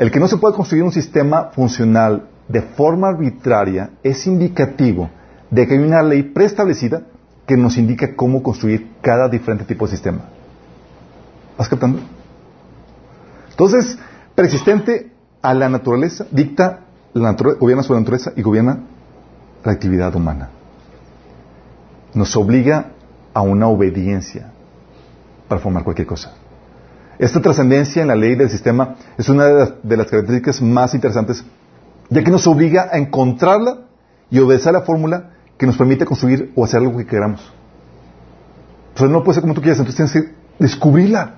El 0.00 0.10
que 0.10 0.18
no 0.18 0.26
se 0.26 0.38
pueda 0.38 0.56
construir 0.56 0.82
un 0.82 0.90
sistema 0.90 1.50
funcional 1.54 2.30
de 2.48 2.62
forma 2.62 3.08
arbitraria 3.08 3.90
es 4.02 4.26
indicativo 4.26 5.10
de 5.50 5.66
que 5.66 5.74
hay 5.74 5.80
una 5.80 6.02
ley 6.02 6.22
preestablecida 6.22 7.02
que 7.46 7.56
nos 7.56 7.76
indica 7.76 8.14
cómo 8.14 8.42
construir 8.42 8.92
cada 9.00 9.28
diferente 9.28 9.64
tipo 9.64 9.86
de 9.86 9.92
sistema. 9.92 10.20
¿Vas 11.58 11.68
captando? 11.68 12.00
Entonces, 13.50 13.98
persistente 14.34 15.12
a 15.42 15.54
la 15.54 15.68
naturaleza, 15.68 16.26
dicta, 16.30 16.80
la 17.12 17.32
gobierna 17.32 17.82
su 17.82 17.94
naturaleza 17.94 18.32
y 18.36 18.42
gobierna 18.42 18.78
la 19.64 19.72
actividad 19.72 20.14
humana. 20.14 20.48
Nos 22.14 22.34
obliga 22.36 22.92
a 23.34 23.42
una 23.42 23.68
obediencia 23.68 24.50
para 25.48 25.60
formar 25.60 25.84
cualquier 25.84 26.06
cosa. 26.06 26.32
Esta 27.18 27.40
trascendencia 27.40 28.02
en 28.02 28.08
la 28.08 28.14
ley 28.14 28.34
del 28.34 28.50
sistema 28.50 28.96
es 29.16 29.28
una 29.28 29.44
de 29.82 29.96
las 29.96 30.06
características 30.06 30.62
más 30.62 30.94
interesantes 30.94 31.44
ya 32.10 32.22
que 32.22 32.30
nos 32.30 32.46
obliga 32.46 32.88
a 32.92 32.98
encontrarla 32.98 33.86
y 34.30 34.38
obedecer 34.38 34.72
la 34.72 34.82
fórmula 34.82 35.30
que 35.58 35.66
nos 35.66 35.76
permite 35.76 36.04
construir 36.04 36.52
o 36.54 36.64
hacer 36.64 36.80
algo 36.80 36.96
que 36.96 37.06
queramos. 37.06 37.40
Pues 38.94 39.10
no 39.10 39.22
puede 39.22 39.34
ser 39.34 39.42
como 39.42 39.54
tú 39.54 39.60
quieras, 39.60 39.78
entonces 39.78 40.10
tienes 40.10 40.12
que 40.12 40.34
descubrirla. 40.58 41.36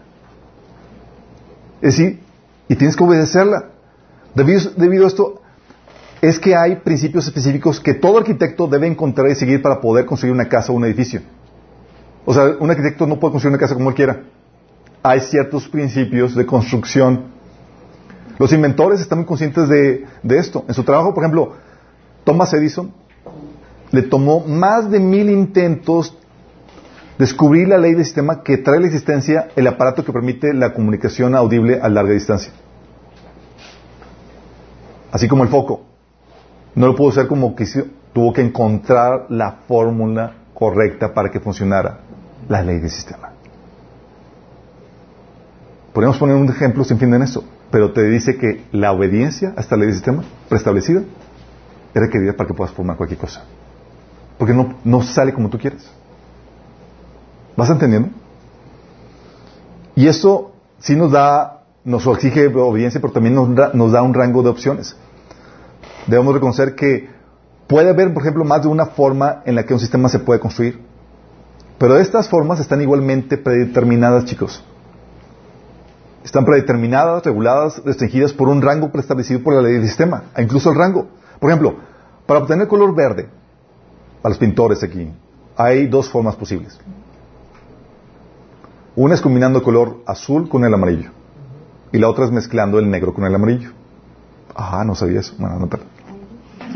Es 1.80 1.96
decir, 1.96 2.20
y 2.68 2.76
tienes 2.76 2.96
que 2.96 3.04
obedecerla. 3.04 3.70
Debido, 4.34 5.04
a 5.04 5.08
esto, 5.08 5.42
es 6.20 6.38
que 6.38 6.56
hay 6.56 6.76
principios 6.76 7.26
específicos 7.26 7.78
que 7.78 7.94
todo 7.94 8.18
arquitecto 8.18 8.66
debe 8.66 8.86
encontrar 8.86 9.30
y 9.30 9.34
seguir 9.34 9.62
para 9.62 9.80
poder 9.80 10.06
construir 10.06 10.32
una 10.32 10.48
casa 10.48 10.72
o 10.72 10.76
un 10.76 10.84
edificio. 10.84 11.20
O 12.24 12.32
sea, 12.32 12.56
un 12.58 12.70
arquitecto 12.70 13.06
no 13.06 13.20
puede 13.20 13.32
construir 13.32 13.52
una 13.52 13.60
casa 13.60 13.74
como 13.74 13.90
él 13.90 13.94
quiera. 13.94 14.22
Hay 15.02 15.20
ciertos 15.20 15.68
principios 15.68 16.34
de 16.34 16.46
construcción 16.46 17.33
los 18.38 18.52
inventores 18.52 19.00
están 19.00 19.18
muy 19.18 19.26
conscientes 19.26 19.68
de, 19.68 20.06
esto. 20.36 20.64
En 20.66 20.74
su 20.74 20.82
trabajo, 20.82 21.14
por 21.14 21.22
ejemplo, 21.22 21.52
Thomas 22.24 22.52
Edison 22.52 22.92
le 23.90 24.02
tomó 24.02 24.40
más 24.40 24.90
de 24.90 24.98
mil 24.98 25.30
intentos 25.30 26.16
descubrir 27.16 27.68
la 27.68 27.78
ley 27.78 27.94
del 27.94 28.04
sistema 28.04 28.42
que 28.42 28.58
trae 28.58 28.80
la 28.80 28.86
existencia 28.86 29.50
el 29.54 29.66
aparato 29.68 30.04
que 30.04 30.12
permite 30.12 30.52
la 30.52 30.74
comunicación 30.74 31.36
audible 31.36 31.80
a 31.80 31.88
larga 31.88 32.12
distancia. 32.12 32.52
Así 35.12 35.28
como 35.28 35.44
el 35.44 35.48
foco. 35.48 35.82
No 36.74 36.88
lo 36.88 36.96
pudo 36.96 37.10
hacer 37.10 37.28
como 37.28 37.54
que 37.54 37.66
tuvo 38.12 38.32
que 38.32 38.42
encontrar 38.42 39.26
la 39.28 39.58
fórmula 39.68 40.38
correcta 40.54 41.14
para 41.14 41.30
que 41.30 41.38
funcionara 41.38 42.00
la 42.48 42.62
ley 42.62 42.80
del 42.80 42.90
sistema. 42.90 43.30
Podemos 45.92 46.18
poner 46.18 46.34
un 46.34 46.48
ejemplo 46.48 46.82
sin 46.82 46.98
fin 46.98 47.14
en 47.14 47.22
eso 47.22 47.44
pero 47.74 47.90
te 47.90 48.04
dice 48.04 48.36
que 48.36 48.66
la 48.70 48.92
obediencia 48.92 49.52
a 49.56 49.60
esta 49.60 49.74
ley 49.74 49.86
del 49.86 49.96
sistema 49.96 50.22
preestablecida 50.48 51.00
es 51.00 52.00
requerida 52.00 52.34
para 52.34 52.46
que 52.46 52.54
puedas 52.54 52.72
formar 52.72 52.96
cualquier 52.96 53.18
cosa. 53.18 53.42
Porque 54.38 54.54
no, 54.54 54.76
no 54.84 55.02
sale 55.02 55.34
como 55.34 55.50
tú 55.50 55.58
quieres. 55.58 55.84
¿Vas 57.56 57.68
entendiendo? 57.70 58.10
Y 59.96 60.06
eso 60.06 60.52
sí 60.78 60.94
nos 60.94 61.10
da, 61.10 61.64
nos 61.82 62.06
exige 62.06 62.46
obediencia, 62.46 63.00
pero 63.00 63.12
también 63.12 63.34
nos 63.34 63.52
da, 63.52 63.72
nos 63.74 63.90
da 63.90 64.02
un 64.02 64.14
rango 64.14 64.44
de 64.44 64.50
opciones. 64.50 64.94
Debemos 66.06 66.32
reconocer 66.32 66.76
que 66.76 67.08
puede 67.66 67.90
haber, 67.90 68.14
por 68.14 68.22
ejemplo, 68.22 68.44
más 68.44 68.62
de 68.62 68.68
una 68.68 68.86
forma 68.86 69.42
en 69.46 69.56
la 69.56 69.64
que 69.64 69.74
un 69.74 69.80
sistema 69.80 70.08
se 70.08 70.20
puede 70.20 70.38
construir. 70.38 70.78
Pero 71.78 71.98
estas 71.98 72.28
formas 72.28 72.60
están 72.60 72.80
igualmente 72.82 73.36
predeterminadas, 73.36 74.26
chicos 74.26 74.62
están 76.24 76.46
predeterminadas, 76.46 77.22
reguladas, 77.22 77.82
restringidas 77.84 78.32
por 78.32 78.48
un 78.48 78.62
rango 78.62 78.90
preestablecido 78.90 79.42
por 79.42 79.54
la 79.54 79.60
ley 79.60 79.74
del 79.74 79.86
sistema, 79.86 80.24
e 80.34 80.42
incluso 80.42 80.70
el 80.70 80.76
rango. 80.76 81.06
Por 81.38 81.50
ejemplo, 81.50 81.76
para 82.26 82.40
obtener 82.40 82.66
color 82.66 82.94
verde, 82.94 83.28
a 84.22 84.28
los 84.30 84.38
pintores 84.38 84.82
aquí, 84.82 85.12
hay 85.54 85.86
dos 85.86 86.08
formas 86.08 86.34
posibles. 86.34 86.80
Una 88.96 89.14
es 89.14 89.20
combinando 89.20 89.58
el 89.58 89.64
color 89.64 89.98
azul 90.06 90.48
con 90.48 90.64
el 90.64 90.72
amarillo, 90.72 91.10
y 91.92 91.98
la 91.98 92.08
otra 92.08 92.24
es 92.24 92.30
mezclando 92.30 92.78
el 92.78 92.90
negro 92.90 93.12
con 93.12 93.24
el 93.24 93.34
amarillo. 93.34 93.70
Ah, 94.56 94.82
no 94.86 94.94
sabía 94.94 95.20
eso. 95.20 95.34
Bueno, 95.38 95.58
no, 95.58 95.68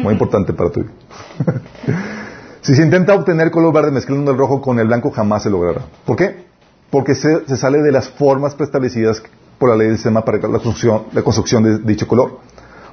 Muy 0.02 0.12
importante 0.12 0.52
para 0.52 0.70
tu 0.70 0.84
si 2.60 2.74
se 2.74 2.82
intenta 2.82 3.14
obtener 3.14 3.50
color 3.50 3.72
verde 3.72 3.92
mezclando 3.92 4.30
el 4.32 4.36
rojo 4.36 4.60
con 4.60 4.78
el 4.78 4.88
blanco, 4.88 5.10
jamás 5.10 5.44
se 5.44 5.50
logrará. 5.50 5.86
¿Por 6.04 6.16
qué? 6.16 6.44
Porque 6.90 7.14
se, 7.14 7.46
se 7.46 7.56
sale 7.56 7.78
de 7.78 7.92
las 7.92 8.10
formas 8.10 8.54
preestablecidas 8.54 9.22
por 9.58 9.70
la 9.70 9.76
ley 9.76 9.88
del 9.88 9.96
sistema 9.96 10.24
para 10.24 10.38
la 10.38 10.48
construcción, 10.48 11.04
la 11.12 11.22
construcción 11.22 11.62
de 11.62 11.78
dicho 11.80 12.06
color. 12.06 12.38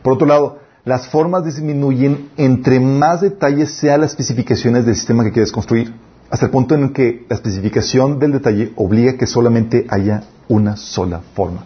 Por 0.02 0.14
otro 0.14 0.28
lado, 0.28 0.60
las 0.84 1.08
formas 1.08 1.46
disminuyen 1.46 2.30
entre 2.38 2.80
más 2.80 3.22
detalles 3.22 3.72
sean 3.72 4.02
las 4.02 4.12
especificaciones 4.12 4.86
del 4.86 4.96
sistema 4.96 5.24
que 5.24 5.32
quieres 5.32 5.52
construir, 5.52 5.94
hasta 6.30 6.46
el 6.46 6.52
punto 6.52 6.76
en 6.76 6.94
que 6.94 7.26
la 7.30 7.36
especificación 7.36 8.20
del 8.20 8.34
detalle 8.34 8.74
obliga 8.76 9.18
que 9.18 9.28
solamente 9.28 9.86
haya 9.90 10.24
una 10.48 10.76
sola 10.76 11.22
forma. 11.34 11.66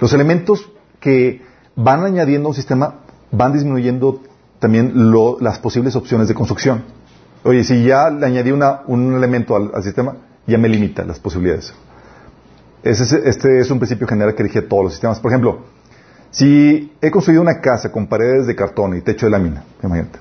Los 0.00 0.12
elementos 0.12 0.70
que 0.98 1.42
van 1.76 2.04
añadiendo 2.04 2.48
a 2.48 2.50
un 2.50 2.54
sistema 2.54 3.00
van 3.32 3.52
disminuyendo 3.52 4.22
también 4.58 4.92
las 5.40 5.58
posibles 5.58 5.96
opciones 5.96 6.28
de 6.28 6.34
construcción. 6.34 6.84
Oye, 7.42 7.64
si 7.64 7.84
ya 7.84 8.10
le 8.10 8.26
añadí 8.26 8.50
un 8.52 9.14
elemento 9.14 9.56
al 9.56 9.82
sistema, 9.82 10.16
ya 10.46 10.58
me 10.58 10.68
limita 10.68 11.04
las 11.04 11.18
posibilidades 11.18 11.72
este 12.82 13.60
es 13.60 13.70
un 13.70 13.78
principio 13.78 14.06
general 14.06 14.34
que 14.34 14.42
rige 14.42 14.62
todos 14.62 14.84
los 14.84 14.92
sistemas. 14.92 15.20
Por 15.20 15.30
ejemplo, 15.30 15.64
si 16.30 16.92
he 17.00 17.10
construido 17.10 17.42
una 17.42 17.60
casa 17.60 17.90
con 17.90 18.06
paredes 18.06 18.46
de 18.46 18.54
cartón 18.54 18.96
y 18.96 19.00
techo 19.00 19.26
de 19.26 19.32
lámina, 19.32 19.64
imagínate. 19.82 20.18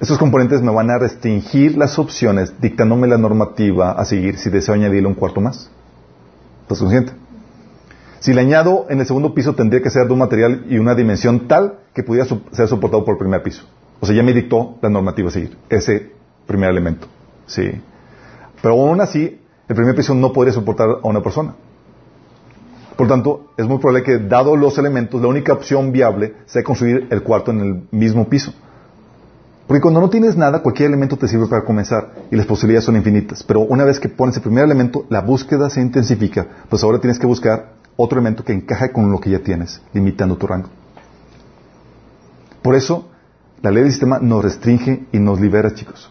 Estos 0.00 0.18
componentes 0.18 0.62
me 0.62 0.72
van 0.72 0.90
a 0.90 0.98
restringir 0.98 1.76
las 1.76 1.98
opciones 1.98 2.60
dictándome 2.60 3.06
la 3.06 3.18
normativa 3.18 3.92
a 3.92 4.04
seguir 4.04 4.36
si 4.36 4.50
deseo 4.50 4.74
añadirle 4.74 5.06
un 5.06 5.14
cuarto 5.14 5.40
más. 5.40 5.70
¿Estás 6.62 6.80
consciente? 6.80 7.12
Si 8.18 8.32
le 8.32 8.40
añado 8.40 8.86
en 8.88 9.00
el 9.00 9.06
segundo 9.06 9.34
piso 9.34 9.54
tendría 9.54 9.82
que 9.82 9.90
ser 9.90 10.06
de 10.06 10.12
un 10.12 10.20
material 10.20 10.66
y 10.68 10.78
una 10.78 10.94
dimensión 10.94 11.48
tal 11.48 11.80
que 11.92 12.02
pudiera 12.02 12.26
ser 12.52 12.68
soportado 12.68 13.04
por 13.04 13.14
el 13.14 13.18
primer 13.18 13.42
piso. 13.42 13.64
O 14.00 14.06
sea, 14.06 14.14
ya 14.14 14.22
me 14.22 14.32
dictó 14.32 14.78
la 14.80 14.88
normativa 14.88 15.28
a 15.28 15.32
seguir, 15.32 15.56
ese 15.68 16.12
primer 16.46 16.70
elemento. 16.70 17.06
Sí. 17.46 17.70
Pero 18.60 18.74
aún 18.74 19.00
así, 19.00 19.40
el 19.68 19.76
primer 19.76 19.94
piso 19.94 20.14
no 20.14 20.32
podría 20.32 20.52
soportar 20.52 20.88
a 21.02 21.08
una 21.08 21.22
persona. 21.22 21.54
Por 22.96 23.08
tanto, 23.08 23.52
es 23.56 23.66
muy 23.66 23.78
probable 23.78 24.02
que, 24.02 24.18
dado 24.18 24.54
los 24.56 24.76
elementos, 24.78 25.20
la 25.20 25.28
única 25.28 25.52
opción 25.52 25.92
viable 25.92 26.34
sea 26.46 26.62
construir 26.62 27.08
el 27.10 27.22
cuarto 27.22 27.50
en 27.50 27.60
el 27.60 27.82
mismo 27.90 28.28
piso. 28.28 28.52
Porque 29.66 29.80
cuando 29.80 30.00
no 30.00 30.10
tienes 30.10 30.36
nada, 30.36 30.62
cualquier 30.62 30.88
elemento 30.88 31.16
te 31.16 31.26
sirve 31.26 31.46
para 31.46 31.64
comenzar 31.64 32.12
y 32.30 32.36
las 32.36 32.46
posibilidades 32.46 32.84
son 32.84 32.96
infinitas. 32.96 33.42
Pero 33.42 33.60
una 33.60 33.84
vez 33.84 33.98
que 33.98 34.08
pones 34.08 34.36
el 34.36 34.42
primer 34.42 34.64
elemento, 34.64 35.06
la 35.08 35.20
búsqueda 35.20 35.70
se 35.70 35.80
intensifica. 35.80 36.46
Pues 36.68 36.84
ahora 36.84 36.98
tienes 36.98 37.18
que 37.18 37.26
buscar 37.26 37.74
otro 37.96 38.18
elemento 38.18 38.44
que 38.44 38.52
encaje 38.52 38.92
con 38.92 39.10
lo 39.10 39.20
que 39.20 39.30
ya 39.30 39.38
tienes, 39.38 39.80
limitando 39.94 40.36
tu 40.36 40.46
rango. 40.46 40.68
Por 42.60 42.74
eso, 42.74 43.08
La 43.62 43.70
ley 43.70 43.84
del 43.84 43.92
sistema 43.92 44.18
nos 44.18 44.42
restringe 44.42 45.06
y 45.12 45.20
nos 45.20 45.40
libera, 45.40 45.72
chicos. 45.72 46.10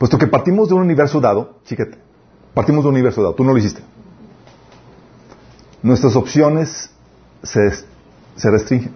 Puesto 0.00 0.16
que 0.16 0.28
partimos 0.28 0.70
de 0.70 0.74
un 0.74 0.80
universo 0.80 1.20
dado, 1.20 1.58
fíjate, 1.64 1.98
partimos 2.54 2.82
de 2.84 2.88
un 2.88 2.94
universo 2.94 3.20
dado, 3.20 3.34
tú 3.34 3.44
no 3.44 3.52
lo 3.52 3.58
hiciste. 3.58 3.82
Nuestras 5.82 6.16
opciones 6.16 6.90
se, 7.42 7.70
se 8.34 8.50
restringen. 8.50 8.94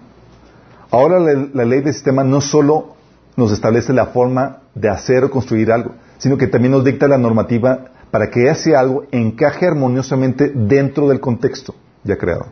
Ahora 0.91 1.19
la, 1.19 1.47
la 1.53 1.67
ley 1.67 1.83
del 1.83 1.93
sistema 1.93 2.25
no 2.25 2.41
solo 2.41 2.95
nos 3.37 3.53
establece 3.53 3.93
la 3.93 4.07
forma 4.07 4.61
de 4.75 4.89
hacer 4.89 5.25
o 5.25 5.31
construir 5.31 5.71
algo, 5.73 5.91
sino 6.17 6.39
que 6.39 6.47
también 6.47 6.73
nos 6.73 6.85
dicta 6.85 7.07
la 7.07 7.19
normativa 7.19 7.91
para 8.11 8.31
que 8.31 8.49
ese 8.49 8.75
algo 8.75 9.05
encaje 9.11 9.67
armoniosamente 9.67 10.53
dentro 10.55 11.07
del 11.11 11.21
contexto 11.21 11.75
ya 12.03 12.17
creado. 12.17 12.47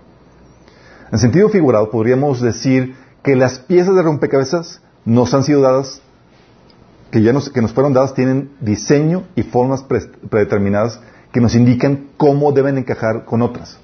En 1.10 1.18
sentido 1.18 1.48
figurado, 1.48 1.88
podríamos 1.88 2.42
decir 2.42 2.96
que 3.22 3.34
las 3.34 3.60
piezas 3.60 3.94
de 3.94 4.02
rompecabezas 4.02 4.82
nos 5.06 5.32
han 5.32 5.42
sido 5.42 5.62
dadas, 5.62 6.02
que 7.12 7.20
ya 7.20 7.32
nos, 7.34 7.50
que 7.50 7.60
nos 7.60 7.74
fueron 7.74 7.92
dadas, 7.92 8.14
tienen 8.14 8.52
diseño 8.60 9.24
y 9.36 9.42
formas 9.42 9.84
predeterminadas 9.84 10.98
que 11.30 11.40
nos 11.40 11.54
indican 11.54 12.08
cómo 12.16 12.52
deben 12.52 12.78
encajar 12.78 13.26
con 13.26 13.42
otras. 13.42 13.78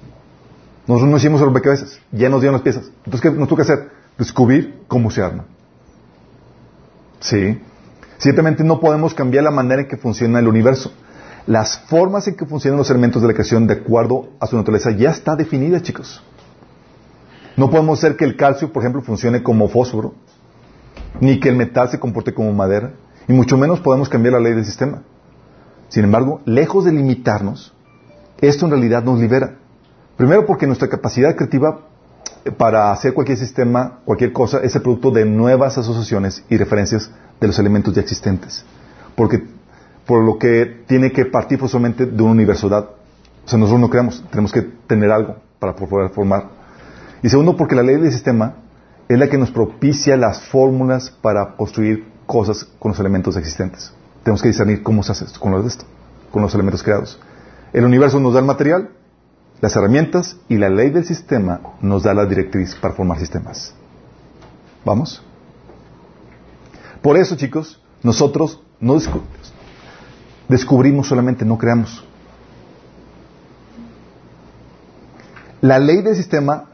Nosotros 0.87 1.11
no 1.11 1.17
hicimos 1.17 1.39
rompecabezas, 1.39 1.99
ya 2.11 2.27
nos 2.27 2.41
dieron 2.41 2.53
las 2.55 2.63
piezas. 2.63 2.91
Entonces, 3.05 3.21
¿qué 3.21 3.37
nos 3.37 3.47
toca 3.47 3.61
hacer? 3.61 3.91
Descubrir 4.17 4.81
cómo 4.87 5.11
se 5.11 5.21
arma. 5.21 5.45
Sí. 7.19 7.61
Ciertamente 8.17 8.63
no 8.63 8.79
podemos 8.79 9.13
cambiar 9.13 9.43
la 9.43 9.51
manera 9.51 9.83
en 9.83 9.87
que 9.87 9.97
funciona 9.97 10.39
el 10.39 10.47
universo. 10.47 10.91
Las 11.45 11.77
formas 11.77 12.27
en 12.27 12.35
que 12.35 12.47
funcionan 12.47 12.79
los 12.79 12.89
elementos 12.89 13.21
de 13.21 13.27
la 13.27 13.35
creación 13.35 13.67
de 13.67 13.75
acuerdo 13.75 14.29
a 14.39 14.47
su 14.47 14.57
naturaleza 14.57 14.89
ya 14.89 15.11
está 15.11 15.35
definida, 15.35 15.81
chicos. 15.83 16.23
No 17.55 17.69
podemos 17.69 17.99
hacer 17.99 18.17
que 18.17 18.25
el 18.25 18.35
calcio, 18.35 18.73
por 18.73 18.81
ejemplo, 18.81 19.03
funcione 19.03 19.43
como 19.43 19.69
fósforo, 19.69 20.15
ni 21.19 21.39
que 21.39 21.49
el 21.49 21.55
metal 21.55 21.89
se 21.89 21.99
comporte 21.99 22.33
como 22.33 22.51
madera, 22.53 22.93
y 23.29 23.33
mucho 23.33 23.55
menos 23.57 23.79
podemos 23.79 24.09
cambiar 24.09 24.33
la 24.33 24.41
ley 24.41 24.53
del 24.53 24.65
sistema. 24.65 25.03
Sin 25.87 26.03
embargo, 26.03 26.41
lejos 26.43 26.83
de 26.83 26.91
limitarnos, 26.91 27.73
esto 28.41 28.65
en 28.65 28.71
realidad 28.71 29.03
nos 29.03 29.19
libera. 29.19 29.55
Primero 30.17 30.45
porque 30.45 30.67
nuestra 30.67 30.89
capacidad 30.89 31.33
creativa 31.35 31.79
para 32.57 32.91
hacer 32.91 33.13
cualquier 33.13 33.37
sistema, 33.37 33.99
cualquier 34.03 34.33
cosa, 34.33 34.59
es 34.59 34.75
el 34.75 34.81
producto 34.81 35.11
de 35.11 35.23
nuevas 35.23 35.77
asociaciones 35.77 36.43
y 36.49 36.57
referencias 36.57 37.09
de 37.39 37.47
los 37.47 37.57
elementos 37.57 37.93
ya 37.93 38.01
existentes. 38.01 38.65
Porque, 39.15 39.41
por 40.05 40.25
lo 40.25 40.37
que 40.37 40.83
tiene 40.87 41.11
que 41.11 41.25
partir 41.25 41.57
forzosamente 41.57 42.05
de 42.05 42.21
un 42.21 42.31
universo 42.31 42.67
dado. 42.67 42.95
O 43.45 43.47
sea, 43.47 43.57
nosotros 43.57 43.79
no 43.79 43.89
creamos, 43.89 44.23
tenemos 44.29 44.51
que 44.51 44.61
tener 44.61 45.11
algo 45.11 45.37
para 45.59 45.75
poder 45.75 46.09
formar 46.09 46.59
y 47.21 47.29
segundo, 47.29 47.57
porque 47.57 47.75
la 47.75 47.83
ley 47.83 47.97
del 47.97 48.11
sistema 48.11 48.55
es 49.07 49.19
la 49.19 49.27
que 49.27 49.37
nos 49.37 49.51
propicia 49.51 50.15
las 50.15 50.41
fórmulas 50.41 51.09
para 51.09 51.55
construir 51.55 52.05
cosas 52.29 52.63
con 52.77 52.91
los 52.91 52.99
elementos 52.99 53.35
existentes. 53.37 53.91
Tenemos 54.23 54.43
que 54.43 54.49
discernir 54.49 54.83
cómo 54.83 55.01
se 55.01 55.13
hace 55.13 55.25
esto, 55.25 55.39
con, 55.39 55.51
esto, 55.65 55.83
con 56.29 56.43
los 56.43 56.53
elementos 56.53 56.83
creados. 56.83 57.19
El 57.73 57.85
universo 57.85 58.19
nos 58.19 58.35
da 58.35 58.39
el 58.39 58.45
material, 58.45 58.91
las 59.61 59.75
herramientas 59.75 60.37
y 60.47 60.57
la 60.57 60.69
ley 60.69 60.91
del 60.91 61.05
sistema 61.05 61.59
nos 61.81 62.03
da 62.03 62.13
la 62.13 62.27
directriz 62.27 62.75
para 62.75 62.93
formar 62.93 63.17
sistemas. 63.17 63.73
¿Vamos? 64.85 65.23
Por 67.01 67.17
eso, 67.17 67.35
chicos, 67.35 67.81
nosotros 68.03 68.61
no 68.79 68.95
descubrimos 70.47 71.07
solamente, 71.07 71.45
no 71.45 71.57
creamos. 71.57 72.05
La 75.61 75.79
ley 75.79 76.03
del 76.03 76.15
sistema 76.15 76.65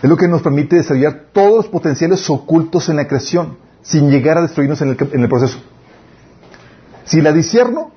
es 0.00 0.08
lo 0.08 0.16
que 0.16 0.28
nos 0.28 0.42
permite 0.42 0.76
desarrollar 0.76 1.30
todos 1.32 1.56
los 1.56 1.66
potenciales 1.66 2.30
ocultos 2.30 2.88
en 2.88 2.94
la 2.94 3.08
creación, 3.08 3.65
sin 3.86 4.10
llegar 4.10 4.38
a 4.38 4.42
destruirnos 4.42 4.80
en 4.82 4.88
el, 4.90 5.28
proceso. 5.28 5.58
Si 7.04 7.20
la 7.20 7.32
disierno 7.32 7.92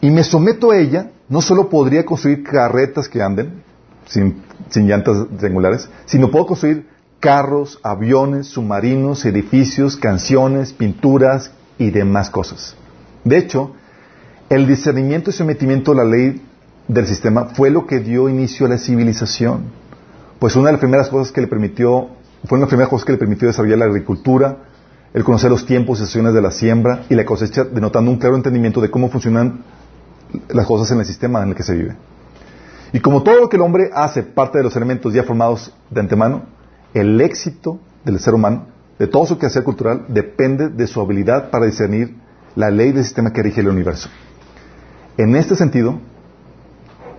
y 0.00 0.10
me 0.10 0.22
someto 0.22 0.70
a 0.70 0.78
ella, 0.78 1.10
no 1.28 1.42
solo 1.42 1.68
podría 1.68 2.04
construir 2.04 2.44
carretas 2.44 3.08
que 3.08 3.20
anden, 3.20 3.64
sin, 4.06 4.42
sin 4.70 4.86
llantas 4.86 5.26
triangulares, 5.38 5.90
sino 6.06 6.30
puedo 6.30 6.46
construir 6.46 6.86
carros, 7.18 7.80
aviones, 7.82 8.46
submarinos, 8.46 9.24
edificios, 9.24 9.96
canciones, 9.96 10.72
pinturas 10.72 11.50
y 11.78 11.90
demás 11.90 12.30
cosas. 12.30 12.76
De 13.24 13.38
hecho, 13.38 13.72
el 14.48 14.68
discernimiento 14.68 15.30
y 15.30 15.32
sometimiento 15.32 15.92
a 15.92 15.96
la 15.96 16.04
ley 16.04 16.40
del 16.86 17.08
sistema 17.08 17.46
fue 17.46 17.70
lo 17.70 17.86
que 17.86 17.98
dio 17.98 18.28
inicio 18.28 18.66
a 18.66 18.68
la 18.68 18.78
civilización. 18.78 19.64
Pues 20.38 20.54
una 20.54 20.66
de 20.66 20.72
las 20.72 20.80
primeras 20.80 21.08
cosas 21.08 21.32
que 21.32 21.40
le 21.40 21.48
permitió, 21.48 22.08
fue 22.46 22.56
una 22.56 22.58
de 22.58 22.60
las 22.60 22.68
primeras 22.68 22.88
cosas 22.88 23.04
que 23.04 23.12
le 23.12 23.18
permitió 23.18 23.48
desarrollar 23.48 23.78
la 23.78 23.86
agricultura, 23.86 24.58
el 25.14 25.24
conocer 25.24 25.50
los 25.50 25.64
tiempos 25.66 25.98
y 25.98 26.02
estaciones 26.02 26.34
de 26.34 26.42
la 26.42 26.50
siembra 26.50 27.04
y 27.08 27.14
la 27.14 27.24
cosecha, 27.24 27.64
denotando 27.64 28.10
un 28.10 28.18
claro 28.18 28.36
entendimiento 28.36 28.80
de 28.80 28.90
cómo 28.90 29.08
funcionan 29.08 29.64
las 30.48 30.66
cosas 30.66 30.90
en 30.90 31.00
el 31.00 31.06
sistema 31.06 31.42
en 31.42 31.50
el 31.50 31.54
que 31.54 31.62
se 31.62 31.74
vive. 31.74 31.96
Y 32.92 33.00
como 33.00 33.22
todo 33.22 33.40
lo 33.40 33.48
que 33.48 33.56
el 33.56 33.62
hombre 33.62 33.90
hace 33.92 34.22
parte 34.22 34.58
de 34.58 34.64
los 34.64 34.76
elementos 34.76 35.12
ya 35.12 35.22
formados 35.22 35.74
de 35.90 36.00
antemano, 36.00 36.42
el 36.94 37.20
éxito 37.20 37.78
del 38.04 38.18
ser 38.18 38.34
humano, 38.34 38.66
de 38.98 39.06
todo 39.06 39.26
su 39.26 39.38
quehacer 39.38 39.62
cultural, 39.62 40.06
depende 40.08 40.68
de 40.68 40.86
su 40.86 41.00
habilidad 41.00 41.50
para 41.50 41.66
discernir 41.66 42.16
la 42.56 42.70
ley 42.70 42.92
del 42.92 43.04
sistema 43.04 43.32
que 43.32 43.42
rige 43.42 43.60
el 43.60 43.68
universo. 43.68 44.08
En 45.16 45.36
este 45.36 45.54
sentido, 45.54 46.00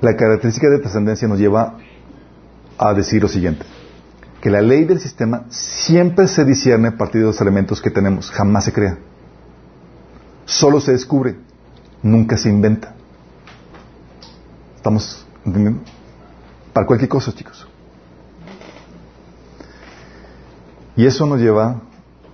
la 0.01 0.15
característica 0.15 0.69
de 0.69 0.79
trascendencia 0.79 1.27
nos 1.27 1.39
lleva 1.39 1.77
a 2.77 2.93
decir 2.93 3.21
lo 3.21 3.27
siguiente, 3.27 3.65
que 4.41 4.49
la 4.49 4.61
ley 4.61 4.85
del 4.85 4.99
sistema 4.99 5.45
siempre 5.49 6.27
se 6.27 6.45
discierne 6.45 6.89
a 6.89 6.97
partir 6.97 7.21
de 7.21 7.27
los 7.27 7.41
elementos 7.41 7.81
que 7.81 7.91
tenemos, 7.91 8.31
jamás 8.31 8.65
se 8.65 8.73
crea. 8.73 8.97
Solo 10.45 10.79
se 10.79 10.93
descubre, 10.93 11.37
nunca 12.01 12.37
se 12.37 12.49
inventa. 12.49 12.95
¿Estamos 14.75 15.25
entendiendo? 15.45 15.81
Para 16.73 16.87
cualquier 16.87 17.09
cosa, 17.09 17.33
chicos. 17.33 17.67
Y 20.95 21.05
eso 21.05 21.25
nos 21.25 21.39
lleva 21.39 21.81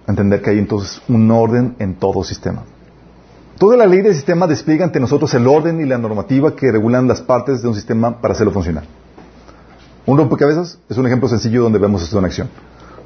a 0.08 0.12
entender 0.12 0.42
que 0.42 0.52
hay 0.52 0.60
entonces 0.60 1.02
un 1.08 1.30
orden 1.32 1.76
en 1.80 1.96
todo 1.96 2.24
sistema. 2.24 2.64
Toda 3.58 3.78
la 3.78 3.86
ley 3.86 4.02
del 4.02 4.14
sistema 4.14 4.48
despliega 4.48 4.86
ante 4.86 5.00
nosotros 5.00 5.34
el 5.34 5.48
orden 5.48 5.80
y 5.82 5.86
la 5.86 5.98
normativa 5.98 6.56
que 6.56 6.72
regulan 6.72 7.08
las 7.08 7.22
partes 7.22 7.62
de 7.62 7.68
un 7.68 7.76
sistema 7.76 8.22
para 8.22 8.34
hacerlo 8.34 8.52
funcionar. 8.52 8.84
Un 10.08 10.18
rompecabezas 10.18 10.78
es 10.88 10.98
un 10.98 11.08
ejemplo 11.08 11.28
sencillo 11.28 11.64
donde 11.64 11.80
vemos 11.80 12.04
esto 12.04 12.20
en 12.20 12.26
acción. 12.26 12.50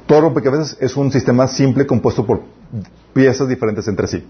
Todo 0.06 0.20
rompecabezas 0.20 0.76
es 0.80 0.96
un 0.96 1.10
sistema 1.10 1.46
simple 1.46 1.86
compuesto 1.86 2.26
por 2.26 2.42
piezas 3.14 3.48
diferentes 3.48 3.88
entre 3.88 4.06
sí, 4.06 4.22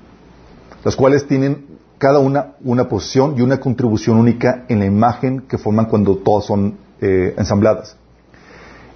las 0.85 0.95
cuales 0.95 1.27
tienen 1.27 1.67
cada 1.99 2.21
una 2.21 2.53
una 2.63 2.89
posición 2.89 3.35
y 3.37 3.43
una 3.43 3.59
contribución 3.59 4.19
única 4.19 4.65
en 4.69 4.79
la 4.79 4.87
imagen 4.87 5.41
que 5.41 5.59
forman 5.59 5.87
cuando 5.87 6.17
todas 6.17 6.45
son 6.45 6.79
eh, 7.01 7.35
ensambladas. 7.37 7.97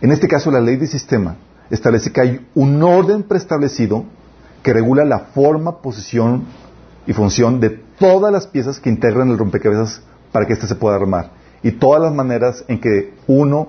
En 0.00 0.12
este 0.12 0.28
caso, 0.28 0.52
la 0.52 0.60
ley 0.60 0.76
de 0.76 0.86
sistema 0.86 1.36
establece 1.68 2.12
que 2.12 2.20
hay 2.20 2.46
un 2.54 2.80
orden 2.80 3.24
preestablecido 3.24 4.04
que 4.62 4.72
regula 4.72 5.04
la 5.04 5.18
forma, 5.18 5.78
posición 5.78 6.44
y 7.06 7.12
función 7.12 7.58
de 7.58 7.70
todas 7.70 8.32
las 8.32 8.46
piezas 8.46 8.78
que 8.78 8.88
integran 8.88 9.30
el 9.30 9.38
rompecabezas 9.38 10.00
para 10.30 10.46
que 10.46 10.52
éste 10.52 10.68
se 10.68 10.76
pueda 10.76 10.94
armar 10.94 11.43
y 11.64 11.72
todas 11.72 12.02
las 12.02 12.14
maneras 12.14 12.62
en 12.68 12.78
que 12.78 13.14
uno, 13.26 13.68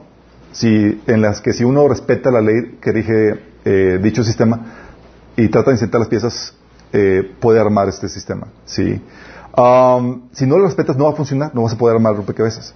si, 0.52 1.02
en 1.08 1.22
las 1.22 1.40
que 1.40 1.54
si 1.54 1.64
uno 1.64 1.88
respeta 1.88 2.30
la 2.30 2.42
ley 2.42 2.78
que 2.82 2.92
rige 2.92 3.40
eh, 3.64 4.00
dicho 4.04 4.22
sistema 4.24 4.92
y 5.38 5.48
trata 5.48 5.72
de 5.72 5.76
insertar 5.76 6.02
las 6.02 6.10
piezas, 6.10 6.54
eh, 6.92 7.24
puede 7.40 7.60
armar 7.60 7.88
este 7.88 8.10
sistema. 8.10 8.48
si 8.66 9.02
no 9.56 10.58
lo 10.58 10.66
respetas, 10.66 10.98
no 10.98 11.06
va 11.06 11.12
a 11.12 11.16
funcionar, 11.16 11.56
no 11.56 11.64
vas 11.64 11.74
a 11.74 11.78
poder 11.78 11.96
armar 11.96 12.18
rompecabezas. 12.18 12.76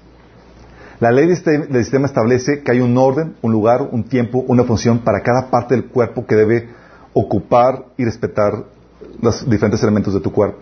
La 1.01 1.11
ley 1.11 1.29
este, 1.31 1.57
del 1.57 1.83
sistema 1.83 2.07
establece 2.07 2.63
que 2.63 2.71
hay 2.71 2.79
un 2.79 2.97
orden, 2.97 3.35
un 3.41 3.51
lugar, 3.51 3.81
un 3.91 4.05
tiempo, 4.05 4.43
una 4.47 4.63
función 4.63 4.99
para 4.99 5.21
cada 5.21 5.49
parte 5.49 5.75
del 5.75 5.85
cuerpo 5.85 6.25
que 6.25 6.35
debe 6.35 6.69
ocupar 7.13 7.87
y 7.97 8.05
respetar 8.05 8.63
los 9.21 9.49
diferentes 9.49 9.83
elementos 9.83 10.13
de 10.13 10.21
tu 10.21 10.31
cuerpo, 10.31 10.59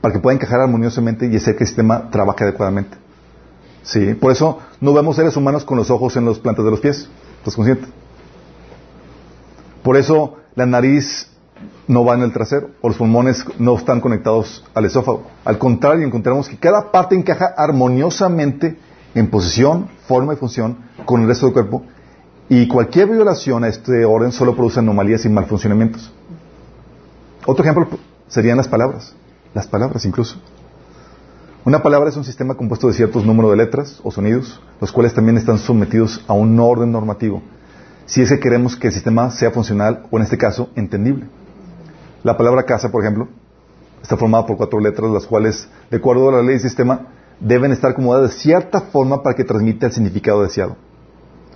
para 0.00 0.14
que 0.14 0.20
pueda 0.20 0.34
encajar 0.34 0.60
armoniosamente 0.60 1.26
y 1.26 1.36
hacer 1.36 1.56
que 1.56 1.64
el 1.64 1.68
sistema 1.68 2.10
trabaje 2.10 2.44
adecuadamente. 2.44 3.07
Sí, 3.88 4.12
por 4.12 4.32
eso 4.32 4.58
no 4.82 4.92
vemos 4.92 5.16
seres 5.16 5.34
humanos 5.34 5.64
con 5.64 5.78
los 5.78 5.90
ojos 5.90 6.14
en 6.16 6.26
las 6.26 6.38
plantas 6.38 6.62
de 6.62 6.70
los 6.70 6.80
pies. 6.80 7.08
¿Estás 7.38 7.56
consciente? 7.56 7.88
Por 9.82 9.96
eso 9.96 10.36
la 10.54 10.66
nariz 10.66 11.30
no 11.86 12.04
va 12.04 12.14
en 12.14 12.20
el 12.20 12.30
trasero 12.30 12.68
o 12.82 12.88
los 12.88 12.98
pulmones 12.98 13.46
no 13.58 13.78
están 13.78 14.02
conectados 14.02 14.62
al 14.74 14.84
esófago. 14.84 15.22
Al 15.42 15.56
contrario, 15.56 16.06
encontramos 16.06 16.50
que 16.50 16.58
cada 16.58 16.92
parte 16.92 17.14
encaja 17.14 17.46
armoniosamente 17.56 18.78
en 19.14 19.30
posición, 19.30 19.88
forma 20.06 20.34
y 20.34 20.36
función 20.36 20.76
con 21.06 21.22
el 21.22 21.28
resto 21.28 21.46
del 21.46 21.54
cuerpo 21.54 21.82
y 22.50 22.68
cualquier 22.68 23.08
violación 23.08 23.64
a 23.64 23.68
este 23.68 24.04
orden 24.04 24.32
solo 24.32 24.54
produce 24.54 24.80
anomalías 24.80 25.24
y 25.24 25.30
malfuncionamientos. 25.30 26.12
Otro 27.46 27.64
ejemplo 27.64 27.88
serían 28.26 28.58
las 28.58 28.68
palabras, 28.68 29.14
las 29.54 29.66
palabras 29.66 30.04
incluso. 30.04 30.36
Una 31.68 31.82
palabra 31.82 32.08
es 32.08 32.16
un 32.16 32.24
sistema 32.24 32.54
compuesto 32.54 32.86
de 32.86 32.94
ciertos 32.94 33.26
números 33.26 33.50
de 33.50 33.58
letras 33.58 34.00
o 34.02 34.10
sonidos, 34.10 34.58
los 34.80 34.90
cuales 34.90 35.12
también 35.12 35.36
están 35.36 35.58
sometidos 35.58 36.24
a 36.26 36.32
un 36.32 36.58
orden 36.58 36.90
normativo. 36.90 37.42
si 38.06 38.22
es 38.22 38.30
que 38.30 38.40
queremos 38.40 38.74
que 38.74 38.86
el 38.86 38.94
sistema 38.94 39.30
sea 39.30 39.50
funcional 39.50 40.06
o 40.10 40.16
en 40.16 40.22
este 40.22 40.38
caso 40.38 40.70
entendible. 40.76 41.26
La 42.24 42.38
palabra 42.38 42.62
casa, 42.62 42.90
por 42.90 43.02
ejemplo, 43.02 43.28
está 44.00 44.16
formada 44.16 44.46
por 44.46 44.56
cuatro 44.56 44.80
letras, 44.80 45.10
las 45.10 45.26
cuales, 45.26 45.68
de 45.90 45.98
acuerdo 45.98 46.30
a 46.30 46.32
la 46.32 46.40
ley 46.40 46.52
del 46.52 46.60
sistema, 46.60 47.08
deben 47.38 47.70
estar 47.70 47.90
acomodadas 47.90 48.30
de 48.30 48.38
cierta 48.38 48.80
forma 48.80 49.22
para 49.22 49.36
que 49.36 49.44
transmita 49.44 49.84
el 49.84 49.92
significado 49.92 50.42
deseado. 50.42 50.74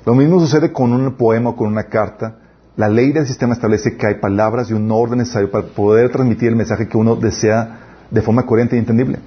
Lo 0.05 0.15
mismo 0.15 0.41
sucede 0.41 0.75
con 0.75 0.93
un 0.93 1.15
poema 1.15 1.49
o 1.49 1.57
con 1.57 1.69
una 1.69 1.85
carta. 1.85 2.37
La 2.77 2.91
ley 2.91 3.13
del 3.13 3.27
sistema 3.27 3.55
establece 3.55 3.97
que 3.97 4.09
hay 4.09 4.17
palabras 4.17 4.69
y 4.69 4.75
un 4.75 4.91
orden 4.91 5.21
necesario 5.21 5.51
para 5.51 5.69
poder 5.69 6.13
transmitir 6.13 6.51
el 6.51 6.57
mensaje 6.57 6.87
que 6.87 6.99
uno 6.99 7.17
desea 7.17 8.05
de 8.11 8.21
forma 8.21 8.45
coherente 8.45 8.77
y 8.77 8.79
entendible. 8.79 9.19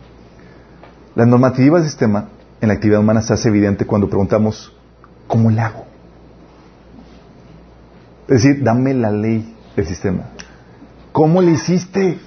La 1.15 1.25
normativa 1.25 1.79
del 1.79 1.87
sistema 1.87 2.27
en 2.59 2.67
la 2.67 2.73
actividad 2.73 2.99
humana 2.99 3.21
se 3.21 3.33
hace 3.33 3.47
evidente 3.47 3.85
cuando 3.85 4.09
preguntamos, 4.09 4.73
¿cómo 5.27 5.49
le 5.49 5.61
hago? 5.61 5.85
Es 8.27 8.43
decir, 8.43 8.61
dame 8.63 8.93
la 8.93 9.11
ley 9.11 9.55
del 9.77 9.85
sistema. 9.85 10.23
¿Cómo 11.13 11.41
le 11.41 11.51
hiciste? 11.51 12.19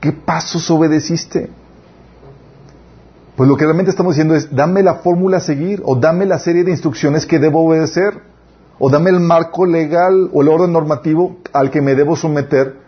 ¿Qué 0.00 0.12
pasos 0.12 0.68
obedeciste? 0.70 1.50
Pues 3.36 3.48
lo 3.48 3.56
que 3.56 3.64
realmente 3.64 3.90
estamos 3.90 4.14
diciendo 4.14 4.34
es, 4.34 4.54
dame 4.54 4.82
la 4.82 4.96
fórmula 4.96 5.36
a 5.36 5.40
seguir, 5.40 5.80
o 5.84 5.94
dame 5.94 6.26
la 6.26 6.40
serie 6.40 6.64
de 6.64 6.72
instrucciones 6.72 7.24
que 7.24 7.38
debo 7.38 7.64
obedecer, 7.64 8.20
o 8.80 8.90
dame 8.90 9.10
el 9.10 9.20
marco 9.20 9.64
legal 9.64 10.28
o 10.32 10.42
el 10.42 10.48
orden 10.48 10.72
normativo 10.72 11.36
al 11.52 11.70
que 11.70 11.80
me 11.80 11.94
debo 11.94 12.16
someter 12.16 12.78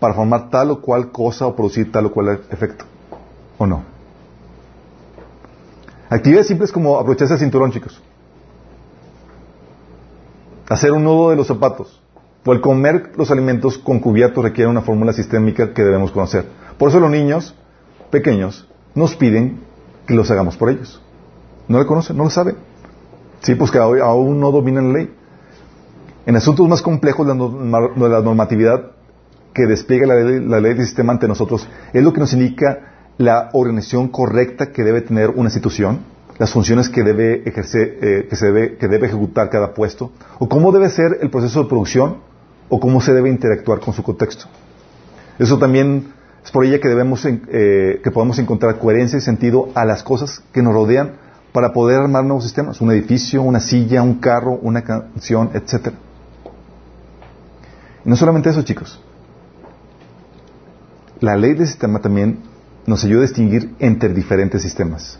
para 0.00 0.14
formar 0.14 0.48
tal 0.48 0.70
o 0.70 0.80
cual 0.80 1.12
cosa 1.12 1.46
o 1.46 1.54
producir 1.54 1.92
tal 1.92 2.06
o 2.06 2.12
cual 2.12 2.40
efecto. 2.50 2.86
¿O 3.58 3.66
no? 3.66 3.93
Actividades 6.14 6.46
simples 6.46 6.70
como 6.70 6.96
aprovecharse 6.96 7.34
el 7.34 7.40
cinturón, 7.40 7.72
chicos. 7.72 8.00
Hacer 10.68 10.92
un 10.92 11.02
nudo 11.02 11.30
de 11.30 11.36
los 11.36 11.48
zapatos. 11.48 12.00
O 12.46 12.52
el 12.52 12.60
comer 12.60 13.10
los 13.16 13.32
alimentos 13.32 13.78
con 13.78 13.98
cubierto 13.98 14.40
requiere 14.40 14.70
una 14.70 14.82
fórmula 14.82 15.12
sistémica 15.12 15.74
que 15.74 15.82
debemos 15.82 16.12
conocer. 16.12 16.46
Por 16.78 16.90
eso 16.90 17.00
los 17.00 17.10
niños 17.10 17.56
pequeños 18.12 18.68
nos 18.94 19.16
piden 19.16 19.62
que 20.06 20.14
los 20.14 20.30
hagamos 20.30 20.56
por 20.56 20.70
ellos. 20.70 21.02
No 21.66 21.78
lo 21.78 21.86
conocen, 21.88 22.16
no 22.16 22.22
lo 22.22 22.30
saben. 22.30 22.58
Sí, 23.40 23.56
pues 23.56 23.72
que 23.72 23.78
aún 23.78 24.38
no 24.38 24.52
dominan 24.52 24.92
la 24.92 24.98
ley. 25.00 25.12
En 26.26 26.36
asuntos 26.36 26.68
más 26.68 26.80
complejos 26.80 27.26
de 27.26 27.34
la 27.34 28.20
normatividad 28.20 28.92
que 29.52 29.66
despliega 29.66 30.06
la 30.06 30.14
ley, 30.14 30.38
la 30.46 30.60
ley 30.60 30.74
del 30.74 30.86
sistema 30.86 31.12
ante 31.12 31.26
nosotros 31.26 31.68
es 31.92 32.04
lo 32.04 32.12
que 32.12 32.20
nos 32.20 32.32
indica 32.34 32.93
la 33.18 33.50
organización 33.52 34.08
correcta 34.08 34.72
que 34.72 34.82
debe 34.82 35.00
tener 35.02 35.30
una 35.30 35.44
institución, 35.44 36.00
las 36.38 36.50
funciones 36.52 36.88
que 36.88 37.02
debe 37.02 37.48
ejercer, 37.48 37.98
eh, 38.02 38.26
que 38.28 38.36
se 38.36 38.46
debe, 38.46 38.76
que 38.76 38.88
debe 38.88 39.06
ejecutar 39.06 39.50
cada 39.50 39.72
puesto, 39.72 40.10
o 40.38 40.48
cómo 40.48 40.72
debe 40.72 40.88
ser 40.88 41.18
el 41.20 41.30
proceso 41.30 41.62
de 41.62 41.68
producción, 41.68 42.16
o 42.68 42.80
cómo 42.80 43.00
se 43.00 43.12
debe 43.12 43.28
interactuar 43.28 43.80
con 43.80 43.94
su 43.94 44.02
contexto. 44.02 44.46
Eso 45.38 45.58
también 45.58 46.12
es 46.44 46.50
por 46.50 46.64
ella 46.64 46.80
que 46.80 46.88
debemos, 46.88 47.24
eh, 47.24 48.00
que 48.02 48.10
podemos 48.10 48.38
encontrar 48.38 48.78
coherencia 48.78 49.18
y 49.18 49.22
sentido 49.22 49.68
a 49.74 49.84
las 49.84 50.02
cosas 50.02 50.42
que 50.52 50.62
nos 50.62 50.74
rodean 50.74 51.12
para 51.52 51.72
poder 51.72 52.00
armar 52.00 52.24
nuevos 52.24 52.42
sistemas, 52.42 52.80
un 52.80 52.90
edificio, 52.90 53.42
una 53.42 53.60
silla, 53.60 54.02
un 54.02 54.14
carro, 54.14 54.58
una 54.60 54.82
canción, 54.82 55.50
etc. 55.54 55.92
Y 58.04 58.08
no 58.08 58.16
solamente 58.16 58.50
eso, 58.50 58.62
chicos. 58.62 59.00
La 61.20 61.36
ley 61.36 61.54
del 61.54 61.66
sistema 61.68 62.00
también 62.00 62.53
nos 62.86 63.04
ayuda 63.04 63.20
a 63.20 63.22
distinguir 63.22 63.74
entre 63.78 64.12
diferentes 64.12 64.62
sistemas. 64.62 65.18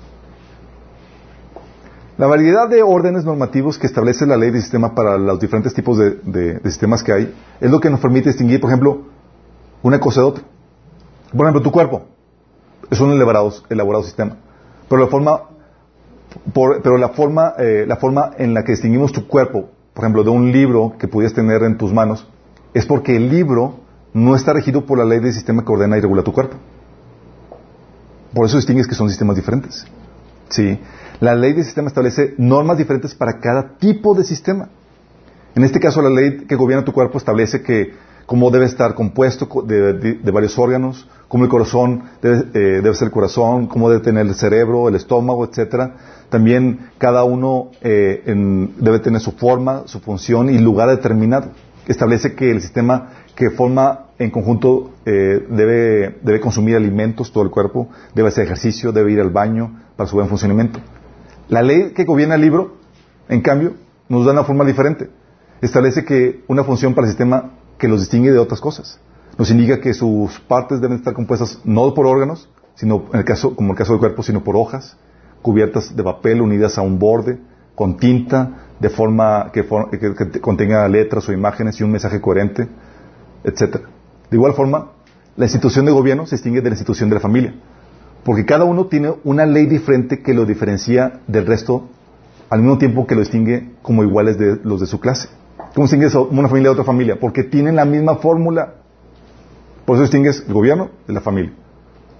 La 2.16 2.28
variedad 2.28 2.68
de 2.68 2.82
órdenes 2.82 3.24
normativos 3.24 3.76
que 3.76 3.88
establece 3.88 4.24
la 4.24 4.36
ley 4.36 4.52
de 4.52 4.60
sistema 4.60 4.94
para 4.94 5.18
los 5.18 5.40
diferentes 5.40 5.74
tipos 5.74 5.98
de, 5.98 6.60
sistemas 6.62 7.02
que 7.02 7.12
hay 7.12 7.34
es 7.60 7.70
lo 7.70 7.80
que 7.80 7.90
nos 7.90 7.98
permite 7.98 8.28
distinguir, 8.28 8.60
por 8.60 8.70
ejemplo, 8.70 9.02
una 9.82 9.98
cosa 9.98 10.20
de 10.20 10.26
otra. 10.28 10.44
Por 11.32 11.40
ejemplo, 11.40 11.60
tu 11.60 11.72
cuerpo 11.72 12.02
es 12.88 13.00
un 13.00 13.10
elaborado, 13.10 13.52
elaborado 13.68 14.04
sistema, 14.04 14.36
pero 14.88 15.02
la 15.02 15.08
forma, 15.08 15.42
pero 16.54 16.98
la 16.98 17.08
forma, 17.08 17.54
eh, 17.58 17.84
la 17.88 17.96
forma 17.96 18.30
en 18.38 18.54
la 18.54 18.62
que 18.62 18.72
distinguimos 18.72 19.10
tu 19.10 19.26
cuerpo, 19.26 19.70
por 19.92 20.04
ejemplo, 20.04 20.22
de 20.22 20.30
un 20.30 20.52
libro 20.52 20.94
que 20.96 21.08
pudieras 21.08 21.34
tener 21.34 21.64
en 21.64 21.76
tus 21.76 21.92
manos, 21.92 22.28
es 22.74 22.86
porque 22.86 23.16
el 23.16 23.28
libro 23.28 23.80
no 24.12 24.36
está 24.36 24.52
regido 24.52 24.86
por 24.86 24.98
la 24.98 25.04
ley 25.04 25.18
del 25.18 25.32
sistema 25.32 25.64
que 25.64 25.72
ordena 25.72 25.98
y 25.98 26.00
regula 26.00 26.22
tu 26.22 26.32
cuerpo. 26.32 26.58
Por 28.34 28.46
eso 28.46 28.56
distingues 28.56 28.86
que 28.86 28.94
son 28.94 29.08
sistemas 29.08 29.36
diferentes. 29.36 29.86
¿Sí? 30.48 30.78
La 31.20 31.34
ley 31.34 31.52
del 31.52 31.64
sistema 31.64 31.88
establece 31.88 32.34
normas 32.38 32.76
diferentes 32.76 33.14
para 33.14 33.38
cada 33.38 33.76
tipo 33.78 34.14
de 34.14 34.24
sistema. 34.24 34.68
En 35.54 35.62
este 35.62 35.78
caso, 35.78 36.02
la 36.02 36.10
ley 36.10 36.44
que 36.48 36.56
gobierna 36.56 36.84
tu 36.84 36.92
cuerpo 36.92 37.18
establece 37.18 37.62
que 37.62 37.94
cómo 38.26 38.50
debe 38.50 38.64
estar 38.64 38.94
compuesto 38.94 39.46
de, 39.62 40.30
varios 40.32 40.58
órganos, 40.58 41.08
cómo 41.28 41.44
el 41.44 41.50
corazón 41.50 42.04
debe, 42.20 42.38
eh, 42.54 42.80
debe, 42.82 42.94
ser 42.94 43.06
el 43.06 43.12
corazón, 43.12 43.66
cómo 43.66 43.88
debe 43.90 44.02
tener 44.02 44.26
el 44.26 44.34
cerebro, 44.34 44.88
el 44.88 44.96
estómago, 44.96 45.44
etcétera. 45.44 45.94
También 46.28 46.90
cada 46.98 47.24
uno 47.24 47.70
eh, 47.80 48.22
debe 48.78 48.98
tener 48.98 49.20
su 49.20 49.32
forma, 49.32 49.82
su 49.86 50.00
función 50.00 50.50
y 50.50 50.58
lugar 50.58 50.88
determinado. 50.88 51.50
Establece 51.86 52.34
que 52.34 52.50
el 52.50 52.60
sistema 52.60 53.10
que 53.36 53.50
forma 53.50 54.03
en 54.18 54.30
conjunto 54.30 54.92
eh, 55.06 55.46
debe, 55.48 56.18
debe 56.22 56.40
consumir 56.40 56.76
alimentos, 56.76 57.32
todo 57.32 57.44
el 57.44 57.50
cuerpo, 57.50 57.88
debe 58.14 58.28
hacer 58.28 58.44
ejercicio, 58.44 58.92
debe 58.92 59.12
ir 59.12 59.20
al 59.20 59.30
baño 59.30 59.80
para 59.96 60.08
su 60.08 60.16
buen 60.16 60.28
funcionamiento. 60.28 60.80
La 61.48 61.62
ley 61.62 61.92
que 61.94 62.04
gobierna 62.04 62.36
el 62.36 62.40
libro, 62.40 62.76
en 63.28 63.40
cambio, 63.40 63.74
nos 64.08 64.24
da 64.24 64.32
una 64.32 64.44
forma 64.44 64.64
diferente. 64.64 65.10
Establece 65.60 66.04
que 66.04 66.44
una 66.48 66.64
función 66.64 66.94
para 66.94 67.06
el 67.06 67.12
sistema 67.12 67.52
que 67.78 67.88
los 67.88 68.00
distingue 68.00 68.30
de 68.30 68.38
otras 68.38 68.60
cosas. 68.60 69.00
Nos 69.36 69.50
indica 69.50 69.80
que 69.80 69.94
sus 69.94 70.38
partes 70.40 70.80
deben 70.80 70.98
estar 70.98 71.12
compuestas 71.12 71.60
no 71.64 71.92
por 71.92 72.06
órganos, 72.06 72.48
sino 72.74 73.06
en 73.12 73.20
el 73.20 73.24
caso, 73.24 73.56
como 73.56 73.72
el 73.72 73.78
caso 73.78 73.92
del 73.92 74.00
cuerpo, 74.00 74.22
sino 74.22 74.44
por 74.44 74.56
hojas, 74.56 74.96
cubiertas 75.42 75.94
de 75.94 76.02
papel 76.02 76.40
unidas 76.40 76.78
a 76.78 76.82
un 76.82 76.98
borde, 76.98 77.38
con 77.74 77.96
tinta, 77.96 78.66
de 78.78 78.88
forma 78.88 79.50
que, 79.52 79.64
que 79.64 80.40
contenga 80.40 80.86
letras 80.88 81.28
o 81.28 81.32
imágenes 81.32 81.80
y 81.80 81.84
un 81.84 81.90
mensaje 81.90 82.20
coherente, 82.20 82.68
etc. 83.42 83.93
De 84.34 84.38
igual 84.38 84.54
forma, 84.54 84.88
la 85.36 85.44
institución 85.44 85.84
de 85.84 85.92
gobierno 85.92 86.26
se 86.26 86.34
distingue 86.34 86.60
de 86.60 86.68
la 86.68 86.74
institución 86.74 87.08
de 87.08 87.14
la 87.14 87.20
familia. 87.20 87.54
Porque 88.24 88.44
cada 88.44 88.64
uno 88.64 88.86
tiene 88.86 89.14
una 89.22 89.46
ley 89.46 89.66
diferente 89.66 90.24
que 90.24 90.34
lo 90.34 90.44
diferencia 90.44 91.20
del 91.28 91.46
resto, 91.46 91.86
al 92.50 92.58
mismo 92.58 92.76
tiempo 92.76 93.06
que 93.06 93.14
lo 93.14 93.20
distingue 93.20 93.74
como 93.80 94.02
iguales 94.02 94.36
de 94.36 94.58
los 94.64 94.80
de 94.80 94.88
su 94.88 94.98
clase. 94.98 95.28
¿Cómo 95.72 95.86
distingues 95.86 96.16
una 96.16 96.48
familia 96.48 96.70
de 96.70 96.72
otra 96.72 96.82
familia? 96.82 97.16
Porque 97.20 97.44
tienen 97.44 97.76
la 97.76 97.84
misma 97.84 98.16
fórmula. 98.16 98.74
Por 99.84 99.94
eso 99.94 100.02
distingues 100.02 100.42
el 100.48 100.52
gobierno 100.52 100.90
de 101.06 101.12
la 101.12 101.20
familia, 101.20 101.52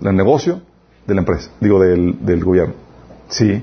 el 0.00 0.14
negocio 0.14 0.60
de 1.08 1.14
la 1.16 1.22
empresa, 1.22 1.50
digo, 1.60 1.80
del, 1.80 2.44
gobierno. 2.44 2.74
¿Sí? 3.28 3.60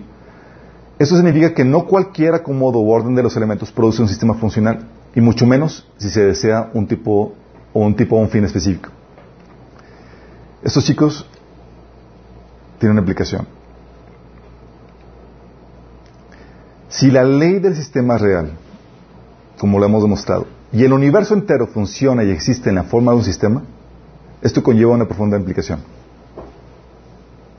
Eso 0.99 1.15
significa 1.15 1.53
que 1.53 1.63
no 1.63 1.85
cualquier 1.85 2.33
acomodo 2.33 2.79
o 2.79 2.89
orden 2.89 3.15
de 3.15 3.23
los 3.23 3.37
elementos 3.37 3.71
produce 3.71 4.01
un 4.01 4.09
sistema 4.09 4.33
funcional, 4.33 4.89
y 5.15 5.21
mucho 5.21 5.45
menos 5.45 5.87
si 5.95 6.09
se 6.09 6.25
desea 6.25 6.69
un 6.73 6.85
tipo 6.87 7.35
o 7.73 7.79
un 7.81 7.95
tipo 7.95 8.15
o 8.15 8.19
un 8.19 8.29
fin 8.29 8.43
específico. 8.43 8.89
Estos 10.63 10.83
chicos 10.83 11.25
tiene 12.79 12.91
una 12.91 13.01
implicación. 13.01 13.47
Si 16.89 17.09
la 17.09 17.23
ley 17.23 17.59
del 17.59 17.75
sistema 17.75 18.15
es 18.15 18.21
real, 18.21 18.51
como 19.57 19.79
lo 19.79 19.85
hemos 19.85 20.03
demostrado, 20.03 20.45
y 20.73 20.83
el 20.83 20.93
universo 20.93 21.33
entero 21.33 21.67
funciona 21.67 22.23
y 22.23 22.31
existe 22.31 22.69
en 22.69 22.75
la 22.75 22.83
forma 22.83 23.11
de 23.11 23.17
un 23.19 23.23
sistema, 23.23 23.63
esto 24.41 24.61
conlleva 24.61 24.93
una 24.93 25.05
profunda 25.05 25.37
implicación. 25.37 25.79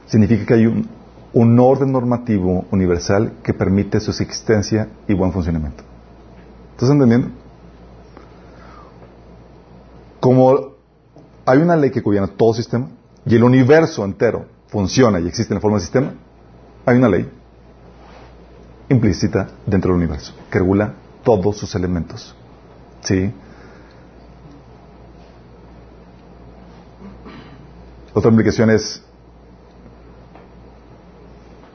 Significa 0.07 0.47
que 0.47 0.55
hay 0.55 0.67
un, 0.67 0.89
un 1.33 1.59
orden 1.59 1.93
normativo 1.93 2.67
universal 2.71 3.35
que 3.43 3.55
permite 3.55 4.01
su 4.01 4.11
existencia 4.11 4.89
y 5.09 5.15
buen 5.15 5.33
funcionamiento. 5.33 5.83
¿Estás 6.73 6.91
entendiendo? 6.91 7.42
Como 10.23 10.77
hay 11.45 11.59
una 11.59 11.75
ley 11.75 11.91
que 11.91 12.01
gobierna 12.01 12.29
todo 12.29 12.55
sistema 12.55 12.87
y 13.27 13.35
el 13.35 13.43
universo 13.43 14.05
entero 14.05 14.47
funciona 14.69 15.19
y 15.19 15.27
existe 15.27 15.53
en 15.53 15.57
la 15.57 15.61
forma 15.61 15.79
de 15.79 15.83
sistema, 15.83 16.15
hay 16.87 16.97
una 16.97 17.09
ley 17.09 17.29
implícita 18.89 19.49
dentro 19.67 19.91
del 19.91 20.01
universo 20.01 20.33
que 20.49 20.61
regula 20.61 20.95
todos 21.25 21.57
sus 21.57 21.75
elementos. 21.75 22.37
¿Sí? 23.01 23.35
Otra 28.15 28.31
implicación 28.31 28.71
es 28.71 29.03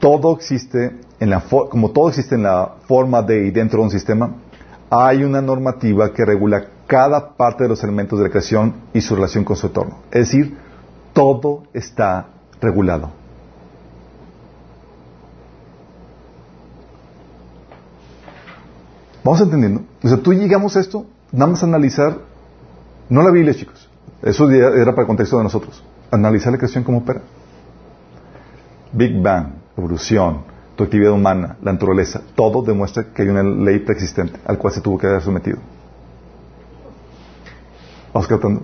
todo 0.00 0.34
existe 0.34 0.98
en 1.20 1.28
la 1.28 1.40
como 1.40 1.90
todo 1.90 2.08
existe 2.08 2.34
en 2.34 2.44
la 2.44 2.76
forma 2.86 3.20
de 3.20 3.46
y 3.46 3.50
dentro 3.50 3.80
de 3.80 3.84
un 3.84 3.90
sistema, 3.90 4.36
hay 4.88 5.22
una 5.22 5.42
normativa 5.42 6.14
que 6.14 6.24
regula 6.24 6.77
cada 6.88 7.36
parte 7.36 7.64
de 7.64 7.68
los 7.68 7.84
elementos 7.84 8.18
de 8.18 8.24
la 8.24 8.30
creación 8.30 8.74
y 8.92 9.00
su 9.02 9.14
relación 9.14 9.44
con 9.44 9.56
su 9.56 9.68
entorno. 9.68 9.98
Es 10.10 10.30
decir, 10.30 10.56
todo 11.12 11.64
está 11.72 12.26
regulado. 12.60 13.10
Vamos 19.22 19.40
entendiendo. 19.42 19.82
O 20.02 20.08
sea, 20.08 20.16
tú 20.16 20.32
llegamos 20.32 20.76
a 20.76 20.80
esto, 20.80 21.04
nada 21.30 21.52
más 21.52 21.62
a 21.62 21.66
analizar, 21.66 22.18
no 23.10 23.22
la 23.22 23.30
Biblia, 23.30 23.54
chicos. 23.54 23.88
Eso 24.22 24.50
era 24.50 24.92
para 24.92 25.02
el 25.02 25.06
contexto 25.06 25.36
de 25.36 25.44
nosotros. 25.44 25.84
Analizar 26.10 26.50
la 26.50 26.58
creación 26.58 26.84
como 26.84 26.98
opera. 26.98 27.20
Big 28.92 29.20
Bang, 29.20 29.52
evolución, 29.76 30.40
tu 30.74 30.84
actividad 30.84 31.12
humana, 31.12 31.58
la 31.60 31.72
naturaleza, 31.72 32.22
todo 32.34 32.62
demuestra 32.62 33.12
que 33.12 33.22
hay 33.22 33.28
una 33.28 33.42
ley 33.42 33.80
preexistente 33.80 34.40
al 34.46 34.56
cual 34.56 34.72
se 34.72 34.80
tuvo 34.80 34.96
que 34.96 35.06
haber 35.06 35.20
sometido. 35.20 35.58
Vamos 38.12 38.28
tratando. 38.28 38.62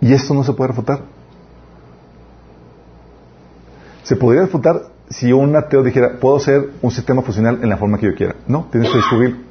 Y 0.00 0.12
esto 0.12 0.34
no 0.34 0.42
se 0.42 0.52
puede 0.52 0.68
refutar. 0.68 1.02
Se 4.02 4.16
podría 4.16 4.42
refutar 4.42 4.82
si 5.08 5.32
un 5.32 5.54
ateo 5.54 5.82
dijera, 5.82 6.18
puedo 6.18 6.40
ser 6.40 6.70
un 6.80 6.90
sistema 6.90 7.22
funcional 7.22 7.60
en 7.62 7.68
la 7.68 7.76
forma 7.76 7.98
que 7.98 8.06
yo 8.06 8.14
quiera. 8.14 8.34
No, 8.48 8.66
tienes 8.70 8.90
que 8.90 8.96
descubrir. 8.96 9.44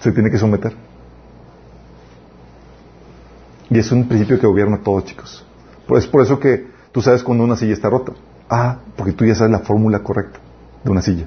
Se 0.00 0.12
tiene 0.12 0.30
que 0.30 0.38
someter. 0.38 0.74
Y 3.70 3.78
es 3.78 3.90
un 3.90 4.06
principio 4.06 4.38
que 4.38 4.46
gobierna 4.46 4.80
todo, 4.82 5.00
chicos. 5.00 5.44
Es 5.96 6.06
por 6.06 6.22
eso 6.22 6.38
que 6.38 6.66
tú 6.92 7.00
sabes 7.00 7.22
cuando 7.22 7.44
una 7.44 7.56
silla 7.56 7.72
está 7.72 7.88
rota. 7.88 8.12
Ah, 8.50 8.78
porque 8.96 9.12
tú 9.12 9.24
ya 9.24 9.34
sabes 9.34 9.52
la 9.52 9.60
fórmula 9.60 10.00
correcta 10.00 10.38
de 10.84 10.90
una 10.90 11.02
silla. 11.02 11.26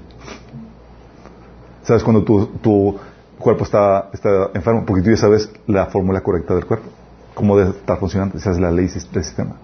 Sabes 1.84 2.03
cuando 2.03 2.23
tu, 2.23 2.45
tu 2.61 2.97
cuerpo 3.40 3.64
está, 3.64 4.10
está 4.14 4.52
enfermo, 4.53 4.84
porque 4.86 5.02
tú 5.02 5.10
ya 5.10 5.18
sabes 5.18 5.49
la 5.66 5.88
fórmula 5.88 6.22
correcta 6.22 6.53
del 6.53 6.66
cuerpo. 6.66 6.90
Cómo 7.34 7.57
debe 7.57 7.72
estar 7.72 7.98
funcionando. 7.98 8.38
Esa 8.38 8.52
es 8.52 8.60
la 8.60 8.70
ley 8.70 8.88
del 8.88 9.24
sistema. 9.24 9.56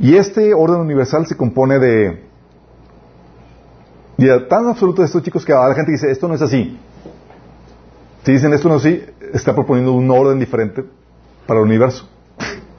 Y 0.00 0.16
este 0.16 0.54
orden 0.54 0.80
universal 0.80 1.26
se 1.26 1.36
compone 1.36 1.78
de... 1.78 2.24
Y 4.16 4.26
tan 4.48 4.68
absoluto 4.68 5.02
de 5.02 5.06
esto, 5.06 5.20
chicos, 5.20 5.44
que 5.44 5.52
a 5.52 5.68
la 5.68 5.74
gente 5.74 5.92
dice, 5.92 6.10
esto 6.10 6.28
no 6.28 6.34
es 6.34 6.42
así. 6.42 6.78
Si 8.22 8.32
dicen 8.32 8.52
esto 8.52 8.68
no 8.68 8.76
es 8.76 8.86
así, 8.86 9.02
está 9.32 9.54
proponiendo 9.54 9.92
un 9.92 10.10
orden 10.10 10.38
diferente 10.38 10.84
para 11.46 11.60
el 11.60 11.66
universo. 11.66 12.08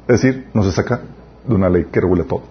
Es 0.07 0.21
decir, 0.21 0.47
no 0.53 0.63
se 0.63 0.71
saca 0.71 1.01
de 1.45 1.53
una 1.53 1.69
ley 1.69 1.85
que 1.91 1.99
regula 1.99 2.23
todo. 2.23 2.43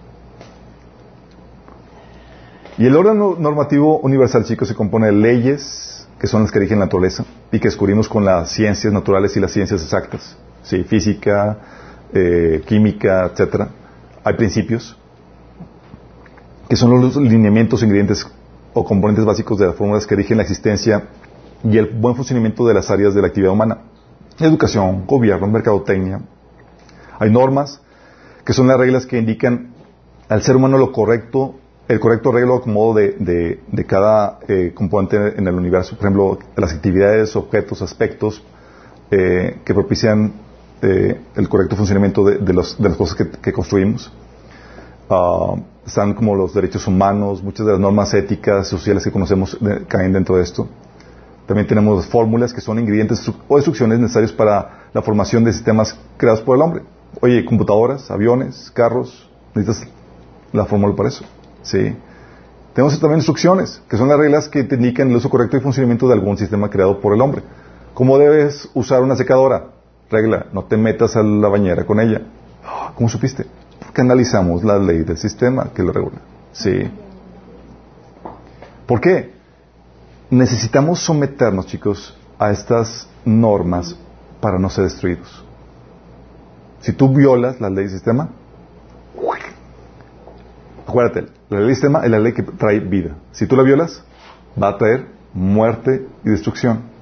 Y 2.77 2.85
el 2.85 2.95
orden 2.95 3.17
normativo 3.17 3.99
universal, 3.99 4.43
chicos, 4.43 4.67
se 4.67 4.75
compone 4.75 5.07
de 5.07 5.13
leyes, 5.13 5.94
que 6.19 6.27
son 6.27 6.43
las 6.43 6.51
que 6.51 6.59
rigen 6.59 6.79
la 6.79 6.85
naturaleza, 6.85 7.25
y 7.51 7.59
que 7.59 7.67
descubrimos 7.67 8.09
con 8.09 8.25
las 8.25 8.51
ciencias 8.51 8.91
naturales 8.91 9.35
y 9.35 9.39
las 9.39 9.51
ciencias 9.51 9.81
exactas. 9.81 10.37
Sí, 10.63 10.83
física, 10.83 11.57
eh, 12.13 12.63
química, 12.65 13.25
etcétera 13.25 13.69
hay 14.25 14.33
principios, 14.33 14.97
que 16.67 16.75
son 16.75 16.89
los 16.89 17.15
lineamientos, 17.15 17.83
ingredientes 17.83 18.27
o 18.73 18.83
componentes 18.83 19.23
básicos 19.23 19.59
de 19.59 19.67
las 19.67 19.75
fórmulas 19.75 20.07
que 20.07 20.15
rigen 20.15 20.37
la 20.37 20.43
existencia 20.43 21.09
y 21.63 21.77
el 21.77 21.91
buen 21.91 22.15
funcionamiento 22.15 22.65
de 22.65 22.73
las 22.73 22.89
áreas 22.89 23.13
de 23.13 23.21
la 23.21 23.27
actividad 23.27 23.53
humana. 23.53 23.81
Educación, 24.39 25.05
gobierno, 25.05 25.45
mercadotecnia. 25.45 26.21
Hay 27.19 27.29
normas, 27.29 27.81
que 28.43 28.53
son 28.53 28.67
las 28.67 28.79
reglas 28.79 29.05
que 29.05 29.19
indican 29.19 29.75
al 30.27 30.41
ser 30.41 30.55
humano 30.55 30.79
lo 30.79 30.91
correcto, 30.91 31.59
el 31.87 31.99
correcto 31.99 32.29
arreglo 32.29 32.61
como 32.61 32.93
de, 32.93 33.59
cada 33.87 34.39
eh, 34.47 34.71
componente 34.73 35.37
en 35.37 35.47
el 35.47 35.53
universo. 35.53 35.95
Por 35.95 36.05
ejemplo, 36.05 36.39
las 36.55 36.73
actividades, 36.73 37.35
objetos, 37.35 37.81
aspectos 37.81 38.43
eh, 39.11 39.59
que 39.63 39.73
propician 39.73 40.33
eh, 40.81 41.21
el 41.35 41.47
correcto 41.47 41.75
funcionamiento 41.75 42.23
de, 42.23 42.39
de, 42.39 42.53
las 42.53 42.75
cosas 42.97 43.27
que, 43.41 43.53
construimos. 43.53 44.11
Ah, 45.09 45.55
están 45.85 46.15
como 46.15 46.35
los 46.35 46.53
derechos 46.55 46.87
humanos, 46.87 47.43
muchas 47.43 47.65
de 47.67 47.73
las 47.73 47.81
normas 47.81 48.11
éticas, 48.15 48.67
sociales 48.67 49.03
que 49.03 49.11
conocemos 49.11 49.55
caen 49.87 50.13
dentro 50.13 50.37
de 50.37 50.43
esto. 50.43 50.67
También 51.45 51.67
tenemos 51.67 52.07
fórmulas 52.07 52.51
que 52.51 52.61
son 52.61 52.79
ingredientes 52.79 53.31
o 53.47 53.57
instrucciones 53.57 53.99
necesarios 53.99 54.33
para 54.33 54.87
la 54.91 55.03
formación 55.03 55.43
de 55.43 55.53
sistemas 55.53 55.95
creados 56.17 56.41
por 56.41 56.55
el 56.55 56.63
hombre. 56.63 56.81
Oye, 57.21 57.45
computadoras, 57.45 58.09
aviones, 58.09 58.71
carros, 58.71 59.29
necesitas 59.53 59.93
la 60.51 60.65
fórmula 60.65 60.95
para 60.95 61.09
eso. 61.09 61.23
¿Sí? 61.65 61.95
Tenemos 62.73 62.99
también 62.99 63.19
instrucciones, 63.19 63.81
que 63.89 63.97
son 63.97 64.07
las 64.07 64.17
reglas 64.17 64.49
que 64.49 64.63
te 64.63 64.75
indican 64.75 65.09
el 65.09 65.17
uso 65.17 65.29
correcto 65.29 65.57
y 65.57 65.59
funcionamiento 65.59 66.07
de 66.07 66.13
algún 66.13 66.37
sistema 66.37 66.69
creado 66.69 66.99
por 66.99 67.13
el 67.13 67.21
hombre. 67.21 67.43
¿Cómo 67.93 68.17
debes 68.17 68.69
usar 68.73 69.01
una 69.01 69.15
secadora? 69.15 69.75
regla, 70.09 70.47
no 70.53 70.63
te 70.65 70.77
metas 70.77 71.15
a 71.15 71.23
la 71.23 71.47
bañera 71.47 71.85
con 71.85 71.99
ella. 71.99 72.21
¿Cómo 72.95 73.09
supiste? 73.09 73.45
Porque 73.79 74.01
analizamos 74.01 74.63
la 74.63 74.77
ley 74.77 75.03
del 75.03 75.17
sistema 75.17 75.71
que 75.73 75.83
lo 75.83 75.91
regula. 75.91 76.17
Sí. 76.53 76.89
¿Por 78.85 79.01
qué? 79.01 79.33
Necesitamos 80.29 80.99
someternos, 80.99 81.67
chicos, 81.67 82.17
a 82.39 82.51
estas 82.51 83.07
normas 83.23 83.95
para 84.41 84.59
no 84.59 84.69
ser 84.69 84.85
destruidos. 84.85 85.43
Si 86.81 86.93
tú 86.93 87.09
violas 87.09 87.59
la 87.59 87.69
ley 87.69 87.85
del 87.85 87.93
sistema, 87.93 88.29
acuérdate, 90.87 91.27
la 91.49 91.59
ley 91.59 91.73
sistema 91.73 92.03
es 92.03 92.11
la 92.11 92.19
ley 92.19 92.33
que 92.33 92.43
trae 92.43 92.79
vida. 92.79 93.17
Si 93.31 93.47
tú 93.47 93.55
la 93.55 93.63
violas, 93.63 94.03
va 94.61 94.69
a 94.69 94.77
traer 94.77 95.05
muerte 95.33 96.07
y 96.23 96.29
destrucción 96.29 96.95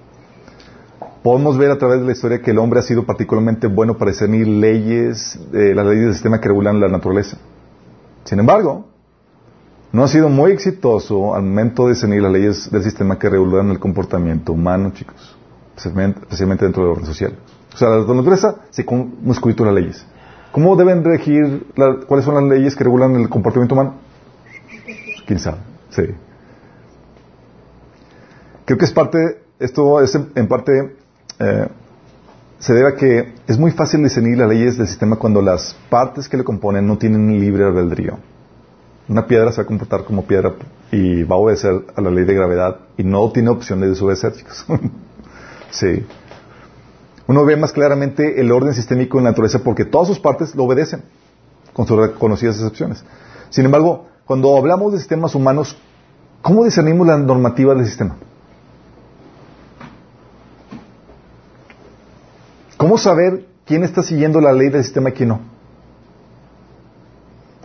podemos 1.24 1.58
ver 1.58 1.72
a 1.72 1.78
través 1.78 2.02
de 2.02 2.06
la 2.06 2.12
historia 2.12 2.42
que 2.42 2.52
el 2.52 2.60
hombre 2.60 2.80
ha 2.80 2.84
sido 2.84 3.06
particularmente 3.06 3.68
bueno 3.68 3.98
para 3.98 4.12
discernir 4.12 4.46
leyes, 4.46 5.40
eh, 5.54 5.74
las 5.74 5.86
leyes 5.86 6.04
del 6.04 6.14
sistema 6.14 6.40
que 6.40 6.50
regulan 6.50 6.80
la 6.80 6.90
naturaleza. 6.90 7.38
Sin 8.26 8.40
embargo, 8.40 8.90
no 9.94 10.04
ha 10.04 10.08
sido 10.08 10.28
muy 10.28 10.52
exitoso 10.52 11.34
al 11.34 11.44
momento 11.44 11.86
de 11.86 11.94
discernir 11.94 12.22
las 12.22 12.32
leyes 12.32 12.70
del 12.70 12.84
sistema 12.84 13.18
que 13.18 13.30
regulan 13.30 13.70
el 13.72 13.80
comportamiento 13.80 14.52
humano, 14.52 14.92
chicos, 14.94 15.36
especialmente 15.76 16.66
dentro 16.66 16.84
del 16.84 16.92
orden 16.92 17.06
social. 17.06 17.38
O 17.74 17.78
sea, 17.78 17.90
la 17.90 18.00
naturaleza 18.00 18.58
se 18.70 18.82
hemos 18.82 19.38
escrito 19.38 19.64
las 19.64 19.74
leyes. 19.74 20.06
¿Cómo 20.54 20.76
deben 20.76 21.04
regir, 21.04 21.66
cuáles 22.08 22.26
son 22.26 22.36
las 22.36 22.44
leyes 22.44 22.76
que 22.76 22.84
regulan 22.84 23.16
el 23.16 23.28
comportamiento 23.28 23.74
humano? 23.74 23.96
¿Quién 25.26 25.40
sabe? 25.40 25.58
Sí. 25.90 26.04
Creo 28.64 28.78
que 28.78 28.86
es 28.86 28.92
parte, 28.92 29.42
esto 29.58 30.00
es 30.00 30.14
en 30.14 30.48
parte 30.48 30.96
eh, 31.40 31.68
se 32.60 32.72
debe 32.72 32.90
a 32.90 32.96
que 32.96 33.34
es 33.48 33.58
muy 33.58 33.72
fácil 33.72 34.04
discernir 34.04 34.38
las 34.38 34.48
leyes 34.48 34.78
del 34.78 34.88
sistema 34.88 35.16
cuando 35.16 35.42
las 35.42 35.76
partes 35.90 36.30
que 36.30 36.38
le 36.38 36.44
componen 36.44 36.86
no 36.86 37.00
tienen 37.00 37.40
libre 37.40 37.64
albedrío. 37.64 38.20
Una 39.10 39.26
piedra 39.26 39.52
se 39.52 39.58
va 39.58 39.64
a 39.64 39.66
comportar 39.66 40.04
como 40.04 40.28
piedra 40.28 40.54
y 40.92 41.24
va 41.24 41.36
a 41.36 41.40
obedecer 41.40 41.84
a 41.96 42.00
la 42.00 42.12
ley 42.12 42.26
de 42.26 42.34
gravedad 42.36 42.78
y 42.96 43.04
no 43.04 43.32
tiene 43.32 43.50
opción 43.50 43.82
de 43.82 43.90
desobedecer, 43.90 44.34
chicos. 44.34 44.68
sí. 45.72 46.06
Uno 47.28 47.46
ve 47.46 47.56
más 47.56 47.72
claramente 47.72 48.40
el 48.42 48.52
orden 48.52 48.74
sistémico 48.74 49.18
en 49.18 49.26
la 49.26 49.32
naturaleza 49.32 49.60
porque 49.60 49.86
todas 49.86 50.08
sus 50.08 50.20
partes 50.20 50.56
lo 50.56 50.66
obedecen, 50.66 51.04
con 51.72 51.88
sus 51.88 51.98
reconocidas 51.98 52.58
excepciones. 52.58 53.04
Sin 53.50 53.66
embargo, 53.66 54.08
cuando 54.26 54.58
hablamos 54.58 54.92
de 54.92 55.00
sistemas 55.00 55.36
humanos, 55.36 55.78
¿cómo 56.42 56.66
discernimos 56.66 57.08
la 57.08 57.18
normativa 57.18 57.74
del 57.76 57.86
sistema? 57.86 58.16
¿Cómo 62.78 62.98
saber 62.98 63.46
quién 63.66 63.84
está 63.84 64.04
siguiendo 64.04 64.42
la 64.42 64.52
ley 64.52 64.70
del 64.70 64.84
sistema 64.84 65.10
y 65.10 65.14
quién 65.14 65.30
no? 65.30 65.40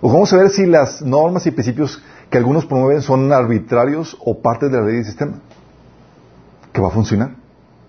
¿O 0.01 0.10
cómo 0.10 0.26
saber 0.26 0.51
si 0.51 0.64
las 0.64 1.02
normas 1.02 1.44
y 1.47 1.51
principios 1.51 2.01
que 2.30 2.39
algunos 2.39 2.66
promueven 2.66 3.02
son 3.02 3.32
arbitrarios 3.32 4.16
o 4.24 4.39
parte 4.39 4.68
de 4.68 4.78
la 4.78 4.86
ley 4.86 4.97
del 4.97 5.05
sistema? 5.05 5.40
Que 6.72 6.80
va 6.80 6.89
a 6.89 6.93
funcionar. 6.93 7.38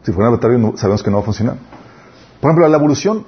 Si 0.03 0.11
fuera 0.11 0.29
arbitrario 0.29 0.73
sabemos 0.77 1.03
que 1.03 1.09
no 1.09 1.17
va 1.17 1.23
a 1.23 1.25
funcionar. 1.25 1.57
Por 2.39 2.51
ejemplo, 2.51 2.67
la 2.67 2.77
evolución, 2.77 3.25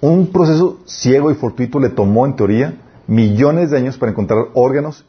un 0.00 0.28
proceso 0.32 0.80
ciego 0.86 1.30
y 1.30 1.34
fortuito 1.34 1.78
le 1.80 1.90
tomó 1.90 2.26
en 2.26 2.36
teoría 2.36 2.78
millones 3.06 3.70
de 3.70 3.78
años 3.78 3.98
para 3.98 4.12
encontrar 4.12 4.46
órganos 4.54 5.04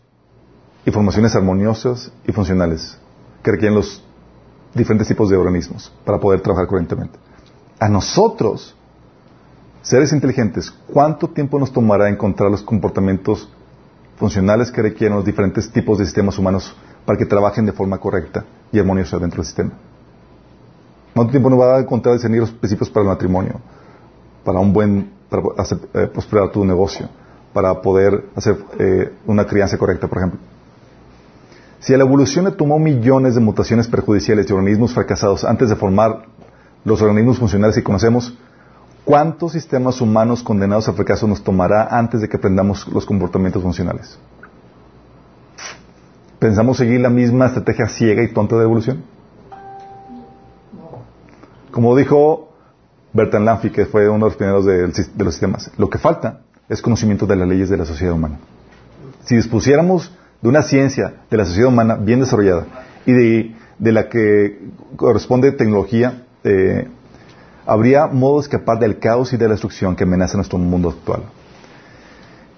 y 0.85 0.91
formaciones 0.91 1.35
armoniosas 1.35 2.11
y 2.25 2.31
funcionales 2.31 2.97
que 3.43 3.51
requieren 3.51 3.75
los 3.75 4.03
diferentes 4.73 5.07
tipos 5.07 5.29
de 5.29 5.37
organismos 5.37 5.91
para 6.05 6.19
poder 6.19 6.41
trabajar 6.41 6.67
correctamente 6.67 7.17
a 7.83 7.89
nosotros, 7.89 8.73
seres 9.81 10.13
inteligentes, 10.13 10.71
¿cuánto 10.71 11.27
tiempo 11.27 11.59
nos 11.59 11.73
tomará 11.73 12.07
encontrar 12.07 12.49
los 12.49 12.63
comportamientos 12.63 13.49
funcionales 14.15 14.71
que 14.71 14.81
requieren 14.81 15.17
los 15.17 15.25
diferentes 15.25 15.69
tipos 15.69 15.97
de 15.97 16.05
sistemas 16.05 16.37
humanos 16.37 16.73
para 17.05 17.17
que 17.17 17.25
trabajen 17.25 17.65
de 17.65 17.73
forma 17.73 17.97
correcta 17.97 18.45
y 18.71 18.79
armoniosa 18.79 19.19
dentro 19.19 19.41
del 19.41 19.47
sistema? 19.47 19.71
¿Cuánto 21.13 21.31
tiempo 21.31 21.49
nos 21.49 21.59
va 21.59 21.77
a 21.77 21.79
encontrar 21.79 22.15
discernir 22.15 22.41
los 22.41 22.51
principios 22.51 22.89
para 22.89 23.03
el 23.03 23.09
matrimonio, 23.09 23.59
para 24.43 24.59
un 24.59 24.73
buen, 24.73 25.11
para 25.29 25.43
eh, 25.93 26.07
prosperar 26.07 26.51
tu 26.51 26.65
negocio, 26.65 27.07
para 27.53 27.81
poder 27.81 28.25
hacer 28.35 28.57
eh, 28.79 29.13
una 29.27 29.45
crianza 29.45 29.77
correcta, 29.77 30.07
por 30.07 30.17
ejemplo? 30.17 30.39
Si 31.79 31.93
a 31.93 31.97
la 31.97 32.03
evolución 32.03 32.45
le 32.45 32.51
tomó 32.51 32.79
millones 32.79 33.35
de 33.35 33.41
mutaciones 33.41 33.87
perjudiciales 33.87 34.49
y 34.49 34.53
organismos 34.53 34.93
fracasados 34.93 35.43
antes 35.43 35.69
de 35.69 35.75
formar 35.75 36.25
los 36.85 37.01
organismos 37.01 37.37
funcionales 37.37 37.75
que 37.75 37.83
conocemos, 37.83 38.37
¿cuántos 39.05 39.51
sistemas 39.51 40.01
humanos 40.01 40.41
condenados 40.41 40.87
a 40.87 40.93
fracaso 40.93 41.27
nos 41.27 41.43
tomará 41.43 41.87
antes 41.91 42.21
de 42.21 42.29
que 42.29 42.37
aprendamos 42.37 42.87
los 42.87 43.05
comportamientos 43.05 43.61
funcionales? 43.61 44.17
¿Pensamos 46.39 46.77
seguir 46.77 47.01
la 47.01 47.09
misma 47.09 47.47
estrategia 47.47 47.87
ciega 47.87 48.23
y 48.23 48.33
tonta 48.33 48.57
de 48.57 48.63
evolución? 48.63 49.03
Como 51.73 51.95
dijo 51.95 52.49
Bertrand 53.13 53.47
Lanfi, 53.47 53.71
que 53.71 53.87
fue 53.87 54.07
uno 54.07 54.25
de 54.25 54.29
los 54.29 54.37
primeros 54.37 54.63
de, 54.63 54.87
los 55.17 55.33
sistemas, 55.33 55.71
lo 55.75 55.89
que 55.89 55.97
falta 55.97 56.41
es 56.69 56.83
conocimiento 56.83 57.25
de 57.25 57.35
las 57.35 57.47
leyes 57.47 57.67
de 57.67 57.77
la 57.77 57.85
sociedad 57.85 58.13
humana. 58.13 58.37
Si 59.25 59.35
dispusiéramos 59.35 60.15
de 60.39 60.49
una 60.49 60.61
ciencia 60.61 61.15
de 61.31 61.37
la 61.37 61.45
sociedad 61.45 61.69
humana 61.69 61.95
bien 61.95 62.19
desarrollada 62.19 62.67
y 63.07 63.13
de, 63.13 63.55
de 63.79 63.91
la 63.91 64.07
que 64.07 64.69
corresponde 64.97 65.51
tecnología, 65.51 66.25
eh, 66.43 66.87
habría 67.65 68.05
modo 68.05 68.35
de 68.35 68.41
escapar 68.41 68.77
del 68.77 68.99
caos 68.99 69.33
y 69.33 69.37
de 69.37 69.45
la 69.45 69.53
destrucción 69.53 69.95
que 69.95 70.03
amenaza 70.03 70.37
nuestro 70.37 70.59
mundo 70.59 70.89
actual. 70.89 71.23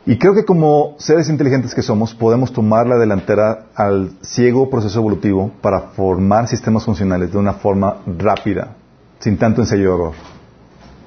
Y 0.06 0.18
creo 0.18 0.34
que 0.34 0.44
como 0.44 0.96
seres 1.00 1.30
inteligentes 1.30 1.74
que 1.74 1.82
somos, 1.82 2.14
podemos 2.14 2.52
tomar 2.52 2.86
la 2.86 2.98
delantera 2.98 3.68
al 3.76 4.12
ciego 4.22 4.70
proceso 4.70 5.00
evolutivo 5.00 5.52
para 5.62 5.80
formar 5.80 6.50
sistemas 6.50 6.84
funcionales 6.84 7.32
de 7.32 7.38
una 7.38 7.54
forma 7.54 8.02
rápida, 8.06 8.76
sin 9.20 9.38
tanto 9.38 9.62
ensayo 9.62 9.82
y 9.82 9.94
error. 9.94 10.14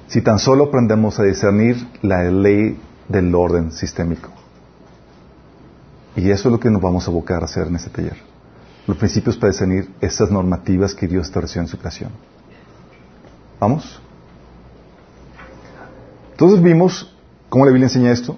Si 0.07 0.21
tan 0.21 0.39
solo 0.39 0.65
aprendemos 0.65 1.19
a 1.19 1.23
discernir 1.23 1.87
la 2.01 2.23
ley 2.23 2.79
del 3.07 3.33
orden 3.35 3.71
sistémico. 3.71 4.29
Y 6.15 6.31
eso 6.31 6.49
es 6.49 6.51
lo 6.53 6.59
que 6.59 6.69
nos 6.69 6.81
vamos 6.81 7.07
a 7.07 7.11
abocar 7.11 7.41
a 7.41 7.45
hacer 7.45 7.67
en 7.67 7.75
este 7.75 7.89
taller. 7.89 8.17
Los 8.87 8.97
principios 8.97 9.37
para 9.37 9.51
discernir 9.51 9.89
esas 10.01 10.31
normativas 10.31 10.95
que 10.95 11.07
Dios 11.07 11.27
estableció 11.27 11.61
en 11.61 11.67
su 11.67 11.77
creación. 11.77 12.11
¿Vamos? 13.59 14.01
Entonces 16.31 16.61
vimos 16.61 17.13
cómo 17.49 17.65
la 17.65 17.71
Biblia 17.71 17.87
enseña 17.87 18.11
esto 18.11 18.37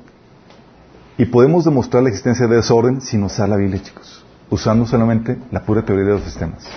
y 1.18 1.26
podemos 1.26 1.65
demostrar 1.65 2.02
la 2.02 2.10
existencia 2.10 2.48
de 2.48 2.56
desorden 2.56 2.99
sin 2.99 3.23
usar 3.23 3.48
la 3.48 3.56
Biblia, 3.56 3.81
chicos, 3.81 4.26
usando 4.49 4.85
solamente 4.85 5.38
la 5.52 5.64
pura 5.64 5.85
teoría 5.85 6.06
de 6.06 6.11
los 6.14 6.23
sistemas. 6.23 6.68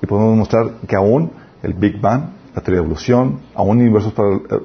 Y 0.00 0.06
podemos 0.06 0.32
demostrar 0.32 0.72
que 0.88 0.96
aún 0.96 1.32
el 1.62 1.74
Big 1.74 2.00
Bang, 2.00 2.30
la 2.54 2.62
teoría 2.62 2.80
de 2.80 2.86
evolución, 2.86 3.40
aún 3.54 3.78
universos, 3.78 4.14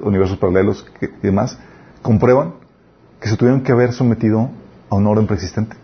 universos 0.02 0.38
paralelos 0.38 0.86
y 1.00 1.26
demás, 1.26 1.58
comprueban 2.02 2.54
que 3.20 3.28
se 3.28 3.36
tuvieron 3.36 3.62
que 3.62 3.72
haber 3.72 3.92
sometido 3.92 4.50
a 4.90 4.94
un 4.94 5.06
orden 5.06 5.26
preexistente. 5.26 5.76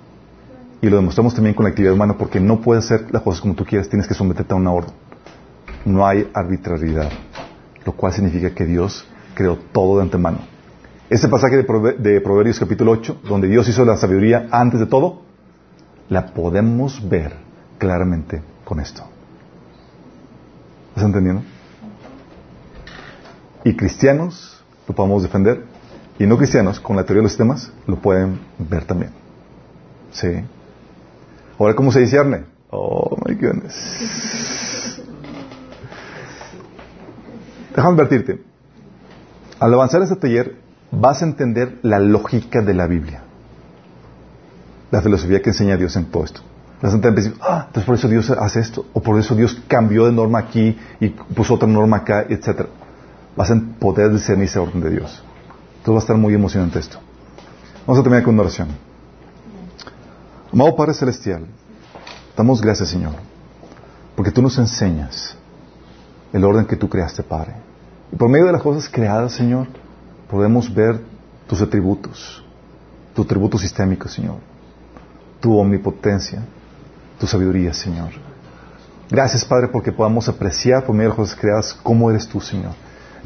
Y 0.81 0.89
lo 0.89 0.97
demostramos 0.97 1.35
también 1.35 1.55
con 1.55 1.65
la 1.65 1.70
actividad 1.70 1.95
humana 1.95 2.16
porque 2.19 2.41
no 2.41 2.61
puedes 2.61 2.85
hacer 2.85 3.07
las 3.11 3.23
cosas 3.23 3.41
como 3.41 3.55
tú 3.55 3.65
quieras, 3.65 3.89
tienes 3.89 4.07
que 4.07 4.15
someterte 4.15 4.53
a 4.53 4.57
una 4.57 4.73
orden. 4.73 4.93
No 5.85 6.07
hay 6.07 6.28
arbitrariedad, 6.35 7.11
lo 7.85 7.93
cual 7.93 8.12
significa 8.12 8.55
que 8.55 8.65
Dios 8.65 9.07
creó 9.35 9.57
todo 9.73 9.97
de 9.97 10.03
antemano. 10.03 10.39
Ese 11.11 11.28
pasaje 11.28 11.57
de, 11.57 12.20
Proverbios 12.20 12.59
capítulo 12.59 12.93
8, 12.93 13.20
donde 13.28 13.49
Dios 13.49 13.69
hizo 13.69 13.85
la 13.85 13.97
sabiduría 13.97 14.49
antes 14.51 14.81
de 14.81 14.86
todo, 14.86 15.23
la 16.09 16.27
podemos 16.27 17.07
ver 17.09 17.35
claramente 17.78 18.43
con 18.65 18.81
esto. 18.81 19.14
¿Estás 20.95 21.07
entendiendo? 21.07 21.43
Y 23.65 23.75
cristianos 23.75 24.62
lo 24.87 24.95
podemos 24.95 25.25
defender 25.25 25.65
y 26.21 26.27
no 26.27 26.39
cristianos 26.39 26.79
con 26.79 26.95
la 26.95 27.03
teoría 27.03 27.19
de 27.19 27.23
los 27.25 27.33
sistemas 27.33 27.73
lo 27.89 27.97
pueden 27.97 28.39
ver 28.61 28.85
también. 28.85 29.11
¿Sí? 30.12 30.29
Ahora, 31.59 31.75
¿cómo 31.75 31.91
se 31.91 31.99
discierne? 31.99 32.45
Oh, 32.71 33.16
my 33.27 33.35
goodness. 33.35 35.03
Déjame 37.75 37.95
advertirte. 37.95 38.41
Al 39.59 39.75
avanzar 39.75 40.01
este 40.03 40.15
taller, 40.15 40.55
vas 40.93 41.23
a 41.23 41.25
entender 41.25 41.81
la 41.83 41.99
lógica 41.99 42.62
de 42.62 42.73
la 42.73 42.87
Biblia. 42.87 43.25
La 44.93 45.03
filosofía 45.03 45.43
que 45.43 45.51
enseña 45.51 45.77
Dios 45.77 45.97
en 45.97 46.05
todo 46.05 46.23
esto. 46.23 46.41
Ah, 46.82 47.66
entonces 47.66 47.84
por 47.84 47.94
eso 47.94 48.09
Dios 48.09 48.30
hace 48.30 48.60
esto, 48.60 48.86
o 48.92 49.01
por 49.01 49.18
eso 49.18 49.34
Dios 49.34 49.59
cambió 49.68 50.06
de 50.06 50.12
norma 50.12 50.38
aquí 50.38 50.76
y 51.01 51.09
puso 51.09 51.55
otra 51.55 51.68
norma 51.68 51.98
acá, 51.98 52.26
etc. 52.28 52.66
Vas 53.36 53.51
a 53.51 53.60
poder 53.78 54.12
discernir 54.12 54.48
ese 54.48 54.59
orden 54.59 54.80
de 54.82 54.90
Dios. 54.90 55.22
Entonces 55.78 55.94
va 55.94 55.96
a 55.96 56.01
estar 56.01 56.16
muy 56.16 56.34
emocionante 56.34 56.78
esto. 56.78 56.98
Vamos 57.86 58.01
a 58.01 58.02
terminar 58.02 58.24
con 58.24 58.34
una 58.34 58.42
oración. 58.42 58.68
Amado 60.52 60.76
Padre 60.76 60.94
Celestial, 60.94 61.46
damos 62.36 62.60
gracias, 62.60 62.88
Señor, 62.88 63.12
porque 64.14 64.30
tú 64.30 64.40
nos 64.40 64.56
enseñas 64.59 65.36
el 66.32 66.44
orden 66.44 66.64
que 66.66 66.76
tú 66.76 66.88
creaste, 66.88 67.22
Padre. 67.22 67.55
Y 68.12 68.16
por 68.16 68.28
medio 68.28 68.46
de 68.46 68.52
las 68.52 68.62
cosas 68.62 68.88
creadas, 68.88 69.32
Señor, 69.32 69.66
podemos 70.30 70.72
ver 70.72 71.01
tus 71.48 71.60
atributos, 71.60 72.44
tu 73.14 73.22
atributo 73.22 73.59
sistémico, 73.59 74.09
Señor, 74.09 74.36
tu 75.40 75.59
omnipotencia, 75.59 76.42
tu 77.24 77.30
sabiduría, 77.30 77.72
Señor. 77.72 78.10
Gracias, 79.10 79.46
Padre, 79.46 79.68
porque 79.68 79.92
podamos 79.92 80.28
apreciar 80.28 80.84
por 80.84 80.94
medio 80.94 81.09
de 81.10 81.16
las 81.16 81.16
cosas 81.16 81.40
creadas 81.40 81.72
cómo 81.82 82.10
eres 82.10 82.28
tú, 82.28 82.38
Señor. 82.38 82.72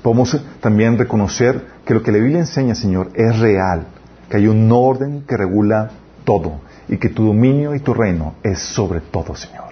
Podemos 0.04 0.40
también 0.60 0.96
reconocer 0.96 1.66
que 1.84 1.94
lo 1.94 2.02
que 2.04 2.12
la 2.12 2.18
Biblia 2.18 2.38
enseña, 2.38 2.76
Señor, 2.76 3.10
es 3.14 3.36
real, 3.40 3.88
que 4.30 4.36
hay 4.36 4.46
un 4.46 4.70
orden 4.70 5.24
que 5.26 5.36
regula 5.36 5.90
todo 6.24 6.60
y 6.88 6.96
que 6.98 7.08
tu 7.08 7.26
dominio 7.26 7.74
y 7.74 7.80
tu 7.80 7.92
reino 7.92 8.34
es 8.44 8.60
sobre 8.60 9.00
todo, 9.00 9.34
Señor. 9.34 9.70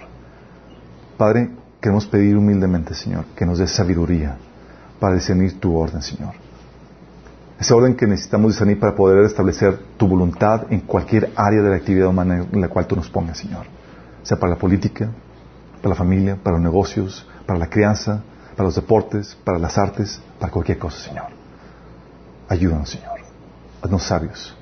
Padre, 1.17 1.51
queremos 1.79 2.05
pedir 2.05 2.35
humildemente, 2.35 2.95
Señor, 2.95 3.23
que 3.33 3.45
nos 3.45 3.59
des 3.59 3.71
sabiduría 3.71 4.35
para 4.99 5.15
discernir 5.15 5.57
tu 5.57 5.73
orden, 5.73 6.01
Señor. 6.01 6.33
Ese 7.57 7.73
orden 7.73 7.95
que 7.95 8.05
necesitamos 8.05 8.51
discernir 8.51 8.77
para 8.77 8.93
poder 8.93 9.23
establecer 9.23 9.79
tu 9.95 10.05
voluntad 10.05 10.65
en 10.69 10.81
cualquier 10.81 11.31
área 11.33 11.61
de 11.61 11.69
la 11.69 11.77
actividad 11.77 12.09
humana 12.09 12.45
en 12.51 12.59
la 12.59 12.67
cual 12.67 12.87
tú 12.87 12.97
nos 12.97 13.09
pongas, 13.09 13.37
Señor. 13.37 13.76
Sea 14.27 14.37
para 14.37 14.55
la 14.55 14.59
política, 14.59 15.09
para 15.77 15.89
la 15.89 15.95
familia, 15.95 16.35
para 16.35 16.57
los 16.57 16.63
negocios, 16.65 17.25
para 17.45 17.57
la 17.57 17.69
crianza, 17.69 18.21
para 18.57 18.65
los 18.65 18.75
deportes, 18.75 19.37
para 19.45 19.57
las 19.57 19.77
artes, 19.77 20.19
para 20.37 20.51
cualquier 20.51 20.77
cosa, 20.77 20.99
Señor. 20.99 21.27
Ayúdanos, 22.49 22.89
Señor. 22.89 23.21
Haznos 23.81 24.03
sabios. 24.03 24.53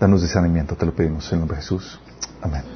Danos 0.00 0.22
discernimiento, 0.22 0.74
te 0.74 0.86
lo 0.86 0.92
pedimos 0.92 1.24
en 1.28 1.34
el 1.34 1.38
nombre 1.38 1.56
de 1.56 1.62
Jesús. 1.62 2.00
Amén. 2.42 2.75